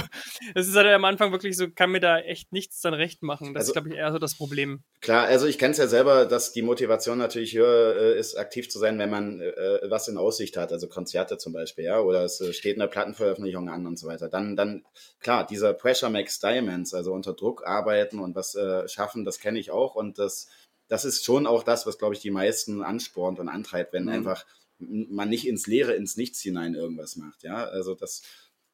das 0.54 0.68
ist 0.68 0.74
halt 0.76 0.86
am 0.88 1.04
Anfang 1.04 1.32
wirklich 1.32 1.56
so, 1.56 1.68
kann 1.70 1.90
mir 1.90 2.00
da 2.00 2.18
echt 2.18 2.52
nichts 2.52 2.80
dann 2.80 2.94
recht 2.94 3.22
machen. 3.22 3.54
Das 3.54 3.62
Also- 3.62 3.70
ist, 3.70 3.72
glaube 3.74 3.88
ich, 3.90 3.94
eher 3.96 4.12
so 4.12 4.18
das 4.18 4.36
Problem. 4.36 4.82
Klar, 5.00 5.26
also 5.26 5.46
ich 5.46 5.58
kenne 5.58 5.72
es 5.72 5.78
ja 5.78 5.86
selber, 5.86 6.26
dass 6.26 6.52
die 6.52 6.62
Motivation 6.62 7.18
natürlich 7.18 7.54
höher 7.54 7.96
äh, 7.96 8.18
ist, 8.18 8.36
aktiv 8.36 8.68
zu 8.70 8.78
sein, 8.78 8.98
wenn 8.98 9.10
man 9.10 9.40
äh, 9.40 9.80
was 9.88 10.08
in 10.08 10.16
Aussicht 10.18 10.56
hat, 10.56 10.72
also 10.72 10.88
Konzerte 10.88 11.38
zum 11.38 11.52
Beispiel, 11.52 11.84
ja, 11.84 12.00
oder 12.00 12.24
es 12.24 12.40
äh, 12.40 12.52
steht 12.52 12.76
eine 12.78 12.88
Plattenveröffentlichung 12.88 13.68
an 13.68 13.86
und 13.86 13.98
so 13.98 14.06
weiter. 14.08 14.28
Dann, 14.28 14.56
dann, 14.56 14.84
klar, 15.20 15.46
dieser 15.46 15.72
Pressure 15.74 16.10
makes 16.10 16.40
diamonds, 16.40 16.94
also 16.94 17.12
unter 17.12 17.34
Druck 17.34 17.66
arbeiten 17.66 18.18
und 18.18 18.34
was 18.34 18.54
äh, 18.54 18.88
schaffen, 18.88 19.24
das 19.24 19.38
kenne 19.40 19.58
ich 19.58 19.70
auch 19.70 19.94
und 19.94 20.18
das, 20.18 20.48
das 20.88 21.04
ist 21.04 21.24
schon 21.24 21.46
auch 21.46 21.62
das, 21.62 21.86
was, 21.86 21.98
glaube 21.98 22.14
ich, 22.14 22.20
die 22.20 22.30
meisten 22.30 22.82
anspornt 22.82 23.38
und 23.40 23.48
antreibt, 23.48 23.92
wenn 23.92 24.04
Mhm. 24.04 24.08
einfach 24.10 24.46
man 24.80 25.28
nicht 25.28 25.46
ins 25.46 25.66
Leere, 25.66 25.94
ins 25.94 26.16
Nichts 26.16 26.40
hinein 26.40 26.74
irgendwas 26.74 27.16
macht, 27.16 27.42
ja, 27.42 27.64
also 27.64 27.94
das 27.96 28.22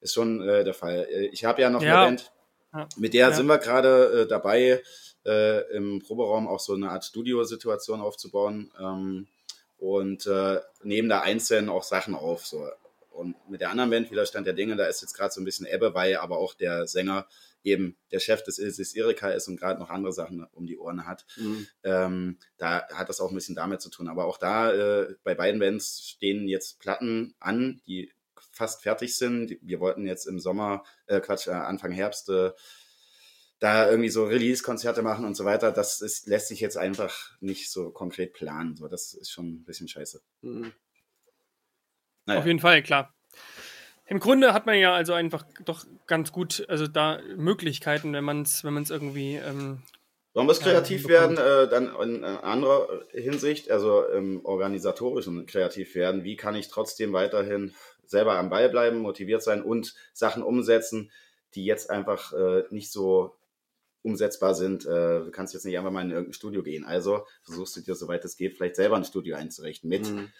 ist 0.01 0.13
schon 0.13 0.41
äh, 0.41 0.63
der 0.63 0.73
Fall. 0.73 1.07
Äh, 1.09 1.27
Ich 1.27 1.45
habe 1.45 1.61
ja 1.61 1.69
noch 1.69 1.81
Ja. 1.81 2.03
eine 2.03 2.17
Band, 2.17 2.31
mit 2.97 3.13
der 3.13 3.29
Ja. 3.29 3.33
sind 3.33 3.47
wir 3.47 3.57
gerade 3.57 4.21
äh, 4.23 4.27
dabei, 4.27 4.81
äh, 5.25 5.61
im 5.75 5.99
Proberaum 6.01 6.47
auch 6.47 6.59
so 6.59 6.73
eine 6.73 6.89
Art 6.91 7.05
Studiosituation 7.05 8.01
aufzubauen 8.01 8.71
ähm, 8.79 9.27
und 9.77 10.25
äh, 10.27 10.59
nehmen 10.83 11.09
da 11.09 11.21
einzeln 11.21 11.69
auch 11.69 11.83
Sachen 11.83 12.15
auf. 12.15 12.45
So. 12.45 12.67
Und 13.11 13.35
mit 13.49 13.61
der 13.61 13.69
anderen 13.71 13.89
Band, 13.89 14.11
Widerstand 14.11 14.45
der 14.45 14.53
Dinge, 14.53 14.75
da 14.75 14.85
ist 14.85 15.01
jetzt 15.01 15.13
gerade 15.13 15.33
so 15.33 15.39
ein 15.41 15.45
bisschen 15.45 15.65
Ebbe, 15.65 15.93
weil 15.93 16.17
aber 16.17 16.37
auch 16.37 16.53
der 16.53 16.85
Sänger 16.85 17.25
eben 17.63 17.97
der 18.11 18.19
Chef 18.19 18.43
des 18.43 18.59
Ilsis 18.59 18.93
Erika 18.93 19.29
ist 19.29 19.47
und 19.47 19.57
gerade 19.59 19.79
noch 19.79 19.89
andere 19.89 20.13
Sachen 20.13 20.45
um 20.53 20.67
die 20.67 20.77
Ohren 20.77 21.07
hat. 21.07 21.25
Mhm. 21.37 21.67
Ähm, 21.83 22.37
da 22.57 22.87
hat 22.93 23.09
das 23.09 23.19
auch 23.21 23.29
ein 23.29 23.35
bisschen 23.35 23.55
damit 23.55 23.81
zu 23.81 23.89
tun. 23.89 24.07
Aber 24.07 24.25
auch 24.25 24.37
da, 24.37 24.71
äh, 24.71 25.15
bei 25.23 25.33
beiden 25.33 25.59
Bands 25.59 26.07
stehen 26.07 26.47
jetzt 26.47 26.79
Platten 26.79 27.33
an, 27.39 27.81
die 27.87 28.11
fast 28.51 28.83
fertig 28.83 29.17
sind. 29.17 29.57
Wir 29.61 29.79
wollten 29.79 30.05
jetzt 30.05 30.25
im 30.25 30.39
Sommer, 30.39 30.83
äh, 31.07 31.19
Quatsch, 31.19 31.47
äh, 31.47 31.51
Anfang 31.51 31.91
Herbst, 31.91 32.29
äh, 32.29 32.51
da 33.59 33.89
irgendwie 33.89 34.09
so 34.09 34.25
Release-Konzerte 34.25 35.01
machen 35.01 35.25
und 35.25 35.35
so 35.35 35.45
weiter. 35.45 35.71
Das 35.71 36.01
ist, 36.01 36.27
lässt 36.27 36.49
sich 36.49 36.59
jetzt 36.59 36.77
einfach 36.77 37.31
nicht 37.39 37.71
so 37.71 37.89
konkret 37.91 38.33
planen. 38.33 38.75
So, 38.75 38.87
das 38.87 39.13
ist 39.13 39.31
schon 39.31 39.53
ein 39.53 39.63
bisschen 39.63 39.87
scheiße. 39.87 40.21
Mhm. 40.41 40.73
Naja. 42.25 42.39
Auf 42.39 42.45
jeden 42.45 42.59
Fall, 42.59 42.83
klar. 42.83 43.13
Im 44.07 44.19
Grunde 44.19 44.53
hat 44.53 44.65
man 44.65 44.77
ja 44.77 44.93
also 44.93 45.13
einfach 45.13 45.45
doch 45.63 45.85
ganz 46.05 46.31
gut, 46.31 46.65
also 46.69 46.85
da 46.85 47.19
Möglichkeiten, 47.37 48.13
wenn 48.13 48.23
man 48.23 48.43
es 48.43 48.63
wenn 48.63 48.83
irgendwie 48.83 49.35
ähm, 49.35 49.81
Man 50.35 50.45
muss 50.45 50.59
Ja, 50.59 50.65
kreativ 50.65 51.07
bekommt. 51.07 51.37
werden, 51.37 51.65
äh, 51.65 51.69
dann 51.69 51.95
in 51.95 52.23
äh, 52.23 52.27
anderer 52.27 53.03
Hinsicht, 53.11 53.71
also 53.71 54.05
im 54.05 54.45
organisatorischen 54.45 55.47
kreativ 55.47 55.95
werden. 55.95 56.23
Wie 56.23 56.35
kann 56.35 56.55
ich 56.55 56.67
trotzdem 56.67 57.13
weiterhin 57.13 57.73
selber 58.09 58.37
am 58.37 58.49
Ball 58.49 58.69
bleiben, 58.69 58.99
motiviert 58.99 59.43
sein 59.43 59.61
und 59.61 59.95
Sachen 60.13 60.43
umsetzen, 60.43 61.11
die 61.53 61.65
jetzt 61.65 61.89
einfach 61.89 62.33
äh, 62.33 62.63
nicht 62.69 62.91
so 62.91 63.35
umsetzbar 64.01 64.53
sind. 64.53 64.85
Äh, 64.85 65.23
du 65.23 65.31
kannst 65.31 65.53
jetzt 65.53 65.65
nicht 65.65 65.77
einfach 65.77 65.91
mal 65.91 66.01
in 66.03 66.11
irgendein 66.11 66.33
Studio 66.33 66.61
gehen. 66.63 66.85
Also 66.85 67.25
versuchst 67.43 67.75
du 67.75 67.81
dir, 67.81 67.95
soweit 67.95 68.23
es 68.23 68.37
geht, 68.37 68.55
vielleicht 68.55 68.75
selber 68.75 68.95
ein 68.95 69.05
Studio 69.05 69.35
einzurichten. 69.35 69.89
Mit 69.89 70.09
Mhm. 70.09 70.31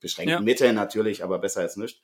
beschränkten 0.00 0.38
Ja. 0.38 0.40
Mitteln 0.40 0.76
natürlich, 0.76 1.24
aber 1.24 1.38
besser 1.38 1.60
als 1.62 1.76
nichts. 1.76 2.00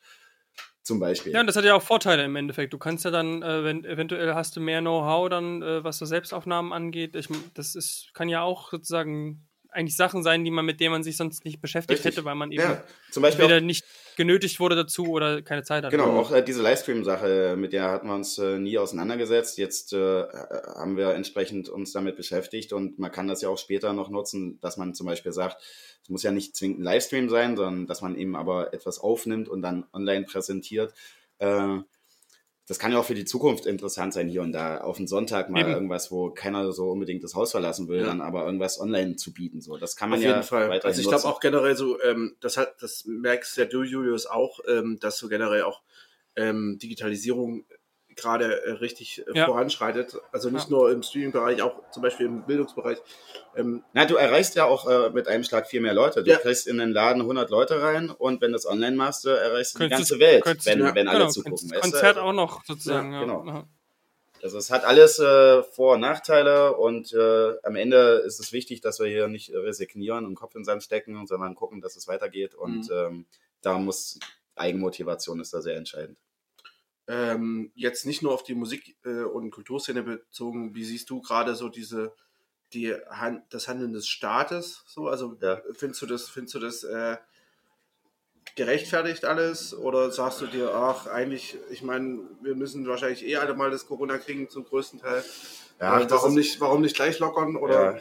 Zum 0.83 1.01
Beispiel. 1.01 1.33
Ja, 1.33 1.41
und 1.41 1.47
das 1.47 1.57
hat 1.57 1.65
ja 1.65 1.75
auch 1.75 1.83
Vorteile 1.83 2.25
im 2.25 2.37
Endeffekt. 2.37 2.73
Du 2.75 2.79
kannst 2.79 3.07
ja 3.07 3.11
dann, 3.11 3.43
äh, 3.43 3.65
wenn 3.65 3.85
eventuell 3.87 4.35
hast 4.35 4.55
du 4.57 4.61
mehr 4.61 4.81
Know-how 4.81 5.31
dann, 5.31 5.63
äh, 5.63 5.83
was 5.83 5.97
so 5.99 6.05
Selbstaufnahmen 6.05 6.73
angeht. 6.75 7.17
Ich, 7.17 7.29
das 7.55 7.75
ist, 7.75 8.11
kann 8.13 8.29
ja 8.29 8.43
auch 8.43 8.71
sozusagen 8.71 9.47
eigentlich 9.71 9.97
Sachen 9.97 10.23
sein, 10.23 10.45
die 10.45 10.51
man 10.51 10.67
mit 10.67 10.81
denen 10.81 10.93
man 10.93 11.03
sich 11.03 11.17
sonst 11.17 11.45
nicht 11.45 11.61
beschäftigt 11.61 12.01
Richtig. 12.01 12.17
hätte, 12.17 12.25
weil 12.27 12.35
man 12.35 12.53
eben 12.53 12.63
ja, 12.63 12.85
zum 13.11 13.23
Beispiel 13.23 13.45
auch, 13.47 13.61
nicht 13.61 13.85
genötigt 14.17 14.61
wurde 14.61 14.77
dazu 14.77 15.09
oder 15.09 15.43
keine 15.43 15.63
Zeit 15.63 15.85
hatte. 15.85 15.97
Genau, 15.97 16.19
auch 16.19 16.33
äh, 16.33 16.43
diese 16.43 16.63
Livestream-Sache, 16.63 17.57
mit 17.57 17.73
der 17.73 17.91
hatten 17.91 18.09
wir 18.09 18.15
uns 18.15 18.39
äh, 18.39 18.59
nie 18.59 18.79
auseinandergesetzt. 18.79 19.59
Jetzt 19.59 19.93
äh, 19.93 20.25
haben 20.27 20.97
wir 20.97 21.15
entsprechend 21.15 21.69
uns 21.69 21.93
damit 21.93 22.17
beschäftigt 22.17 22.73
und 22.73 22.99
man 22.99 23.13
kann 23.13 23.29
das 23.29 23.43
ja 23.43 23.49
auch 23.49 23.59
später 23.59 23.93
noch 23.93 24.11
nutzen, 24.11 24.59
dass 24.61 24.77
man 24.77 24.95
zum 24.95 25.07
Beispiel 25.07 25.33
sagt, 25.33 25.63
es 26.03 26.11
muss 26.11 26.23
ja 26.23 26.33
nicht 26.33 26.55
zwingend 26.57 26.81
ein 26.81 26.85
Livestream 26.85 27.29
sein, 27.29 27.57
sondern 27.57 27.87
dass 27.87 28.03
man 28.03 28.17
eben 28.17 28.37
aber 28.37 28.75
etwas 28.75 28.99
aufnimmt 28.99 29.49
und 29.49 29.63
dann 29.63 29.87
online 29.93 30.25
präsentiert. 30.25 30.93
Äh, 31.39 31.79
das 32.67 32.79
kann 32.79 32.93
ja 32.93 32.99
auch 32.99 33.05
für 33.05 33.15
die 33.15 33.27
Zukunft 33.27 33.67
interessant 33.67 34.15
sein, 34.15 34.29
hier 34.29 34.41
und 34.41 34.53
da 34.53 34.79
auf 34.79 34.97
den 34.97 35.07
Sonntag 35.07 35.51
mal 35.51 35.61
Eben. 35.61 35.73
irgendwas, 35.73 36.11
wo 36.11 36.31
keiner 36.31 36.73
so 36.73 36.91
unbedingt 36.91 37.23
das 37.23 37.35
Haus 37.35 37.51
verlassen 37.51 37.89
will, 37.89 38.01
ja. 38.01 38.07
dann 38.07 38.23
aber 38.23 38.47
irgendwas 38.47 38.81
online 38.81 39.17
zu 39.17 39.35
bieten. 39.35 39.61
So, 39.61 39.77
das 39.77 39.97
kann 39.97 40.09
man 40.09 40.19
auf 40.19 40.25
ja 40.25 40.31
jeden 40.31 40.43
Fall. 40.43 40.81
Also 40.81 41.01
ich 41.01 41.09
glaube 41.09 41.25
auch 41.25 41.41
generell 41.41 41.77
so, 41.77 42.01
ähm, 42.01 42.37
das 42.41 42.57
hat, 42.57 42.83
das 42.83 43.05
merkst 43.05 43.59
ja 43.59 43.67
du, 43.67 43.83
Julius, 43.83 44.27
auch, 44.27 44.61
ähm, 44.67 44.99
dass 45.01 45.19
so 45.19 45.29
generell 45.29 45.63
auch 45.63 45.83
ähm, 46.37 46.79
Digitalisierung 46.83 47.67
gerade 48.17 48.65
äh, 48.65 48.71
richtig 48.73 49.25
äh, 49.27 49.39
ja. 49.39 49.47
voranschreitet. 49.47 50.17
Also 50.33 50.51
nicht 50.51 50.71
ja. 50.71 50.77
nur 50.77 50.91
im 50.91 51.03
Streaming-Bereich, 51.03 51.63
auch 51.63 51.91
zum 51.91 52.03
Beispiel 52.03 52.27
im 52.27 52.45
Bildungsbereich. 52.45 52.99
Ähm, 53.57 53.83
Na, 53.93 54.05
du 54.05 54.17
erreichst 54.17 54.55
ja 54.57 54.65
auch 54.65 54.89
äh, 54.89 55.11
mit 55.11 55.29
einem 55.29 55.45
Schlag 55.45 55.67
viel 55.67 55.81
mehr 55.81 55.95
Leute. 55.95 56.23
Du 56.23 56.31
ja. 56.31 56.39
kriegst 56.39 56.67
in 56.67 56.79
den 56.79 56.91
Laden 56.91 57.23
100 57.23 57.51
Leute 57.51 57.83
rein 57.83 58.11
und 58.11 58.41
wenn 58.41 58.53
du 58.53 58.57
es 58.57 58.67
online 58.67 58.97
machst, 58.97 59.27
erreichst 59.27 59.77
du 59.77 59.85
die 59.85 59.89
ganze 59.89 60.19
Welt, 60.19 60.45
wenn, 60.65 60.95
wenn 60.95 61.09
alle 61.09 61.21
genau, 61.21 61.31
zugucken. 61.31 61.71
Konzert 61.71 62.19
auch 62.19 62.33
noch 62.33 62.65
sozusagen. 62.65 63.13
genau. 63.13 63.67
Also 64.43 64.59
es 64.59 64.71
hat 64.71 64.85
alles 64.85 65.19
äh, 65.19 65.63
Vor- 65.63 65.95
und 65.95 66.01
Nachteile 66.01 66.77
und 66.77 67.15
äh, 67.15 67.53
am 67.63 67.77
Ende 67.77 68.23
ist 68.27 68.41
es 68.41 68.53
wichtig, 68.53 68.83
dass 68.83 69.01
wir 69.01 69.07
hier 69.07 69.27
nicht 69.27 69.51
resignieren 69.55 70.27
und 70.27 70.35
Kopf 70.35 70.55
in 70.55 70.61
den 70.61 70.65
Sand 70.67 70.83
stecken, 70.83 71.27
sondern 71.27 71.55
gucken, 71.55 71.81
dass 71.81 71.97
es 71.97 72.09
weitergeht 72.09 72.55
und 72.55 72.91
mhm. 72.91 72.95
ähm, 72.95 73.27
da 73.63 73.79
muss 73.79 74.19
Eigenmotivation 74.55 75.41
ist 75.41 75.55
da 75.55 75.63
sehr 75.63 75.77
entscheidend 75.77 76.19
ähm, 77.07 77.71
jetzt 77.75 78.07
nicht 78.07 78.23
nur 78.23 78.33
auf 78.33 78.43
die 78.43 78.55
Musik- 78.55 78.97
äh, 79.05 79.23
und 79.23 79.51
Kulturszene 79.51 80.03
bezogen, 80.03 80.75
wie 80.75 80.85
siehst 80.85 81.11
du 81.11 81.21
gerade 81.21 81.55
so 81.55 81.69
diese, 81.69 82.15
die, 82.73 82.95
das 83.51 83.69
Handeln 83.69 83.93
des 83.93 84.09
Staates 84.09 84.85
so? 84.87 85.09
Also 85.09 85.37
ja. 85.41 85.61
findest 85.73 86.03
du 86.03 86.07
das, 86.07 86.29
findest 86.29 86.55
du 86.55 86.61
das 86.61 86.85
äh, 86.85 87.17
gerechtfertigt 88.57 89.25
alles? 89.25 89.75
Oder 89.77 90.11
sagst 90.11 90.41
du 90.41 90.47
dir, 90.47 90.75
ach, 90.75 91.07
eigentlich, 91.07 91.59
ich 91.71 91.83
meine, 91.83 92.21
wir 92.41 92.55
müssen 92.55 92.87
wahrscheinlich 92.87 93.25
eh 93.25 93.37
alle 93.37 93.55
mal 93.55 93.71
das 93.71 93.87
Corona 93.87 94.19
kriegen 94.19 94.49
zum 94.49 94.65
größten 94.65 95.01
Teil. 95.01 95.25
Ja, 95.81 96.01
äh, 96.01 96.11
warum, 96.11 96.31
ist, 96.31 96.37
nicht, 96.37 96.61
warum 96.61 96.83
nicht 96.83 96.97
gleich 96.97 97.19
lockern? 97.19 97.57
Oder? 97.57 97.97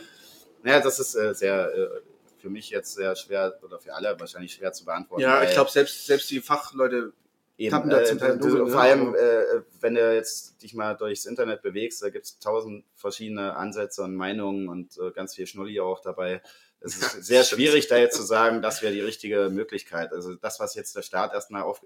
Ja, 0.64 0.72
ja 0.76 0.80
das 0.80 0.99
ist 0.99 1.16
äh, 1.16 1.34
sehr 1.34 1.74
äh, 1.74 1.89
für 2.38 2.49
mich 2.49 2.70
jetzt 2.70 2.93
sehr 2.93 3.16
schwer 3.16 3.58
oder 3.64 3.80
für 3.80 3.93
alle 3.93 4.20
wahrscheinlich 4.20 4.54
schwer 4.54 4.74
zu 4.74 4.86
beantworten. 4.86 5.24
Ja, 5.24 5.43
ich 5.43 5.51
glaube, 5.51 5.72
selbst, 5.72 6.06
selbst 6.06 6.30
die 6.30 6.41
Fachleute 6.41 7.14
Eben, 7.56 7.91
äh, 7.91 8.38
du, 8.38 8.68
vor 8.68 8.82
allem, 8.82 9.14
äh, 9.14 9.62
wenn 9.80 9.93
du 9.93 10.14
jetzt 10.14 10.64
dich 10.64 10.74
mal 10.74 10.95
durchs 10.95 11.26
Internet 11.26 11.62
bewegst, 11.62 12.01
da 12.01 12.10
gibt 12.10 12.26
es 12.26 12.39
tausend 12.39 12.84
verschiedene 12.95 13.56
Ansätze 13.56 14.01
und 14.01 14.16
Meinungen 14.16 14.70
und 14.70 14.97
äh, 14.97 15.12
ganz 15.12 15.36
viel 15.36 15.45
Schnulli 15.45 15.80
auch 15.80 16.01
dabei. 16.01 16.41
Es 16.80 16.97
ist 16.97 17.12
sehr 17.24 17.43
schwierig, 17.43 17.88
da 17.88 17.97
jetzt 17.97 18.18
zu 18.18 18.24
sagen, 18.24 18.64
das 18.64 18.82
wäre 18.82 18.93
die 18.93 19.01
richtige 19.01 19.49
Möglichkeit. 19.51 20.14
Also 20.14 20.34
das, 20.34 20.60
was 20.60 20.74
jetzt 20.74 20.95
der 20.95 21.04
Staat 21.04 21.34
erstmal 21.34 21.62
auf... 21.62 21.86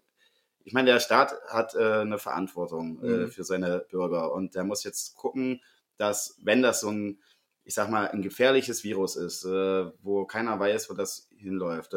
Ich 0.64 0.74
meine, 0.74 0.92
der 0.92 1.00
Staat 1.02 1.34
hat 1.48 1.76
äh, 1.76 2.02
eine 2.02 2.18
Verantwortung 2.18 3.04
äh, 3.04 3.08
mhm. 3.08 3.32
für 3.32 3.44
seine 3.44 3.86
Bürger 3.90 4.34
und 4.34 4.56
der 4.56 4.64
muss 4.64 4.86
jetzt 4.86 5.16
gucken, 5.16 5.62
dass, 5.98 6.38
wenn 6.42 6.62
das 6.62 6.80
so 6.82 6.92
ein, 6.92 7.22
ich 7.66 7.74
sag 7.74 7.90
mal, 7.90 8.08
ein 8.08 8.22
gefährliches 8.22 8.86
Virus 8.86 9.18
ist, 9.18 9.44
äh, 9.44 9.92
wo 10.02 10.26
keiner 10.26 10.58
weiß, 10.60 10.90
wo 10.90 10.94
das 10.94 11.30
hinläuft, 11.36 11.94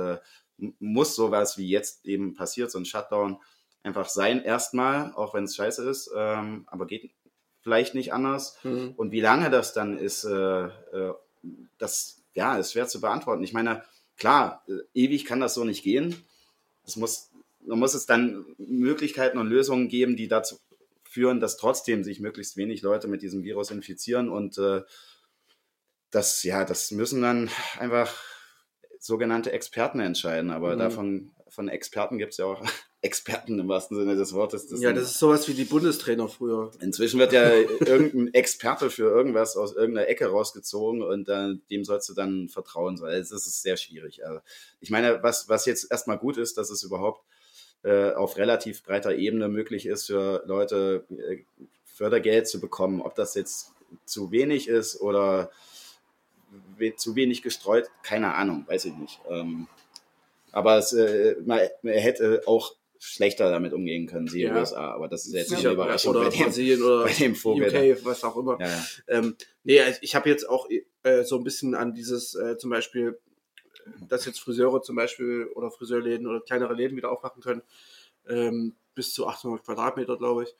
muss 0.78 1.14
sowas 1.14 1.56
wie 1.56 1.68
jetzt 1.68 2.04
eben 2.04 2.34
passiert, 2.34 2.70
so 2.70 2.78
ein 2.78 2.84
Shutdown, 2.84 3.38
einfach 3.82 4.08
sein 4.08 4.42
erstmal, 4.42 5.12
auch 5.14 5.34
wenn 5.34 5.44
es 5.44 5.56
scheiße 5.56 5.88
ist, 5.88 6.10
ähm, 6.14 6.64
aber 6.66 6.86
geht 6.86 7.10
vielleicht 7.62 7.94
nicht 7.94 8.12
anders. 8.12 8.58
Mhm. 8.62 8.94
Und 8.96 9.12
wie 9.12 9.20
lange 9.20 9.50
das 9.50 9.72
dann 9.72 9.98
ist, 9.98 10.24
äh, 10.24 10.64
äh, 10.64 11.14
das 11.78 12.22
ja, 12.34 12.56
ist 12.56 12.72
schwer 12.72 12.88
zu 12.88 13.00
beantworten. 13.00 13.42
Ich 13.42 13.52
meine, 13.52 13.84
klar, 14.16 14.64
äh, 14.68 14.72
ewig 14.94 15.24
kann 15.24 15.40
das 15.40 15.54
so 15.54 15.64
nicht 15.64 15.82
gehen. 15.82 16.16
Es 16.86 16.96
muss, 16.96 17.30
man 17.66 17.78
muss 17.78 17.94
es 17.94 18.06
dann 18.06 18.44
Möglichkeiten 18.58 19.38
und 19.38 19.48
Lösungen 19.48 19.88
geben, 19.88 20.16
die 20.16 20.28
dazu 20.28 20.58
führen, 21.04 21.40
dass 21.40 21.56
trotzdem 21.56 22.04
sich 22.04 22.20
möglichst 22.20 22.56
wenig 22.56 22.82
Leute 22.82 23.08
mit 23.08 23.22
diesem 23.22 23.42
Virus 23.42 23.70
infizieren 23.70 24.28
und 24.28 24.58
äh, 24.58 24.82
das, 26.10 26.42
ja, 26.42 26.64
das 26.64 26.90
müssen 26.90 27.22
dann 27.22 27.50
einfach 27.78 28.12
sogenannte 28.98 29.52
Experten 29.52 30.00
entscheiden. 30.00 30.50
Aber 30.50 30.74
mhm. 30.74 30.78
davon, 30.78 31.30
von 31.48 31.68
Experten 31.68 32.18
gibt 32.18 32.32
es 32.32 32.38
ja 32.38 32.46
auch 32.46 32.64
Experten 33.02 33.58
im 33.58 33.68
wahrsten 33.68 33.96
Sinne 33.96 34.14
des 34.14 34.34
Wortes. 34.34 34.66
Das 34.66 34.80
ja, 34.80 34.92
das 34.92 35.04
ist 35.04 35.18
sowas 35.18 35.48
wie 35.48 35.54
die 35.54 35.64
Bundestrainer 35.64 36.28
früher. 36.28 36.70
Inzwischen 36.80 37.18
wird 37.18 37.32
ja 37.32 37.50
irgendein 37.80 38.34
Experte 38.34 38.90
für 38.90 39.04
irgendwas 39.04 39.56
aus 39.56 39.74
irgendeiner 39.74 40.08
Ecke 40.08 40.26
rausgezogen 40.26 41.02
und 41.02 41.28
äh, 41.28 41.54
dem 41.70 41.84
sollst 41.84 42.08
du 42.10 42.14
dann 42.14 42.48
vertrauen. 42.48 43.02
Also, 43.02 43.34
das 43.34 43.46
ist 43.46 43.62
sehr 43.62 43.78
schwierig. 43.78 44.26
Also, 44.26 44.40
ich 44.80 44.90
meine, 44.90 45.22
was, 45.22 45.48
was 45.48 45.64
jetzt 45.64 45.90
erstmal 45.90 46.18
gut 46.18 46.36
ist, 46.36 46.58
dass 46.58 46.68
es 46.68 46.82
überhaupt 46.82 47.24
äh, 47.84 48.12
auf 48.12 48.36
relativ 48.36 48.82
breiter 48.82 49.14
Ebene 49.14 49.48
möglich 49.48 49.86
ist 49.86 50.06
für 50.06 50.42
Leute 50.46 51.06
äh, 51.10 51.38
Fördergeld 51.86 52.48
zu 52.48 52.60
bekommen. 52.60 53.00
Ob 53.00 53.14
das 53.14 53.34
jetzt 53.34 53.72
zu 54.04 54.30
wenig 54.30 54.68
ist 54.68 55.00
oder 55.00 55.50
we 56.76 56.94
zu 56.96 57.14
wenig 57.14 57.42
gestreut, 57.42 57.90
keine 58.02 58.34
Ahnung, 58.34 58.64
weiß 58.68 58.84
ich 58.84 58.94
nicht. 58.94 59.20
Ähm, 59.30 59.68
aber 60.52 60.78
es, 60.78 60.92
äh, 60.92 61.36
man, 61.44 61.60
man 61.82 61.94
hätte 61.94 62.42
auch 62.46 62.74
schlechter 63.02 63.50
damit 63.50 63.72
umgehen 63.72 64.06
können, 64.06 64.28
sie 64.28 64.42
ja. 64.42 64.54
USA. 64.54 64.92
Aber 64.92 65.08
das 65.08 65.24
ist 65.26 65.32
jetzt 65.32 65.50
nicht 65.50 65.64
eine 65.64 65.72
Überraschung 65.72 66.14
oder 66.14 66.24
bei 66.24 66.36
dem, 66.36 66.44
Brasilien 66.44 66.82
oder 66.82 67.04
bei 67.04 67.12
dem 67.14 67.34
Vogel. 67.34 67.68
UK, 67.68 68.04
was 68.04 68.22
auch 68.22 68.36
immer. 68.36 68.60
Ja, 68.60 68.68
ja. 68.68 68.86
Ähm, 69.08 69.36
nee, 69.64 69.80
also 69.80 69.98
ich 70.02 70.14
habe 70.14 70.28
jetzt 70.28 70.46
auch 70.48 70.68
äh, 71.02 71.24
so 71.24 71.38
ein 71.38 71.42
bisschen 71.42 71.74
an 71.74 71.94
dieses 71.94 72.34
äh, 72.34 72.58
zum 72.58 72.68
Beispiel, 72.68 73.18
dass 74.06 74.26
jetzt 74.26 74.38
Friseure 74.38 74.82
zum 74.82 74.96
Beispiel 74.96 75.46
oder 75.54 75.70
Friseurläden 75.70 76.26
oder 76.26 76.40
kleinere 76.40 76.74
Läden 76.74 76.96
wieder 76.96 77.10
aufmachen 77.10 77.42
können, 77.42 77.62
ähm, 78.28 78.76
bis 78.94 79.14
zu 79.14 79.26
800 79.26 79.64
Quadratmeter, 79.64 80.18
glaube 80.18 80.44
ich. 80.44 80.54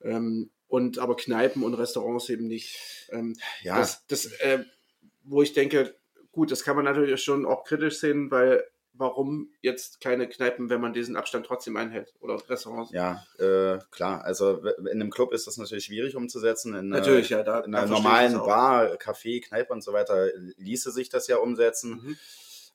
Ähm, 0.00 0.50
und 0.68 0.98
aber 0.98 1.14
Kneipen 1.14 1.62
und 1.62 1.74
Restaurants 1.74 2.30
eben 2.30 2.46
nicht. 2.46 2.78
Ähm, 3.10 3.36
ja. 3.62 3.78
Das, 3.78 4.06
das 4.06 4.26
äh, 4.40 4.64
wo 5.24 5.42
ich 5.42 5.52
denke, 5.52 5.94
gut, 6.32 6.50
das 6.50 6.64
kann 6.64 6.74
man 6.74 6.86
natürlich 6.86 7.22
schon 7.22 7.44
auch 7.44 7.64
kritisch 7.64 7.98
sehen, 7.98 8.30
weil 8.30 8.64
warum 8.94 9.52
jetzt 9.62 10.00
keine 10.00 10.28
Kneipen, 10.28 10.70
wenn 10.70 10.80
man 10.80 10.92
diesen 10.92 11.16
Abstand 11.16 11.46
trotzdem 11.46 11.76
einhält 11.76 12.14
oder 12.20 12.40
Restaurants? 12.48 12.92
Ja, 12.92 13.24
äh, 13.38 13.78
klar. 13.90 14.24
Also 14.24 14.64
in 14.64 14.88
einem 14.88 15.10
Club 15.10 15.32
ist 15.32 15.46
das 15.46 15.56
natürlich 15.56 15.84
schwierig 15.86 16.16
umzusetzen. 16.16 16.74
In 16.74 16.88
natürlich, 16.88 17.30
ja. 17.30 17.42
Da, 17.42 17.60
in 17.60 17.74
einer 17.74 17.86
normalen 17.86 18.34
Bar, 18.34 18.94
Café, 18.96 19.42
Kneipe 19.42 19.72
und 19.72 19.82
so 19.82 19.92
weiter 19.92 20.28
ließe 20.56 20.90
sich 20.92 21.08
das 21.08 21.26
ja 21.26 21.36
umsetzen. 21.36 22.00
Mhm. 22.02 22.16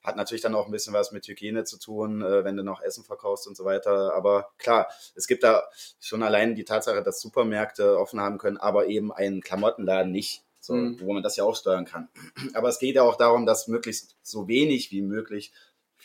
Hat 0.02 0.16
natürlich 0.16 0.42
dann 0.42 0.54
auch 0.54 0.66
ein 0.66 0.72
bisschen 0.72 0.94
was 0.94 1.12
mit 1.12 1.26
Hygiene 1.26 1.64
zu 1.64 1.78
tun, 1.78 2.22
äh, 2.22 2.44
wenn 2.44 2.56
du 2.56 2.62
noch 2.62 2.80
Essen 2.80 3.04
verkaufst 3.04 3.46
und 3.46 3.56
so 3.56 3.64
weiter. 3.64 4.14
Aber 4.14 4.50
klar, 4.58 4.88
es 5.14 5.26
gibt 5.26 5.42
da 5.42 5.68
schon 6.00 6.22
allein 6.22 6.54
die 6.54 6.64
Tatsache, 6.64 7.02
dass 7.02 7.20
Supermärkte 7.20 7.98
offen 7.98 8.20
haben 8.20 8.38
können, 8.38 8.56
aber 8.56 8.86
eben 8.86 9.12
einen 9.12 9.40
Klamottenladen 9.40 10.12
nicht. 10.12 10.44
So, 10.60 10.74
mhm. 10.74 11.00
wo 11.00 11.14
man 11.14 11.22
das 11.22 11.36
ja 11.36 11.44
auch 11.44 11.56
steuern 11.56 11.86
kann. 11.86 12.08
Aber 12.52 12.68
es 12.68 12.78
geht 12.78 12.96
ja 12.96 13.02
auch 13.02 13.16
darum, 13.16 13.46
dass 13.46 13.68
möglichst 13.68 14.16
so 14.22 14.48
wenig 14.48 14.90
wie 14.90 15.02
möglich 15.02 15.52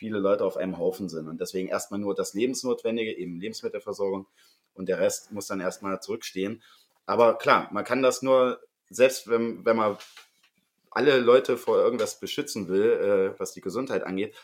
viele 0.04 0.20
Leute 0.20 0.44
auf 0.44 0.58
einem 0.58 0.78
Haufen 0.78 1.08
sind. 1.08 1.30
Und 1.30 1.40
deswegen 1.40 1.70
erstmal 1.70 1.98
nur 1.98 2.14
das 2.14 2.34
Lebensnotwendige, 2.34 3.18
eben 3.18 3.40
Lebensmittelversorgung 3.40 4.28
und 4.74 4.90
der 4.90 5.00
Rest 5.00 5.32
muss 5.32 5.48
dann 5.48 5.62
erstmal 5.62 6.02
zurückstehen. 6.02 6.62
Aber 7.06 7.38
klar, 7.38 7.70
man 7.72 7.86
kann 7.86 8.02
das 8.02 8.22
nur, 8.22 8.60
selbst 8.90 9.30
wenn, 9.30 9.64
wenn 9.64 9.78
man 9.78 9.98
alle 10.92 11.20
Leute 11.20 11.58
vor 11.58 11.78
irgendwas 11.78 12.20
beschützen 12.20 12.68
will, 12.68 13.34
äh, 13.36 13.40
was 13.40 13.54
die 13.54 13.62
Gesundheit 13.62 14.04
angeht, 14.04 14.36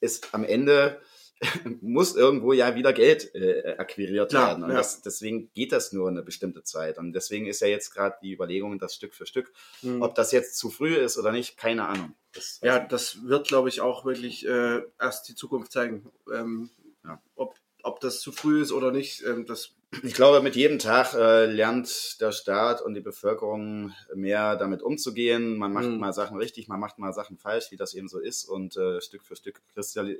ist 0.00 0.34
am 0.34 0.42
Ende 0.42 1.00
muss 1.80 2.14
irgendwo 2.14 2.52
ja 2.52 2.74
wieder 2.74 2.92
Geld 2.92 3.34
äh, 3.34 3.76
akquiriert 3.78 4.32
ja, 4.32 4.48
werden. 4.48 4.64
Und 4.64 4.70
ja. 4.70 4.76
das, 4.76 5.02
deswegen 5.02 5.50
geht 5.54 5.72
das 5.72 5.92
nur 5.92 6.08
eine 6.08 6.22
bestimmte 6.22 6.62
Zeit. 6.62 6.98
Und 6.98 7.12
deswegen 7.12 7.46
ist 7.46 7.60
ja 7.60 7.68
jetzt 7.68 7.92
gerade 7.92 8.16
die 8.22 8.32
Überlegung, 8.32 8.78
das 8.78 8.94
Stück 8.94 9.14
für 9.14 9.26
Stück. 9.26 9.52
Mhm. 9.82 10.02
Ob 10.02 10.14
das 10.14 10.32
jetzt 10.32 10.56
zu 10.56 10.70
früh 10.70 10.94
ist 10.94 11.18
oder 11.18 11.32
nicht, 11.32 11.56
keine 11.56 11.86
Ahnung. 11.88 12.14
Das, 12.32 12.60
ja, 12.62 12.78
das 12.78 13.24
wird, 13.24 13.48
glaube 13.48 13.68
ich, 13.68 13.80
auch 13.80 14.04
wirklich 14.04 14.46
äh, 14.46 14.82
erst 15.00 15.28
die 15.28 15.34
Zukunft 15.34 15.72
zeigen. 15.72 16.10
Ähm, 16.32 16.70
ja. 17.04 17.20
ob, 17.34 17.56
ob 17.82 18.00
das 18.00 18.20
zu 18.20 18.32
früh 18.32 18.62
ist 18.62 18.72
oder 18.72 18.92
nicht, 18.92 19.24
ähm, 19.24 19.44
das 19.46 19.74
ich 20.02 20.14
glaube, 20.14 20.40
mit 20.40 20.56
jedem 20.56 20.78
Tag 20.78 21.12
äh, 21.12 21.44
lernt 21.44 22.20
der 22.20 22.32
Staat 22.32 22.80
und 22.80 22.94
die 22.94 23.00
Bevölkerung 23.00 23.92
mehr 24.14 24.56
damit 24.56 24.82
umzugehen. 24.82 25.58
Man 25.58 25.72
macht 25.72 25.86
mhm. 25.86 25.98
mal 25.98 26.14
Sachen 26.14 26.38
richtig, 26.38 26.66
man 26.66 26.80
macht 26.80 26.98
mal 26.98 27.12
Sachen 27.12 27.36
falsch, 27.36 27.70
wie 27.70 27.76
das 27.76 27.92
eben 27.92 28.08
so 28.08 28.18
ist. 28.18 28.44
Und 28.44 28.76
äh, 28.76 29.02
Stück 29.02 29.22
für 29.22 29.36
Stück 29.36 29.60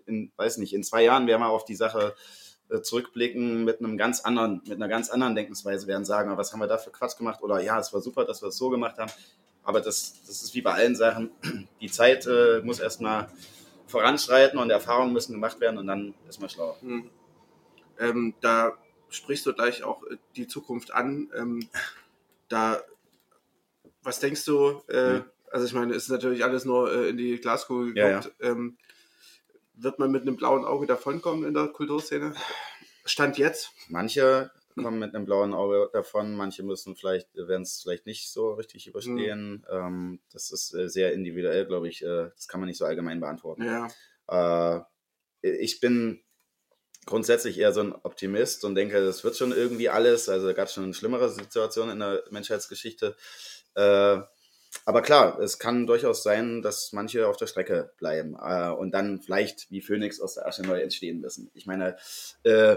in, 0.06 0.30
weiß 0.36 0.58
nicht, 0.58 0.74
in 0.74 0.82
zwei 0.82 1.04
Jahren 1.04 1.26
werden 1.26 1.40
wir 1.40 1.48
auf 1.48 1.64
die 1.64 1.74
Sache 1.74 2.14
äh, 2.68 2.82
zurückblicken 2.82 3.64
mit 3.64 3.80
einem 3.80 3.96
ganz 3.96 4.20
anderen, 4.20 4.60
mit 4.66 4.76
einer 4.76 4.88
ganz 4.88 5.08
anderen 5.08 5.34
Denkensweise, 5.34 5.86
werden 5.86 6.04
sagen, 6.04 6.36
was 6.36 6.52
haben 6.52 6.60
wir 6.60 6.66
da 6.66 6.76
für 6.76 6.90
Quatsch 6.90 7.16
gemacht? 7.16 7.42
Oder 7.42 7.62
ja, 7.62 7.78
es 7.78 7.94
war 7.94 8.02
super, 8.02 8.26
dass 8.26 8.42
wir 8.42 8.48
es 8.48 8.58
so 8.58 8.68
gemacht 8.68 8.98
haben. 8.98 9.12
Aber 9.62 9.80
das, 9.80 10.20
das 10.26 10.42
ist 10.42 10.54
wie 10.54 10.60
bei 10.60 10.72
allen 10.74 10.96
Sachen. 10.96 11.30
Die 11.80 11.90
Zeit 11.90 12.26
äh, 12.26 12.60
muss 12.62 12.78
erstmal 12.78 13.28
voranschreiten 13.86 14.58
und 14.58 14.68
Erfahrungen 14.68 15.14
müssen 15.14 15.32
gemacht 15.32 15.60
werden 15.60 15.78
und 15.78 15.86
dann 15.86 16.14
ist 16.28 16.40
man 16.40 16.50
schlauer. 16.50 16.76
Hm. 16.80 17.10
Ähm, 17.98 18.34
da 18.40 18.72
sprichst 19.12 19.46
du 19.46 19.52
gleich 19.52 19.84
auch 19.84 20.02
äh, 20.04 20.16
die 20.36 20.48
Zukunft 20.48 20.92
an. 20.92 21.30
Ähm, 21.36 21.68
da, 22.48 22.82
was 24.02 24.18
denkst 24.20 24.44
du? 24.44 24.82
Äh, 24.88 25.14
Ja. 25.14 25.26
Also 25.50 25.66
ich 25.66 25.74
meine, 25.74 25.94
es 25.94 26.04
ist 26.04 26.08
natürlich 26.08 26.44
alles 26.44 26.64
nur 26.64 26.90
äh, 26.90 27.10
in 27.10 27.18
die 27.18 27.36
Glaskugel 27.38 27.94
Ja, 27.94 28.20
geguckt. 28.20 28.34
Ähm, 28.40 28.78
wird 29.74 29.98
man 29.98 30.10
mit 30.10 30.22
einem 30.22 30.36
blauen 30.36 30.64
Auge 30.64 30.86
davonkommen 30.86 31.44
in 31.46 31.52
der 31.52 31.68
Kulturszene? 31.68 32.32
Stand 33.04 33.36
jetzt? 33.36 33.70
Manche 33.88 34.50
kommen 34.74 34.98
mit 34.98 35.14
einem 35.14 35.26
blauen 35.26 35.52
Auge 35.52 35.90
davon, 35.92 36.34
manche 36.36 36.62
müssen 36.62 36.96
vielleicht, 36.96 37.34
werden 37.34 37.62
es 37.62 37.82
vielleicht 37.82 38.06
nicht 38.06 38.30
so 38.30 38.52
richtig 38.54 38.86
überstehen. 38.86 39.66
Ähm, 39.70 40.20
das 40.32 40.50
ist 40.50 40.72
äh, 40.74 40.88
sehr 40.88 41.12
individuell, 41.12 41.66
glaube 41.66 41.88
ich. 41.88 42.02
Äh, 42.02 42.30
das 42.34 42.48
kann 42.48 42.60
man 42.60 42.68
nicht 42.68 42.78
so 42.78 42.86
allgemein 42.86 43.20
beantworten. 43.20 43.64
Ja. 43.64 44.86
Ich 45.42 45.80
bin 45.80 46.22
grundsätzlich 47.06 47.58
eher 47.58 47.72
so 47.72 47.80
ein 47.80 47.94
Optimist 48.02 48.64
und 48.64 48.74
denke, 48.74 49.04
das 49.04 49.24
wird 49.24 49.36
schon 49.36 49.52
irgendwie 49.52 49.88
alles. 49.88 50.28
Also 50.28 50.46
da 50.46 50.52
gab 50.52 50.68
es 50.68 50.74
schon 50.74 50.94
schlimmere 50.94 51.28
Situationen 51.28 51.92
in 51.92 52.00
der 52.00 52.22
Menschheitsgeschichte. 52.30 53.16
Äh, 53.74 54.18
aber 54.84 55.02
klar, 55.02 55.38
es 55.40 55.58
kann 55.58 55.86
durchaus 55.86 56.22
sein, 56.22 56.62
dass 56.62 56.92
manche 56.92 57.28
auf 57.28 57.36
der 57.36 57.46
Strecke 57.46 57.92
bleiben 57.98 58.36
äh, 58.40 58.70
und 58.70 58.92
dann 58.92 59.20
vielleicht 59.20 59.70
wie 59.70 59.82
Phönix 59.82 60.20
aus 60.20 60.34
der 60.34 60.46
Asche 60.46 60.62
neu 60.62 60.80
entstehen 60.80 61.20
müssen. 61.20 61.50
Ich 61.54 61.66
meine, 61.66 61.96
äh, 62.44 62.76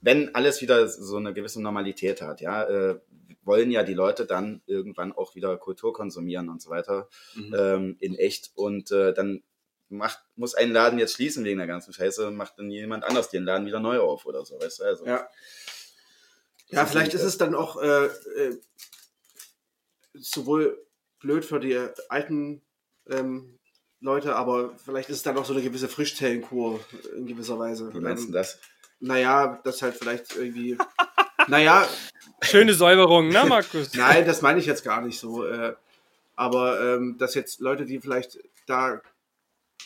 wenn 0.00 0.34
alles 0.34 0.60
wieder 0.62 0.88
so 0.88 1.16
eine 1.16 1.32
gewisse 1.32 1.62
Normalität 1.62 2.22
hat, 2.22 2.40
ja, 2.40 2.64
äh, 2.64 3.00
wollen 3.44 3.70
ja 3.70 3.82
die 3.82 3.94
Leute 3.94 4.24
dann 4.24 4.62
irgendwann 4.66 5.12
auch 5.12 5.34
wieder 5.34 5.56
Kultur 5.56 5.92
konsumieren 5.92 6.48
und 6.48 6.62
so 6.62 6.70
weiter 6.70 7.08
Mhm. 7.34 7.54
ähm, 7.58 7.96
in 7.98 8.14
echt 8.14 8.52
und 8.54 8.92
äh, 8.92 9.12
dann 9.12 9.42
macht, 9.92 10.18
muss 10.36 10.54
ein 10.54 10.72
Laden 10.72 10.98
jetzt 10.98 11.14
schließen 11.14 11.44
wegen 11.44 11.58
der 11.58 11.66
ganzen 11.66 11.92
Scheiße, 11.92 12.30
macht 12.30 12.58
dann 12.58 12.70
jemand 12.70 13.04
anders 13.04 13.28
den 13.30 13.44
Laden 13.44 13.66
wieder 13.66 13.80
neu 13.80 14.00
auf 14.00 14.26
oder 14.26 14.44
so, 14.44 14.58
weißt 14.60 14.80
du? 14.80 14.84
Also, 14.84 15.06
Ja. 15.06 15.28
Ja, 16.68 16.86
vielleicht 16.86 17.12
ist 17.12 17.22
es 17.22 17.36
dann 17.36 17.54
auch 17.54 17.80
äh, 17.82 18.06
äh, 18.06 18.58
sowohl 20.14 20.82
blöd 21.20 21.44
für 21.44 21.60
die 21.60 21.78
alten 22.08 22.62
ähm, 23.10 23.58
Leute, 24.00 24.34
aber 24.36 24.72
vielleicht 24.84 25.10
ist 25.10 25.18
es 25.18 25.22
dann 25.22 25.36
auch 25.36 25.44
so 25.44 25.52
eine 25.52 25.62
gewisse 25.62 25.88
Frischzellenkur 25.88 26.80
in 27.16 27.26
gewisser 27.26 27.58
Weise. 27.58 27.92
Wie 27.94 28.00
meinst 28.00 28.24
du 28.24 28.28
Ähm, 28.28 28.32
das? 28.32 28.58
Naja, 29.00 29.60
das 29.64 29.82
halt 29.82 29.96
vielleicht 29.96 30.34
irgendwie. 30.36 30.78
naja, 31.48 31.86
Schöne 32.40 32.74
Säuberung, 32.74 33.28
ne, 33.28 33.44
Markus? 33.44 33.92
nein, 33.94 34.24
das 34.26 34.42
meine 34.42 34.58
ich 34.58 34.66
jetzt 34.66 34.82
gar 34.84 35.02
nicht 35.02 35.18
so. 35.20 35.44
Äh, 35.46 35.74
aber 36.34 36.80
ähm, 36.96 37.16
dass 37.18 37.34
jetzt 37.34 37.60
Leute, 37.60 37.84
die 37.84 38.00
vielleicht 38.00 38.38
da 38.66 39.00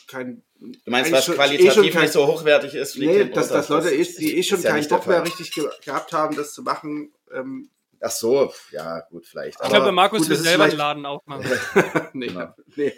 kein. 0.07 0.43
Du 0.59 0.71
meinst, 0.91 1.11
was 1.11 1.25
schon- 1.25 1.35
qualitativ 1.35 1.71
eh 1.71 1.73
schon 1.73 1.89
kein- 1.91 2.01
nicht 2.03 2.13
so 2.13 2.27
hochwertig 2.27 2.73
ist, 2.75 2.93
fliegt 2.93 3.11
Nee, 3.13 3.29
dass, 3.29 3.49
dass 3.49 3.69
Leute, 3.69 3.89
eh, 3.93 4.03
die 4.03 4.37
eh 4.37 4.43
schon 4.43 4.57
ist 4.59 4.63
ja 4.63 4.69
keinen 4.71 4.79
nicht 4.79 4.91
der 4.91 4.95
Bock 4.97 5.07
mehr 5.07 5.23
richtig 5.23 5.51
ge 5.53 5.65
gehabt 5.85 6.13
haben, 6.13 6.35
das 6.35 6.53
zu 6.53 6.63
machen. 6.63 7.13
Ähm, 7.31 7.69
Ach 7.99 8.11
so, 8.11 8.53
ja, 8.71 8.99
gut, 9.09 9.25
vielleicht. 9.25 9.57
Ich 9.63 9.69
glaube, 9.69 9.91
Markus 9.91 10.19
gut, 10.19 10.29
will 10.29 10.35
ist 10.37 10.43
selber 10.43 10.65
einen 10.65 10.77
Laden 10.77 11.05
aufmachen. 11.07 11.45
nee, 12.13 12.27
Genau. 12.27 12.53
nee. 12.75 12.93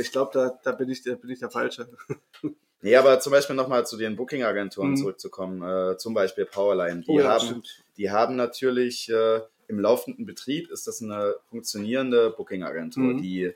Ich 0.00 0.10
glaube, 0.10 0.30
da, 0.34 0.58
da, 0.64 0.72
bin 0.72 0.88
ich, 0.88 1.02
da 1.04 1.14
bin 1.14 1.30
ich 1.30 1.38
der 1.38 1.50
Falsche. 1.50 1.88
Nee, 2.82 2.96
aber 2.96 3.18
zum 3.18 3.30
Beispiel 3.32 3.56
nochmal 3.56 3.86
zu 3.86 3.96
den 3.96 4.14
Booking-Agenturen 4.14 4.90
Mhm. 4.90 4.96
zurückzukommen, 4.96 5.62
äh, 5.62 5.96
zum 5.96 6.12
Beispiel 6.12 6.44
Powerline. 6.44 7.00
Die, 7.00 7.10
Oh 7.12 7.18
ja, 7.18 7.30
haben, 7.30 7.46
stimmt. 7.46 7.82
die 7.96 8.10
haben 8.10 8.36
natürlich 8.36 9.08
äh, 9.08 9.40
im 9.68 9.80
laufenden 9.80 10.26
Betrieb 10.26 10.70
ist 10.70 10.86
das 10.86 11.00
eine 11.00 11.34
funktionierende 11.48 12.28
Booking-Agentur, 12.36 13.14
Mhm. 13.14 13.22
die 13.22 13.54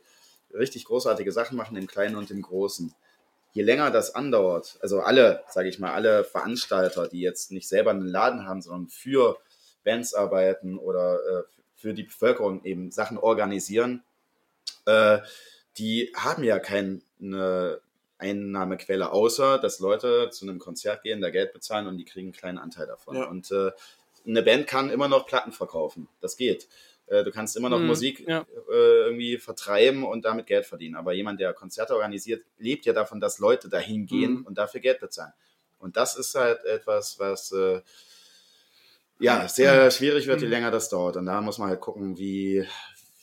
richtig 0.53 0.85
großartige 0.85 1.33
Sachen 1.33 1.57
machen, 1.57 1.77
im 1.77 1.87
Kleinen 1.87 2.17
und 2.17 2.31
im 2.31 2.43
Großen. 2.43 2.95
Je 3.53 3.63
länger 3.63 3.91
das 3.91 4.15
andauert, 4.15 4.79
also 4.83 5.01
alle, 5.01 5.43
sage 5.49 5.69
ich 5.69 5.79
mal, 5.79 5.93
alle 5.93 6.25
Veranstalter, 6.25 7.09
die 7.09 7.21
jetzt 7.21 7.51
nicht 7.51 7.69
selber 7.69 7.91
einen 7.91 8.07
Laden 8.07 8.47
haben, 8.47 8.63
sondern 8.63 8.89
für 8.89 9.39
Bands 9.85 10.15
arbeiten 10.15 10.79
oder 10.79 11.15
äh, 11.15 11.43
für 11.75 11.95
die 11.95 12.03
Bevölkerung 12.03 12.65
eben 12.65 12.91
Sachen 12.91 13.19
organisieren, 13.19 14.03
äh, 14.85 15.19
die 15.79 16.13
haben 16.17 16.45
ja 16.45 16.59
keine 16.59 17.01
Einnahmequelle, 18.19 19.13
außer 19.13 19.59
dass 19.59 19.79
Leute 19.79 20.31
zu 20.31 20.45
einem 20.45 20.59
Konzert 20.59 21.03
gehen, 21.03 21.21
da 21.21 21.31
Geld 21.31 21.53
bezahlen 21.53 21.87
und 21.87 21.97
die 21.97 22.05
kriegen 22.05 22.29
einen 22.29 22.33
kleinen 22.33 22.59
Anteil 22.59 22.87
davon. 22.87 23.17
Ja. 23.17 23.25
Und 23.27 23.51
äh, 23.53 23.71
eine 24.27 24.43
Band 24.43 24.67
kann 24.67 24.91
immer 24.91 25.09
noch 25.09 25.27
Platten 25.27 25.53
verkaufen. 25.53 26.09
Das 26.21 26.37
geht. 26.37 26.69
Äh, 27.09 27.25
du 27.25 27.31
kannst 27.31 27.57
immer 27.57 27.69
noch 27.69 27.81
Mhm, 27.81 27.87
Musik 27.87 28.25
ja. 28.27 28.47
äh, 28.71 29.05
irgendwie 29.07 29.39
vertreiben 29.39 30.05
und 30.05 30.25
damit 30.25 30.47
Geld 30.47 30.67
verdienen. 30.67 30.97
Aber 30.97 31.13
jemand, 31.13 31.41
der 31.41 31.53
Konzerte 31.55 31.95
organisiert, 31.95 32.45
lebt 32.59 32.87
ja 32.87 32.93
davon, 32.93 33.21
dass 33.21 33.39
Leute 33.39 33.69
dahin 33.69 34.07
gehen 34.07 34.41
Mhm. 34.41 34.47
und 34.47 34.59
dafür 34.59 34.81
Geld 34.81 35.01
bezahlen. 35.01 35.33
Und 35.79 35.97
das 35.97 36.17
ist 36.17 36.35
halt 36.35 36.65
etwas, 36.65 37.19
was 37.19 37.53
äh, 37.53 37.81
ja 39.21 39.49
sehr 39.49 39.91
schwierig 39.91 40.27
wird, 40.27 40.41
je 40.41 40.47
Mhm. 40.47 40.53
länger 40.53 40.71
das 40.71 40.89
dauert. 40.89 41.17
Und 41.17 41.27
da 41.27 41.41
muss 41.41 41.59
man 41.59 41.69
halt 41.69 41.81
gucken, 41.81 42.19
wie, 42.19 42.65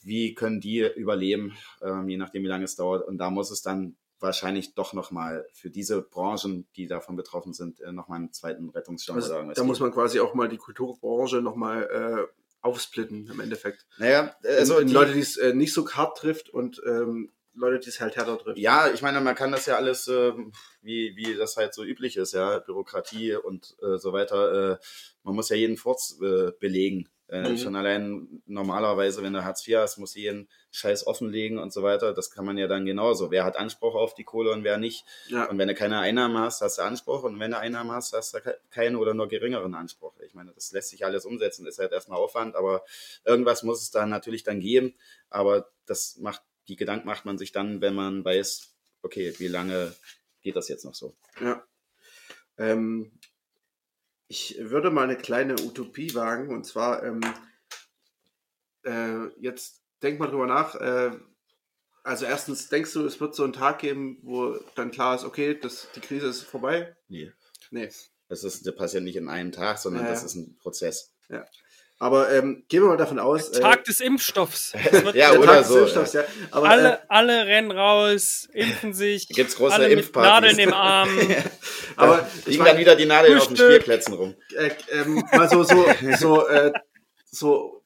wie 0.04 0.34
können 0.34 0.60
die 0.62 0.80
überleben, 0.96 1.56
ähm, 1.82 2.08
je 2.10 2.18
nachdem, 2.18 2.44
wie 2.44 2.48
lange 2.48 2.66
es 2.66 2.76
dauert. 2.76 3.08
Und 3.08 3.18
da 3.18 3.30
muss 3.30 3.52
es 3.52 3.62
dann 3.62 3.96
wahrscheinlich 4.20 4.74
doch 4.74 4.94
nochmal 4.94 5.46
für 5.54 5.70
diese 5.70 6.02
Branchen, 6.02 6.66
die 6.76 6.88
davon 6.88 7.16
betroffen 7.16 7.54
sind, 7.54 7.82
äh, 7.82 7.92
nochmal 7.92 8.20
einen 8.20 8.34
zweiten 8.34 8.70
Rettungsschirm 8.70 9.18
Also, 9.18 9.42
da 9.54 9.64
muss 9.64 9.80
man 9.80 9.92
quasi 9.92 10.20
auch 10.20 10.34
mal 10.34 10.48
die 10.50 10.58
Kulturbranche 10.58 11.42
nochmal 11.42 11.84
äh, 11.84 12.42
aufsplitten 12.66 13.30
im 13.30 13.40
Endeffekt. 13.40 13.86
Naja, 13.98 14.36
äh, 14.44 14.58
also 14.58 14.76
in, 14.76 14.84
in 14.84 14.88
die, 14.88 14.94
Leute, 14.94 15.14
die 15.14 15.20
es 15.20 15.38
äh, 15.38 15.54
nicht 15.54 15.74
so 15.74 15.90
hart 15.90 16.18
trifft 16.18 16.50
und 16.50 16.82
ähm, 16.86 17.32
Leute, 17.54 17.80
die 17.80 17.90
es 17.90 18.02
halt 18.02 18.16
härter 18.18 18.38
trifft. 18.38 18.58
Ja, 18.58 18.92
ich 18.92 19.02
meine, 19.02 19.22
man 19.22 19.36
kann 19.36 19.52
das 19.52 19.66
ja 19.66 19.78
alles, 19.78 20.08
ähm, 20.08 20.52
wie, 20.82 21.16
wie 21.16 21.36
das 21.36 21.56
halt 21.56 21.74
so 21.74 21.84
üblich 21.84 22.18
ist, 22.18 22.34
ja, 22.34 22.60
Bürokratie 22.60 23.36
und 23.36 23.78
äh, 23.82 23.98
so 23.98 24.12
weiter. 24.12 24.74
Äh, 24.74 24.78
man 25.24 25.36
muss 25.36 25.50
ja 25.50 25.56
jeden 25.56 25.78
Furz 25.78 26.18
äh, 26.22 26.52
belegen. 26.60 27.08
Äh, 27.28 27.50
Mhm. 27.50 27.58
Schon 27.58 27.76
allein 27.76 28.44
normalerweise, 28.46 29.24
wenn 29.24 29.34
du 29.34 29.44
Hartz 29.44 29.68
IV 29.68 29.78
hast, 29.78 29.98
muss 29.98 30.14
jeden 30.14 30.48
Scheiß 30.72 31.08
offenlegen 31.08 31.58
und 31.58 31.74
so 31.74 31.82
weiter. 31.82 32.14
Das 32.14 32.30
kann 32.30 32.46
man 32.46 32.58
ja 32.58 32.68
dann 32.68 32.86
genauso. 32.86 33.32
Wer 33.32 33.44
hat 33.46 33.58
Anspruch 33.58 33.96
auf 33.96 34.14
die 34.14 34.24
Kohle 34.24 34.52
und 34.52 34.64
wer 34.64 34.78
nicht. 34.78 35.06
Ja. 35.28 35.46
Und 35.50 35.58
wenn 35.58 35.68
du 35.68 35.74
keine 35.74 36.00
Einnahmen 36.00 36.38
hast, 36.38 36.62
hast 36.62 36.78
du 36.78 36.84
Anspruch. 36.84 37.24
Und 37.24 37.40
wenn 37.40 37.52
du 37.52 37.58
Einnahmen 37.58 37.92
hast, 37.92 38.14
hast 38.14 38.36
du 38.36 38.42
ke- 38.42 38.60
keinen 38.70 38.96
oder 38.96 39.14
nur 39.16 39.28
geringeren 39.28 39.74
Anspruch. 39.74 40.14
Ich 40.26 40.36
meine, 40.36 40.52
das 40.54 40.72
lässt 40.72 40.90
sich 40.90 41.04
alles 41.04 41.26
umsetzen. 41.26 41.66
Ist 41.66 41.80
halt 41.80 41.92
erstmal 41.94 42.20
Aufwand, 42.20 42.56
aber 42.56 42.84
irgendwas 43.24 43.64
muss 43.64 43.82
es 43.82 43.90
dann 43.90 44.10
natürlich 44.10 44.44
dann 44.44 44.60
geben. 44.60 44.94
Aber 45.32 45.70
das 45.88 46.18
macht, 46.18 46.44
die 46.68 46.76
Gedanken 46.76 47.08
macht 47.08 47.26
man 47.26 47.38
sich 47.40 47.52
dann, 47.52 47.82
wenn 47.82 47.96
man 47.96 48.24
weiß, 48.24 48.72
okay, 49.02 49.34
wie 49.40 49.48
lange 49.48 49.96
geht 50.44 50.56
das 50.56 50.68
jetzt 50.68 50.86
noch 50.86 50.94
so? 50.96 51.16
Ja. 51.42 51.64
Ähm, 52.58 53.12
ich 54.28 54.58
würde 54.60 54.92
mal 54.92 55.04
eine 55.04 55.18
kleine 55.18 55.54
Utopie 55.54 56.14
wagen 56.16 56.54
und 56.54 56.66
zwar 56.66 57.04
ähm, 57.04 57.22
äh, 58.84 59.28
jetzt 59.40 59.82
denk 60.02 60.20
mal 60.20 60.28
drüber 60.28 60.48
nach. 60.48 60.76
Äh, 60.76 61.12
also 62.04 62.26
erstens 62.26 62.70
denkst 62.70 62.94
du, 62.94 63.06
es 63.06 63.20
wird 63.20 63.36
so 63.36 63.44
einen 63.44 63.54
Tag 63.54 63.80
geben, 63.80 64.20
wo 64.22 64.60
dann 64.76 64.92
klar 64.92 65.16
ist, 65.16 65.24
okay, 65.24 65.58
das, 65.60 65.88
die 65.96 66.02
Krise 66.02 66.28
ist 66.28 66.44
vorbei? 66.44 66.96
Nee. 67.08 67.32
Nee. 67.72 67.90
Das, 68.28 68.44
ist, 68.44 68.66
das 68.66 68.76
passiert 68.76 69.04
nicht 69.04 69.16
in 69.16 69.28
einem 69.28 69.52
Tag, 69.52 69.80
sondern 69.80 70.04
Ja, 70.04 70.10
das 70.10 70.22
ja. 70.22 70.26
ist 70.28 70.36
ein 70.36 70.58
Prozess. 70.58 71.14
Aber 71.98 72.30
ähm, 72.32 72.66
gehen 72.68 72.84
wir 72.84 72.90
mal 72.90 72.98
davon 72.98 73.20
aus. 73.20 73.50
äh, 73.50 73.62
Tag 73.62 73.86
des 73.86 74.02
Impfstoffs. 74.02 74.74
Ja, 75.14 75.32
der 75.32 75.40
oder 75.40 75.46
Tag 75.46 75.58
des 75.60 75.68
so, 75.70 75.80
Impfstoffs, 75.80 76.14
ja. 76.14 76.24
Aber, 76.52 76.66
äh, 76.68 76.70
alle, 76.70 77.10
alle 77.10 77.46
rennen 77.46 77.72
raus, 77.72 78.50
impfen 78.54 78.94
sich. 78.94 79.30
Gibt's 79.30 79.56
große 79.56 79.76
alle 79.76 79.88
mit 79.88 80.00
Impfpartys. 80.00 80.30
Nadeln 80.30 80.60
im 80.60 80.74
Arm. 80.74 81.10
aber 81.96 82.18
Da 82.18 82.30
ich 82.40 82.46
liegen 82.48 82.64
mein, 82.64 82.72
dann 82.74 82.78
wieder 82.80 82.96
die 82.96 83.06
Nadeln 83.06 83.38
auf 83.38 83.48
den. 83.48 83.56
Spielplätzen 83.56 84.14
rum. 84.14 84.36
äh, 84.58 84.72
ähm, 84.92 85.24
mal 85.32 85.50
so, 85.50 85.64
so, 85.64 85.86
so, 86.18 86.48
äh, 86.48 86.74
so, 87.32 87.84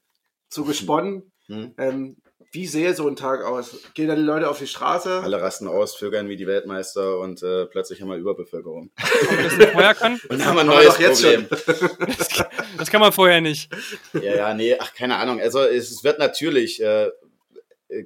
so 0.48 0.64
gesponnen. 0.64 1.30
Hm? 1.46 1.74
Ähm, 1.78 2.16
wie 2.52 2.66
sähe 2.66 2.94
so 2.94 3.06
ein 3.06 3.14
Tag 3.14 3.44
aus? 3.44 3.76
Gehen 3.94 4.08
dann 4.08 4.16
die 4.16 4.24
Leute 4.24 4.50
auf 4.50 4.58
die 4.58 4.66
Straße? 4.66 5.20
Alle 5.22 5.40
rasten 5.40 5.68
aus, 5.68 5.94
vögern 5.94 6.28
wie 6.28 6.36
die 6.36 6.48
Weltmeister 6.48 7.18
und 7.18 7.42
äh, 7.42 7.66
plötzlich 7.66 8.02
haben 8.02 8.08
wir 8.08 8.16
Überbevölkerung. 8.16 8.90
Man 9.30 9.44
das 9.44 9.56
nicht 9.56 9.70
vorher 9.70 9.94
kann? 9.94 10.20
Und 10.28 10.40
dann 10.40 10.46
haben 10.46 10.56
wir 10.56 10.60
ein 10.62 10.66
neues 10.66 10.94
Problem. 10.94 11.46
Das, 11.48 11.64
das 12.78 12.90
kann 12.90 13.00
man 13.00 13.12
vorher 13.12 13.40
nicht. 13.40 13.70
Ja, 14.14 14.34
ja, 14.34 14.54
nee, 14.54 14.76
ach, 14.78 14.94
keine 14.94 15.16
Ahnung. 15.16 15.40
Also 15.40 15.60
es 15.60 16.02
wird 16.02 16.18
natürlich, 16.18 16.82
äh, 16.82 17.10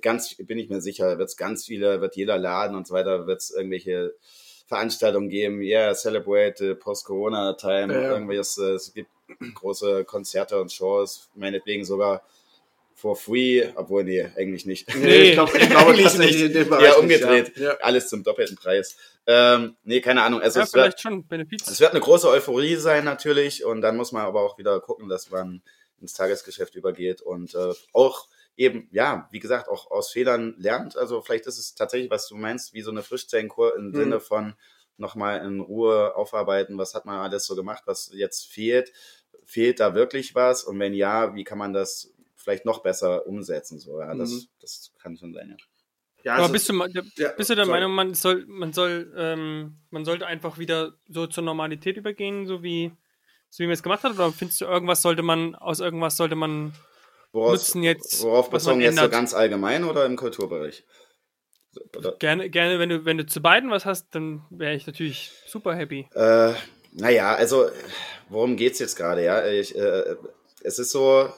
ganz, 0.02 0.34
bin 0.36 0.58
ich 0.58 0.68
mir 0.68 0.82
sicher, 0.82 1.18
wird 1.18 1.30
es 1.30 1.36
ganz 1.36 1.64
viele, 1.64 2.02
wird 2.02 2.16
jeder 2.16 2.36
Laden 2.36 2.76
und 2.76 2.86
so 2.86 2.94
weiter, 2.94 3.26
wird 3.26 3.40
es 3.40 3.50
irgendwelche 3.50 4.14
Veranstaltungen 4.66 5.28
geben, 5.28 5.62
ja, 5.62 5.86
yeah, 5.86 5.94
Celebrate 5.94 6.70
äh, 6.70 6.74
Post-Corona-Time, 6.74 7.94
Ja, 7.94 8.00
ja. 8.00 8.12
irgendwelches, 8.12 8.58
äh, 8.58 8.72
es 8.72 8.92
gibt 8.92 9.10
große 9.54 10.04
Konzerte 10.04 10.60
und 10.60 10.70
Shows, 10.70 11.30
meinetwegen 11.34 11.84
sogar 11.84 12.22
for 12.94 13.16
free, 13.16 13.68
obwohl, 13.74 14.04
nee, 14.04 14.28
eigentlich 14.36 14.66
nicht. 14.66 14.94
Nee. 14.96 15.30
ich 15.30 15.32
glaube, 15.32 15.58
ich 15.58 15.68
glaube 15.68 15.92
Eigentlich 15.92 16.18
nicht. 16.18 16.40
in 16.40 16.52
dem 16.52 16.68
Bereich 16.68 16.82
Ja, 16.84 16.88
nicht, 16.90 16.98
umgedreht. 16.98 17.56
Ja. 17.56 17.76
Alles 17.80 18.08
zum 18.08 18.22
doppelten 18.22 18.56
Preis. 18.56 18.96
Ähm, 19.26 19.76
nee, 19.84 20.00
keine 20.00 20.22
Ahnung. 20.22 20.40
Also 20.40 20.60
Ja, 20.60 20.64
es 20.64 20.72
wird, 20.72 20.82
vielleicht 20.82 21.00
schon. 21.00 21.26
Benefiz. 21.26 21.66
es 21.68 21.80
wird 21.80 21.90
eine 21.90 22.00
große 22.00 22.28
Euphorie 22.28 22.76
sein 22.76 23.04
natürlich 23.04 23.64
und 23.64 23.80
dann 23.80 23.96
muss 23.96 24.12
man 24.12 24.24
aber 24.24 24.42
auch 24.42 24.58
wieder 24.58 24.80
gucken, 24.80 25.08
dass 25.08 25.30
man 25.30 25.62
ins 26.00 26.14
Tagesgeschäft 26.14 26.74
übergeht 26.76 27.20
und 27.20 27.54
äh, 27.54 27.72
auch 27.92 28.28
eben, 28.56 28.88
ja, 28.92 29.28
wie 29.32 29.40
gesagt, 29.40 29.68
auch 29.68 29.90
aus 29.90 30.10
Fehlern 30.10 30.54
lernt. 30.58 30.96
Also 30.96 31.20
vielleicht 31.22 31.46
ist 31.46 31.58
es 31.58 31.74
tatsächlich, 31.74 32.10
was 32.10 32.28
du 32.28 32.36
meinst, 32.36 32.74
wie 32.74 32.82
so 32.82 32.90
eine 32.90 33.02
Frischzellenkur 33.02 33.76
im 33.76 33.88
mhm. 33.88 33.94
Sinne 33.94 34.20
von 34.20 34.54
nochmal 34.96 35.44
in 35.44 35.60
Ruhe 35.60 36.14
aufarbeiten, 36.14 36.78
was 36.78 36.94
hat 36.94 37.04
man 37.04 37.18
alles 37.18 37.46
so 37.46 37.56
gemacht, 37.56 37.82
was 37.86 38.10
jetzt 38.12 38.46
fehlt. 38.46 38.92
Fehlt 39.44 39.80
da 39.80 39.94
wirklich 39.94 40.34
was? 40.34 40.64
Und 40.64 40.78
wenn 40.78 40.94
ja, 40.94 41.34
wie 41.34 41.44
kann 41.44 41.58
man 41.58 41.72
das 41.72 42.13
vielleicht 42.44 42.64
noch 42.64 42.82
besser 42.82 43.26
umsetzen? 43.26 43.78
So, 43.78 44.00
ja, 44.00 44.14
das, 44.14 44.30
mhm. 44.30 44.46
das 44.60 44.92
kann 45.02 45.16
schon 45.16 45.32
sein, 45.32 45.50
ja. 45.50 45.56
Ja, 46.24 46.34
Aber 46.34 46.44
also, 46.44 46.52
bist, 46.54 46.68
du, 46.70 47.02
ja, 47.22 47.32
bist 47.32 47.50
du 47.50 47.54
der 47.54 47.66
sorry. 47.66 47.80
Meinung, 47.80 47.92
man 47.92 48.14
soll, 48.14 48.46
man 48.46 48.72
soll, 48.72 49.12
ähm, 49.14 49.76
man 49.90 50.06
sollte 50.06 50.26
einfach 50.26 50.56
wieder 50.56 50.94
so 51.06 51.26
zur 51.26 51.44
Normalität 51.44 51.98
übergehen, 51.98 52.46
so 52.46 52.62
wie, 52.62 52.92
so 53.50 53.62
wie 53.62 53.66
man 53.66 53.74
es 53.74 53.82
gemacht 53.82 54.04
hat? 54.04 54.14
Oder 54.14 54.32
findest 54.32 54.62
du, 54.62 54.64
irgendwas 54.64 55.02
sollte 55.02 55.22
man, 55.22 55.54
aus 55.54 55.80
irgendwas 55.80 56.16
sollte 56.16 56.34
man 56.34 56.72
woraus, 57.32 57.50
nutzen 57.50 57.82
jetzt? 57.82 58.22
Worauf 58.22 58.48
bezogen 58.48 58.80
jetzt 58.80 58.98
so 58.98 59.08
ganz 59.10 59.34
allgemein 59.34 59.84
oder 59.84 60.06
im 60.06 60.16
Kulturbereich? 60.16 60.84
Oder? 61.94 62.12
Gerne, 62.12 62.48
gerne, 62.48 62.78
wenn 62.78 62.88
du, 62.88 63.04
wenn 63.04 63.18
du 63.18 63.26
zu 63.26 63.42
beiden 63.42 63.70
was 63.70 63.84
hast, 63.84 64.14
dann 64.14 64.46
wäre 64.48 64.74
ich 64.74 64.86
natürlich 64.86 65.30
super 65.46 65.74
happy. 65.74 66.08
Äh, 66.14 66.54
naja, 66.92 67.34
also, 67.34 67.68
worum 68.30 68.56
geht 68.56 68.72
es 68.72 68.78
jetzt 68.78 68.96
gerade, 68.96 69.22
ja? 69.22 69.46
Ich, 69.46 69.76
äh, 69.76 70.16
es 70.62 70.78
ist 70.78 70.90
so, 70.90 71.28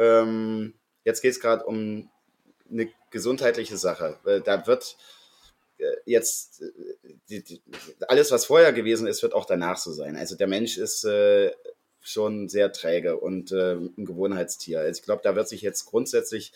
ähm, 0.00 0.74
jetzt 1.04 1.20
geht 1.20 1.32
es 1.32 1.40
gerade 1.40 1.64
um 1.64 2.10
eine 2.70 2.88
gesundheitliche 3.10 3.76
Sache. 3.76 4.18
Da 4.44 4.66
wird 4.66 4.96
äh, 5.78 5.84
jetzt 6.06 6.62
äh, 6.62 7.14
die, 7.28 7.42
die, 7.42 7.62
alles, 8.08 8.30
was 8.30 8.46
vorher 8.46 8.72
gewesen 8.72 9.06
ist, 9.06 9.22
wird 9.22 9.34
auch 9.34 9.44
danach 9.44 9.76
so 9.76 9.92
sein. 9.92 10.16
Also 10.16 10.36
der 10.36 10.46
Mensch 10.46 10.78
ist 10.78 11.04
äh, 11.04 11.52
schon 12.00 12.48
sehr 12.48 12.72
träge 12.72 13.18
und 13.18 13.52
äh, 13.52 13.74
ein 13.74 14.04
Gewohnheitstier. 14.04 14.80
Also 14.80 15.00
ich 15.00 15.04
glaube, 15.04 15.22
da 15.22 15.36
wird 15.36 15.48
sich 15.48 15.62
jetzt 15.62 15.84
grundsätzlich 15.86 16.52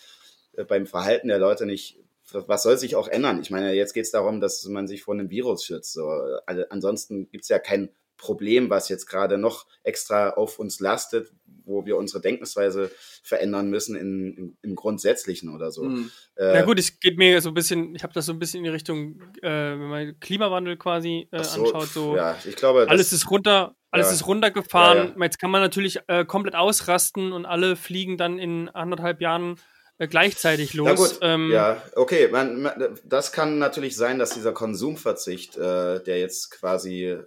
äh, 0.57 0.65
beim 0.65 0.87
Verhalten 0.87 1.29
der 1.29 1.39
Leute 1.39 1.67
nicht, 1.67 1.99
was 2.33 2.63
soll 2.63 2.79
sich 2.79 2.97
auch 2.97 3.09
ändern? 3.09 3.41
Ich 3.43 3.51
meine, 3.51 3.75
jetzt 3.75 3.93
geht 3.93 4.07
es 4.07 4.11
darum, 4.11 4.41
dass 4.41 4.65
man 4.65 4.89
sich 4.89 5.03
vor 5.03 5.15
einem 5.15 5.29
Virus 5.29 5.65
schützt. 5.65 5.93
So. 5.93 6.09
Also 6.47 6.65
ansonsten 6.71 7.29
gibt 7.29 7.45
es 7.45 7.51
ja 7.51 7.59
kein 7.59 7.91
Problem, 8.17 8.71
was 8.71 8.89
jetzt 8.89 9.07
gerade 9.07 9.37
noch 9.37 9.67
extra 9.83 10.31
auf 10.31 10.59
uns 10.59 10.81
lastet, 10.81 11.33
wo 11.65 11.85
wir 11.87 11.97
unsere 11.97 12.21
Denkensweise 12.21 12.91
verändern 13.23 13.69
müssen 13.71 13.97
in, 13.97 14.35
in, 14.37 14.57
im 14.63 14.75
Grundsätzlichen 14.75 15.55
oder 15.55 15.71
so. 15.71 15.85
Mhm. 15.85 16.11
Äh, 16.37 16.53
Na 16.55 16.63
gut, 16.63 16.79
es 16.79 16.99
geht 17.01 17.19
mir 17.19 17.41
so 17.41 17.51
ein 17.51 17.55
bisschen, 17.55 17.95
ich 17.95 18.03
habe 18.03 18.13
das 18.13 18.27
so 18.27 18.33
ein 18.33 18.39
bisschen 18.39 18.59
in 18.59 18.65
die 18.65 18.71
Richtung, 18.71 19.21
äh, 19.43 19.49
wenn 19.49 19.89
man 19.89 20.21
Klimawandel 20.21 20.77
quasi 20.77 21.29
äh, 21.31 21.43
so, 21.43 21.65
anschaut, 21.65 21.89
so 21.89 22.17
ja, 22.17 22.37
ich 22.47 22.57
glaube, 22.57 22.87
alles 22.89 23.13
ist 23.13 23.31
runter, 23.31 23.75
alles 23.91 24.09
ja, 24.09 24.15
ist 24.15 24.27
runtergefahren. 24.27 25.15
Ja, 25.17 25.25
Jetzt 25.25 25.39
kann 25.39 25.51
man 25.51 25.63
natürlich 25.63 26.01
äh, 26.09 26.25
komplett 26.25 26.55
ausrasten 26.55 27.33
und 27.33 27.47
alle 27.47 27.77
fliegen 27.77 28.17
dann 28.17 28.39
in 28.39 28.69
anderthalb 28.69 29.21
Jahren 29.21 29.57
äh, 29.99 30.09
gleichzeitig 30.09 30.75
los. 30.75 30.89
Na 30.89 30.95
gut, 30.95 31.19
ähm, 31.23 31.51
ja, 31.53 31.83
okay, 31.95 32.29
man, 32.29 32.63
man, 32.63 32.99
das 33.05 33.31
kann 33.31 33.59
natürlich 33.59 33.97
sein, 33.97 34.19
dass 34.19 34.31
dieser 34.35 34.53
Konsumverzicht, 34.53 35.57
äh, 35.57 36.03
der 36.03 36.19
jetzt 36.19 36.51
quasi 36.51 37.05
äh, 37.05 37.25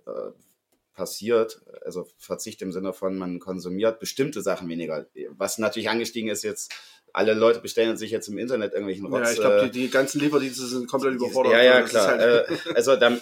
passiert, 0.98 1.62
also 1.86 2.08
Verzicht 2.18 2.62
im 2.64 2.72
Sinne 2.74 2.92
von, 2.92 3.18
man 3.18 3.40
konsumiert 3.40 4.00
bestimmte 4.00 4.42
Sachen 4.42 4.68
weniger. 4.68 5.06
Was 5.30 5.60
natürlich 5.60 5.90
angestiegen 5.90 6.30
ist 6.30 6.44
jetzt, 6.44 6.74
alle 7.14 7.36
Leute 7.36 7.62
bestellen 7.62 7.98
sich 7.98 8.10
jetzt 8.10 8.28
im 8.28 8.40
Internet 8.40 8.74
irgendwelchen 8.74 9.06
Rotz. 9.06 9.28
Ja, 9.28 9.32
ich 9.32 9.40
glaube, 9.40 9.70
die, 9.70 9.80
die, 9.80 9.90
ganzen 9.90 10.20
Lieferdienste 10.20 10.66
sind 10.66 10.90
komplett 10.90 11.14
überfordert. 11.14 11.54
Ja, 11.54 11.64
ja, 11.64 11.82
klar. 11.84 12.08
Halt 12.08 12.50
äh, 12.50 12.74
also 12.74 12.96
da, 12.96 13.16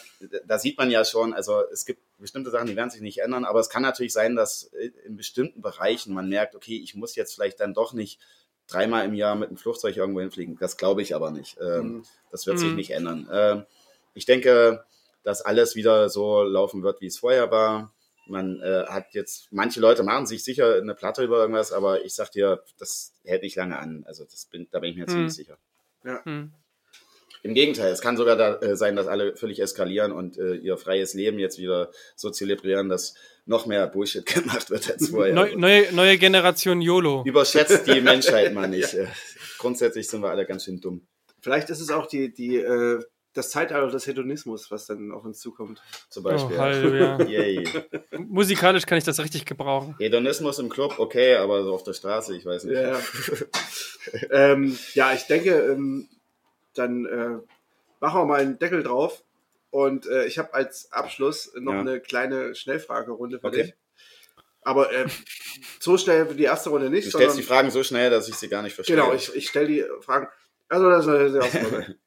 da, 0.48 0.58
sieht 0.58 0.78
man 0.78 0.90
ja 0.90 1.04
schon, 1.04 1.34
also 1.34 1.64
es 1.72 1.86
gibt 1.86 2.00
bestimmte 2.18 2.50
Sachen, 2.50 2.68
die 2.68 2.78
werden 2.78 2.90
sich 2.90 3.02
nicht 3.02 3.20
ändern, 3.20 3.44
aber 3.44 3.60
es 3.60 3.70
kann 3.70 3.84
natürlich 3.84 4.14
sein, 4.14 4.36
dass 4.36 4.72
in 5.06 5.18
bestimmten 5.18 5.62
Bereichen 5.62 6.14
man 6.14 6.30
merkt, 6.30 6.56
okay, 6.56 6.80
ich 6.82 6.96
muss 6.96 7.16
jetzt 7.16 7.36
vielleicht 7.36 7.60
dann 7.60 7.74
doch 7.74 7.94
nicht 7.94 8.20
dreimal 8.68 9.06
im 9.06 9.14
Jahr 9.14 9.36
mit 9.36 9.50
einem 9.50 9.58
Flugzeug 9.58 9.98
irgendwo 9.98 10.22
hinfliegen. 10.22 10.58
Das 10.60 10.78
glaube 10.78 11.02
ich 11.02 11.14
aber 11.14 11.32
nicht. 11.32 11.58
Ähm, 11.62 11.88
mhm. 11.88 12.04
Das 12.32 12.48
wird 12.48 12.58
sich 12.58 12.70
mhm. 12.70 12.76
nicht 12.76 12.92
ändern. 12.92 13.30
Ähm, 13.32 13.66
ich 14.14 14.26
denke, 14.26 14.86
dass 15.26 15.42
alles 15.42 15.76
wieder 15.76 16.08
so 16.08 16.44
laufen 16.44 16.84
wird, 16.84 17.02
wie 17.02 17.08
es 17.08 17.18
vorher 17.18 17.52
war. 17.52 17.94
Man 18.28 18.62
äh, 18.62 18.86
hat 18.88 19.14
jetzt, 19.14 19.48
manche 19.52 19.80
Leute 19.80 20.04
machen 20.04 20.26
sich 20.26 20.44
sicher 20.44 20.76
eine 20.76 20.96
Platte 20.96 21.24
über 21.24 21.40
irgendwas, 21.40 21.72
aber 21.72 22.06
ich 22.06 22.16
sag 22.16 22.32
dir, 22.32 22.64
das 22.80 23.14
hält 23.24 23.44
nicht 23.44 23.56
lange 23.56 23.78
an. 23.78 24.04
Also 24.08 24.24
das 24.24 24.46
bin, 24.46 24.68
da 24.72 24.80
bin 24.80 24.92
ich 24.92 24.96
mir 24.96 25.04
hm. 25.04 25.10
ziemlich 25.10 25.34
sicher. 25.34 25.58
Ja. 26.04 26.24
Hm. 26.24 26.54
Im 27.44 27.54
Gegenteil, 27.54 27.92
es 27.92 28.02
kann 28.02 28.18
sogar 28.18 28.36
da, 28.36 28.56
äh, 28.56 28.76
sein, 28.76 28.96
dass 28.96 29.06
alle 29.06 29.36
völlig 29.36 29.60
eskalieren 29.60 30.12
und 30.12 30.38
äh, 30.40 30.56
ihr 30.56 30.78
freies 30.78 31.14
Leben 31.14 31.38
jetzt 31.38 31.60
wieder 31.60 31.92
so 32.16 32.32
zelebrieren, 32.32 32.90
dass 32.90 33.14
noch 33.46 33.68
mehr 33.68 33.86
Bullshit 33.86 34.26
gemacht 34.34 34.70
wird 34.72 34.92
als 34.92 35.10
vorher. 35.10 35.34
Neu, 35.34 35.56
neue, 35.56 35.94
neue 35.94 36.18
Generation 36.18 36.82
YOLO. 36.82 37.24
Überschätzt 37.26 37.86
die 37.86 38.02
Menschheit 38.02 38.54
mal 38.54 38.68
nicht. 38.68 38.94
ja. 38.94 39.06
Grundsätzlich 39.60 40.08
sind 40.08 40.22
wir 40.22 40.30
alle 40.30 40.46
ganz 40.46 40.66
schön 40.66 40.82
dumm. 40.82 41.08
Vielleicht 41.40 41.70
ist 41.70 41.82
es 41.82 41.92
auch 41.92 42.08
die, 42.08 42.34
die 42.34 42.58
äh, 42.58 43.00
das 43.36 43.52
Zeitalter 43.52 43.92
des 43.92 44.08
Hedonismus, 44.08 44.72
was 44.72 44.88
dann 44.88 45.12
auf 45.12 45.24
uns 45.26 45.40
zukommt. 45.40 45.82
Zum 46.10 46.24
Beispiel. 46.24 46.56
Oh, 46.56 46.60
Halleluja. 46.60 47.18
Musikalisch 48.18 48.86
kann 48.86 48.98
ich 48.98 49.04
das 49.04 49.20
richtig 49.20 49.46
gebrauchen. 49.46 49.96
Hedonismus 50.00 50.58
im 50.60 50.70
Club, 50.70 50.96
okay, 50.98 51.36
aber 51.36 51.64
so 51.64 51.74
auf 51.74 51.84
der 51.84 51.94
Straße, 51.94 52.36
ich 52.36 52.46
weiß 52.46 52.64
nicht. 52.64 52.78
Ja, 52.78 53.00
ähm, 54.32 54.78
ja 54.94 55.14
ich 55.14 55.24
denke, 55.28 55.52
ähm, 55.52 56.08
dann 56.74 57.06
äh, 57.06 57.38
machen 58.00 58.22
wir 58.22 58.26
mal 58.26 58.40
einen 58.40 58.58
Deckel 58.58 58.82
drauf. 58.82 59.22
Und 59.70 60.08
äh, 60.08 60.26
ich 60.26 60.38
habe 60.38 60.54
als 60.54 60.90
Abschluss 60.94 61.52
noch 61.60 61.74
ja. 61.74 61.82
eine 61.82 62.00
kleine 62.00 62.56
Schnellfragerunde 62.56 63.42
für 63.42 63.48
okay. 63.48 63.64
dich. 63.64 63.74
Aber 64.62 64.92
äh, 64.94 65.06
so 65.82 65.98
schnell 65.98 66.30
wie 66.30 66.36
die 66.36 66.44
erste 66.44 66.70
Runde 66.70 66.90
nicht. 66.90 67.08
Du 67.08 67.12
stellst 67.12 67.38
die 67.38 67.44
Fragen 67.44 67.70
so 67.70 67.84
schnell, 67.84 68.10
dass 68.10 68.30
ich 68.30 68.36
sie 68.36 68.48
gar 68.48 68.62
nicht 68.62 68.74
verstehe. 68.74 68.96
Genau, 68.96 69.14
ich, 69.14 69.36
ich 69.36 69.50
stelle 69.50 69.68
die 69.68 69.86
Fragen. 70.00 70.28
Also, 70.70 70.90
das 70.90 71.06
ist 71.06 71.34
die 71.34 71.38
erste 71.38 71.64
Runde. 71.72 72.00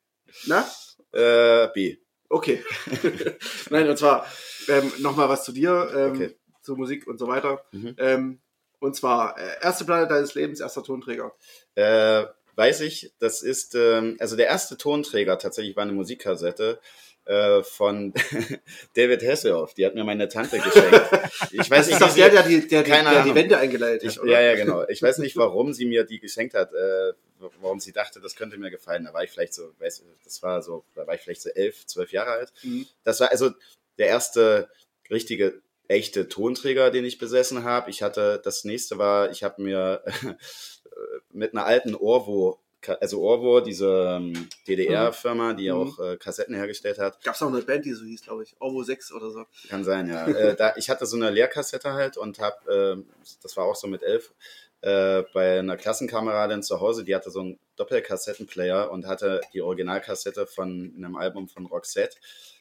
Na? 0.47 0.67
Äh, 1.13 1.69
B. 1.75 1.97
Okay. 2.29 2.63
Nein, 3.71 3.89
und 3.89 3.97
zwar 3.97 4.27
ähm, 4.69 4.93
nochmal 4.99 5.29
was 5.29 5.45
zu 5.45 5.53
dir, 5.53 5.91
ähm, 5.95 6.13
okay. 6.13 6.37
zur 6.63 6.77
Musik 6.77 7.07
und 7.07 7.19
so 7.19 7.27
weiter. 7.27 7.65
Mhm. 7.73 7.95
Ähm, 7.99 8.41
und 8.81 8.95
zwar, 8.95 9.39
äh, 9.39 9.63
erste 9.63 9.85
Platte 9.85 10.09
deines 10.09 10.35
Lebens, 10.35 10.61
erster 10.61 10.83
Tonträger. 10.85 11.33
Äh, 11.75 12.25
weiß 12.55 12.83
ich, 12.83 13.13
das 13.19 13.43
ist, 13.43 13.75
ähm, 13.75 14.17
also 14.21 14.37
der 14.37 14.47
erste 14.47 14.77
Tonträger 14.77 15.39
tatsächlich 15.39 15.77
war 15.77 15.85
eine 15.85 15.93
Musikkassette 15.93 16.81
äh, 17.25 17.63
von 17.63 18.13
David 18.97 19.23
Hasselhoff. 19.23 19.75
Die 19.75 19.87
hat 19.87 19.95
mir 19.95 20.05
meine 20.05 20.29
Tante 20.29 20.59
geschenkt. 20.59 21.09
Ich 21.53 21.71
weiß 21.71 21.89
nicht, 21.89 22.01
das 22.01 22.11
ist 22.11 22.19
der, 22.19 22.31
der 22.31 22.43
die, 22.43 22.67
der, 22.67 22.83
der, 22.83 23.03
der 23.03 23.25
die 23.25 23.35
Wände 23.35 23.59
eingeleitet 23.59 24.11
hat, 24.11 24.23
oder? 24.23 24.33
Ja, 24.33 24.41
ja, 24.41 24.57
genau. 24.57 24.85
Ich 24.89 25.03
weiß 25.03 25.19
nicht, 25.19 25.37
warum 25.37 25.73
sie 25.73 25.87
mir 25.87 26.05
die 26.05 26.21
geschenkt 26.21 26.55
hat, 26.55 26.73
äh, 26.73 27.13
warum 27.39 27.81
sie 27.81 27.93
dachte, 27.93 28.21
das 28.21 28.37
könnte 28.37 28.59
mir 28.59 28.71
gefallen. 28.71 29.05
Da 29.05 29.13
war 29.13 29.25
ich 29.25 29.31
vielleicht 29.31 29.55
so, 29.55 29.73
weiß, 29.79 30.05
das 30.25 30.43
war 30.43 30.63
so, 30.63 30.85
da 30.95 31.07
war 31.07 31.15
ich 31.15 31.21
vielleicht 31.21 31.43
so 31.43 31.51
elf, 31.51 31.87
zwölf 31.87 32.13
Jahre 32.13 32.33
alt. 32.33 32.53
Mhm. 32.63 32.87
Das 33.05 33.21
war 33.21 33.31
also 33.31 33.51
der 33.99 34.09
erste 34.09 34.69
richtige 35.11 35.61
echte 35.89 36.29
Tonträger, 36.29 36.91
den 36.91 37.05
ich 37.05 37.19
besessen 37.19 37.65
habe. 37.65 37.91
Ich 37.91 38.03
hatte, 38.03 38.41
das 38.45 38.65
nächste 38.65 38.99
war, 38.99 39.31
ich 39.31 39.43
habe 39.43 39.63
mir 39.63 40.05
mit 41.31 41.55
einer 41.55 41.65
alten 41.65 41.95
Orvo 41.95 42.61
also 43.01 43.21
Orvo, 43.23 43.61
diese 43.61 44.19
ähm, 44.19 44.49
DDR-Firma, 44.67 45.55
die 45.55 45.71
mhm. 45.71 45.77
auch 45.77 45.99
äh, 45.99 46.17
Kassetten 46.17 46.55
hergestellt 46.55 46.99
hat. 46.99 47.23
Gab 47.25 47.35
es 47.35 47.43
auch 47.43 47.49
eine 47.49 47.63
Band, 47.63 47.85
die 47.85 47.93
so 47.93 48.05
hieß, 48.05 48.23
glaube 48.23 48.45
ich. 48.45 48.55
Orvo 48.61 48.83
6 48.83 49.13
oder 49.13 49.31
so. 49.31 49.45
Kann 49.69 49.85
sein, 49.85 50.09
ja. 50.09 50.27
äh, 50.27 50.57
da, 50.57 50.75
ich 50.77 50.89
hatte 50.89 51.07
so 51.07 51.17
eine 51.17 51.31
Leerkassette 51.31 51.93
halt 51.93 52.17
und 52.17 52.39
habe, 52.39 53.03
äh, 53.03 53.31
das 53.43 53.57
war 53.57 53.65
auch 53.65 53.77
so 53.77 53.87
mit 53.87 54.03
elf, 54.03 54.33
äh, 54.81 55.23
bei 55.35 55.59
einer 55.59 55.77
Klassenkameradin 55.77 56.63
zu 56.63 56.81
Hause, 56.81 57.05
die 57.05 57.15
hatte 57.15 57.31
so 57.31 57.41
einen 57.41 57.59
Doppelkassettenplayer 57.77 58.91
und 58.91 59.07
hatte 59.07 59.41
die 59.53 59.63
Originalkassette 59.63 60.47
von 60.47 60.95
einem 60.97 61.17
Album 61.17 61.49
von 61.49 61.67
Roxette. 61.67 62.17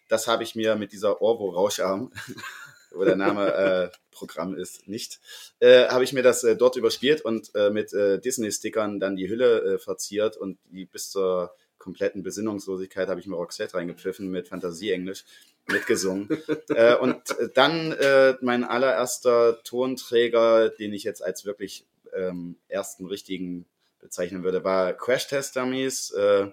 Das 0.10 0.27
habe 0.27 0.44
ich 0.44 0.56
mir 0.56 0.76
mit 0.76 0.91
dieser 0.91 1.22
Orvo 1.22 1.49
Rauscharm 1.49 2.11
wo 2.91 3.03
der 3.03 3.15
Name 3.15 3.53
äh, 3.53 3.89
Programm 4.11 4.56
ist, 4.56 4.88
nicht, 4.88 5.19
äh, 5.60 5.88
habe 5.89 6.03
ich 6.03 6.14
mir 6.14 6.23
das 6.23 6.44
äh, 6.44 6.56
dort 6.56 6.77
überspielt 6.77 7.22
und 7.22 7.53
äh, 7.53 7.69
mit 7.69 7.91
Disney-Stickern 7.91 8.99
dann 8.99 9.15
die 9.15 9.30
Hülle 9.30 9.77
verziert 9.77 10.38
und 10.38 10.57
die 10.72 10.85
bis 10.85 11.11
zur 11.11 11.53
kompletten 11.77 12.23
Besinnungslosigkeit 12.23 13.07
habe 13.07 13.19
ich 13.19 13.27
mir 13.27 13.35
Roxette 13.35 13.76
reingepfiffen 13.76 14.30
mit 14.30 14.48
Fantasie-Englisch 14.48 15.26
mitgesungen. 15.68 16.27
äh, 16.69 16.95
und 16.95 17.22
dann 17.53 17.91
äh, 17.94 18.35
mein 18.41 18.64
allererster 18.64 19.61
Tonträger, 19.64 20.69
den 20.69 20.94
ich 20.94 21.03
jetzt 21.03 21.23
als 21.23 21.45
wirklich 21.45 21.85
ähm, 22.18 22.57
ersten 22.68 23.06
richtigen 23.06 23.65
bezeichnen 23.99 24.44
würde, 24.44 24.64
war 24.64 24.94
Crash 24.94 25.27
Test 25.27 25.56
Dummies. 25.56 26.11
Äh, 26.11 26.48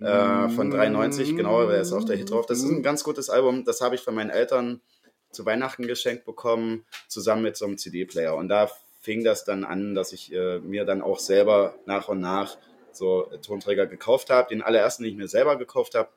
äh, 0.00 0.48
von 0.48 0.70
93, 0.70 1.36
genau, 1.36 1.66
da 1.66 1.76
ist 1.76 1.92
auch 1.92 2.04
der 2.04 2.16
Hit 2.16 2.30
drauf. 2.30 2.46
Das 2.46 2.58
ist 2.58 2.70
ein 2.70 2.82
ganz 2.82 3.04
gutes 3.04 3.28
Album. 3.28 3.64
Das 3.64 3.82
habe 3.82 3.94
ich 3.94 4.00
von 4.00 4.14
meinen 4.14 4.30
Eltern 4.30 4.80
zu 5.30 5.44
Weihnachten 5.44 5.86
geschenkt 5.86 6.24
bekommen, 6.24 6.86
zusammen 7.06 7.42
mit 7.42 7.56
so 7.56 7.66
einem 7.66 7.76
CD-Player. 7.76 8.34
Und 8.34 8.48
da 8.48 8.70
fing 9.00 9.24
das 9.24 9.44
dann 9.44 9.64
an, 9.64 9.94
dass 9.94 10.12
ich 10.12 10.32
äh, 10.32 10.58
mir 10.60 10.84
dann 10.84 11.02
auch 11.02 11.18
selber 11.18 11.74
nach 11.84 12.08
und 12.08 12.20
nach 12.20 12.56
so 12.92 13.22
Tonträger 13.42 13.86
gekauft 13.86 14.30
habe. 14.30 14.48
Den 14.48 14.62
allerersten, 14.62 15.04
den 15.04 15.12
ich 15.12 15.18
mir 15.18 15.28
selber 15.28 15.56
gekauft 15.56 15.94
habe, 15.94 16.08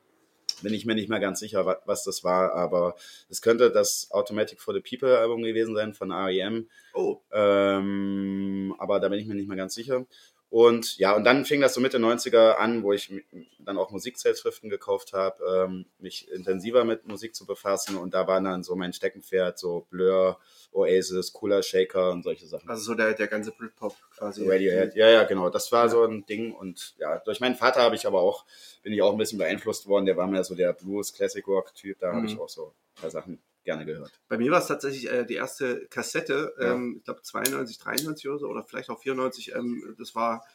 bin 0.64 0.74
ich 0.74 0.86
mir 0.86 0.96
nicht 0.96 1.10
mehr 1.10 1.20
ganz 1.20 1.40
sicher, 1.40 1.80
was 1.86 2.04
das 2.04 2.24
war, 2.24 2.54
aber 2.54 2.96
es 3.30 3.42
könnte 3.42 3.72
das 3.72 4.10
Automatic 4.12 4.62
for 4.62 4.74
the 4.74 4.80
People 4.80 5.18
Album 5.18 5.44
gewesen 5.44 5.76
sein 5.76 5.94
von 5.94 6.12
REM. 6.12 6.68
Oh. 6.94 7.20
Ähm, 7.32 8.74
aber 8.80 9.00
da 9.00 9.10
bin 9.10 9.20
ich 9.20 9.28
mir 9.28 9.36
nicht 9.36 9.48
mehr 9.48 9.58
ganz 9.58 9.76
sicher. 9.76 10.06
Und 10.54 11.00
ja, 11.00 11.16
und 11.16 11.24
dann 11.24 11.46
fing 11.46 11.62
das 11.62 11.74
so 11.74 11.82
Mitte 11.82 11.98
90er 11.98 12.58
an, 12.58 12.84
wo 12.84 12.94
ich 12.94 13.12
dann 13.58 13.80
auch 13.80 13.90
Musikzeitschriften 13.90 14.70
gekauft 14.70 15.12
habe, 15.12 15.44
ähm, 15.66 15.86
mich 15.98 16.32
intensiver 16.32 16.84
mit 16.84 17.08
Musik 17.08 17.34
zu 17.34 17.48
befassen. 17.48 17.98
Und 17.98 18.14
da 18.14 18.28
war 18.28 18.40
dann 18.40 18.62
so 18.62 18.76
mein 18.76 18.94
Steckenpferd, 18.94 19.58
so 19.58 19.88
Blur, 19.90 20.38
Oasis, 20.72 21.34
Cooler 21.34 21.64
Shaker 21.64 22.12
und 22.12 22.22
solche 22.22 22.46
Sachen. 22.46 22.70
Also 22.70 22.84
so 22.84 22.94
der, 22.94 23.16
der 23.16 23.26
ganze 23.26 23.52
Britpop 23.52 23.96
quasi. 24.16 24.48
Radiohead, 24.48 24.94
ja, 24.96 25.10
ja, 25.10 25.24
genau. 25.24 25.50
Das 25.50 25.72
war 25.72 25.90
so 25.90 26.04
ein 26.04 26.24
Ding. 26.28 26.54
Und 26.54 26.94
ja, 27.00 27.18
durch 27.18 27.40
meinen 27.40 27.56
Vater 27.56 27.82
habe 27.82 27.96
ich 27.96 28.06
aber 28.06 28.22
auch, 28.22 28.46
bin 28.84 28.94
ich 28.94 29.02
auch 29.02 29.12
ein 29.12 29.18
bisschen 29.18 29.40
beeinflusst 29.40 29.88
worden. 29.88 30.06
Der 30.06 30.18
war 30.18 30.28
mehr 30.28 30.44
so 30.44 30.54
der 30.54 30.74
Blues, 30.74 31.14
Classic 31.14 31.48
Rock 31.48 31.74
Typ. 31.74 31.98
Da 31.98 32.12
mhm. 32.12 32.18
habe 32.18 32.26
ich 32.28 32.40
auch 32.40 32.50
so 32.50 32.76
ein 32.96 33.02
paar 33.02 33.10
Sachen 33.10 33.42
gerne 33.64 33.86
gehört. 33.86 34.12
Bei 34.28 34.38
mir 34.38 34.52
war 34.52 34.60
es 34.60 34.68
tatsächlich 34.68 35.10
äh, 35.10 35.26
die 35.26 35.36
erste 35.36 35.88
Kassette, 35.88 36.54
ja. 36.60 36.74
ähm, 36.74 36.96
ich 36.98 37.04
glaube 37.04 37.22
92, 37.22 37.78
93 37.80 38.30
oder 38.30 38.40
so, 38.40 38.48
oder 38.48 38.64
vielleicht 38.64 38.90
auch 38.90 39.00
94. 39.00 39.56
Ähm, 39.56 39.96
das 39.98 40.16
war 40.16 40.46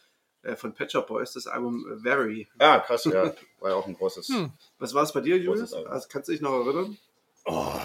äh, 0.42 0.56
von 0.56 0.74
Pet 0.74 0.92
Shop 0.92 1.06
Boys, 1.06 1.32
das 1.32 1.46
Album 1.46 1.86
äh, 1.90 1.98
Very. 2.00 2.48
Ja, 2.60 2.80
krass, 2.80 3.04
ja. 3.04 3.34
War 3.60 3.70
ja 3.70 3.76
auch 3.76 3.86
ein 3.86 3.94
großes. 3.94 4.28
Hm. 4.28 4.52
Was 4.78 4.94
war 4.94 5.02
es 5.02 5.12
bei 5.12 5.20
dir, 5.20 5.38
Julius? 5.38 5.72
Also, 5.72 6.08
kannst 6.08 6.28
du 6.28 6.32
dich 6.32 6.40
noch 6.40 6.64
erinnern? 6.64 6.96
Oh, 7.44 7.80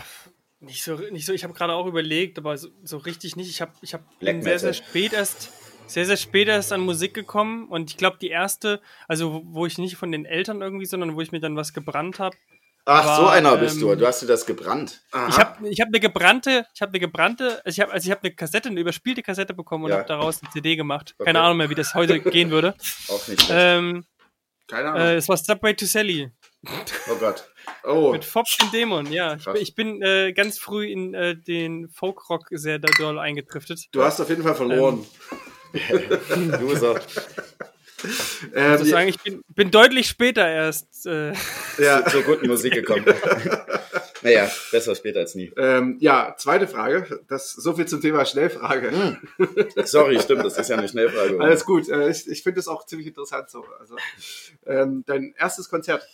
nicht 0.59 0.83
so, 0.83 0.95
nicht 0.95 1.25
so. 1.25 1.33
Ich 1.33 1.43
habe 1.43 1.53
gerade 1.53 1.73
auch 1.73 1.87
überlegt, 1.87 2.37
aber 2.37 2.57
so, 2.57 2.69
so, 2.83 2.97
richtig 2.97 3.35
nicht. 3.35 3.49
Ich 3.49 3.61
habe, 3.61 3.73
ich 3.81 3.93
habe 3.93 4.03
sehr, 4.21 4.59
sehr 4.59 4.73
spät 4.73 5.13
erst, 5.13 5.51
sehr, 5.87 6.05
sehr 6.05 6.17
spät 6.17 6.47
erst 6.47 6.71
an 6.71 6.81
Musik 6.81 7.13
gekommen 7.13 7.67
und 7.69 7.89
ich 7.89 7.97
glaube 7.97 8.17
die 8.21 8.29
erste, 8.29 8.81
also 9.07 9.41
wo 9.45 9.65
ich 9.65 9.77
nicht 9.77 9.97
von 9.97 10.11
den 10.11 10.25
Eltern 10.25 10.61
irgendwie, 10.61 10.85
sondern 10.85 11.15
wo 11.15 11.21
ich 11.21 11.31
mir 11.31 11.41
dann 11.41 11.57
was 11.57 11.73
gebrannt 11.73 12.19
habe, 12.19 12.37
Ach, 12.85 13.05
war, 13.05 13.17
so 13.17 13.27
einer 13.27 13.55
bist 13.57 13.75
ähm, 13.75 13.81
du. 13.81 13.95
Du 13.95 14.05
hast 14.05 14.21
dir 14.21 14.27
das 14.27 14.45
gebrannt. 14.45 15.01
Aha. 15.11 15.29
Ich 15.29 15.37
habe 15.37 15.69
ich 15.69 15.79
hab 15.79 15.87
eine 15.87 15.99
gebrannte, 15.99 16.65
ich 16.73 16.81
habe 16.81 16.91
eine 16.91 16.99
gebrannte, 16.99 17.61
also 17.65 17.69
ich 17.75 17.79
habe 17.79 17.93
also 17.93 18.05
ich 18.05 18.11
habe 18.11 18.23
eine 18.23 18.35
Kassette, 18.35 18.69
eine 18.69 18.79
überspielte 18.79 19.23
Kassette 19.23 19.53
bekommen 19.53 19.85
und 19.85 19.91
ja. 19.91 19.97
habe 19.97 20.07
daraus 20.07 20.41
eine 20.41 20.51
CD 20.51 20.75
gemacht. 20.75 21.15
Okay. 21.17 21.27
Keine 21.27 21.41
Ahnung 21.41 21.57
mehr, 21.57 21.69
wie 21.69 21.75
das 21.75 21.93
heute 21.93 22.19
gehen 22.31 22.51
würde. 22.51 22.75
Auch 23.07 23.27
nicht. 23.27 23.47
Ähm, 23.49 24.05
Keine 24.67 24.89
Ahnung. 24.89 25.01
Äh, 25.01 25.15
es 25.15 25.29
war 25.29 25.37
Subway 25.37 25.73
to 25.73 25.85
Sally. 25.85 26.31
Oh 27.09 27.15
Gott. 27.15 27.49
Oh. 27.83 28.13
Mit 28.13 28.23
Fox 28.23 28.55
den 28.57 28.71
Dämon, 28.71 29.11
ja. 29.11 29.35
Ich, 29.35 29.47
ich 29.47 29.75
bin 29.75 30.01
äh, 30.01 30.31
ganz 30.31 30.57
früh 30.57 30.87
in 30.87 31.13
äh, 31.13 31.35
den 31.35 31.89
Folkrock 31.89 32.47
sehr 32.51 32.79
doll 32.79 33.19
eingedriftet. 33.19 33.87
Du 33.91 34.01
hast 34.01 34.21
auf 34.21 34.29
jeden 34.29 34.43
Fall 34.43 34.55
verloren. 34.55 35.05
Ähm. 35.73 36.51
Loser. 36.61 37.01
Ähm, 38.55 38.81
ich 38.81 38.89
sagen, 38.89 39.07
ich 39.07 39.19
bin, 39.19 39.41
bin, 39.47 39.71
deutlich 39.71 40.07
später 40.07 40.47
erst 40.47 41.07
äh, 41.07 41.33
ja. 41.79 42.05
zur 42.05 42.21
guten 42.23 42.47
Musik 42.47 42.73
gekommen. 42.73 43.05
naja, 44.21 44.51
besser 44.71 44.95
später 44.95 45.21
als 45.21 45.33
nie. 45.33 45.51
Ähm, 45.57 45.97
ja, 45.99 46.35
zweite 46.37 46.67
Frage. 46.67 47.21
Das, 47.27 47.51
so 47.51 47.73
viel 47.73 47.85
zum 47.87 48.01
Thema 48.01 48.25
Schnellfrage. 48.25 48.91
Hm. 48.91 49.17
Sorry, 49.85 50.19
stimmt, 50.19 50.45
das 50.45 50.57
ist 50.57 50.69
ja 50.69 50.77
eine 50.77 50.87
Schnellfrage. 50.87 51.35
Oder? 51.35 51.45
Alles 51.45 51.65
gut. 51.65 51.89
Äh, 51.89 52.09
ich, 52.11 52.27
ich 52.27 52.43
finde 52.43 52.59
es 52.59 52.67
auch 52.67 52.85
ziemlich 52.85 53.07
interessant 53.07 53.49
so. 53.49 53.65
Also, 53.79 53.95
ähm, 54.67 55.03
dein 55.07 55.33
erstes 55.37 55.69
Konzert. 55.69 56.07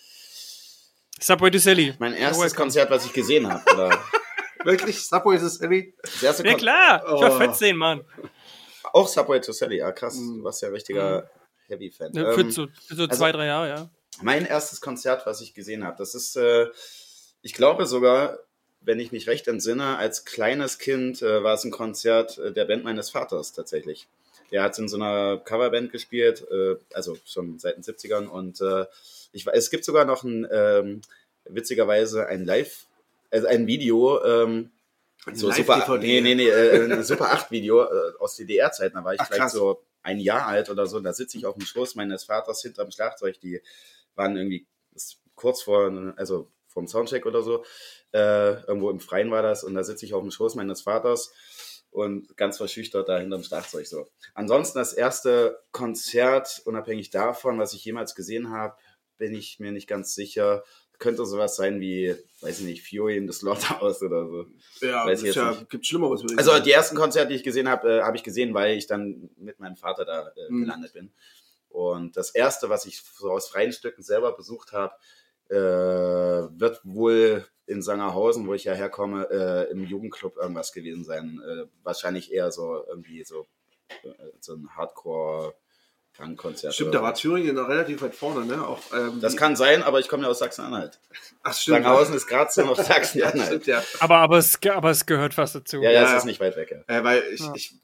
Subway 1.19 1.51
to 1.51 1.57
Sally. 1.57 1.93
Mein 1.99 2.13
erstes 2.13 2.55
Konzert, 2.55 2.89
was 2.89 3.05
ich 3.05 3.13
gesehen 3.13 3.51
habe. 3.51 3.91
Wirklich? 4.63 5.05
Subway 5.05 5.37
to 5.37 5.47
Sally? 5.47 5.93
ja, 6.21 6.33
klar. 6.33 7.03
Ich 7.03 7.21
war 7.21 7.37
14, 7.37 7.75
Mann. 7.75 8.05
Auch 8.93 9.07
Subway 9.07 9.39
to 9.39 9.51
Sally, 9.51 9.77
ja 9.77 9.91
krass. 9.91 10.15
Du 10.17 10.43
warst 10.43 10.61
ja 10.61 10.69
richtiger 10.69 11.23
hm. 11.23 11.38
Heavy-Fan. 11.69 12.13
Ja, 12.13 12.31
für, 12.33 12.41
ähm, 12.41 12.51
so, 12.51 12.67
für 12.67 12.95
so 12.95 13.03
also 13.03 13.15
zwei, 13.15 13.31
drei 13.31 13.45
Jahre, 13.45 13.69
ja. 13.69 13.89
Mein 14.21 14.45
erstes 14.45 14.81
Konzert, 14.81 15.25
was 15.25 15.41
ich 15.41 15.53
gesehen 15.53 15.83
habe, 15.83 15.97
das 15.97 16.15
ist, 16.15 16.35
äh, 16.35 16.67
ich 17.41 17.53
glaube 17.53 17.85
sogar, 17.85 18.39
wenn 18.81 18.99
ich 18.99 19.11
mich 19.11 19.27
recht 19.27 19.47
entsinne, 19.47 19.97
als 19.97 20.25
kleines 20.25 20.77
Kind 20.77 21.21
äh, 21.21 21.43
war 21.43 21.53
es 21.53 21.63
ein 21.63 21.71
Konzert 21.71 22.37
äh, 22.37 22.51
der 22.51 22.65
Band 22.65 22.83
meines 22.83 23.09
Vaters 23.09 23.53
tatsächlich. 23.53 24.07
Der 24.51 24.63
hat 24.63 24.77
in 24.79 24.87
so 24.87 24.97
einer 24.97 25.37
Coverband 25.37 25.91
gespielt, 25.91 26.45
äh, 26.49 26.75
also 26.93 27.17
schon 27.25 27.59
seit 27.59 27.77
den 27.77 27.83
70ern 27.83 28.27
und 28.27 28.61
äh, 28.61 28.85
ich, 29.31 29.45
es 29.47 29.69
gibt 29.69 29.85
sogar 29.85 30.05
noch 30.05 30.23
ein, 30.23 30.47
ähm, 30.51 31.01
witzigerweise 31.45 32.27
ein 32.27 32.45
Live, 32.45 32.87
also 33.31 33.47
ein 33.47 33.67
Video, 33.67 34.23
ähm, 34.23 34.71
so 35.33 35.51
Super, 35.51 35.97
nee, 35.97 36.21
nee, 36.21 36.33
nee, 36.33 36.47
äh, 36.47 36.91
ein 36.91 37.03
Super 37.03 37.31
8 37.33 37.51
Video 37.51 37.83
äh, 37.83 38.13
aus 38.19 38.37
DDR-Zeiten, 38.37 38.95
da 38.95 39.03
war 39.03 39.13
ich 39.13 39.19
Ach, 39.19 39.27
vielleicht 39.27 39.41
krass. 39.41 39.53
so 39.53 39.81
ein 40.09 40.19
Jahr 40.19 40.47
alt 40.47 40.69
oder 40.69 40.87
so. 40.87 40.99
Da 40.99 41.13
sitze 41.13 41.37
ich 41.37 41.45
auf 41.45 41.55
dem 41.55 41.65
Schoß 41.65 41.95
meines 41.95 42.23
Vaters 42.23 42.61
hinterm 42.61 42.91
Schlagzeug. 42.91 43.39
Die 43.39 43.61
waren 44.15 44.35
irgendwie 44.35 44.67
kurz 45.35 45.61
vor, 45.61 46.13
also 46.17 46.51
vom 46.67 46.87
Soundcheck 46.87 47.25
oder 47.25 47.41
so. 47.41 47.63
Äh, 48.11 48.61
irgendwo 48.63 48.89
im 48.89 48.99
Freien 48.99 49.31
war 49.31 49.41
das. 49.41 49.63
Und 49.63 49.75
da 49.75 49.83
sitze 49.83 50.05
ich 50.05 50.13
auf 50.13 50.21
dem 50.21 50.31
Schoß 50.31 50.55
meines 50.55 50.81
Vaters 50.81 51.33
und 51.91 52.35
ganz 52.37 52.57
verschüchtert 52.57 53.09
da 53.09 53.19
hinterm 53.19 53.43
Schlagzeug 53.43 53.87
so. 53.87 54.07
Ansonsten 54.33 54.79
das 54.79 54.93
erste 54.93 55.59
Konzert, 55.71 56.61
unabhängig 56.65 57.09
davon, 57.09 57.57
was 57.57 57.73
ich 57.73 57.83
jemals 57.83 58.15
gesehen 58.15 58.51
habe, 58.51 58.75
bin 59.17 59.33
ich 59.33 59.59
mir 59.59 59.71
nicht 59.71 59.87
ganz 59.87 60.13
sicher 60.13 60.63
könnte 60.99 61.25
sowas 61.25 61.55
sein 61.55 61.79
wie, 61.79 62.15
weiß 62.41 62.59
ich 62.59 62.65
nicht, 62.65 62.87
Fury 62.87 63.17
in 63.17 63.27
the 63.27 63.33
Slaughterhouse 63.33 64.03
oder 64.03 64.27
so. 64.27 64.45
Ja, 64.81 65.05
weiß 65.05 65.23
ich 65.23 65.33
ja, 65.33 65.57
gibt 65.69 65.87
Schlimmeres. 65.87 66.23
Also 66.37 66.59
die 66.59 66.71
ersten 66.71 66.95
Konzerte, 66.95 67.29
die 67.29 67.35
ich 67.35 67.43
gesehen 67.43 67.69
habe, 67.69 67.99
äh, 67.99 68.01
habe 68.01 68.17
ich 68.17 68.23
gesehen, 68.23 68.53
weil 68.53 68.77
ich 68.77 68.85
dann 68.85 69.29
mit 69.37 69.59
meinem 69.59 69.77
Vater 69.77 70.05
da 70.05 70.27
äh, 70.27 70.51
mhm. 70.51 70.61
gelandet 70.61 70.93
bin. 70.93 71.11
Und 71.69 72.17
das 72.17 72.31
erste, 72.31 72.69
was 72.69 72.85
ich 72.85 73.01
so 73.01 73.31
aus 73.31 73.49
freien 73.49 73.71
Stücken 73.71 74.03
selber 74.03 74.33
besucht 74.33 74.73
habe, 74.73 74.93
äh, 75.49 75.55
wird 76.59 76.81
wohl 76.83 77.45
in 77.65 77.81
Sangerhausen, 77.81 78.47
wo 78.47 78.53
ich 78.53 78.65
ja 78.65 78.73
herkomme, 78.73 79.29
äh, 79.31 79.71
im 79.71 79.85
Jugendclub 79.85 80.37
irgendwas 80.37 80.73
gewesen 80.73 81.03
sein. 81.03 81.41
Äh, 81.47 81.65
wahrscheinlich 81.83 82.33
eher 82.33 82.51
so 82.51 82.83
irgendwie 82.87 83.23
so, 83.23 83.47
äh, 84.03 84.31
so 84.39 84.53
ein 84.53 84.69
Hardcore- 84.75 85.53
Punkkonzert. 86.19 86.73
Stimmt, 86.73 86.93
da 86.93 87.01
war 87.01 87.13
Thüringen 87.13 87.55
noch 87.55 87.69
relativ 87.69 88.01
weit 88.01 88.13
vorne, 88.13 88.45
ne? 88.45 88.67
Auch, 88.67 88.81
ähm, 88.93 89.19
das 89.21 89.37
kann 89.37 89.55
sein, 89.55 89.81
aber 89.83 89.99
ich 89.99 90.07
komme 90.07 90.23
ja 90.23 90.29
aus 90.29 90.39
Sachsen-Anhalt. 90.39 90.99
Ach, 91.43 91.53
stimmt. 91.53 91.83
Langhausen 91.83 92.13
ist 92.13 92.27
gerade 92.27 92.65
noch 92.65 92.77
Sachsen-Anhalt. 92.77 93.65
ja, 93.67 93.81
Aber, 93.99 94.17
aber, 94.17 94.37
es, 94.37 94.59
aber 94.67 94.91
es 94.91 95.05
gehört 95.05 95.33
fast 95.33 95.55
dazu. 95.55 95.77
Ja, 95.81 95.91
ja, 95.91 96.01
ja. 96.01 96.11
es 96.11 96.19
ist 96.19 96.25
nicht 96.25 96.39
weit 96.39 96.57
weg. 96.57 96.71
Ja. 96.71 96.97
Äh, 96.97 97.03
weil 97.03 97.23
ich, 97.31 97.39
ja. 97.39 97.53
ich 97.55 97.75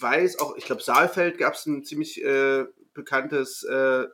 weiß 0.00 0.38
auch, 0.38 0.56
ich 0.56 0.64
glaube, 0.64 0.82
Saalfeld 0.82 1.38
gab 1.38 1.54
es 1.54 1.66
ein 1.66 1.84
ziemlich 1.84 2.22
äh, 2.24 2.64
bekanntes 2.94 3.64
äh, 3.64 4.04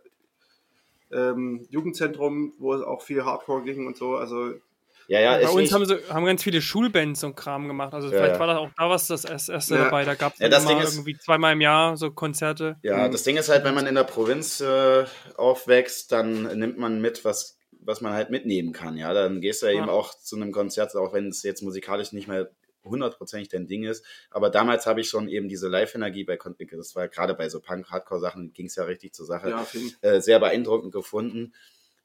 ähm, 1.12 1.66
Jugendzentrum, 1.70 2.54
wo 2.58 2.74
es 2.74 2.82
auch 2.82 3.02
viel 3.02 3.24
Hardcore 3.24 3.62
ging 3.64 3.86
und 3.86 3.96
so. 3.96 4.16
Also 4.16 4.54
ja, 5.08 5.20
ja, 5.20 5.38
Bei 5.38 5.48
uns 5.48 5.72
haben, 5.72 5.86
sie, 5.86 5.96
haben 6.10 6.26
ganz 6.26 6.42
viele 6.42 6.60
Schulbands 6.60 7.24
und 7.24 7.34
Kram 7.34 7.66
gemacht. 7.66 7.94
Also 7.94 8.10
ja, 8.10 8.18
vielleicht 8.18 8.38
war 8.38 8.46
das 8.46 8.58
auch 8.58 8.68
da 8.76 8.90
was 8.90 9.06
das 9.06 9.24
erste 9.24 9.74
ja. 9.74 9.84
dabei. 9.84 10.04
Da 10.04 10.14
gab 10.14 10.34
es 10.34 10.38
ja, 10.38 10.48
immer 10.48 10.82
irgendwie 10.82 11.16
zweimal 11.16 11.54
im 11.54 11.62
Jahr 11.62 11.96
so 11.96 12.10
Konzerte. 12.10 12.76
Ja, 12.82 13.08
mhm. 13.08 13.12
das 13.12 13.22
Ding 13.22 13.38
ist 13.38 13.48
halt, 13.48 13.64
wenn 13.64 13.74
man 13.74 13.86
in 13.86 13.94
der 13.94 14.04
Provinz 14.04 14.60
äh, 14.60 15.06
aufwächst, 15.36 16.12
dann 16.12 16.58
nimmt 16.58 16.76
man 16.76 17.00
mit, 17.00 17.24
was, 17.24 17.58
was 17.80 18.02
man 18.02 18.12
halt 18.12 18.28
mitnehmen 18.28 18.72
kann. 18.74 18.98
Ja, 18.98 19.14
dann 19.14 19.40
gehst 19.40 19.62
du 19.62 19.66
ja, 19.66 19.72
eben 19.72 19.88
auch 19.88 20.12
zu 20.14 20.36
einem 20.36 20.52
Konzert, 20.52 20.94
auch 20.94 21.14
wenn 21.14 21.28
es 21.28 21.42
jetzt 21.42 21.62
musikalisch 21.62 22.12
nicht 22.12 22.28
mehr 22.28 22.50
hundertprozentig 22.84 23.48
dein 23.48 23.66
Ding 23.66 23.84
ist. 23.84 24.04
Aber 24.30 24.50
damals 24.50 24.86
habe 24.86 25.00
ich 25.00 25.08
schon 25.08 25.28
eben 25.28 25.48
diese 25.48 25.68
Live-Energie 25.68 26.24
bei 26.24 26.36
Kontinke, 26.36 26.76
das 26.76 26.94
war 26.94 27.08
gerade 27.08 27.34
bei 27.34 27.48
so 27.48 27.60
Punk-Hardcore-Sachen, 27.60 28.52
ging 28.52 28.66
es 28.66 28.76
ja 28.76 28.84
richtig 28.84 29.14
zur 29.14 29.24
Sache, 29.24 29.50
ja, 29.50 29.66
äh, 30.02 30.20
sehr 30.20 30.38
beeindruckend 30.38 30.92
gefunden. 30.92 31.54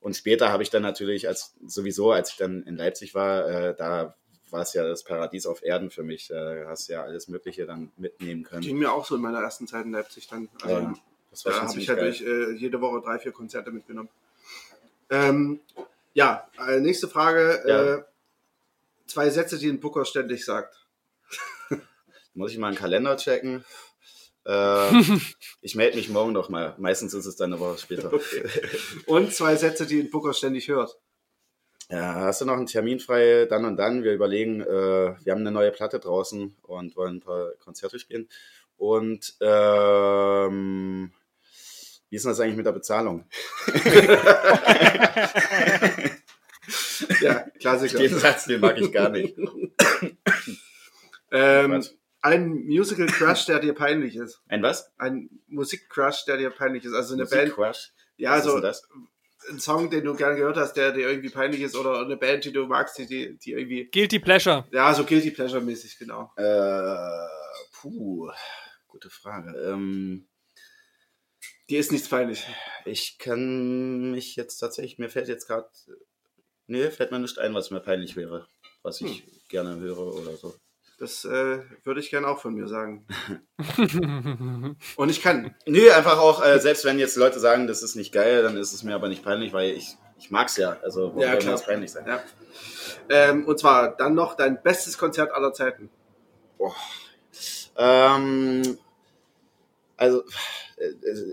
Und 0.04 0.18
später 0.18 0.52
habe 0.52 0.64
ich 0.64 0.70
dann 0.70 0.84
natürlich, 0.84 1.30
als 1.30 1.56
sowieso, 1.66 2.12
als 2.12 2.32
ich 2.32 2.38
dann 2.38 2.64
in 2.64 2.76
Leipzig 2.76 3.16
war, 3.16 3.48
äh, 3.48 3.76
da 3.76 4.16
war 4.50 4.62
es 4.62 4.74
ja 4.74 4.86
das 4.86 5.04
Paradies 5.06 5.46
auf 5.46 5.64
Erden 5.64 5.90
für 5.90 6.04
mich. 6.04 6.28
Da 6.28 6.66
hast 6.68 6.90
ja 6.90 7.04
alles 7.04 7.30
Mögliche 7.30 7.66
dann 7.66 7.92
mitnehmen 7.96 8.44
können. 8.44 8.62
Ging 8.62 8.78
mir 8.78 8.92
auch 8.92 9.06
so 9.06 9.16
in 9.16 9.22
meiner 9.22 9.40
ersten 9.40 9.66
Zeit 9.66 9.86
in 9.86 9.92
Leipzig 9.92 10.28
dann. 10.28 10.50
Also, 10.62 10.76
ja, 10.76 10.94
das 11.32 11.46
war 11.46 11.54
da 11.54 11.68
habe 11.68 11.80
ich 11.80 11.90
halt 11.90 12.22
äh, 12.22 12.52
jede 12.52 12.82
Woche 12.82 13.02
drei, 13.02 13.18
vier 13.18 13.32
Konzerte 13.32 13.72
mitgenommen. 13.72 14.10
Ähm, 15.10 15.62
ja, 16.14 16.50
äh, 16.68 16.82
nächste 16.82 17.08
Frage. 17.08 17.64
Ja. 17.66 17.96
Äh, 17.96 18.04
zwei 19.08 19.30
Sätze, 19.30 19.58
die 19.58 19.70
ein 19.70 19.80
Booker 19.80 20.04
ständig 20.04 20.44
sagt. 20.44 20.86
Muss 22.34 22.52
ich 22.52 22.58
mal 22.58 22.68
einen 22.68 22.78
Kalender 22.78 23.16
checken? 23.16 23.64
Äh, 24.46 25.02
ich 25.62 25.76
melde 25.76 25.98
mich 25.98 26.10
morgen 26.10 26.34
noch 26.34 26.50
mal. 26.50 26.76
Meistens 26.78 27.14
ist 27.14 27.26
es 27.26 27.36
dann 27.36 27.54
eine 27.54 27.60
Woche 27.60 27.78
später. 27.78 28.12
Okay. 28.12 28.44
Und 29.06 29.34
zwei 29.34 29.56
Sätze, 29.56 29.86
die 29.86 30.00
ein 30.00 30.10
Booker 30.10 30.34
ständig 30.34 30.68
hört. 30.68 30.98
Ja, 31.90 32.16
hast 32.16 32.42
du 32.42 32.46
noch 32.46 32.56
einen 32.56 32.66
Termin 32.66 33.00
frei? 33.00 33.46
Dann 33.46 33.66
und 33.66 33.78
dann. 33.78 34.04
Wir 34.04 34.14
überlegen, 34.14 34.62
äh, 34.62 34.66
wir 35.24 35.32
haben 35.32 35.42
eine 35.42 35.52
neue 35.52 35.72
Platte 35.72 36.00
draußen 36.00 36.56
und 36.62 36.96
wollen 36.96 37.18
ein 37.18 37.22
paar 37.22 37.52
Konzerte 37.60 38.00
spielen. 38.00 38.30
Und 38.78 39.36
ähm, 39.42 41.12
wie 42.10 42.16
ist 42.16 42.26
das 42.26 42.40
eigentlich 42.40 42.58
mit 42.58 42.66
der 42.66 42.72
Bezahlung? 42.72 43.26
ja, 47.22 47.46
Klassiker. 47.60 48.00
Den 48.00 48.18
Satz, 48.20 48.46
den 48.46 48.62
mag 48.62 48.80
ich 48.80 48.92
gar 48.92 49.10
nicht. 49.10 49.36
ähm, 51.32 51.84
ein 52.24 52.66
Musical 52.66 53.06
Crush, 53.06 53.46
der 53.46 53.60
dir 53.60 53.74
peinlich 53.74 54.16
ist. 54.16 54.42
Ein 54.48 54.64
was? 54.64 54.92
Ein 54.98 55.30
Musik 55.48 55.90
Crush, 55.90 56.26
der 56.26 56.38
dir 56.38 56.50
peinlich 56.50 56.86
ist. 56.86 56.94
Also 56.94 57.14
eine 57.14 57.24
Musik 57.24 57.38
Band. 57.38 57.54
Crush? 57.54 57.92
Ja, 58.18 58.32
also 58.32 58.62
ein 59.50 59.60
Song, 59.60 59.90
den 59.90 60.06
du 60.06 60.16
gerne 60.16 60.38
gehört 60.38 60.56
hast, 60.56 60.74
der 60.74 60.94
dir 60.94 61.10
irgendwie 61.10 61.30
peinlich 61.30 61.62
ist 61.62 61.76
oder 61.76 62.00
eine 62.00 62.16
Band, 62.16 62.46
die 62.46 62.54
du 62.54 62.66
magst, 62.66 62.98
die, 62.98 63.38
die 63.38 63.52
irgendwie. 63.52 63.90
Guilty 63.92 64.20
Pleasure. 64.20 64.66
Ja, 64.72 64.94
so 64.94 65.04
Guilty 65.04 65.32
Pleasure 65.32 65.62
mäßig, 65.62 66.00
genau. 66.00 66.32
Äh, 66.38 67.28
puh, 67.74 68.32
gute 68.88 69.10
Frage. 69.10 69.52
Ähm, 69.70 70.28
Die 71.70 71.76
ist 71.76 71.92
nichts 71.92 72.08
peinlich. 72.08 72.48
Ich 72.86 73.18
kann 73.18 74.12
mich 74.12 74.38
jetzt 74.38 74.60
tatsächlich, 74.60 74.98
mir 74.98 75.10
fällt 75.10 75.28
jetzt 75.28 75.48
gerade, 75.48 75.68
nee, 76.68 76.90
fällt 76.90 77.12
mir 77.12 77.20
nicht 77.20 77.38
ein, 77.38 77.54
was 77.54 77.70
mir 77.70 77.82
peinlich 77.82 78.16
wäre, 78.16 78.48
was 78.82 79.02
ich 79.02 79.24
hm. 79.24 79.32
gerne 79.50 79.76
höre 79.78 80.14
oder 80.16 80.38
so. 80.38 80.56
Das 81.00 81.26
äh, 81.26 81.60
würde 81.84 82.00
ich 82.00 82.10
gerne 82.12 82.28
auch 82.28 82.40
von 82.40 82.54
mir 82.54 82.68
sagen. 82.68 83.06
Und 84.96 85.10
ich 85.10 85.22
kann. 85.22 85.56
Nö, 85.66 85.92
einfach 85.92 86.20
auch, 86.20 86.46
äh, 86.46 86.60
selbst 86.60 86.86
wenn 86.86 87.00
jetzt 87.00 87.16
Leute 87.16 87.40
sagen, 87.40 87.68
das 87.68 87.82
ist 87.82 87.96
nicht 87.96 88.14
geil, 88.14 88.44
dann 88.44 88.58
ist 88.58 88.74
es 88.74 88.84
mir 88.84 88.96
aber 88.96 89.10
nicht 89.10 89.24
peinlich, 89.24 89.54
weil 89.54 89.72
ich, 89.72 89.98
ich 90.20 90.32
mag 90.32 90.48
es 90.48 90.58
ja. 90.58 90.78
Also, 90.84 91.08
warum 91.08 91.22
ja, 91.22 91.36
klar. 91.36 91.60
peinlich 91.60 91.92
sein? 91.92 92.06
Ja. 92.08 92.24
Ähm, 93.10 93.46
und 93.46 93.60
zwar 93.60 93.96
dann 93.96 94.14
noch 94.14 94.36
dein 94.36 94.62
bestes 94.62 94.98
Konzert 94.98 95.32
aller 95.32 95.52
Zeiten. 95.54 95.90
Boah. 96.58 96.76
Ähm, 97.76 98.78
also, 99.98 100.24
äh, 100.78 100.92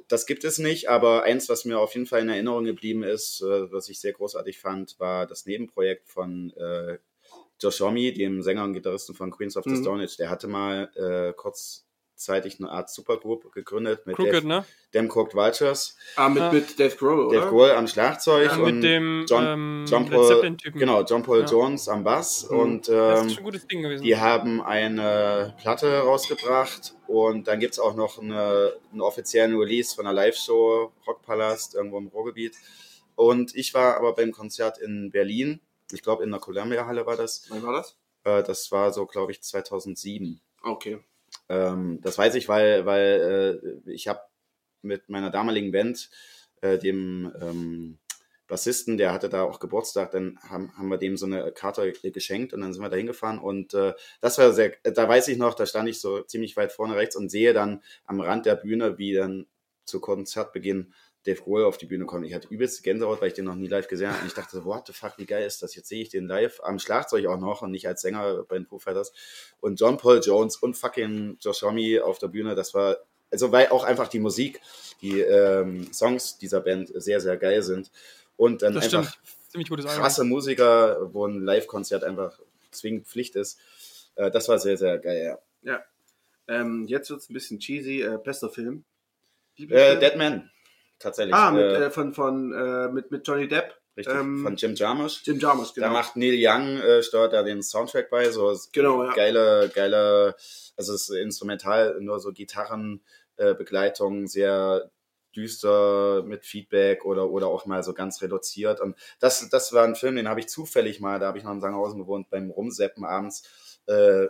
das 0.08 0.26
gibt 0.26 0.44
es 0.44 0.58
nicht, 0.58 0.88
aber 0.88 1.24
eins, 1.24 1.48
was 1.48 1.64
mir 1.64 1.78
auf 1.78 1.94
jeden 1.94 2.06
Fall 2.06 2.20
in 2.20 2.28
Erinnerung 2.28 2.64
geblieben 2.64 3.02
ist, 3.02 3.42
äh, 3.42 3.70
was 3.70 3.88
ich 3.88 4.00
sehr 4.00 4.12
großartig 4.12 4.58
fand, 4.58 4.98
war 4.98 5.26
das 5.26 5.46
Nebenprojekt 5.46 6.08
von 6.08 6.52
äh, 6.56 6.98
Josh 7.60 7.80
Homme, 7.80 8.12
dem 8.12 8.42
Sänger 8.42 8.64
und 8.64 8.72
Gitarristen 8.72 9.14
von 9.14 9.30
Queens 9.30 9.56
of 9.56 9.64
the 9.64 9.70
mhm. 9.70 9.82
Stone 9.82 10.02
Age. 10.02 10.16
Der 10.16 10.30
hatte 10.30 10.48
mal 10.48 10.90
äh, 10.96 11.32
kurz 11.34 11.86
zeitig 12.20 12.58
eine 12.60 12.70
Art 12.70 12.90
Supergroup 12.90 13.50
gegründet 13.52 14.06
mit 14.06 14.16
Crooked, 14.16 14.34
Dave, 14.34 14.46
ne? 14.46 14.64
Dem 14.92 15.10
Cooked 15.10 15.34
Vultures. 15.34 15.96
Ah, 16.16 16.28
mit, 16.28 16.38
ja. 16.38 16.52
mit 16.52 16.78
Dave 16.78 16.94
Grohl, 16.94 17.34
Dave 17.34 17.48
Grohl 17.48 17.70
am 17.70 17.88
Schlagzeug 17.88 18.50
ja, 18.50 18.56
und 18.58 18.74
mit 18.74 18.84
dem 18.84 19.24
John, 19.28 19.44
ähm, 19.46 19.84
John 19.88 20.08
Paul, 20.08 20.56
genau, 20.74 21.02
John 21.02 21.22
Paul 21.22 21.40
ja. 21.40 21.46
Jones 21.46 21.88
am 21.88 22.04
Bass 22.04 22.48
mhm. 22.48 22.58
und 22.58 22.88
ähm, 22.88 22.94
das 22.94 23.26
ist 23.26 23.38
ein 23.38 23.44
gutes 23.44 23.66
Ding 23.66 23.82
gewesen. 23.82 24.04
die 24.04 24.16
haben 24.16 24.60
eine 24.62 25.54
Platte 25.60 26.00
rausgebracht 26.00 26.94
und 27.06 27.48
dann 27.48 27.58
gibt 27.58 27.72
es 27.72 27.78
auch 27.80 27.96
noch 27.96 28.20
eine, 28.20 28.74
einen 28.92 29.00
offiziellen 29.00 29.56
Release 29.56 29.94
von 29.94 30.06
einer 30.06 30.14
Live-Show 30.14 30.92
Rockpalast 31.06 31.74
irgendwo 31.74 31.98
im 31.98 32.08
Ruhrgebiet 32.08 32.54
und 33.14 33.54
ich 33.56 33.72
war 33.74 33.96
aber 33.96 34.14
beim 34.14 34.30
Konzert 34.30 34.78
in 34.78 35.10
Berlin, 35.10 35.60
ich 35.92 36.02
glaube 36.02 36.24
in 36.24 36.30
der 36.30 36.40
Columbia-Halle 36.40 37.06
war 37.06 37.16
das. 37.16 37.46
Wann 37.48 37.62
war 37.62 37.72
das? 37.72 37.96
Äh, 38.24 38.42
das 38.42 38.70
war 38.72 38.92
so, 38.92 39.06
glaube 39.06 39.32
ich, 39.32 39.42
2007. 39.42 40.40
Okay. 40.62 41.00
Ähm, 41.48 42.00
das 42.02 42.18
weiß 42.18 42.34
ich, 42.34 42.48
weil, 42.48 42.86
weil 42.86 43.82
äh, 43.86 43.90
ich 43.90 44.08
habe 44.08 44.20
mit 44.82 45.08
meiner 45.08 45.30
damaligen 45.30 45.72
Band, 45.72 46.10
äh, 46.60 46.78
dem 46.78 47.32
ähm, 47.40 47.98
Bassisten, 48.46 48.96
der 48.96 49.12
hatte 49.12 49.28
da 49.28 49.44
auch 49.44 49.60
Geburtstag, 49.60 50.10
dann 50.10 50.38
haben, 50.42 50.76
haben 50.76 50.88
wir 50.88 50.98
dem 50.98 51.16
so 51.16 51.24
eine 51.24 51.52
Karte 51.52 51.92
geschenkt 51.92 52.52
und 52.52 52.60
dann 52.60 52.72
sind 52.72 52.82
wir 52.82 52.88
da 52.88 52.96
hingefahren 52.96 53.38
und 53.38 53.74
äh, 53.74 53.94
das 54.20 54.38
war 54.38 54.52
sehr, 54.52 54.74
da 54.82 55.08
weiß 55.08 55.28
ich 55.28 55.38
noch, 55.38 55.54
da 55.54 55.66
stand 55.66 55.88
ich 55.88 56.00
so 56.00 56.22
ziemlich 56.22 56.56
weit 56.56 56.72
vorne 56.72 56.96
rechts 56.96 57.14
und 57.14 57.30
sehe 57.30 57.52
dann 57.52 57.82
am 58.06 58.20
Rand 58.20 58.46
der 58.46 58.56
Bühne, 58.56 58.98
wie 58.98 59.14
dann 59.14 59.46
zu 59.84 60.00
Konzertbeginn 60.00 60.92
Dave 61.26 61.42
Grohl 61.42 61.64
auf 61.64 61.76
die 61.76 61.86
Bühne 61.86 62.06
kommt. 62.06 62.26
Ich 62.26 62.34
hatte 62.34 62.48
übelst 62.48 62.82
Gänsehaut, 62.82 63.20
weil 63.20 63.28
ich 63.28 63.34
den 63.34 63.44
noch 63.44 63.54
nie 63.54 63.66
live 63.66 63.88
gesehen 63.88 64.10
habe. 64.10 64.20
Und 64.22 64.28
ich 64.28 64.34
dachte 64.34 64.56
so, 64.56 64.64
what 64.64 64.86
the 64.86 64.92
fuck, 64.92 65.14
wie 65.18 65.26
geil 65.26 65.44
ist 65.44 65.62
das? 65.62 65.74
Jetzt 65.74 65.88
sehe 65.88 66.00
ich 66.00 66.08
den 66.08 66.26
live 66.26 66.60
am 66.62 66.78
Schlagzeug 66.78 67.26
auch 67.26 67.38
noch 67.38 67.62
und 67.62 67.72
nicht 67.72 67.86
als 67.86 68.00
Sänger 68.00 68.44
bei 68.48 68.56
den 68.56 68.66
Foo 68.66 68.78
Fighters. 68.78 69.12
Und 69.60 69.78
John 69.78 69.98
Paul 69.98 70.20
Jones 70.20 70.56
und 70.56 70.76
fucking 70.76 71.36
Josh 71.40 71.62
Homme 71.62 72.02
auf 72.02 72.18
der 72.18 72.28
Bühne, 72.28 72.54
das 72.54 72.72
war, 72.72 72.96
also 73.30 73.52
weil 73.52 73.68
auch 73.68 73.84
einfach 73.84 74.08
die 74.08 74.18
Musik, 74.18 74.60
die 75.02 75.20
ähm, 75.20 75.92
Songs 75.92 76.38
dieser 76.38 76.60
Band 76.60 76.90
sehr, 76.94 77.20
sehr 77.20 77.36
geil 77.36 77.62
sind. 77.62 77.90
Und 78.36 78.62
dann 78.62 78.72
das 78.72 78.94
einfach 78.94 79.18
krasse 79.84 80.24
Musiker, 80.24 81.12
wo 81.12 81.26
ein 81.26 81.42
Live-Konzert 81.42 82.02
einfach 82.02 82.38
zwingend 82.70 83.06
Pflicht 83.06 83.36
ist. 83.36 83.58
Äh, 84.14 84.30
das 84.30 84.48
war 84.48 84.58
sehr, 84.58 84.78
sehr 84.78 84.98
geil, 84.98 85.22
ja. 85.22 85.38
Ja. 85.70 85.84
Ähm, 86.48 86.86
jetzt 86.88 87.10
wird 87.10 87.20
es 87.20 87.28
ein 87.28 87.34
bisschen 87.34 87.58
cheesy. 87.58 88.00
Äh, 88.00 88.18
bester 88.22 88.48
Film? 88.48 88.84
Äh, 89.58 89.98
Dead 89.98 90.16
Man 90.16 90.50
tatsächlich. 91.00 91.34
Ah, 91.34 91.50
mit, 91.50 91.64
äh, 91.64 91.86
äh, 91.86 91.90
von, 91.90 92.14
von, 92.14 92.52
äh, 92.52 92.88
mit, 92.88 93.10
mit 93.10 93.26
Johnny 93.26 93.48
Depp. 93.48 93.74
Richtig, 93.96 94.14
ähm, 94.14 94.44
von 94.44 94.56
Jim 94.56 94.74
Jarmusch. 94.74 95.22
Jim 95.24 95.38
Jarmusch, 95.38 95.74
genau. 95.74 95.88
Da 95.88 95.92
macht 95.92 96.16
Neil 96.16 96.36
Young, 96.36 96.76
äh, 96.78 97.02
steuert 97.02 97.32
da 97.32 97.42
den 97.42 97.62
Soundtrack 97.62 98.08
bei, 98.08 98.30
so 98.30 98.56
genau, 98.72 99.04
ja. 99.04 99.12
geile, 99.12 99.68
geile, 99.74 100.36
also 100.76 100.94
es 100.94 101.08
ist 101.08 101.16
instrumental, 101.16 102.00
nur 102.00 102.20
so 102.20 102.32
Gitarrenbegleitung, 102.32 104.24
äh, 104.24 104.26
sehr 104.28 104.90
düster 105.34 106.22
mit 106.24 106.44
Feedback 106.44 107.04
oder, 107.04 107.30
oder 107.30 107.48
auch 107.48 107.66
mal 107.66 107.82
so 107.82 107.92
ganz 107.92 108.22
reduziert. 108.22 108.80
Und 108.80 108.96
das, 109.18 109.48
das 109.50 109.72
war 109.72 109.84
ein 109.84 109.96
Film, 109.96 110.16
den 110.16 110.28
habe 110.28 110.40
ich 110.40 110.48
zufällig 110.48 111.00
mal, 111.00 111.18
da 111.18 111.26
habe 111.26 111.38
ich 111.38 111.44
noch 111.44 111.52
in 111.52 111.60
Sangerhausen 111.60 111.98
gewohnt, 111.98 112.30
beim 112.30 112.50
Rumseppen 112.50 113.04
abends 113.04 113.42
äh, 113.86 114.28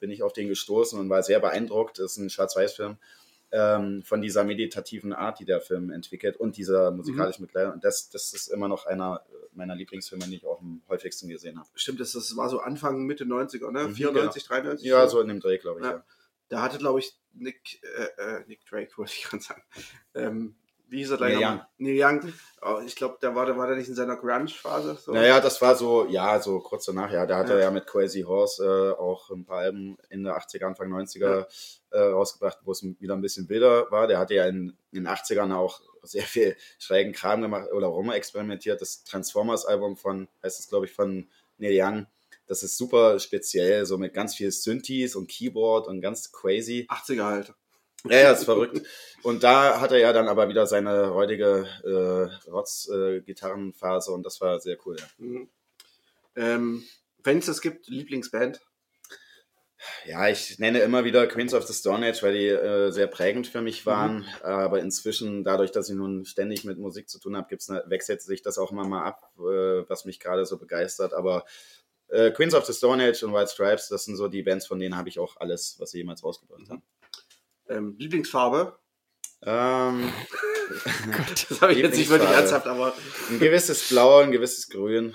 bin 0.00 0.10
ich 0.10 0.22
auf 0.22 0.32
den 0.32 0.48
gestoßen 0.48 0.98
und 0.98 1.08
war 1.08 1.22
sehr 1.22 1.40
beeindruckt. 1.40 1.98
Das 1.98 2.12
ist 2.12 2.16
ein 2.18 2.30
Schwarz-Weiß-Film 2.30 2.98
ähm, 3.50 4.02
von 4.02 4.20
dieser 4.20 4.44
meditativen 4.44 5.12
Art, 5.12 5.40
die 5.40 5.44
der 5.44 5.60
Film 5.60 5.90
entwickelt 5.90 6.36
und 6.36 6.56
dieser 6.56 6.90
musikalischen 6.90 7.42
mhm. 7.42 7.46
Begleitung. 7.46 7.72
Und 7.74 7.84
das, 7.84 8.10
das 8.10 8.32
ist 8.32 8.48
immer 8.48 8.68
noch 8.68 8.86
einer 8.86 9.24
meiner 9.52 9.74
Lieblingsfilme, 9.74 10.24
die 10.26 10.36
ich 10.36 10.46
auch 10.46 10.60
am 10.60 10.82
häufigsten 10.88 11.28
gesehen 11.28 11.58
habe. 11.58 11.68
Stimmt, 11.74 12.00
das, 12.00 12.12
das 12.12 12.36
war 12.36 12.48
so 12.48 12.60
Anfang, 12.60 13.04
Mitte 13.04 13.24
90er, 13.24 13.70
ne? 13.70 13.88
Mhm, 13.88 13.94
94, 13.94 14.48
genau. 14.48 14.60
93? 14.60 14.86
Ja, 14.86 15.06
so 15.08 15.20
in 15.20 15.28
dem 15.28 15.40
Dreh, 15.40 15.58
glaube 15.58 15.80
ich, 15.80 15.86
ja. 15.86 15.92
ja. 15.92 16.04
Da 16.48 16.62
hatte, 16.62 16.78
glaube 16.78 17.00
ich, 17.00 17.18
Nick, 17.34 17.82
äh, 17.82 18.22
äh, 18.22 18.44
Nick 18.46 18.64
Drake, 18.64 18.90
wollte 18.96 19.12
ich 19.14 19.24
gerade 19.24 19.42
sagen, 19.42 19.62
ähm, 20.14 20.56
wie 20.88 20.98
hieß 20.98 21.10
er 21.10 21.16
gleich 21.18 21.38
Neil 21.38 21.44
Young. 21.44 21.60
Neil 21.78 21.96
Young. 22.02 22.32
Oh, 22.62 22.80
ich 22.84 22.96
glaube, 22.96 23.18
da 23.20 23.34
war, 23.34 23.46
da 23.46 23.56
war 23.56 23.66
der 23.66 23.76
nicht 23.76 23.88
in 23.88 23.94
seiner 23.94 24.16
Grunge-Phase. 24.16 24.98
So. 25.00 25.12
Naja, 25.12 25.40
das 25.40 25.60
war 25.60 25.74
so, 25.74 26.06
ja, 26.06 26.40
so 26.40 26.58
kurz 26.60 26.86
danach, 26.86 27.12
ja. 27.12 27.26
Da 27.26 27.36
hat 27.36 27.48
ja. 27.48 27.56
er 27.56 27.60
ja 27.62 27.70
mit 27.70 27.86
Crazy 27.86 28.22
Horse 28.22 28.64
äh, 28.64 29.00
auch 29.00 29.30
ein 29.30 29.44
paar 29.44 29.58
Alben 29.58 29.98
in 30.08 30.24
der 30.24 30.38
80er, 30.38 30.64
Anfang 30.64 30.92
90er 30.92 31.46
ja. 31.92 31.98
äh, 31.98 32.10
rausgebracht, 32.10 32.58
wo 32.64 32.72
es 32.72 32.82
wieder 32.82 33.14
ein 33.14 33.20
bisschen 33.20 33.48
wilder 33.48 33.90
war. 33.90 34.06
Der 34.06 34.18
hatte 34.18 34.34
ja 34.34 34.46
in, 34.46 34.76
in 34.92 35.04
den 35.04 35.08
80ern 35.08 35.54
auch 35.54 35.80
sehr 36.02 36.24
viel 36.24 36.56
schrägen 36.78 37.12
Kram 37.12 37.42
gemacht 37.42 37.68
oder 37.72 37.88
rum 37.88 38.10
experimentiert. 38.10 38.80
Das 38.80 39.04
Transformers-Album 39.04 39.96
von, 39.96 40.28
heißt 40.42 40.58
es, 40.58 40.68
glaube 40.68 40.86
ich, 40.86 40.92
von 40.92 41.28
Neil 41.58 41.78
Young. 41.80 42.06
Das 42.46 42.62
ist 42.62 42.78
super 42.78 43.20
speziell, 43.20 43.84
so 43.84 43.98
mit 43.98 44.14
ganz 44.14 44.34
viel 44.34 44.50
Synthes 44.50 45.14
und 45.16 45.28
Keyboard 45.28 45.86
und 45.86 46.00
ganz 46.00 46.32
crazy. 46.32 46.86
80er 46.88 47.24
halt. 47.24 47.54
Ja, 48.04 48.18
ja, 48.18 48.32
ist 48.32 48.44
verrückt. 48.44 48.86
Und 49.22 49.42
da 49.42 49.80
hat 49.80 49.90
er 49.92 49.98
ja 49.98 50.12
dann 50.12 50.28
aber 50.28 50.48
wieder 50.48 50.66
seine 50.66 51.08
räudige 51.08 51.66
äh, 51.84 52.50
Rotz-Gitarrenphase 52.50 54.10
äh, 54.10 54.14
und 54.14 54.24
das 54.24 54.40
war 54.40 54.60
sehr 54.60 54.78
cool. 54.86 54.96
Ja. 54.98 55.06
Mhm. 55.18 55.48
Ähm, 56.36 56.84
Wenn 57.24 57.38
es 57.38 57.46
das 57.46 57.60
gibt, 57.60 57.88
Lieblingsband? 57.88 58.60
Ja, 60.06 60.28
ich 60.28 60.58
nenne 60.58 60.80
immer 60.80 61.04
wieder 61.04 61.26
Queens 61.26 61.54
of 61.54 61.64
the 61.66 61.72
Stone 61.72 62.06
Age, 62.06 62.22
weil 62.22 62.32
die 62.32 62.46
äh, 62.46 62.90
sehr 62.90 63.06
prägend 63.06 63.46
für 63.46 63.60
mich 63.60 63.86
waren. 63.86 64.18
Mhm. 64.18 64.26
Aber 64.42 64.80
inzwischen, 64.80 65.44
dadurch, 65.44 65.70
dass 65.70 65.88
ich 65.88 65.96
nun 65.96 66.24
ständig 66.24 66.64
mit 66.64 66.78
Musik 66.78 67.08
zu 67.08 67.18
tun 67.18 67.36
habe, 67.36 67.48
gibt's 67.48 67.70
eine, 67.70 67.84
wechselt 67.86 68.22
sich 68.22 68.42
das 68.42 68.58
auch 68.58 68.72
immer 68.72 68.86
mal 68.86 69.04
ab, 69.04 69.32
äh, 69.38 69.88
was 69.88 70.04
mich 70.04 70.20
gerade 70.20 70.46
so 70.46 70.58
begeistert. 70.58 71.12
Aber 71.12 71.44
äh, 72.08 72.30
Queens 72.30 72.54
of 72.54 72.64
the 72.64 72.72
Stone 72.72 73.02
Age 73.02 73.22
und 73.22 73.34
White 73.34 73.50
Stripes, 73.52 73.88
das 73.88 74.04
sind 74.04 74.16
so 74.16 74.28
die 74.28 74.42
Bands, 74.42 74.66
von 74.66 74.78
denen 74.78 74.96
habe 74.96 75.08
ich 75.08 75.18
auch 75.18 75.36
alles, 75.38 75.76
was 75.78 75.90
sie 75.90 75.98
jemals 75.98 76.24
rausgebracht 76.24 76.62
mhm. 76.62 76.70
haben. 76.70 76.82
Ähm, 77.68 77.96
Lieblingsfarbe? 77.98 78.78
Ähm, 79.42 80.12
das 81.48 81.60
habe 81.60 81.72
ich 81.72 81.78
jetzt 81.78 81.96
nicht 81.96 82.10
wirklich 82.10 82.30
ernsthaft, 82.30 82.66
aber. 82.66 82.94
Ein 83.30 83.38
gewisses 83.38 83.88
Blau, 83.88 84.18
ein 84.18 84.32
gewisses 84.32 84.68
Grün. 84.68 85.14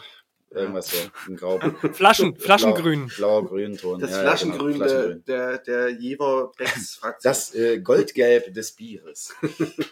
Irgendwas 0.54 0.92
so, 0.92 0.98
ein 1.28 1.36
Grau. 1.36 1.60
Flaschen, 1.94 2.36
Flaschengrün. 2.36 3.08
Blau, 3.08 3.42
blauer 3.42 3.46
Grünton. 3.46 4.00
Das 4.00 4.12
ja, 4.12 4.20
Flaschengrün, 4.20 4.74
genau, 4.74 4.86
Flaschengrün. 4.86 5.24
Der, 5.26 5.58
der, 5.58 5.90
der 5.90 6.00
Jever 6.00 6.52
Becks 6.58 6.96
Fraktion. 6.96 7.32
Das 7.32 7.56
äh, 7.56 7.80
Goldgelb 7.80 8.54
des 8.54 8.74
Bieres. 8.74 9.34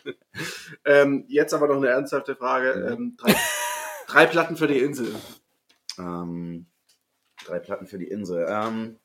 ähm, 0.85 1.25
jetzt 1.27 1.53
aber 1.53 1.67
noch 1.67 1.77
eine 1.77 1.87
ernsthafte 1.87 2.35
Frage. 2.35 2.79
Ja. 2.79 2.91
Ähm, 2.91 3.17
drei, 3.17 3.35
drei, 4.07 4.25
Platten 4.27 4.55
für 4.55 4.67
die 4.67 4.79
Insel. 4.79 5.15
Ähm, 5.97 6.67
drei 7.43 7.57
Platten 7.57 7.87
für 7.87 7.97
die 7.97 8.07
Insel. 8.07 8.45
Ähm, 8.47 8.99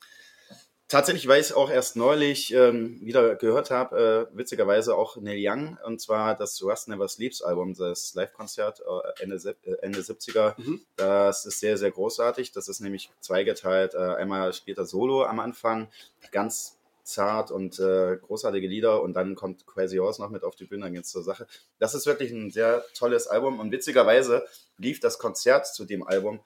Tatsächlich, 0.89 1.27
weil 1.27 1.41
ich 1.41 1.47
es 1.47 1.53
auch 1.53 1.69
erst 1.69 1.97
neulich 1.97 2.53
ähm, 2.53 2.97
wieder 3.01 3.35
gehört 3.35 3.71
habe, 3.71 4.29
äh, 4.31 4.37
witzigerweise 4.37 4.95
auch 4.95 5.17
Neil 5.17 5.37
Young, 5.37 5.77
und 5.83 5.99
zwar 5.99 6.33
das 6.33 6.63
Rust 6.63 6.87
Never 6.87 7.09
Sleeps 7.09 7.41
Album, 7.41 7.73
das 7.73 8.15
Live-Konzert 8.15 8.79
äh, 8.79 9.23
Ende, 9.23 9.35
äh, 9.63 9.73
Ende 9.81 9.99
70er. 9.99 10.53
Mhm. 10.57 10.81
Das 10.95 11.45
ist 11.45 11.59
sehr, 11.59 11.77
sehr 11.77 11.91
großartig. 11.91 12.53
Das 12.53 12.69
ist 12.69 12.79
nämlich 12.79 13.11
zweigeteilt. 13.19 13.95
Äh, 13.95 13.97
einmal 13.97 14.53
spielt 14.53 14.77
er 14.77 14.85
Solo 14.85 15.25
am 15.25 15.41
Anfang, 15.41 15.89
ganz 16.31 16.77
zart 17.03 17.51
und 17.51 17.79
äh, 17.79 18.17
großartige 18.17 18.67
Lieder 18.67 19.01
und 19.01 19.13
dann 19.13 19.35
kommt 19.35 19.65
Crazy 19.65 19.97
Horse 19.97 20.21
noch 20.21 20.29
mit 20.29 20.43
auf 20.43 20.55
die 20.55 20.65
Bühne, 20.65 20.83
dann 20.85 20.93
geht's 20.93 21.09
zur 21.09 21.23
Sache. 21.23 21.47
Das 21.79 21.95
ist 21.95 22.05
wirklich 22.05 22.31
ein 22.31 22.51
sehr 22.51 22.83
tolles 22.93 23.27
Album 23.27 23.59
und 23.59 23.71
witzigerweise 23.71 24.45
lief 24.77 24.99
das 24.99 25.17
Konzert 25.17 25.67
zu 25.67 25.85
dem 25.85 26.03
Album, 26.03 26.41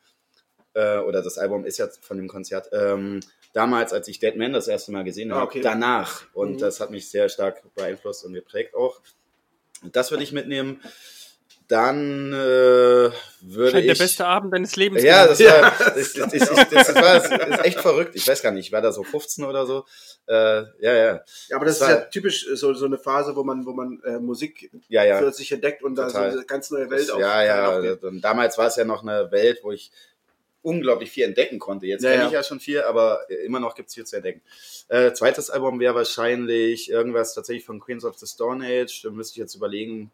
äh, 0.73 0.97
oder 0.99 1.21
das 1.21 1.37
Album 1.37 1.65
ist 1.65 1.77
ja 1.77 1.87
von 2.01 2.17
dem 2.17 2.27
Konzert, 2.27 2.69
ähm, 2.71 3.19
damals, 3.53 3.91
als 3.93 4.07
ich 4.07 4.19
Dead 4.19 4.35
Man 4.37 4.53
das 4.53 4.67
erste 4.67 4.91
Mal 4.91 5.03
gesehen 5.03 5.33
habe, 5.33 5.43
okay. 5.45 5.61
danach. 5.61 6.23
Und 6.33 6.53
mhm. 6.53 6.57
das 6.59 6.79
hat 6.79 6.91
mich 6.91 7.09
sehr 7.09 7.27
stark 7.29 7.61
beeinflusst 7.75 8.23
und 8.25 8.33
geprägt 8.33 8.73
auch. 8.75 9.01
Und 9.83 9.95
das 9.95 10.11
würde 10.11 10.23
ich 10.23 10.31
mitnehmen. 10.31 10.79
dann 11.67 12.33
äh, 12.33 12.35
würde 13.41 13.71
Scheint 13.71 13.85
ich. 13.85 13.97
der 13.97 14.03
beste 14.03 14.25
Abend 14.25 14.53
deines 14.53 14.75
Lebens. 14.75 15.03
Ja, 15.03 15.25
das 15.25 15.39
war, 15.39 15.71
das, 15.95 16.13
das, 16.13 16.31
das, 16.31 16.49
das, 16.49 16.69
das 16.69 16.95
war 16.95 17.49
ist 17.49 17.65
echt 17.65 17.79
verrückt. 17.79 18.13
Ich 18.15 18.27
weiß 18.27 18.41
gar 18.41 18.51
nicht, 18.51 18.67
ich 18.67 18.71
war 18.73 18.81
da 18.81 18.91
so 18.91 19.03
15 19.03 19.45
oder 19.45 19.65
so. 19.65 19.85
Äh, 20.27 20.33
ja, 20.33 20.93
ja, 20.93 21.21
Ja, 21.47 21.55
aber 21.55 21.65
das, 21.65 21.79
Das 21.79 21.87
ist 21.89 21.93
war- 21.95 22.01
ja 22.03 22.05
typisch 22.09 22.45
äh, 22.47 22.55
so, 22.57 22.73
so 22.73 22.85
eine 22.85 22.97
Phase, 22.97 23.35
wo 23.37 23.43
man, 23.45 23.65
wo 23.65 23.71
man 23.71 24.01
äh, 24.03 24.19
Musik 24.19 24.69
ja, 24.89 25.03
ja. 25.05 25.17
für 25.19 25.31
sich 25.31 25.49
entdeckt 25.51 25.81
und 25.81 25.95
da 25.95 26.09
so 26.09 26.17
Total. 26.17 26.31
eine 26.31 26.45
ganz 26.45 26.71
neue 26.71 26.89
Welt 26.89 27.03
Das, 27.03 27.09
auf- 27.09 27.21
ja, 27.21 27.43
ja. 27.43 27.77
Und 28.01 28.19
damals 28.21 28.57
war 28.57 28.67
es 28.67 28.75
ja 28.75 28.83
noch 28.83 29.01
eine 29.01 29.31
Welt, 29.31 29.59
wo 29.63 29.71
ich 29.71 29.91
unglaublich 30.63 31.11
viel 31.11 31.23
entdecken 31.23 31.59
konnte. 31.59 31.85
Jetzt 31.87 32.03
Ja, 32.03 32.11
kenne 32.11 32.21
ja. 32.23 32.27
ich 32.27 32.33
ja 32.33 32.43
schon 32.43 32.59
viel, 32.59 32.81
aber 32.81 33.29
immer 33.45 33.59
noch 33.59 33.75
gibt's 33.75 33.93
viel 33.95 34.05
zu 34.05 34.15
entdecken. 34.15 34.41
Äh, 34.89 35.13
zweites 35.13 35.49
Album 35.49 35.79
wäre 35.79 35.95
wahrscheinlich 35.95 36.89
irgendwas 36.89 37.33
tatsächlich 37.33 37.65
von 37.65 37.79
Queens 37.79 38.05
of 38.05 38.17
the 38.17 38.27
Stone 38.27 38.65
Age. 38.65 39.01
Da 39.03 39.09
müsste 39.09 39.33
ich 39.33 39.37
jetzt 39.37 39.55
überlegen. 39.55 40.11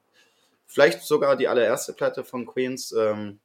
Vielleicht 0.66 1.02
sogar 1.04 1.36
die 1.38 1.48
allererste 1.48 1.94
Platte 1.94 2.24
von 2.24 2.46
Queens. 2.46 2.94
Ähm, 2.98 3.40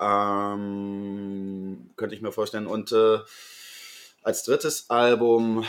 ähm, 0.00 1.90
könnte 1.96 2.14
ich 2.14 2.22
mir 2.22 2.32
vorstellen. 2.32 2.66
Und 2.66 2.92
äh, 2.92 3.18
als 4.22 4.44
drittes 4.44 4.88
Album 4.90 5.64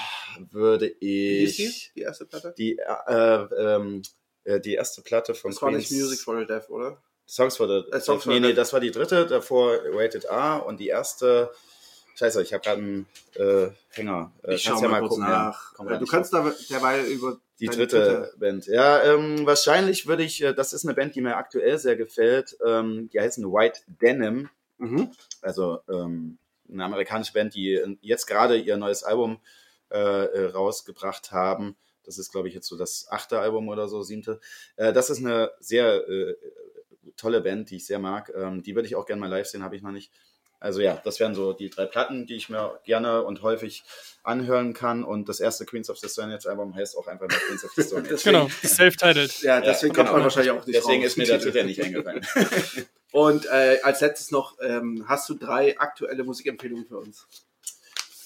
würde 0.51 0.95
Wie 0.99 1.39
hieß 1.39 1.59
ich 1.59 1.91
die, 1.93 1.99
die 1.99 2.01
erste 2.05 2.25
Platte? 2.25 2.53
die, 2.57 2.77
äh, 2.77 3.13
ähm, 3.57 4.01
äh, 4.43 4.59
die 4.59 4.73
erste 4.73 5.01
Platte 5.01 5.33
von 5.35 5.51
Das 5.51 5.61
war 5.61 5.69
Queens. 5.69 5.89
nicht 5.91 6.01
Music 6.01 6.19
for 6.19 6.39
the 6.39 6.45
Deaf, 6.45 6.69
oder? 6.69 7.01
Songs 7.27 7.57
for 7.57 7.67
the 7.67 7.89
Äh, 7.95 7.99
Songs 7.99 8.23
for 8.23 8.31
Nee, 8.31 8.37
the 8.37 8.41
nee, 8.41 8.47
Deaf. 8.49 8.55
das 8.57 8.73
war 8.73 8.79
die 8.79 8.91
dritte, 8.91 9.25
davor 9.25 9.77
Rated 9.93 10.25
R 10.25 10.65
und 10.65 10.79
die 10.79 10.87
erste. 10.87 11.51
Scheiße, 12.15 12.43
ich 12.43 12.53
habe 12.53 12.63
gerade 12.63 12.81
einen 12.81 13.07
äh, 13.35 13.69
Hänger. 13.89 14.31
Äh, 14.43 14.53
Ich 14.55 14.63
schau 14.63 14.71
kannst 14.73 14.83
mal, 14.83 14.91
ja 14.91 14.99
kurz 14.99 15.09
gucken, 15.09 15.23
nach. 15.25 15.73
Ja, 15.89 15.97
du 15.97 16.05
kannst 16.05 16.33
da 16.33 16.53
derweil 16.69 17.05
über 17.05 17.39
die 17.59 17.65
deine 17.65 17.77
dritte 17.77 18.33
Band. 18.37 18.67
Ja, 18.67 19.01
ähm, 19.03 19.45
wahrscheinlich 19.47 20.05
würde 20.05 20.21
ich, 20.23 20.43
äh, 20.43 20.53
das 20.53 20.73
ist 20.73 20.85
eine 20.85 20.93
Band, 20.93 21.15
die 21.15 21.21
mir 21.21 21.37
aktuell 21.37 21.77
sehr 21.79 21.95
gefällt. 21.95 22.55
Ähm, 22.63 23.09
die 23.11 23.19
heißen 23.19 23.51
White 23.51 23.79
Denim. 23.87 24.49
Mhm. 24.77 25.11
Also 25.41 25.79
ähm, 25.89 26.37
eine 26.71 26.83
amerikanische 26.85 27.33
Band, 27.33 27.55
die 27.55 27.97
jetzt 28.01 28.27
gerade 28.27 28.57
ihr 28.57 28.77
neues 28.77 29.03
Album 29.03 29.39
äh, 29.91 29.97
äh, 29.97 30.45
rausgebracht 30.51 31.31
haben. 31.31 31.75
Das 32.03 32.17
ist, 32.19 32.31
glaube 32.31 32.47
ich, 32.47 32.53
jetzt 32.53 32.67
so 32.67 32.77
das 32.77 33.07
achte 33.09 33.39
Album 33.39 33.69
oder 33.69 33.87
so, 33.87 34.03
siebte. 34.03 34.39
Äh, 34.75 34.93
das 34.93 35.09
ist 35.09 35.19
eine 35.19 35.51
sehr 35.59 36.07
äh, 36.07 36.35
tolle 37.17 37.41
Band, 37.41 37.69
die 37.69 37.77
ich 37.77 37.85
sehr 37.85 37.99
mag. 37.99 38.31
Ähm, 38.35 38.63
die 38.63 38.75
würde 38.75 38.87
ich 38.87 38.95
auch 38.95 39.05
gerne 39.05 39.19
mal 39.19 39.27
live 39.29 39.47
sehen, 39.47 39.63
habe 39.63 39.75
ich 39.75 39.81
noch 39.81 39.91
nicht. 39.91 40.11
Also 40.59 40.79
ja, 40.79 41.01
das 41.03 41.19
wären 41.19 41.35
so 41.35 41.51
die 41.51 41.69
drei 41.69 41.85
Platten, 41.85 42.25
die 42.25 42.35
ich 42.35 42.47
mir 42.47 42.79
gerne 42.85 43.23
und 43.23 43.41
häufig 43.41 43.83
anhören 44.23 44.73
kann. 44.73 45.03
Und 45.03 45.27
das 45.27 45.41
erste 45.41 45.65
Queens 45.65 45.89
of 45.89 45.97
the 45.99 46.07
Stone 46.07 46.33
Age 46.33 46.45
Album 46.45 46.73
heißt 46.73 46.97
auch 46.97 47.07
einfach 47.07 47.27
nur 47.27 47.37
Queens 47.37 47.65
of 47.65 47.71
the 47.75 47.83
Stone 47.83 48.01
Age. 48.05 48.09
Deswegen- 48.11 48.37
Genau, 48.37 48.49
self-titled. 48.63 49.41
Ja, 49.41 49.59
deswegen 49.59 49.93
Ja, 49.93 49.95
kommt 49.95 50.07
genau. 50.07 50.11
man 50.13 50.23
wahrscheinlich 50.23 50.51
auch 50.51 50.65
nicht 50.65 50.77
Deswegen 50.77 51.01
drauf. 51.01 51.07
ist 51.07 51.17
mir 51.17 51.25
der 51.25 51.39
Titel 51.41 51.63
nicht 51.65 51.81
eingefallen. 51.83 52.25
Und 53.11 53.45
äh, 53.47 53.79
als 53.83 53.99
letztes 53.99 54.31
noch, 54.31 54.57
ähm, 54.61 55.03
hast 55.07 55.27
du 55.27 55.33
drei 55.33 55.77
aktuelle 55.77 56.23
Musikempfehlungen 56.23 56.85
für 56.87 56.97
uns? 56.97 57.27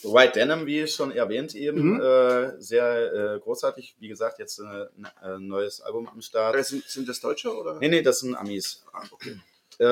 White 0.03 0.34
Denim, 0.40 0.65
wie 0.65 0.88
schon 0.88 1.11
erwähnt, 1.11 1.56
eben 1.56 1.94
Mhm. 1.95 2.02
äh, 2.02 2.61
sehr 2.61 3.36
äh, 3.36 3.40
großartig. 3.40 3.95
Wie 3.99 4.07
gesagt, 4.07 4.40
jetzt 4.40 4.60
äh, 4.60 4.64
ein 4.64 5.07
äh, 5.24 5.40
neues 5.40 5.82
Album 5.82 6.07
am 6.07 6.22
Start. 6.22 6.56
Äh, 6.56 6.64
sind, 6.64 6.84
sind 6.86 7.07
das 7.10 7.19
Deutsche 7.19 7.56
oder? 7.56 7.80
Nee, 7.80 7.90
nee, 7.90 8.02
das 8.02 8.19
sind 8.19 8.36
Amis. 8.36 8.84
Ah, 8.94 9.03
okay. 9.11 9.40
Äh, 9.80 9.86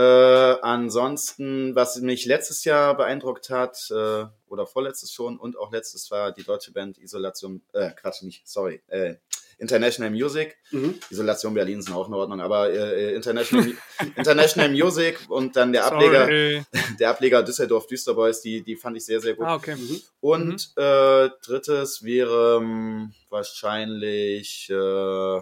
ansonsten, 0.64 1.76
was 1.76 1.98
mich 1.98 2.26
letztes 2.26 2.64
Jahr 2.66 2.98
beeindruckt 2.98 3.50
hat, 3.52 3.78
äh, 3.92 4.26
oder 4.48 4.66
vorletztes 4.66 5.12
schon 5.14 5.38
und 5.38 5.58
auch 5.58 5.72
letztes 5.72 6.10
war 6.10 6.32
die 6.32 6.44
deutsche 6.44 6.72
Band 6.72 6.98
Isolation, 6.98 7.62
äh, 7.74 7.92
Quatsch, 7.92 8.24
nicht, 8.24 8.48
sorry, 8.48 8.82
äh, 8.88 9.16
International 9.58 10.12
Music. 10.12 10.58
Mhm. 10.72 10.96
Isolation 11.10 11.54
Berlin 11.54 11.82
sind 11.82 11.94
auch 11.94 12.08
in 12.08 12.14
Ordnung, 12.14 12.42
aber 12.42 12.70
äh, 12.70 13.12
äh, 13.12 13.16
International, 13.16 13.72
International 14.16 14.70
Music 14.70 15.20
und 15.30 15.56
dann 15.56 15.72
der 15.72 15.86
Ableger, 15.86 16.26
Sorry. 16.26 16.64
der 17.00 17.10
Ableger 17.10 17.44
Düsseldorf 17.44 17.88
Düsterboys, 17.88 18.42
die, 18.42 18.62
die 18.62 18.76
fand 18.76 18.98
ich 18.98 19.06
sehr, 19.06 19.22
sehr 19.22 19.36
gut. 19.36 19.46
Ah, 19.46 19.56
okay. 19.56 19.76
Mhm. 19.76 20.02
Und 20.20 20.74
äh, 20.76 21.30
drittes 21.46 22.04
wäre 22.04 22.58
ähm, 22.62 23.14
wahrscheinlich 23.30 24.70
äh, 24.70 25.38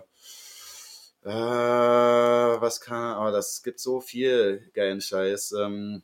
äh, 1.25 1.29
was 1.29 2.81
kann, 2.81 3.15
aber 3.15 3.31
das 3.31 3.63
gibt 3.63 3.79
so 3.79 4.01
viel 4.01 4.69
geilen 4.73 5.01
Scheiß. 5.01 5.53
Ähm, 5.59 6.03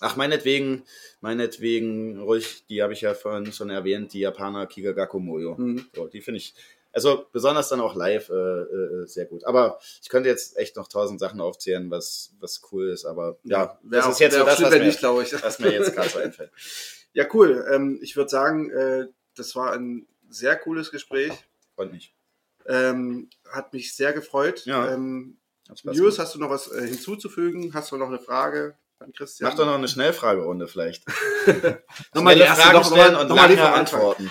ach, 0.00 0.16
meinetwegen, 0.16 0.82
meinetwegen 1.20 2.20
ruhig, 2.20 2.64
die 2.68 2.82
habe 2.82 2.92
ich 2.92 3.02
ja 3.02 3.14
vorhin 3.14 3.52
schon 3.52 3.70
erwähnt, 3.70 4.12
die 4.12 4.20
Japaner 4.20 4.66
Kigagaku 4.66 5.20
Moyo. 5.20 5.54
Mhm. 5.56 5.86
So, 5.94 6.06
die 6.08 6.20
finde 6.20 6.38
ich, 6.38 6.54
also 6.92 7.26
besonders 7.32 7.68
dann 7.68 7.80
auch 7.80 7.94
live 7.94 8.28
äh, 8.30 8.32
äh, 8.34 9.06
sehr 9.06 9.26
gut. 9.26 9.44
Aber 9.44 9.78
ich 10.02 10.08
könnte 10.08 10.28
jetzt 10.28 10.56
echt 10.56 10.76
noch 10.76 10.88
tausend 10.88 11.20
Sachen 11.20 11.40
aufzählen, 11.40 11.90
was, 11.90 12.32
was 12.40 12.60
cool 12.72 12.90
ist, 12.90 13.04
aber 13.04 13.38
ja, 13.44 13.78
Wär 13.82 13.98
das 13.98 14.06
auch- 14.06 14.10
ist 14.12 14.20
jetzt 14.20 14.36
so 14.36 14.44
das, 14.44 14.60
was 14.62 14.70
mir, 14.70 14.78
nicht, 14.84 14.98
ich. 15.02 15.42
was 15.42 15.58
mir 15.58 15.72
jetzt 15.72 15.94
gerade 15.94 16.08
so 16.08 16.18
einfällt. 16.20 16.50
Ja, 17.12 17.26
cool. 17.34 17.66
Ähm, 17.72 17.98
ich 18.02 18.16
würde 18.16 18.30
sagen, 18.30 18.70
äh, 18.70 19.06
das 19.36 19.54
war 19.56 19.72
ein 19.72 20.06
sehr 20.28 20.56
cooles 20.56 20.90
Gespräch. 20.90 21.32
Freut 21.74 21.92
mich. 21.92 22.14
Ähm, 22.66 23.30
hat 23.48 23.72
mich 23.72 23.94
sehr 23.94 24.12
gefreut. 24.12 24.64
Ja. 24.66 24.92
Ähm, 24.92 25.38
gemacht. 25.82 26.18
hast 26.18 26.34
du 26.34 26.38
noch 26.38 26.50
was 26.50 26.70
äh, 26.72 26.86
hinzuzufügen? 26.86 27.72
Hast 27.74 27.92
du 27.92 27.96
noch 27.96 28.08
eine 28.08 28.18
Frage 28.18 28.76
an 29.00 29.12
Christian? 29.12 29.48
Mach 29.48 29.56
doch 29.56 29.66
noch 29.66 29.74
eine 29.74 29.88
Schnellfragerunde 29.88 30.68
vielleicht. 30.68 31.04
Nochmal 32.14 32.34
die 32.34 32.42
erste, 32.42 32.62
Fragen 32.62 32.78
noch, 32.78 32.86
stellen 32.90 33.12
noch, 33.14 33.20
und 33.22 33.28
noch 33.28 33.36
mal 33.36 33.48
die 33.48 33.54
lange 33.54 33.74
antworten. 33.74 34.30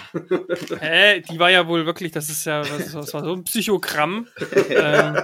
Hä, 0.80 1.22
die 1.22 1.40
war 1.40 1.50
ja 1.50 1.68
wohl 1.68 1.86
wirklich, 1.86 2.12
das 2.12 2.30
ist 2.30 2.46
ja, 2.46 2.62
das, 2.62 2.92
das 2.92 3.14
war 3.14 3.24
so 3.24 3.34
ein 3.34 3.44
Psychogramm. 3.44 4.28
ähm, 4.70 5.18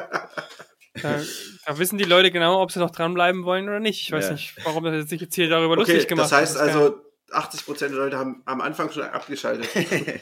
da, 1.02 1.20
da 1.66 1.78
wissen 1.78 1.98
die 1.98 2.06
Leute 2.06 2.32
genau, 2.32 2.62
ob 2.62 2.72
sie 2.72 2.80
noch 2.80 2.92
dranbleiben 2.92 3.44
wollen 3.44 3.68
oder 3.68 3.80
nicht. 3.80 4.02
Ich 4.02 4.12
weiß 4.12 4.26
Ja. 4.26 4.32
nicht, 4.34 4.54
warum 4.64 4.84
das 4.84 5.10
sich 5.10 5.22
jetzt 5.22 5.36
hier 5.36 5.50
darüber 5.50 5.74
Okay, 5.74 5.92
lustig 5.94 6.08
gemacht 6.08 6.32
das 6.32 6.38
heißt 6.38 6.58
also, 6.58 7.02
80% 7.32 7.80
der 7.80 7.90
Leute 7.90 8.18
haben 8.18 8.44
am 8.46 8.62
Anfang 8.62 8.92
schon 8.92 9.04
abgeschaltet. 9.04 9.68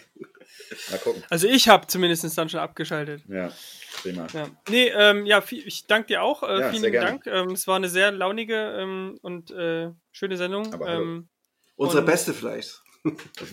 Mal 0.92 0.98
gucken. 1.04 1.24
Also 1.30 1.48
ich 1.48 1.68
habe 1.68 1.88
zumindest 1.88 2.38
dann 2.38 2.50
schon 2.50 2.60
abgeschaltet. 2.60 3.24
Ja, 3.28 3.52
prima. 4.04 4.28
Ja. 4.34 4.48
Nee, 4.70 4.90
ähm, 4.96 5.26
ja, 5.26 5.44
ich 5.50 5.88
danke 5.88 6.08
dir 6.08 6.22
auch. 6.22 6.44
Äh, 6.44 6.60
Ja, 6.60 6.70
vielen 6.70 6.82
sehr 6.82 6.92
gerne. 6.92 7.08
Dank. 7.08 7.28
Ähm, 7.28 7.52
es 7.52 7.66
war 7.68 7.76
eine 7.78 7.90
sehr 7.90 8.12
launige 8.12 8.56
ähm, 8.78 9.18
und 9.22 9.50
äh, 9.52 9.90
schöne 10.12 10.38
Sendung. 10.38 10.74
Ähm, 10.86 11.30
Unsere 11.76 12.02
Und- 12.02 12.06
beste 12.06 12.34
vielleicht. 12.34 12.82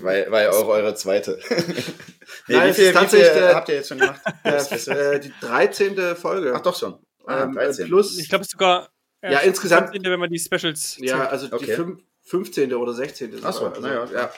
War, 0.01 0.13
war 0.31 0.43
ja 0.43 0.51
auch 0.51 0.69
eure 0.69 0.95
zweite. 0.95 1.41
nee, 1.49 2.55
Nein, 2.55 2.67
wie 2.67 2.71
es 2.71 2.77
viel, 2.77 2.95
wie 2.95 3.07
viel 3.07 3.19
der- 3.19 3.55
habt 3.57 3.69
ihr 3.69 3.75
jetzt 3.77 3.89
schon 3.89 3.99
gemacht? 3.99 4.21
Ihr? 4.45 4.89
äh, 4.97 5.19
die 5.21 5.33
13. 5.41 6.15
Folge. 6.17 6.53
Ach 6.55 6.61
doch 6.61 6.77
schon. 6.77 6.99
Ah, 7.27 7.43
ähm, 7.45 7.55
13. 7.55 7.87
plus, 7.89 8.17
ich 8.19 8.29
glaube 8.29 8.45
sogar. 8.45 8.91
Ja, 9.23 9.41
insgesamt- 9.41 9.93
Wenn 9.93 10.21
man 10.21 10.31
die 10.31 10.39
Specials. 10.39 10.97
ja, 11.01 11.17
zählt. 11.19 11.31
also 11.31 11.49
die 11.49 11.55
Okay. 11.55 11.75
fünf, 11.75 12.01
15. 12.23 12.73
oder 12.75 12.93
16. 12.93 13.35
Ach 13.43 13.53
so, 13.53 13.59
sogar. 13.61 13.75
also, 13.75 13.81
naja, 13.89 14.07
ja. 14.13 14.31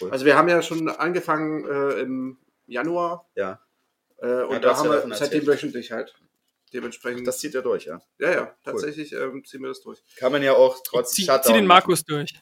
Cool. 0.00 0.10
Also 0.12 0.24
wir 0.24 0.36
haben 0.36 0.48
ja 0.48 0.62
schon 0.62 0.88
angefangen 0.88 1.64
äh, 1.68 2.00
im 2.00 2.38
Januar 2.66 3.28
Ja, 3.34 3.58
äh, 4.20 4.42
und 4.44 4.56
du 4.56 4.60
da 4.60 4.76
haben 4.76 4.90
ja 4.92 5.08
wir 5.08 5.14
seitdem 5.16 5.46
wöchentlich 5.46 5.92
halt. 5.92 6.14
Dementsprechend. 6.72 7.26
das 7.26 7.38
zieht 7.40 7.54
ihr 7.54 7.62
durch, 7.62 7.86
ja. 7.86 8.00
ja, 8.20 8.30
ja, 8.32 8.56
tatsächlich 8.64 9.12
ähm, 9.12 9.44
ziehen 9.44 9.60
wir 9.60 9.68
das 9.68 9.80
durch. 9.80 9.98
Kann 10.16 10.30
man 10.30 10.40
ja 10.40 10.52
auch 10.52 10.78
trotz 10.84 11.10
zieh, 11.10 11.22
Shutdown 11.22 11.42
zieh 11.42 11.52
den 11.54 11.66
machen. 11.66 11.78
Markus 11.78 12.04
durch. 12.04 12.32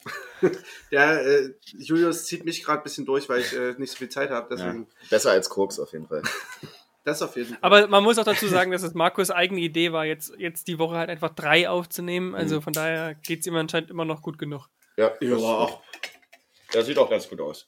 Ja, 0.91 1.15
äh, 1.15 1.55
Julius 1.79 2.27
zieht 2.27 2.45
mich 2.45 2.63
gerade 2.63 2.81
ein 2.81 2.83
bisschen 2.85 3.07
durch, 3.07 3.29
weil 3.31 3.41
ich 3.41 3.57
äh, 3.57 3.75
nicht 3.79 3.91
so 3.91 3.97
viel 3.97 4.11
Zeit 4.11 4.29
habe. 4.31 4.55
Ja. 4.55 4.65
Deswegen 4.67 4.87
Besser 5.09 5.31
als 5.31 5.49
Koks 5.49 5.79
auf 5.81 5.93
jeden 5.93 6.07
Fall. 6.07 6.23
das 7.05 7.23
auf 7.23 7.37
jeden 7.37 7.49
Fall. 7.49 7.59
Aber 7.63 7.89
man 7.89 8.05
muss 8.05 8.19
auch 8.19 8.25
dazu 8.25 8.47
sagen, 8.49 8.71
dass 8.71 8.83
es 8.83 8.93
Markus 8.93 9.31
eigene 9.31 9.61
Idee 9.61 9.93
war, 9.93 10.05
jetzt, 10.05 10.35
jetzt 10.37 10.69
die 10.69 10.79
Woche 10.79 10.97
halt 10.97 11.09
einfach 11.09 11.35
drei 11.35 11.69
aufzunehmen. 11.71 12.35
Also 12.35 12.57
Mhm. 12.57 12.63
von 12.63 12.73
daher 12.75 13.15
geht 13.15 13.41
es 13.41 13.47
ihm 13.47 13.57
anscheinend 13.57 13.91
immer 13.91 14.05
noch 14.05 14.21
gut 14.21 14.39
genug. 14.39 14.69
Ja, 14.99 15.15
Ja, 15.21 15.69
das 16.73 16.85
sieht 16.87 16.99
auch 16.99 17.09
ganz 17.09 17.29
gut 17.29 17.41
aus. 17.41 17.67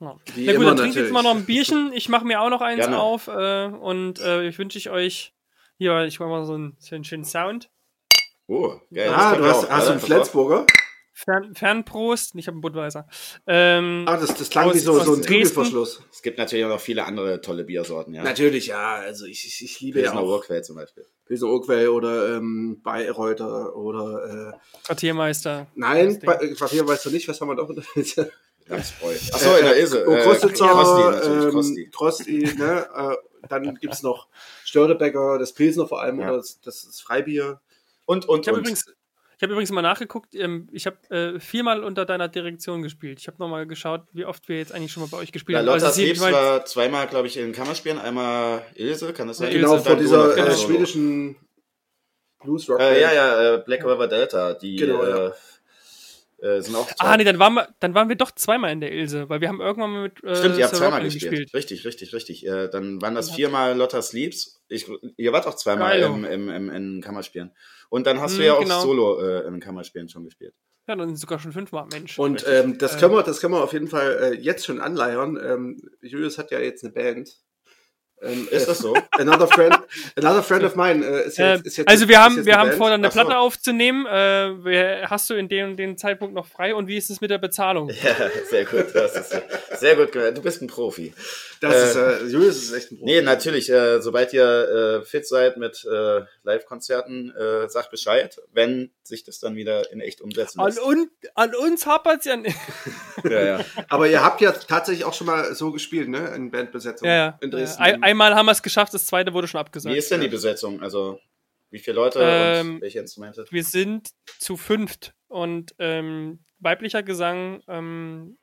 Ja. 0.00 0.16
Na 0.36 0.52
gut, 0.54 0.66
dann 0.66 0.76
trinkt 0.76 0.96
jetzt 0.96 1.12
mal 1.12 1.22
noch 1.22 1.34
ein 1.34 1.44
Bierchen. 1.46 1.90
Ich 1.94 2.08
mache 2.08 2.24
mir 2.26 2.40
auch 2.40 2.50
noch 2.50 2.60
eins 2.60 2.80
Gerne. 2.80 3.00
auf 3.00 3.28
äh, 3.28 3.66
und 3.66 4.20
äh, 4.20 4.46
ich 4.46 4.58
wünsche 4.58 4.78
ich 4.78 4.90
euch 4.90 5.32
hier, 5.78 6.04
ich 6.04 6.20
mache 6.20 6.28
mal 6.30 6.44
so 6.44 6.54
einen, 6.54 6.76
so 6.78 6.94
einen 6.94 7.04
schönen 7.04 7.24
Sound. 7.24 7.70
Oh, 8.46 8.74
geil. 8.92 9.10
Ah, 9.14 9.34
du 9.36 9.44
hast, 9.44 9.64
auch, 9.64 9.70
hast 9.70 9.86
du 9.88 9.92
einen 9.92 10.00
Flensburger? 10.00 10.66
Fern, 11.14 11.54
Fernprost. 11.54 12.34
Ich 12.34 12.46
habe 12.46 12.56
einen 12.56 12.60
Budweiser. 12.60 13.08
Ähm, 13.46 14.04
Ah, 14.06 14.18
das, 14.18 14.34
das 14.34 14.50
klang 14.50 14.68
Aus- 14.68 14.74
wie 14.74 14.78
so, 14.80 14.92
so 15.00 15.14
ein 15.14 15.22
Dresden? 15.22 15.26
Kügelverschluss. 15.32 16.02
Es 16.12 16.20
gibt 16.20 16.36
natürlich 16.36 16.66
auch 16.66 16.68
noch 16.68 16.80
viele 16.80 17.04
andere 17.06 17.40
tolle 17.40 17.64
Biersorten, 17.64 18.12
ja. 18.12 18.22
Natürlich, 18.22 18.66
ja. 18.66 18.96
Also 18.96 19.24
ich, 19.24 19.46
ich, 19.46 19.64
ich 19.64 19.80
liebe 19.80 20.00
ja 20.00 20.10
Pilsner 20.10 20.20
auch 20.20 20.28
Urquell 20.28 20.62
zum 20.62 20.76
Beispiel. 20.76 21.06
Pilsner 21.24 21.48
Urquell 21.48 21.88
oder 21.88 22.36
ähm, 22.36 22.82
Bayreuther 22.82 23.74
oder 23.74 24.52
äh, 24.52 24.84
Quartiermeister. 24.84 25.66
nein, 25.74 26.08
Das 26.10 26.18
ba 26.20 26.34
Ding. 26.36 26.54
Quartier 26.54 26.86
weißt 26.86 27.06
du 27.06 27.10
nicht, 27.10 27.26
was 27.28 27.40
haben 27.40 27.48
wir 27.48 27.54
noch? 27.54 27.70
Lachsbräu. 28.68 29.14
Achso, 29.32 29.56
in 29.56 29.64
der 29.64 29.76
Ilse. 29.78 30.04
Oh, 30.08 30.12
Äh, 30.12 30.22
Kostitzer, 30.24 30.68
Kosti 30.68 31.02
natürlich, 31.10 31.44
ähm, 31.44 31.52
Kosti. 31.52 31.90
Trosti, 31.92 32.54
ne? 32.58 32.86
Äh, 32.94 33.46
dann 33.48 33.74
gibt's 33.76 34.02
noch 34.02 34.28
Störtebecker, 34.64 35.38
das 35.38 35.52
Pilsner 35.52 35.86
vor 35.86 36.00
allem 36.02 36.20
Ja. 36.20 36.28
oder 36.28 36.38
das, 36.38 36.60
das, 36.60 37.00
Freibier. 37.00 37.60
Und, 38.06 38.28
und, 38.28 38.40
Ich 38.40 38.48
habe 38.48 38.56
und. 38.58 38.62
übrigens, 38.64 38.86
Ich 39.36 39.42
habe 39.42 39.52
übrigens 39.52 39.70
mal 39.70 39.82
nachgeguckt, 39.82 40.34
ähm, 40.34 40.66
ich 40.72 40.86
habe 40.86 40.96
äh, 41.10 41.38
viermal 41.40 41.84
unter 41.84 42.04
deiner 42.06 42.26
Direktion 42.28 42.82
gespielt. 42.82 43.20
Ich 43.20 43.26
habe 43.28 43.36
nochmal 43.38 43.66
geschaut, 43.66 44.02
wie 44.12 44.24
oft 44.24 44.48
wir 44.48 44.56
jetzt 44.56 44.72
eigentlich 44.72 44.90
schon 44.92 45.02
mal 45.02 45.10
bei 45.10 45.18
euch 45.18 45.30
gespielt 45.30 45.54
Ja, 45.54 45.58
haben. 45.60 45.66
Lotta 45.66 45.88
ist 45.88 45.94
Sleeps 45.94 46.08
jedenfalls- 46.20 46.34
war 46.34 46.64
zweimal, 46.64 47.06
glaube 47.06 47.26
ich, 47.28 47.36
in 47.36 47.52
Kammerspielen. 47.52 47.98
Einmal 47.98 48.62
Ilse, 48.74 49.12
kann 49.12 49.28
das 49.28 49.36
sein? 49.38 49.48
Ilse, 49.52 49.60
Genau, 49.60 49.78
vor 49.78 49.96
dieser 49.96 50.36
äh, 50.36 50.50
Solo. 50.52 50.56
schwedischen 50.56 51.36
Blues 52.42 52.68
Rock. 52.68 52.80
Äh, 52.80 53.00
ja, 53.00 53.12
ja, 53.12 53.54
äh, 53.56 53.58
Black 53.58 53.84
River 53.84 54.08
Delta, 54.08 54.54
die 54.54 54.76
Genau, 54.76 55.04
ja. 55.04 55.32
Äh, 56.38 56.46
äh, 56.56 56.60
sind 56.62 56.74
auch. 56.74 56.88
Ah, 56.98 57.16
nee, 57.16 57.24
dann 57.24 57.38
waren, 57.38 57.54
wir, 57.54 57.68
dann 57.80 57.94
waren 57.94 58.08
wir 58.08 58.16
doch 58.16 58.30
zweimal 58.30 58.72
in 58.72 58.80
der 58.80 58.92
Ilse, 58.92 59.28
weil 59.28 59.40
wir 59.40 59.48
haben 59.48 59.60
irgendwann 59.60 59.90
mal 59.90 60.02
mit 60.04 60.22
äh, 60.24 60.36
Stimmt, 60.36 60.58
ihr 60.58 60.64
habt 60.64 60.76
zweimal 60.76 61.00
Rodney 61.00 61.14
gespielt. 61.14 61.54
Richtig, 61.54 61.84
richtig, 61.84 62.12
richtig. 62.14 62.46
Äh, 62.46 62.68
dann 62.68 63.00
waren 63.00 63.14
das 63.14 63.30
viermal 63.30 63.76
Lotta 63.76 64.02
Sleeps. 64.02 64.62
Ich, 64.68 64.86
ihr 65.16 65.32
wart 65.32 65.46
auch 65.46 65.54
zweimal 65.54 65.98
Geilo. 65.98 66.14
im, 66.14 66.24
im, 66.24 66.48
im, 66.48 66.70
in 66.70 67.00
Kammerspielen. 67.00 67.52
Und 67.88 68.06
dann 68.06 68.20
hast 68.20 68.34
du 68.36 68.38
Hm, 68.40 68.46
ja 68.46 68.54
auch 68.54 68.60
genau. 68.60 68.80
Solo 68.80 69.20
äh, 69.20 69.46
in 69.46 69.60
Kammerspielen 69.60 70.08
schon 70.08 70.24
gespielt. 70.24 70.54
Ja, 70.88 70.94
dann 70.94 71.16
sogar 71.16 71.38
schon 71.38 71.52
fünfmal, 71.52 71.86
Mensch. 71.90 72.18
Und 72.18 72.46
ähm, 72.46 72.78
das, 72.78 72.98
können 72.98 73.12
wir, 73.12 73.22
das 73.22 73.40
können 73.40 73.54
wir 73.54 73.62
auf 73.62 73.72
jeden 73.72 73.88
Fall 73.88 74.18
äh, 74.22 74.34
jetzt 74.34 74.64
schon 74.64 74.80
anleiern. 74.80 75.38
Ähm, 75.42 75.80
Julius 76.00 76.38
hat 76.38 76.50
ja 76.52 76.60
jetzt 76.60 76.84
eine 76.84 76.92
Band. 76.92 77.30
Ähm, 78.22 78.46
Ist 78.50 78.64
äh, 78.64 78.66
das 78.66 78.78
so? 78.78 78.96
Another 79.12 79.46
friend, 79.48 79.75
another 80.16 80.42
friend 80.42 80.64
of 80.64 80.74
mine 80.76 81.04
äh, 81.04 81.26
ist, 81.26 81.38
Äh, 81.38 81.54
jetzt, 81.54 81.66
ist 81.66 81.76
jetzt 81.78 81.88
also 81.88 82.08
wir 82.08 82.20
haben, 82.22 82.44
wir 82.44 82.58
eine 82.58 82.70
haben 82.70 82.76
vor, 82.76 82.90
eine 82.90 83.06
Ach 83.08 83.12
so. 83.12 83.20
Platte 83.20 83.38
aufzunehmen. 83.38 84.06
Äh, 84.06 84.64
wer, 84.64 85.10
hast 85.10 85.28
du 85.30 85.34
in 85.34 85.48
dem 85.48 85.76
dem 85.76 85.96
Zeitpunkt 85.96 86.34
noch 86.34 86.46
frei? 86.46 86.74
Und 86.74 86.88
wie 86.88 86.96
ist 86.96 87.10
es 87.10 87.20
mit 87.20 87.30
der 87.30 87.38
Bezahlung? 87.38 87.88
Ja, 87.90 88.30
sehr 88.50 88.64
gut. 88.64 88.86
Das 88.94 89.16
ist 89.16 89.42
sehr 89.80 89.96
gut 89.96 90.12
gehört. 90.12 90.36
Du 90.36 90.42
bist 90.42 90.62
ein 90.62 90.66
Profi. 90.68 91.12
Das 91.60 91.74
äh, 91.74 91.84
ist, 91.84 91.96
äh, 91.96 92.26
Julius 92.26 92.56
ist 92.62 92.72
echt 92.72 92.92
ein 92.92 92.98
Profi. 92.98 93.10
Nee, 93.12 93.22
natürlich. 93.22 93.70
Äh, 93.70 94.00
sobald 94.00 94.32
ihr 94.32 95.00
äh, 95.02 95.04
fit 95.04 95.26
seid 95.26 95.56
mit 95.56 95.84
äh, 95.90 96.20
Live-Konzerten, 96.44 97.34
äh, 97.36 97.68
sagt 97.68 97.90
Bescheid, 97.90 98.36
wenn 98.52 98.90
sich 99.02 99.24
das 99.24 99.38
dann 99.40 99.54
wieder 99.56 99.90
in 99.92 100.00
echt 100.00 100.20
umsetzen 100.20 100.60
An, 100.60 100.66
lässt. 100.66 100.82
un, 100.82 101.08
an 101.34 101.54
uns 101.54 101.86
hapert 101.86 102.20
es 102.20 102.24
ja 102.26 102.36
nicht. 102.36 102.56
Ja, 103.24 103.42
ja. 103.42 103.60
Aber 103.88 104.06
ihr 104.06 104.22
habt 104.22 104.40
ja 104.40 104.52
tatsächlich 104.52 105.04
auch 105.04 105.14
schon 105.14 105.26
mal 105.26 105.52
so 105.54 105.72
gespielt, 105.72 106.08
ne? 106.08 106.32
In 106.36 106.50
Bandbesetzung 106.50 107.08
Ja, 107.08 107.14
ja. 107.14 107.38
in 107.40 107.50
Dresden. 107.50 107.82
Ein, 107.82 108.02
einmal 108.02 108.34
haben 108.36 108.46
wir 108.46 108.52
es 108.52 108.62
geschafft, 108.62 108.94
das 108.94 109.06
zweite 109.06 109.32
wurde 109.32 109.48
schon 109.48 109.58
abgesagt. 109.76 109.94
Wie 109.94 109.98
ist 109.98 110.10
denn 110.10 110.20
die 110.20 110.28
Besetzung? 110.28 110.80
Also, 110.82 111.20
wie 111.70 111.78
viele 111.78 111.96
Leute 111.96 112.20
Ähm, 112.22 112.76
und 112.76 112.80
welche 112.82 113.00
Instrumente? 113.00 113.44
Wir 113.50 113.64
sind 113.64 114.10
zu 114.38 114.56
fünft 114.56 115.14
und 115.28 115.74
ähm, 115.78 116.40
weiblicher 116.60 117.02
Gesang, 117.02 117.62
ähm, 117.68 118.38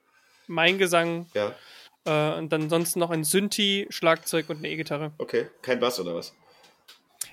mein 0.48 0.78
Gesang 0.78 1.28
Ja, 1.34 1.56
äh, 2.06 2.38
und 2.38 2.52
dann 2.52 2.70
sonst 2.70 2.96
noch 2.98 3.10
ein 3.12 3.24
Synthi, 3.24 3.88
Schlagzeug 3.90 4.50
und 4.50 4.58
eine 4.58 4.70
E-Gitarre. 4.70 5.14
okay. 5.18 5.48
Kein 5.62 5.80
Bass 5.80 6.00
oder 6.00 6.14
was? 6.16 6.34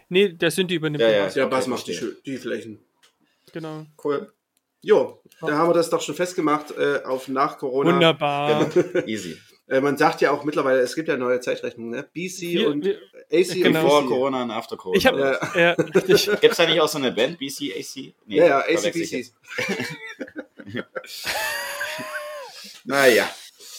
Nee, 0.08 0.28
der 0.32 0.50
Synthi 0.50 0.74
übernimmt 0.76 1.02
Ja, 1.02 1.08
den 1.08 1.16
ja. 1.16 1.24
Bass. 1.24 1.34
der 1.34 1.46
Okay, 1.46 1.54
Bass 1.56 1.66
macht 1.66 1.86
die, 1.88 2.00
die 2.26 2.36
Flächen. 2.38 2.78
Genau. 3.52 3.86
Cool. 4.02 4.32
Jo, 4.82 5.20
da 5.42 5.58
haben 5.58 5.68
wir 5.68 5.74
das 5.74 5.90
doch 5.90 6.00
schon 6.00 6.14
festgemacht 6.14 6.70
äh, 6.70 7.02
auf 7.04 7.28
nach 7.28 7.58
Corona. 7.58 7.92
Wunderbar. 7.92 8.64
Genau. 8.70 9.06
Easy. 9.06 9.36
Äh, 9.70 9.80
man 9.80 9.96
sagt 9.96 10.20
ja 10.20 10.32
auch 10.32 10.42
mittlerweile, 10.44 10.80
es 10.80 10.94
gibt 10.96 11.06
ja 11.08 11.16
neue 11.16 11.38
Zeitrechnungen, 11.40 11.90
ne? 11.92 12.02
BC 12.12 12.40
Wir- 12.42 12.68
und 12.70 12.84
wir- 12.84 12.98
AC 13.32 13.62
Genau. 13.62 13.82
und 13.84 13.88
Vor 13.88 14.00
BC. 14.02 14.08
Corona 14.08 14.42
und 14.42 14.50
After 14.50 14.76
Corona. 14.76 14.98
Ich 14.98 15.06
habe 15.06 15.38
Ja. 15.54 15.60
ja, 15.60 15.70
richtig. 15.74 16.26
Gibt 16.40 16.44
es 16.52 16.56
da 16.56 16.66
nicht 16.66 16.80
auch 16.80 16.88
so 16.88 16.98
eine 16.98 17.12
Band, 17.12 17.38
BC, 17.38 17.72
AC? 17.78 18.14
Nee, 18.26 18.36
Ja, 18.38 18.46
ja, 18.46 18.58
ACBC. 18.60 19.16
jetzt. 19.18 19.34
Naja. 22.84 23.30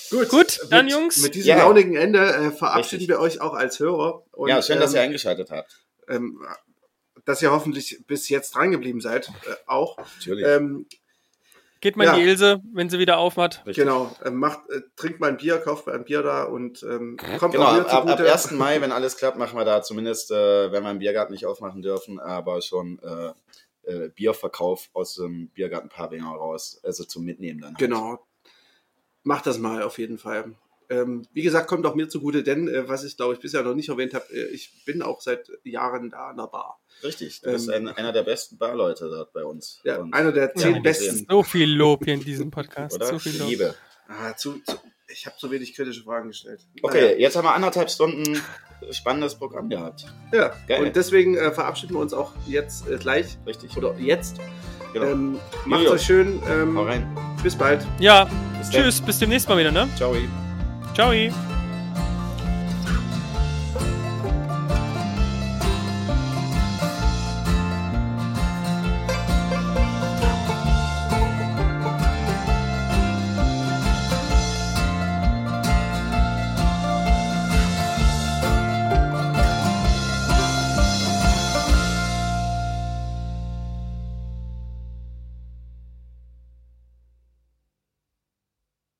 Gut, 0.10 0.30
Gut, 0.30 0.60
dann, 0.70 0.86
mit, 0.86 0.94
Jungs. 0.94 1.18
Mit 1.22 1.36
diesem 1.36 1.50
Ja. 1.50 1.58
launigen 1.60 1.96
Ende 1.96 2.20
äh, 2.20 2.52
verabschieden 2.52 3.00
Richtig. 3.02 3.08
wir 3.10 3.20
euch 3.20 3.40
auch 3.42 3.54
als 3.54 3.80
Hörer. 3.80 4.24
Und, 4.32 4.50
Ja, 4.50 4.62
schön, 4.62 4.80
dass 4.80 4.92
ähm, 4.92 4.98
ihr 4.98 5.02
eingeschaltet 5.04 5.52
habt. 5.52 5.84
ähm, 6.10 6.42
dass 7.26 7.42
ihr 7.42 7.52
hoffentlich 7.52 8.04
bis 8.08 8.28
jetzt 8.30 8.56
dran 8.56 8.72
geblieben 8.72 9.00
seid, 9.00 9.30
äh, 9.30 9.54
auch. 9.68 9.98
Natürlich. 9.98 10.46
Ähm, 10.46 10.86
Geht 11.82 11.98
mal 11.98 12.06
Ja. 12.06 12.14
in 12.14 12.20
die 12.22 12.26
Ilse, 12.28 12.62
wenn 12.74 12.90
sie 12.90 13.00
wieder 13.00 13.18
aufmacht. 13.18 13.64
Richtig. 13.66 13.84
genau, 13.84 14.16
äh, 14.24 14.30
macht, 14.30 14.70
äh, 14.70 14.82
trinkt 14.96 15.20
mal 15.20 15.30
ein 15.30 15.38
Bier, 15.38 15.58
kauft 15.58 15.88
mal 15.88 15.96
ein 15.96 16.04
Bier 16.06 16.22
da 16.22 16.44
und 16.44 16.84
ähm, 16.84 17.18
kommt 17.40 17.54
Genau, 17.54 17.66
auch 17.66 17.74
mir 17.74 17.82
ab, 17.88 17.94
ab 18.06 18.08
zugute. 18.20 18.32
1. 18.32 18.52
Mai, 18.58 18.80
wenn 18.82 18.92
alles 18.92 19.18
klappt, 19.18 19.38
machen 19.38 19.58
wir 19.58 19.66
da 19.66 19.82
zumindest, 19.82 20.30
äh, 20.32 20.72
wenn 20.72 20.84
wir 20.84 20.90
einen 20.90 21.00
Biergarten 21.00 21.34
nicht 21.34 21.46
aufmachen 21.48 21.82
dürfen, 21.82 22.20
aber 22.20 22.62
schon 22.62 23.00
äh, 23.00 23.34
äh, 23.92 24.10
Bierverkauf 24.10 24.90
aus 24.94 25.16
dem 25.16 25.48
Biergarten 25.50 25.90
Pavinger 25.90 26.30
raus, 26.30 26.80
also 26.84 27.04
zum 27.04 27.26
Mitnehmen 27.26 27.60
dann. 27.62 27.70
Halt. 27.72 27.80
Genau. 27.80 28.20
Macht 29.24 29.48
das 29.48 29.58
mal 29.58 29.82
auf 29.84 29.98
jeden 29.98 30.18
Fall. 30.20 30.54
Ähm, 30.92 31.26
wie 31.34 31.42
gesagt, 31.42 31.68
kommt 31.68 31.86
auch 31.86 31.96
mir 31.96 32.10
zugute, 32.10 32.44
denn 32.44 32.68
äh, 32.68 32.88
was 32.88 33.04
ich 33.04 33.16
glaube 33.16 33.34
ich 33.34 33.40
bisher 33.40 33.64
noch 33.64 33.74
nicht 33.74 33.90
erwähnt 33.90 34.14
habe, 34.14 34.26
äh, 34.34 34.48
ich 34.48 34.84
bin 34.86 35.02
auch 35.02 35.22
seit 35.22 35.50
Jahren 35.64 36.10
da 36.10 36.30
an 36.30 36.38
der 36.38 36.48
Bar. 36.48 36.80
Richtig, 37.04 37.42
du 37.42 37.52
bist 37.52 37.70
Ähm, 37.70 37.88
ein, 37.88 37.96
einer 37.96 38.12
der 38.12 38.24
besten 38.24 38.58
Barleute 38.58 39.10
dort 39.10 39.32
bei 39.34 39.44
uns. 39.46 39.80
Ja, 39.84 39.98
Und- 39.98 40.14
einer 40.14 40.32
der 40.32 40.54
zehn 40.54 40.76
Ja, 40.76 40.82
besten. 40.82 41.26
So 41.30 41.44
viel 41.44 41.72
Lob 41.74 42.04
hier 42.06 42.14
in 42.16 42.24
diesem 42.24 42.52
Podcast. 42.52 42.96
oder? 42.96 43.06
So 43.08 43.20
viel 43.20 43.38
Lob. 43.40 43.50
Liebe. 43.50 43.74
Ah, 44.08 44.36
zu, 44.36 44.60
zu, 44.66 44.76
ich 45.08 45.26
habe 45.26 45.36
so 45.40 45.50
wenig 45.50 45.74
kritische 45.74 46.04
Fragen 46.04 46.28
gestellt. 46.28 46.60
Okay, 46.84 47.02
Naja. 47.02 47.18
jetzt 47.18 47.36
haben 47.38 47.46
wir 47.46 47.54
anderthalb 47.56 47.90
Stunden 47.90 48.42
spannendes 48.92 49.36
Programm 49.36 49.70
gehabt. 49.70 50.06
Ja, 50.34 50.54
Geil. 50.68 50.84
und 50.86 50.96
deswegen 50.96 51.38
äh, 51.38 51.52
verabschieden 51.52 51.94
wir 51.96 52.00
uns 52.02 52.14
auch 52.14 52.34
jetzt 52.48 52.88
äh, 52.90 52.98
gleich. 52.98 53.38
Richtig. 53.46 53.78
Oder 53.78 53.96
jetzt. 53.98 54.38
Genau. 54.94 55.06
Ähm, 55.06 55.40
macht 55.66 55.84
Jojo. 55.84 55.94
euch 55.94 56.02
schön. 56.02 56.42
Ähm, 56.50 56.78
Hau 56.78 56.84
rein. 56.84 57.08
bis 57.44 57.56
bald. 57.56 57.86
Ja, 58.00 58.26
Bis 58.60 58.70
dann. 58.70 58.84
tschüss, 58.84 59.00
bis 59.00 59.20
demnächst 59.20 59.48
mal 59.48 59.58
wieder, 59.58 59.72
ne? 59.72 59.88
Ciao. 59.96 60.14
Ciao. 61.02 61.51